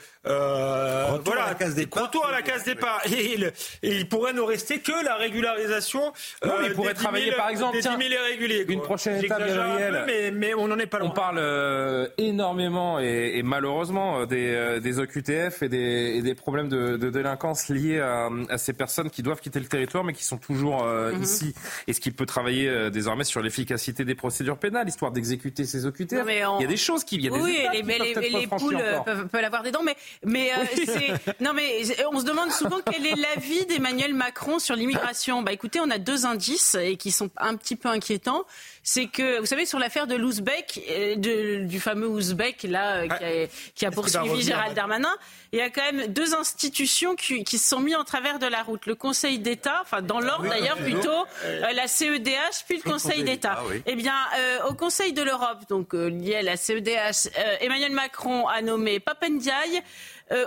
retour 1.06 1.22
voilà, 1.24 1.44
à 1.44 1.48
la 1.50 1.54
case 1.54 1.76
départ. 1.76 2.06
Retour 2.06 2.26
à 2.26 2.32
la 2.32 2.42
case 2.42 2.64
départ. 2.64 3.00
Et 3.06 3.34
il, 3.34 3.52
il, 3.82 4.08
pourrait 4.08 4.32
ne 4.32 4.40
rester 4.40 4.80
que 4.80 5.04
la 5.04 5.14
régularisation. 5.14 6.12
Non, 6.44 6.54
il 6.64 6.72
pourrait 6.72 6.94
travailler, 6.94 7.30
par 7.32 7.48
exemple, 7.48 7.76
des 7.76 7.82
10 7.82 7.88
000 7.88 8.00
irréguliers. 8.00 8.64
Une 8.68 8.82
prochaine 8.82 9.22
étape, 9.22 9.46
Gabriel. 9.46 10.04
Mais, 10.06 10.30
mais, 10.32 10.54
on 10.54 10.66
n'en 10.66 10.78
est 10.78 10.86
pas 10.86 10.98
loin. 10.98 11.10
On 11.10 11.14
parle 11.14 12.10
énormément 12.18 12.98
et, 12.98 13.34
et 13.36 13.42
malheureusement 13.44 14.26
des, 14.26 14.80
des 14.80 14.98
OQTF 14.98 15.62
et 15.62 15.68
des, 15.68 16.14
et 16.16 16.22
des 16.22 16.34
problèmes 16.34 16.68
de, 16.68 16.96
de, 16.96 17.10
délinquance 17.10 17.68
liés 17.68 18.00
à, 18.00 18.28
à, 18.48 18.58
ces 18.58 18.72
personnes 18.72 19.10
qui 19.10 19.22
doivent 19.22 19.40
quitter 19.40 19.60
le 19.60 19.66
territoire 19.66 20.04
mais 20.04 20.12
qui 20.12 20.24
sont 20.24 20.38
toujours 20.38 20.84
mm-hmm. 20.84 21.22
ici. 21.22 21.54
Et 21.86 21.92
ce 21.92 22.00
qui 22.00 22.10
peut 22.10 22.26
travailler 22.32 22.68
euh, 22.68 22.88
désormais 22.88 23.24
sur 23.24 23.42
l'efficacité 23.42 24.04
des 24.04 24.14
procédures 24.14 24.56
pénales, 24.56 24.88
histoire 24.88 25.12
d'exécuter 25.12 25.64
ces 25.64 25.84
OQTF. 25.84 26.24
Il 26.26 26.62
y 26.62 26.64
a 26.64 26.66
des 26.66 26.76
choses 26.76 27.04
qui, 27.04 27.16
il 27.16 27.24
y 27.24 27.28
a 27.28 27.30
des 27.30 27.38
oui, 27.38 27.58
les, 27.72 27.82
les, 27.82 28.30
les 28.30 28.46
poules 28.46 28.78
peuvent, 29.04 29.28
peuvent, 29.28 29.44
avoir 29.44 29.62
des 29.62 29.70
dents, 29.70 29.82
mais 29.84 29.96
mais 30.24 30.50
euh, 30.52 31.16
non 31.40 31.52
mais 31.52 31.82
on 32.10 32.20
se 32.20 32.24
demande 32.24 32.50
souvent 32.50 32.78
quel 32.90 33.06
est 33.06 33.16
l'avis 33.16 33.66
d'Emmanuel 33.66 34.14
Macron 34.14 34.58
sur 34.58 34.74
l'immigration. 34.74 35.42
Bah 35.42 35.52
écoutez, 35.52 35.80
on 35.80 35.90
a 35.90 35.98
deux 35.98 36.24
indices 36.24 36.74
et 36.74 36.96
qui 36.96 37.10
sont 37.10 37.30
un 37.36 37.54
petit 37.56 37.76
peu 37.76 37.88
inquiétants 37.88 38.44
c'est 38.82 39.06
que, 39.06 39.38
vous 39.38 39.46
savez, 39.46 39.64
sur 39.64 39.78
l'affaire 39.78 40.06
de 40.06 40.16
l'Ouzbek, 40.16 40.80
euh, 40.90 41.64
du 41.64 41.80
fameux 41.80 42.08
Ouzbek, 42.08 42.64
là, 42.64 43.06
qui 43.06 43.24
a, 43.24 43.46
qui 43.74 43.86
a 43.86 43.90
poursuivi 43.90 44.42
Gérald 44.42 44.74
Darmanin, 44.74 45.14
il 45.52 45.58
y 45.58 45.62
a 45.62 45.70
quand 45.70 45.92
même 45.92 46.08
deux 46.08 46.34
institutions 46.34 47.14
qui, 47.14 47.44
qui, 47.44 47.58
se 47.58 47.68
sont 47.68 47.80
mis 47.80 47.94
en 47.94 48.04
travers 48.04 48.38
de 48.38 48.46
la 48.46 48.62
route. 48.62 48.86
Le 48.86 48.94
Conseil 48.94 49.38
d'État, 49.38 49.78
enfin 49.82 50.02
dans 50.02 50.18
l'ordre 50.18 50.48
d'ailleurs 50.48 50.78
plutôt, 50.78 51.26
euh, 51.44 51.72
la 51.72 51.86
CEDH, 52.24 52.64
puis 52.66 52.80
le 52.84 52.90
Conseil 52.90 53.24
d'État. 53.24 53.58
Ah 53.58 53.74
eh 53.86 53.94
bien, 53.94 54.14
euh, 54.38 54.68
au 54.68 54.74
Conseil 54.74 55.12
de 55.12 55.22
l'Europe, 55.22 55.68
donc 55.68 55.92
lié 55.92 56.36
à 56.36 56.42
la 56.42 56.56
CEDH, 56.56 57.30
Emmanuel 57.60 57.92
Macron 57.92 58.46
a 58.48 58.62
nommé 58.62 59.00
Papendiaï. 59.00 59.82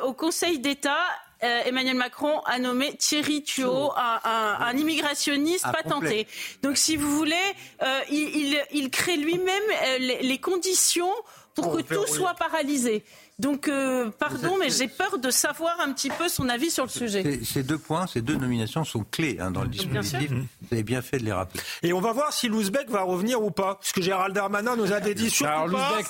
au 0.03 0.14
Conseil 0.14 0.60
d'État, 0.60 0.97
euh, 1.43 1.61
Emmanuel 1.65 1.95
Macron 1.95 2.39
a 2.45 2.60
nommé 2.60 2.95
Thierry 2.95 3.43
Thuot, 3.43 3.91
un, 3.95 4.77
immigrationniste 4.77 5.65
patenté. 5.72 6.27
Donc, 6.64 6.77
si 6.77 6.95
vous 6.95 7.15
voulez, 7.15 7.35
euh, 7.84 7.99
il, 8.10 8.89
crée 8.89 9.18
lui-même 9.18 9.64
euh, 9.84 9.97
les, 9.99 10.38
conditions 10.38 11.11
pour 11.53 11.76
que 11.76 11.81
tout 11.81 12.07
soit 12.07 12.34
paralysé. 12.34 13.03
Donc, 13.38 13.68
euh, 13.68 14.10
pardon, 14.18 14.56
mais 14.57 14.70
j'ai 14.70 14.88
peur 14.88 15.18
de 15.18 15.30
savoir 15.30 15.82
un 15.82 15.91
petit 15.91 16.10
peu 16.10 16.30
son 16.30 16.48
avis 16.48 16.72
sur 16.72 16.86
le 16.86 16.90
sujet. 16.90 17.41
Ces 17.44 17.64
deux 17.64 17.78
points, 17.78 18.07
ces 18.07 18.22
deux 18.22 18.38
nominations 18.38 18.86
sont 18.86 19.03
clés 19.03 19.38
hein, 19.41 19.52
dans 19.52 19.64
le 19.64 19.68
dispositif. 19.68 20.32
Vous 20.32 20.68
avez 20.72 20.84
bien 20.84 21.02
fait 21.02 21.18
de 21.18 21.26
les 21.26 21.34
rappeler. 21.34 21.60
Et 21.84 21.91
on 21.91 21.99
va 21.99 22.14
voir 22.14 22.32
si 22.32 22.48
Louzbek 22.48 22.90
va 22.90 23.02
revenir 23.02 23.44
ou 23.44 23.52
pas. 23.52 23.76
Parce 23.76 23.91
que 23.91 24.02
Gérald 24.02 24.34
Darmanin 24.34 24.78
nous 24.78 24.94
a 24.94 25.02
dit 25.02 25.30
surtout 25.30 25.52
Alors, 25.52 25.68
Louzbek, 25.68 26.06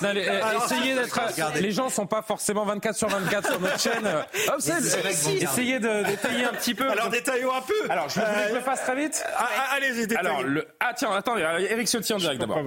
essayez 0.64 0.94
d'être. 0.94 1.20
Les 1.60 1.72
gens 1.72 1.88
sont 1.88 2.06
pas 2.06 2.22
forcément 2.22 2.64
24 2.64 2.96
sur 2.96 3.08
24 3.08 3.50
sur 3.50 3.60
notre 3.60 3.80
chaîne. 3.80 4.08
essayez 5.42 5.80
de 5.80 6.06
détailler 6.06 6.44
un 6.44 6.52
petit 6.52 6.74
peu. 6.74 6.88
Alors, 6.88 7.10
détaillons 7.10 7.52
un 7.52 7.62
peu. 7.62 7.90
Alors, 7.90 8.08
je 8.08 8.54
le 8.54 8.60
fasse 8.60 8.84
très 8.84 8.94
vite. 8.94 9.24
Ah, 9.36 9.48
ah, 9.48 9.74
allez-y, 9.74 10.06
détaillez. 10.06 10.28
Alors, 10.28 10.44
le... 10.44 10.64
Ah, 10.78 10.92
tiens, 10.96 11.10
attendez, 11.10 11.42
Eric 11.70 11.88
Ciotti 11.88 12.14
en 12.14 12.18
direct 12.18 12.40
d'abord. 12.40 12.62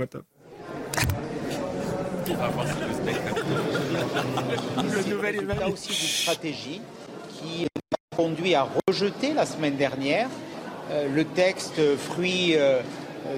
Le 4.24 5.10
nouvel 5.10 5.36
Il 5.41 5.60
y 5.60 5.64
a 5.64 5.68
aussi 5.70 5.90
une 5.90 5.96
stratégie 5.96 6.82
qui 7.38 7.64
m'a 7.64 8.18
conduit 8.18 8.56
à 8.56 8.68
rejeter 8.88 9.34
la 9.34 9.46
semaine 9.46 9.76
dernière 9.76 10.28
euh, 10.91 11.08
le 11.14 11.24
texte 11.24 11.80
fruit 11.98 12.56
euh, 12.56 12.82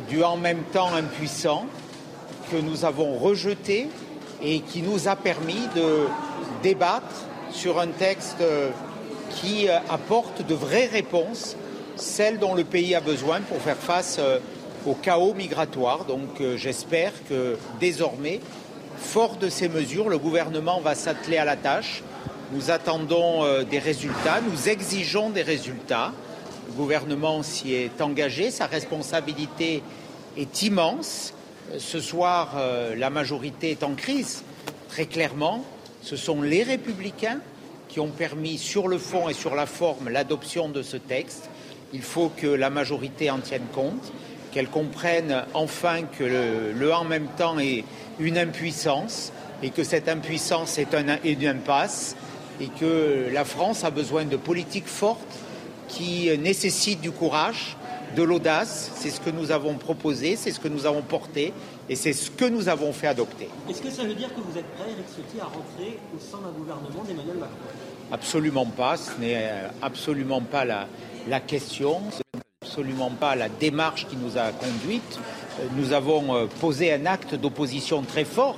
du 0.08 0.24
en 0.24 0.38
même 0.38 0.64
temps 0.72 0.94
impuissant 0.94 1.66
que 2.50 2.56
nous 2.56 2.86
avons 2.86 3.18
rejeté 3.18 3.90
et 4.42 4.62
qui 4.62 4.82
nous 4.82 5.10
a 5.10 5.18
permis 5.18 5.68
de 5.76 6.06
débattre 6.64 7.26
sur 7.52 7.80
un 7.80 7.88
texte 7.88 8.42
qui 9.32 9.68
euh, 9.68 9.80
apporte 9.90 10.46
de 10.48 10.54
vraies 10.54 10.88
réponses, 10.88 11.58
celles 11.98 12.40
dont 12.40 12.56
le 12.56 12.64
pays 12.64 12.96
a 12.96 13.02
besoin 13.02 13.42
pour 13.42 13.58
faire 13.58 13.78
face 13.78 14.20
au 14.86 14.94
chaos 14.94 15.34
migratoire. 15.34 16.06
Donc 16.06 16.42
j'espère 16.56 17.12
que 17.28 17.58
désormais 17.80 18.40
Fort 19.02 19.36
de 19.36 19.50
ces 19.50 19.68
mesures, 19.68 20.08
le 20.08 20.18
gouvernement 20.18 20.80
va 20.80 20.96
s'atteler 20.96 21.38
à 21.38 21.44
la 21.44 21.58
tâche. 21.58 22.02
Nous 22.54 22.72
attendons 22.72 23.44
euh, 23.44 23.64
des 23.64 23.80
résultats, 23.80 24.40
nous 24.40 24.70
exigeons 24.70 25.32
des 25.32 25.42
résultats. 25.42 26.14
Le 26.68 26.74
gouvernement 26.74 27.44
s'y 27.44 27.74
est 27.74 28.00
engagé, 28.00 28.52
sa 28.52 28.68
responsabilité 28.68 29.84
est 30.38 30.62
immense. 30.62 31.34
Euh, 31.72 31.78
ce 31.78 32.00
soir, 32.00 32.54
euh, 32.56 32.96
la 32.96 33.10
majorité 33.10 33.72
est 33.72 33.84
en 33.84 33.96
crise. 33.96 34.44
Très 34.88 35.08
clairement, 35.08 35.66
ce 36.02 36.16
sont 36.16 36.42
les 36.42 36.64
républicains 36.64 37.40
qui 37.90 38.00
ont 38.00 38.12
permis 38.12 38.58
sur 38.58 38.88
le 38.88 38.98
fond 38.98 39.28
et 39.28 39.34
sur 39.34 39.56
la 39.56 39.66
forme 39.66 40.08
l'adoption 40.10 40.70
de 40.70 40.84
ce 40.84 40.96
texte. 40.96 41.50
Il 41.92 42.04
faut 42.04 42.30
que 42.30 42.48
la 42.48 42.70
majorité 42.70 43.30
en 43.30 43.40
tienne 43.40 43.68
compte, 43.74 44.14
qu'elle 44.54 44.70
comprenne 44.70 45.44
enfin 45.54 46.04
que 46.04 46.24
le, 46.24 46.72
le 46.72 46.94
en 46.94 47.04
même 47.04 47.28
temps 47.38 47.60
est 47.60 47.84
une 48.22 48.38
impuissance 48.38 49.32
et 49.64 49.70
que 49.70 49.84
cette 49.84 50.08
impuissance 50.08 50.78
est, 50.78 50.94
un, 50.94 51.18
une 51.24 51.46
impasse 51.46 52.16
et 52.60 52.68
que 52.68 53.28
la 53.32 53.46
France 53.46 53.84
a 53.84 53.90
besoin 53.90 54.26
de 54.26 54.38
politiques 54.38 54.88
fortes 54.88 55.40
qui 55.88 56.30
nécessitent 56.38 57.02
du 57.02 57.12
courage, 57.12 57.76
de 58.16 58.24
l'audace. 58.24 58.92
C'est 58.96 59.10
ce 59.10 59.20
que 59.20 59.30
nous 59.30 59.52
avons 59.52 59.76
proposé, 59.76 60.36
c'est 60.36 60.52
ce 60.52 60.60
que 60.60 60.68
nous 60.68 60.86
avons 60.86 61.02
porté 61.02 61.54
et 61.90 61.96
c'est 61.96 62.14
ce 62.14 62.30
que 62.30 62.46
nous 62.46 62.70
avons 62.70 62.94
fait 62.94 63.08
adopter. 63.08 63.50
Est-ce 63.70 63.82
que 63.82 63.90
ça 63.90 64.04
veut 64.04 64.14
dire 64.14 64.30
que 64.30 64.42
vous 64.42 64.58
êtes 64.58 64.68
prêt, 64.76 64.86
Eric 64.92 65.06
Ciotti, 65.16 65.40
à 65.40 65.46
rentrer 65.46 66.00
au 66.16 66.20
sein 66.20 66.38
d'un 66.38 66.52
gouvernement 66.52 67.04
d'Emmanuel 67.04 67.38
Macron? 67.38 67.56
Absolument 68.12 68.66
pas. 68.66 68.98
Ce 68.98 69.12
n'est 69.20 69.36
euh, 69.38 69.68
absolument 69.82 70.42
pas 70.42 70.66
la, 70.66 70.88
la 71.28 71.40
question. 71.40 72.02
Ce 72.12 72.18
n'est 72.18 72.44
absolument 72.62 73.10
pas 73.10 73.36
la 73.36 73.50
démarche 73.50 74.08
qui 74.08 74.16
nous 74.18 74.38
a 74.38 74.52
conduite 74.52 75.20
nous 75.76 75.94
avons 75.94 76.36
euh, 76.36 76.46
posé 76.60 76.94
un 76.94 77.06
acte 77.06 77.36
d'opposition 77.36 78.02
très 78.02 78.26
fort. 78.26 78.56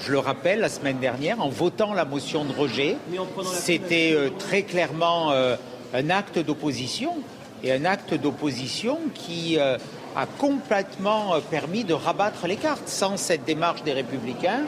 Je 0.00 0.12
le 0.12 0.18
rappelle, 0.18 0.60
la 0.60 0.68
semaine 0.68 0.98
dernière, 0.98 1.40
en 1.40 1.48
votant 1.48 1.92
la 1.92 2.04
motion 2.04 2.44
de 2.44 2.52
rejet, 2.52 2.96
c'était 3.44 4.12
euh, 4.12 4.30
très 4.38 4.62
clairement 4.62 5.32
euh, 5.32 5.56
un 5.92 6.10
acte 6.10 6.38
d'opposition 6.38 7.16
et 7.62 7.72
un 7.72 7.84
acte 7.84 8.14
d'opposition 8.14 8.98
qui 9.14 9.58
a 9.58 10.26
complètement 10.38 11.32
permis 11.50 11.82
de 11.82 11.92
rabattre 11.92 12.46
les 12.46 12.54
cartes. 12.54 12.86
Sans 12.88 13.16
cette 13.16 13.44
démarche 13.44 13.82
des 13.82 13.92
républicains, 13.92 14.60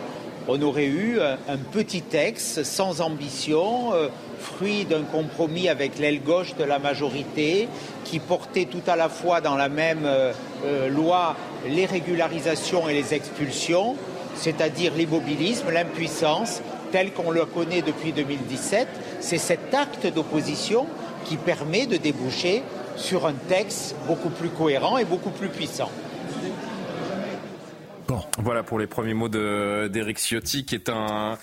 on 0.48 0.60
aurait 0.60 0.86
eu 0.86 1.20
un, 1.20 1.56
petit 1.70 2.02
texte 2.02 2.64
sans 2.64 3.00
ambition, 3.00 3.92
fruit 4.40 4.84
d'un 4.84 5.02
compromis 5.02 5.68
avec 5.68 5.98
l'aile 5.98 6.22
gauche 6.22 6.56
de 6.56 6.64
la 6.64 6.78
majorité, 6.78 7.68
qui 8.04 8.18
portait 8.18 8.64
tout 8.64 8.82
à 8.86 8.96
la 8.96 9.08
fois 9.08 9.40
dans 9.40 9.56
la 9.56 9.68
même 9.68 10.04
euh, 10.04 10.32
euh, 10.64 10.88
loi 10.88 11.36
les 11.68 11.86
régularisations 11.86 12.88
et 12.88 12.94
les 12.94 13.14
expulsions, 13.14 13.96
c'est-à-dire 14.34 14.94
l'immobilisme, 14.96 15.70
l'impuissance, 15.70 16.62
tel 16.90 17.12
qu'on 17.12 17.30
le 17.30 17.44
connaît 17.44 17.82
depuis 17.82 18.12
2017. 18.12 18.88
C'est 19.20 19.38
cet 19.38 19.74
acte 19.74 20.06
d'opposition 20.06 20.86
qui 21.24 21.36
permet 21.36 21.86
de 21.86 21.96
déboucher 21.96 22.62
sur 22.96 23.26
un 23.26 23.34
texte 23.48 23.94
beaucoup 24.06 24.30
plus 24.30 24.48
cohérent 24.48 24.98
et 24.98 25.04
beaucoup 25.04 25.30
plus 25.30 25.48
puissant. 25.48 25.90
Voilà 28.38 28.62
pour 28.62 28.78
les 28.78 28.86
premiers 28.86 29.14
mots 29.14 29.28
d'Éric 29.28 30.18
Ciotti, 30.18 30.64
qui 30.64 30.74
est 30.74 30.88
un, 30.88 31.38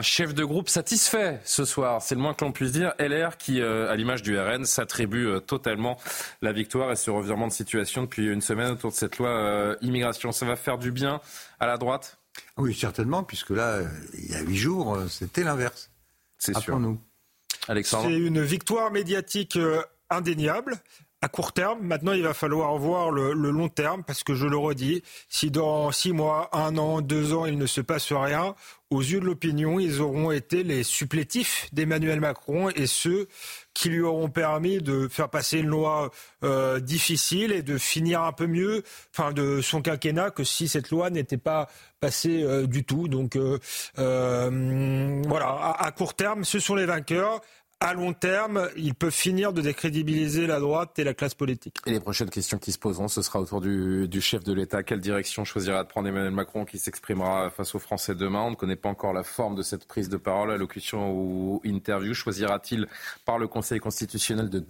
chef 0.00 0.34
de 0.34 0.44
groupe 0.44 0.68
satisfait 0.68 1.40
ce 1.44 1.64
soir. 1.64 2.02
C'est 2.02 2.14
le 2.14 2.20
moins 2.20 2.34
que 2.34 2.44
l'on 2.44 2.52
puisse 2.52 2.72
dire. 2.72 2.94
LR 2.98 3.36
qui, 3.36 3.60
euh, 3.60 3.90
à 3.90 3.96
l'image 3.96 4.22
du 4.22 4.38
RN, 4.38 4.64
s'attribue 4.64 5.26
euh, 5.26 5.40
totalement 5.40 5.98
la 6.40 6.52
victoire 6.52 6.92
et 6.92 6.96
ce 6.96 7.10
revirement 7.10 7.46
de 7.46 7.52
situation 7.52 8.02
depuis 8.02 8.26
une 8.26 8.40
semaine 8.40 8.72
autour 8.72 8.90
de 8.90 8.96
cette 8.96 9.18
loi 9.18 9.28
euh, 9.28 9.76
immigration. 9.80 10.32
Ça 10.32 10.46
va 10.46 10.56
faire 10.56 10.78
du 10.78 10.90
bien 10.90 11.20
à 11.60 11.66
la 11.66 11.78
droite? 11.78 12.18
Oui, 12.56 12.74
certainement, 12.74 13.22
puisque 13.22 13.50
là, 13.50 13.80
il 14.14 14.30
y 14.30 14.34
a 14.34 14.40
huit 14.40 14.56
jours, 14.56 14.98
c'était 15.08 15.44
l'inverse. 15.44 15.90
C'est 16.38 16.56
sûr. 16.58 16.78
nous. 16.78 16.98
Alexandre? 17.68 18.08
C'est 18.08 18.16
une 18.16 18.42
victoire 18.42 18.90
médiatique 18.90 19.58
indéniable 20.10 20.78
à 21.22 21.28
court 21.28 21.52
terme. 21.52 21.78
Maintenant, 21.82 22.12
il 22.12 22.22
va 22.22 22.34
falloir 22.34 22.76
voir 22.76 23.10
le, 23.10 23.32
long 23.32 23.68
terme 23.68 24.02
parce 24.02 24.24
que 24.24 24.34
je 24.34 24.46
le 24.46 24.56
redis, 24.56 25.02
si 25.28 25.50
dans 25.50 25.92
six 25.92 26.12
mois, 26.12 26.50
un 26.52 26.76
an, 26.76 27.00
deux 27.00 27.32
ans, 27.32 27.46
il 27.46 27.56
ne 27.56 27.66
se 27.66 27.80
passe 27.80 28.12
rien, 28.12 28.54
aux 28.90 29.00
yeux 29.00 29.20
de 29.20 29.24
l'opinion, 29.24 29.80
ils 29.80 30.02
auront 30.02 30.32
été 30.32 30.64
les 30.64 30.82
supplétifs 30.82 31.68
d'Emmanuel 31.72 32.20
Macron 32.20 32.68
et 32.68 32.86
ceux 32.86 33.28
qui 33.72 33.88
lui 33.88 34.02
auront 34.02 34.28
permis 34.28 34.78
de 34.82 35.08
faire 35.08 35.30
passer 35.30 35.60
une 35.60 35.68
loi 35.68 36.10
euh, 36.44 36.78
difficile 36.78 37.52
et 37.52 37.62
de 37.62 37.78
finir 37.78 38.22
un 38.22 38.32
peu 38.32 38.46
mieux, 38.46 38.82
enfin 39.16 39.32
de 39.32 39.62
son 39.62 39.80
quinquennat 39.80 40.30
que 40.30 40.44
si 40.44 40.68
cette 40.68 40.90
loi 40.90 41.08
n'était 41.08 41.38
pas 41.38 41.68
passée 42.00 42.42
euh, 42.42 42.66
du 42.66 42.84
tout. 42.84 43.08
Donc 43.08 43.36
euh, 43.36 43.58
voilà, 45.26 45.74
à 45.78 45.90
court 45.92 46.12
terme, 46.12 46.44
ce 46.44 46.58
sont 46.58 46.74
les 46.74 46.84
vainqueurs 46.84 47.40
à 47.82 47.94
long 47.94 48.12
terme, 48.12 48.68
il 48.76 48.94
peut 48.94 49.10
finir 49.10 49.52
de 49.52 49.60
décrédibiliser 49.60 50.46
la 50.46 50.60
droite 50.60 50.96
et 51.00 51.04
la 51.04 51.14
classe 51.14 51.34
politique. 51.34 51.78
Et 51.84 51.90
les 51.90 51.98
prochaines 51.98 52.30
questions 52.30 52.58
qui 52.58 52.70
se 52.70 52.78
poseront, 52.78 53.08
ce 53.08 53.22
sera 53.22 53.40
autour 53.40 53.60
du, 53.60 54.20
chef 54.20 54.44
de 54.44 54.52
l'État. 54.52 54.84
Quelle 54.84 55.00
direction 55.00 55.44
choisira 55.44 55.82
de 55.82 55.88
prendre 55.88 56.06
Emmanuel 56.06 56.30
Macron 56.30 56.64
qui 56.64 56.78
s'exprimera 56.78 57.50
face 57.50 57.74
aux 57.74 57.80
Français 57.80 58.14
demain? 58.14 58.42
On 58.42 58.50
ne 58.50 58.54
connaît 58.54 58.76
pas 58.76 58.88
encore 58.88 59.12
la 59.12 59.24
forme 59.24 59.56
de 59.56 59.62
cette 59.62 59.86
prise 59.86 60.08
de 60.08 60.16
parole, 60.16 60.52
allocution 60.52 61.10
ou 61.10 61.60
interview. 61.64 62.14
Choisira-t-il 62.14 62.86
par 63.24 63.38
le 63.38 63.48
Conseil 63.48 63.80
constitutionnel 63.80 64.48
de 64.48 64.62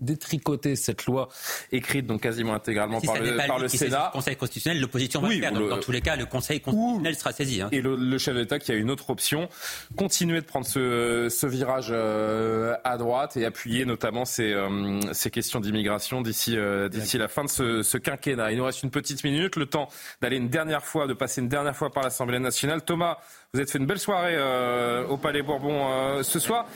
détricoter 0.00 0.74
cette 0.74 1.06
loi 1.06 1.28
écrite 1.70 2.06
donc 2.06 2.22
quasiment 2.22 2.54
intégralement 2.54 3.00
par 3.00 3.20
le, 3.20 3.46
par 3.46 3.60
le 3.60 3.68
Sénat? 3.68 4.06
Le 4.06 4.12
Conseil 4.12 4.34
constitutionnel, 4.34 4.80
l'opposition 4.80 5.20
va 5.20 5.30
faire. 5.30 5.52
dans 5.52 5.78
tous 5.78 5.92
les 5.92 6.00
cas, 6.00 6.16
le 6.16 6.26
Conseil 6.26 6.60
constitutionnel 6.60 7.14
sera 7.14 7.32
saisi. 7.32 7.62
Hein. 7.62 7.68
Et 7.70 7.80
le, 7.80 8.18
chef 8.18 8.34
de 8.34 8.40
l'État 8.40 8.58
qui 8.58 8.72
a 8.72 8.74
une 8.74 8.90
autre 8.90 9.10
option, 9.10 9.48
continuer 9.96 10.40
de 10.40 10.46
prendre 10.46 10.66
ce, 10.66 11.46
virage. 11.46 11.90
Euh, 11.90 12.55
à 12.84 12.96
droite 12.96 13.36
et 13.36 13.44
appuyer 13.44 13.84
notamment 13.84 14.24
ces, 14.24 14.52
euh, 14.52 15.00
ces 15.12 15.30
questions 15.30 15.60
d'immigration 15.60 16.20
d'ici 16.20 16.56
euh, 16.56 16.88
d'ici 16.88 17.18
la 17.18 17.28
fin 17.28 17.44
de 17.44 17.48
ce, 17.48 17.96
quinquennat. 17.96 18.52
Il 18.52 18.58
nous 18.58 18.64
reste 18.64 18.82
une 18.82 18.90
petite 18.90 19.24
minute, 19.24 19.56
le 19.56 19.66
temps 19.66 19.88
d'aller 20.20 20.36
une 20.36 20.48
dernière 20.48 20.84
fois, 20.84 21.06
de 21.06 21.14
passer 21.14 21.40
une 21.40 21.48
dernière 21.48 21.76
fois 21.76 21.90
par 21.90 22.02
l'Assemblée 22.02 22.38
nationale. 22.38 22.82
Thomas, 22.82 23.18
vous 23.52 23.60
avez 23.60 23.70
fait 23.70 23.78
une 23.78 23.86
belle 23.86 23.98
soirée 23.98 24.36
au 25.08 25.16
Palais 25.16 25.42
Bourbon 25.42 26.22
ce 26.22 26.38
soir. 26.38 26.66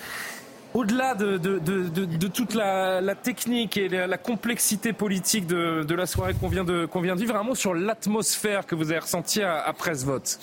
Au-delà 0.73 1.15
de, 1.17 1.37
de, 1.37 1.59
de, 1.59 2.29
toute 2.29 2.55
la, 2.55 3.15
technique 3.17 3.77
et 3.77 3.89
la, 3.89 4.19
complexité 4.19 4.93
politique 4.93 5.47
de, 5.47 5.95
la 5.95 6.07
soirée 6.07 6.35
qu'on 6.35 6.49
vient, 6.49 6.65
qu'on 6.87 7.01
vient 7.01 7.17
de 7.17 7.21
vivre, 7.21 7.37
un 7.37 7.43
mot 7.43 7.57
sur 7.57 7.75
l'atmosphère 7.75 8.67
que 8.67 8.77
vous 8.77 8.91
avez 8.91 9.01
ressentie 9.01 9.43
après 9.43 9.95
ce 9.97 10.07
vote. 10.07 10.39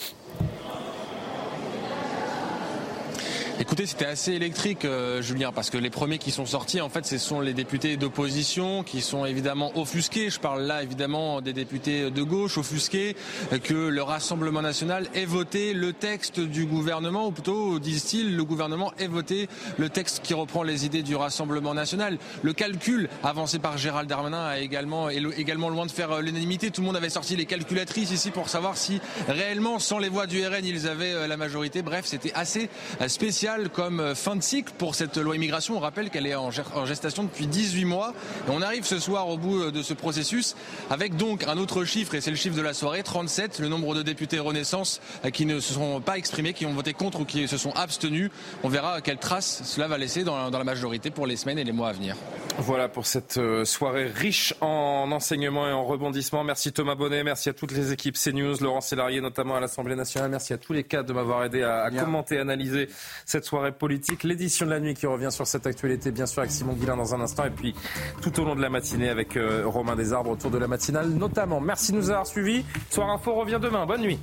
Écoutez, 3.59 3.87
c'était 3.87 4.05
assez 4.05 4.33
électrique, 4.33 4.85
euh, 4.85 5.23
Julien, 5.23 5.51
parce 5.51 5.71
que 5.71 5.79
les 5.79 5.89
premiers 5.89 6.19
qui 6.19 6.29
sont 6.29 6.45
sortis, 6.45 6.79
en 6.79 6.89
fait, 6.89 7.07
ce 7.07 7.17
sont 7.17 7.41
les 7.41 7.55
députés 7.55 7.97
d'opposition 7.97 8.83
qui 8.83 9.01
sont 9.01 9.25
évidemment 9.25 9.71
offusqués. 9.75 10.29
Je 10.29 10.39
parle 10.39 10.61
là 10.61 10.83
évidemment 10.83 11.41
des 11.41 11.53
députés 11.53 12.11
de 12.11 12.21
gauche 12.21 12.59
offusqués 12.59 13.15
que 13.63 13.73
le 13.73 14.03
Rassemblement 14.03 14.61
national 14.61 15.07
ait 15.15 15.25
voté 15.25 15.73
le 15.73 15.91
texte 15.91 16.39
du 16.39 16.67
gouvernement, 16.67 17.29
ou 17.29 17.31
plutôt, 17.31 17.79
disent-ils, 17.79 18.35
le 18.35 18.43
gouvernement 18.43 18.93
ait 18.99 19.07
voté 19.07 19.49
le 19.77 19.89
texte 19.89 20.21
qui 20.21 20.35
reprend 20.35 20.61
les 20.61 20.85
idées 20.85 21.01
du 21.01 21.15
Rassemblement 21.15 21.73
national. 21.73 22.19
Le 22.43 22.53
calcul 22.53 23.09
avancé 23.23 23.57
par 23.57 23.79
Gérald 23.79 24.07
Darmanin 24.07 24.45
a 24.45 24.59
également, 24.59 25.09
est 25.09 25.23
également 25.35 25.69
loin 25.69 25.87
de 25.87 25.91
faire 25.91 26.11
euh, 26.11 26.21
l'unanimité. 26.21 26.69
Tout 26.69 26.81
le 26.81 26.87
monde 26.87 26.95
avait 26.95 27.09
sorti 27.09 27.35
les 27.35 27.47
calculatrices 27.47 28.11
ici 28.11 28.29
pour 28.29 28.49
savoir 28.49 28.77
si 28.77 29.01
réellement, 29.27 29.79
sans 29.79 29.97
les 29.97 30.09
voix 30.09 30.27
du 30.27 30.45
RN, 30.45 30.63
ils 30.63 30.87
avaient 30.87 31.13
euh, 31.13 31.25
la 31.25 31.37
majorité. 31.37 31.81
Bref, 31.81 32.05
c'était 32.05 32.33
assez 32.35 32.69
spécial 33.07 33.46
comme 33.73 34.01
euh, 34.01 34.13
fin 34.15 34.35
de 34.35 34.43
cycle 34.43 34.73
pour 34.77 34.93
cette 34.93 35.17
loi 35.17 35.35
immigration. 35.35 35.77
On 35.77 35.79
rappelle 35.79 36.09
qu'elle 36.09 36.27
est 36.27 36.35
en 36.35 36.51
gestation 36.85 37.23
depuis 37.23 37.47
18 37.47 37.85
mois. 37.85 38.13
Et 38.47 38.51
on 38.51 38.61
arrive 38.61 38.83
ce 38.83 38.99
soir 38.99 39.29
au 39.29 39.37
bout 39.37 39.61
euh, 39.61 39.71
de 39.71 39.81
ce 39.81 39.93
processus 39.93 40.55
avec 40.89 41.15
donc 41.15 41.45
un 41.47 41.57
autre 41.57 41.85
chiffre, 41.85 42.15
et 42.15 42.21
c'est 42.21 42.29
le 42.29 42.35
chiffre 42.35 42.55
de 42.55 42.61
la 42.61 42.73
soirée, 42.73 43.03
37, 43.03 43.59
le 43.59 43.69
nombre 43.69 43.95
de 43.95 44.01
députés 44.01 44.39
Renaissance 44.39 44.99
euh, 45.23 45.29
qui 45.29 45.45
ne 45.45 45.61
se 45.61 45.73
sont 45.73 46.01
pas 46.01 46.17
exprimés, 46.17 46.53
qui 46.53 46.65
ont 46.65 46.73
voté 46.73 46.91
contre 46.93 47.21
ou 47.21 47.25
qui 47.25 47.47
se 47.47 47.57
sont 47.57 47.71
abstenus. 47.71 48.31
On 48.63 48.69
verra 48.69 48.99
quelle 48.99 49.17
trace 49.17 49.61
cela 49.63 49.87
va 49.87 49.97
laisser 49.97 50.23
dans 50.25 50.49
la 50.49 50.63
majorité 50.63 51.09
pour 51.09 51.25
les 51.25 51.37
semaines 51.37 51.59
et 51.59 51.63
les 51.63 51.71
mois 51.71 51.89
à 51.89 51.93
venir. 51.93 52.15
Voilà 52.59 52.89
pour 52.89 53.05
cette 53.05 53.39
soirée 53.65 54.07
riche 54.07 54.53
en 54.61 55.11
enseignements 55.11 55.67
et 55.67 55.71
en 55.71 55.85
rebondissements. 55.85 56.43
Merci 56.43 56.73
Thomas 56.73 56.95
Bonnet, 56.95 57.23
merci 57.23 57.49
à 57.49 57.53
toutes 57.53 57.71
les 57.71 57.93
équipes 57.93 58.17
CNews, 58.17 58.57
Laurent 58.61 58.81
Sélarié 58.81 59.21
notamment 59.21 59.55
à 59.55 59.59
l'Assemblée 59.59 59.95
nationale. 59.95 60.31
Merci 60.31 60.53
à 60.53 60.57
tous 60.57 60.73
les 60.73 60.83
cadres 60.83 61.07
de 61.07 61.13
m'avoir 61.13 61.43
aidé 61.43 61.61
à, 61.61 61.83
à 61.83 61.91
commenter, 61.91 62.39
analyser 62.39 62.89
cette 63.37 63.45
soirée 63.45 63.71
politique. 63.71 64.23
L'édition 64.23 64.65
de 64.65 64.71
la 64.71 64.79
nuit 64.79 64.95
qui 64.95 65.05
revient 65.05 65.31
sur 65.31 65.45
cette 65.45 65.67
actualité, 65.67 66.09
bien 66.09 66.25
sûr, 66.25 66.39
avec 66.39 66.51
Simon 66.51 66.73
Guillain 66.73 66.97
dans 66.97 67.13
un 67.13 67.21
instant. 67.21 67.45
Et 67.45 67.51
puis 67.51 67.75
tout 68.19 68.39
au 68.39 68.45
long 68.45 68.55
de 68.55 68.61
la 68.61 68.69
matinée 68.69 69.09
avec 69.09 69.37
euh, 69.37 69.61
Romain 69.67 69.95
Desarbres 69.95 70.31
autour 70.31 70.49
de 70.49 70.57
la 70.57 70.67
matinale 70.67 71.09
notamment. 71.09 71.61
Merci 71.61 71.91
de 71.91 71.97
nous 71.97 72.09
avoir 72.09 72.25
suivis. 72.25 72.65
Soir 72.89 73.11
Info 73.11 73.35
revient 73.35 73.59
demain. 73.61 73.85
Bonne 73.85 74.01
nuit. 74.01 74.19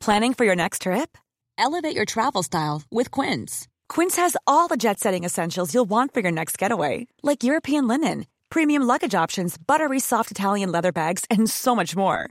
Planning 0.00 0.32
for 0.32 0.46
your 0.46 0.56
next 0.56 0.82
trip? 0.82 1.18
Elevate 1.58 1.94
your 1.94 2.06
travel 2.06 2.42
style 2.42 2.80
with 2.90 3.10
Quince. 3.10 3.68
Quince 3.90 4.16
has 4.16 4.38
all 4.46 4.68
the 4.68 4.78
jet 4.78 5.00
setting 5.00 5.24
essentials 5.24 5.74
you'll 5.74 5.84
want 5.88 6.14
for 6.14 6.20
your 6.20 6.32
next 6.32 6.56
getaway, 6.56 7.06
like 7.22 7.44
European 7.44 7.86
linen, 7.86 8.24
premium 8.48 8.84
luggage 8.84 9.14
options, 9.14 9.58
buttery 9.58 10.00
soft 10.00 10.30
Italian 10.30 10.72
leather 10.72 10.92
bags, 10.92 11.24
and 11.30 11.48
so 11.50 11.74
much 11.74 11.94
more. 11.94 12.30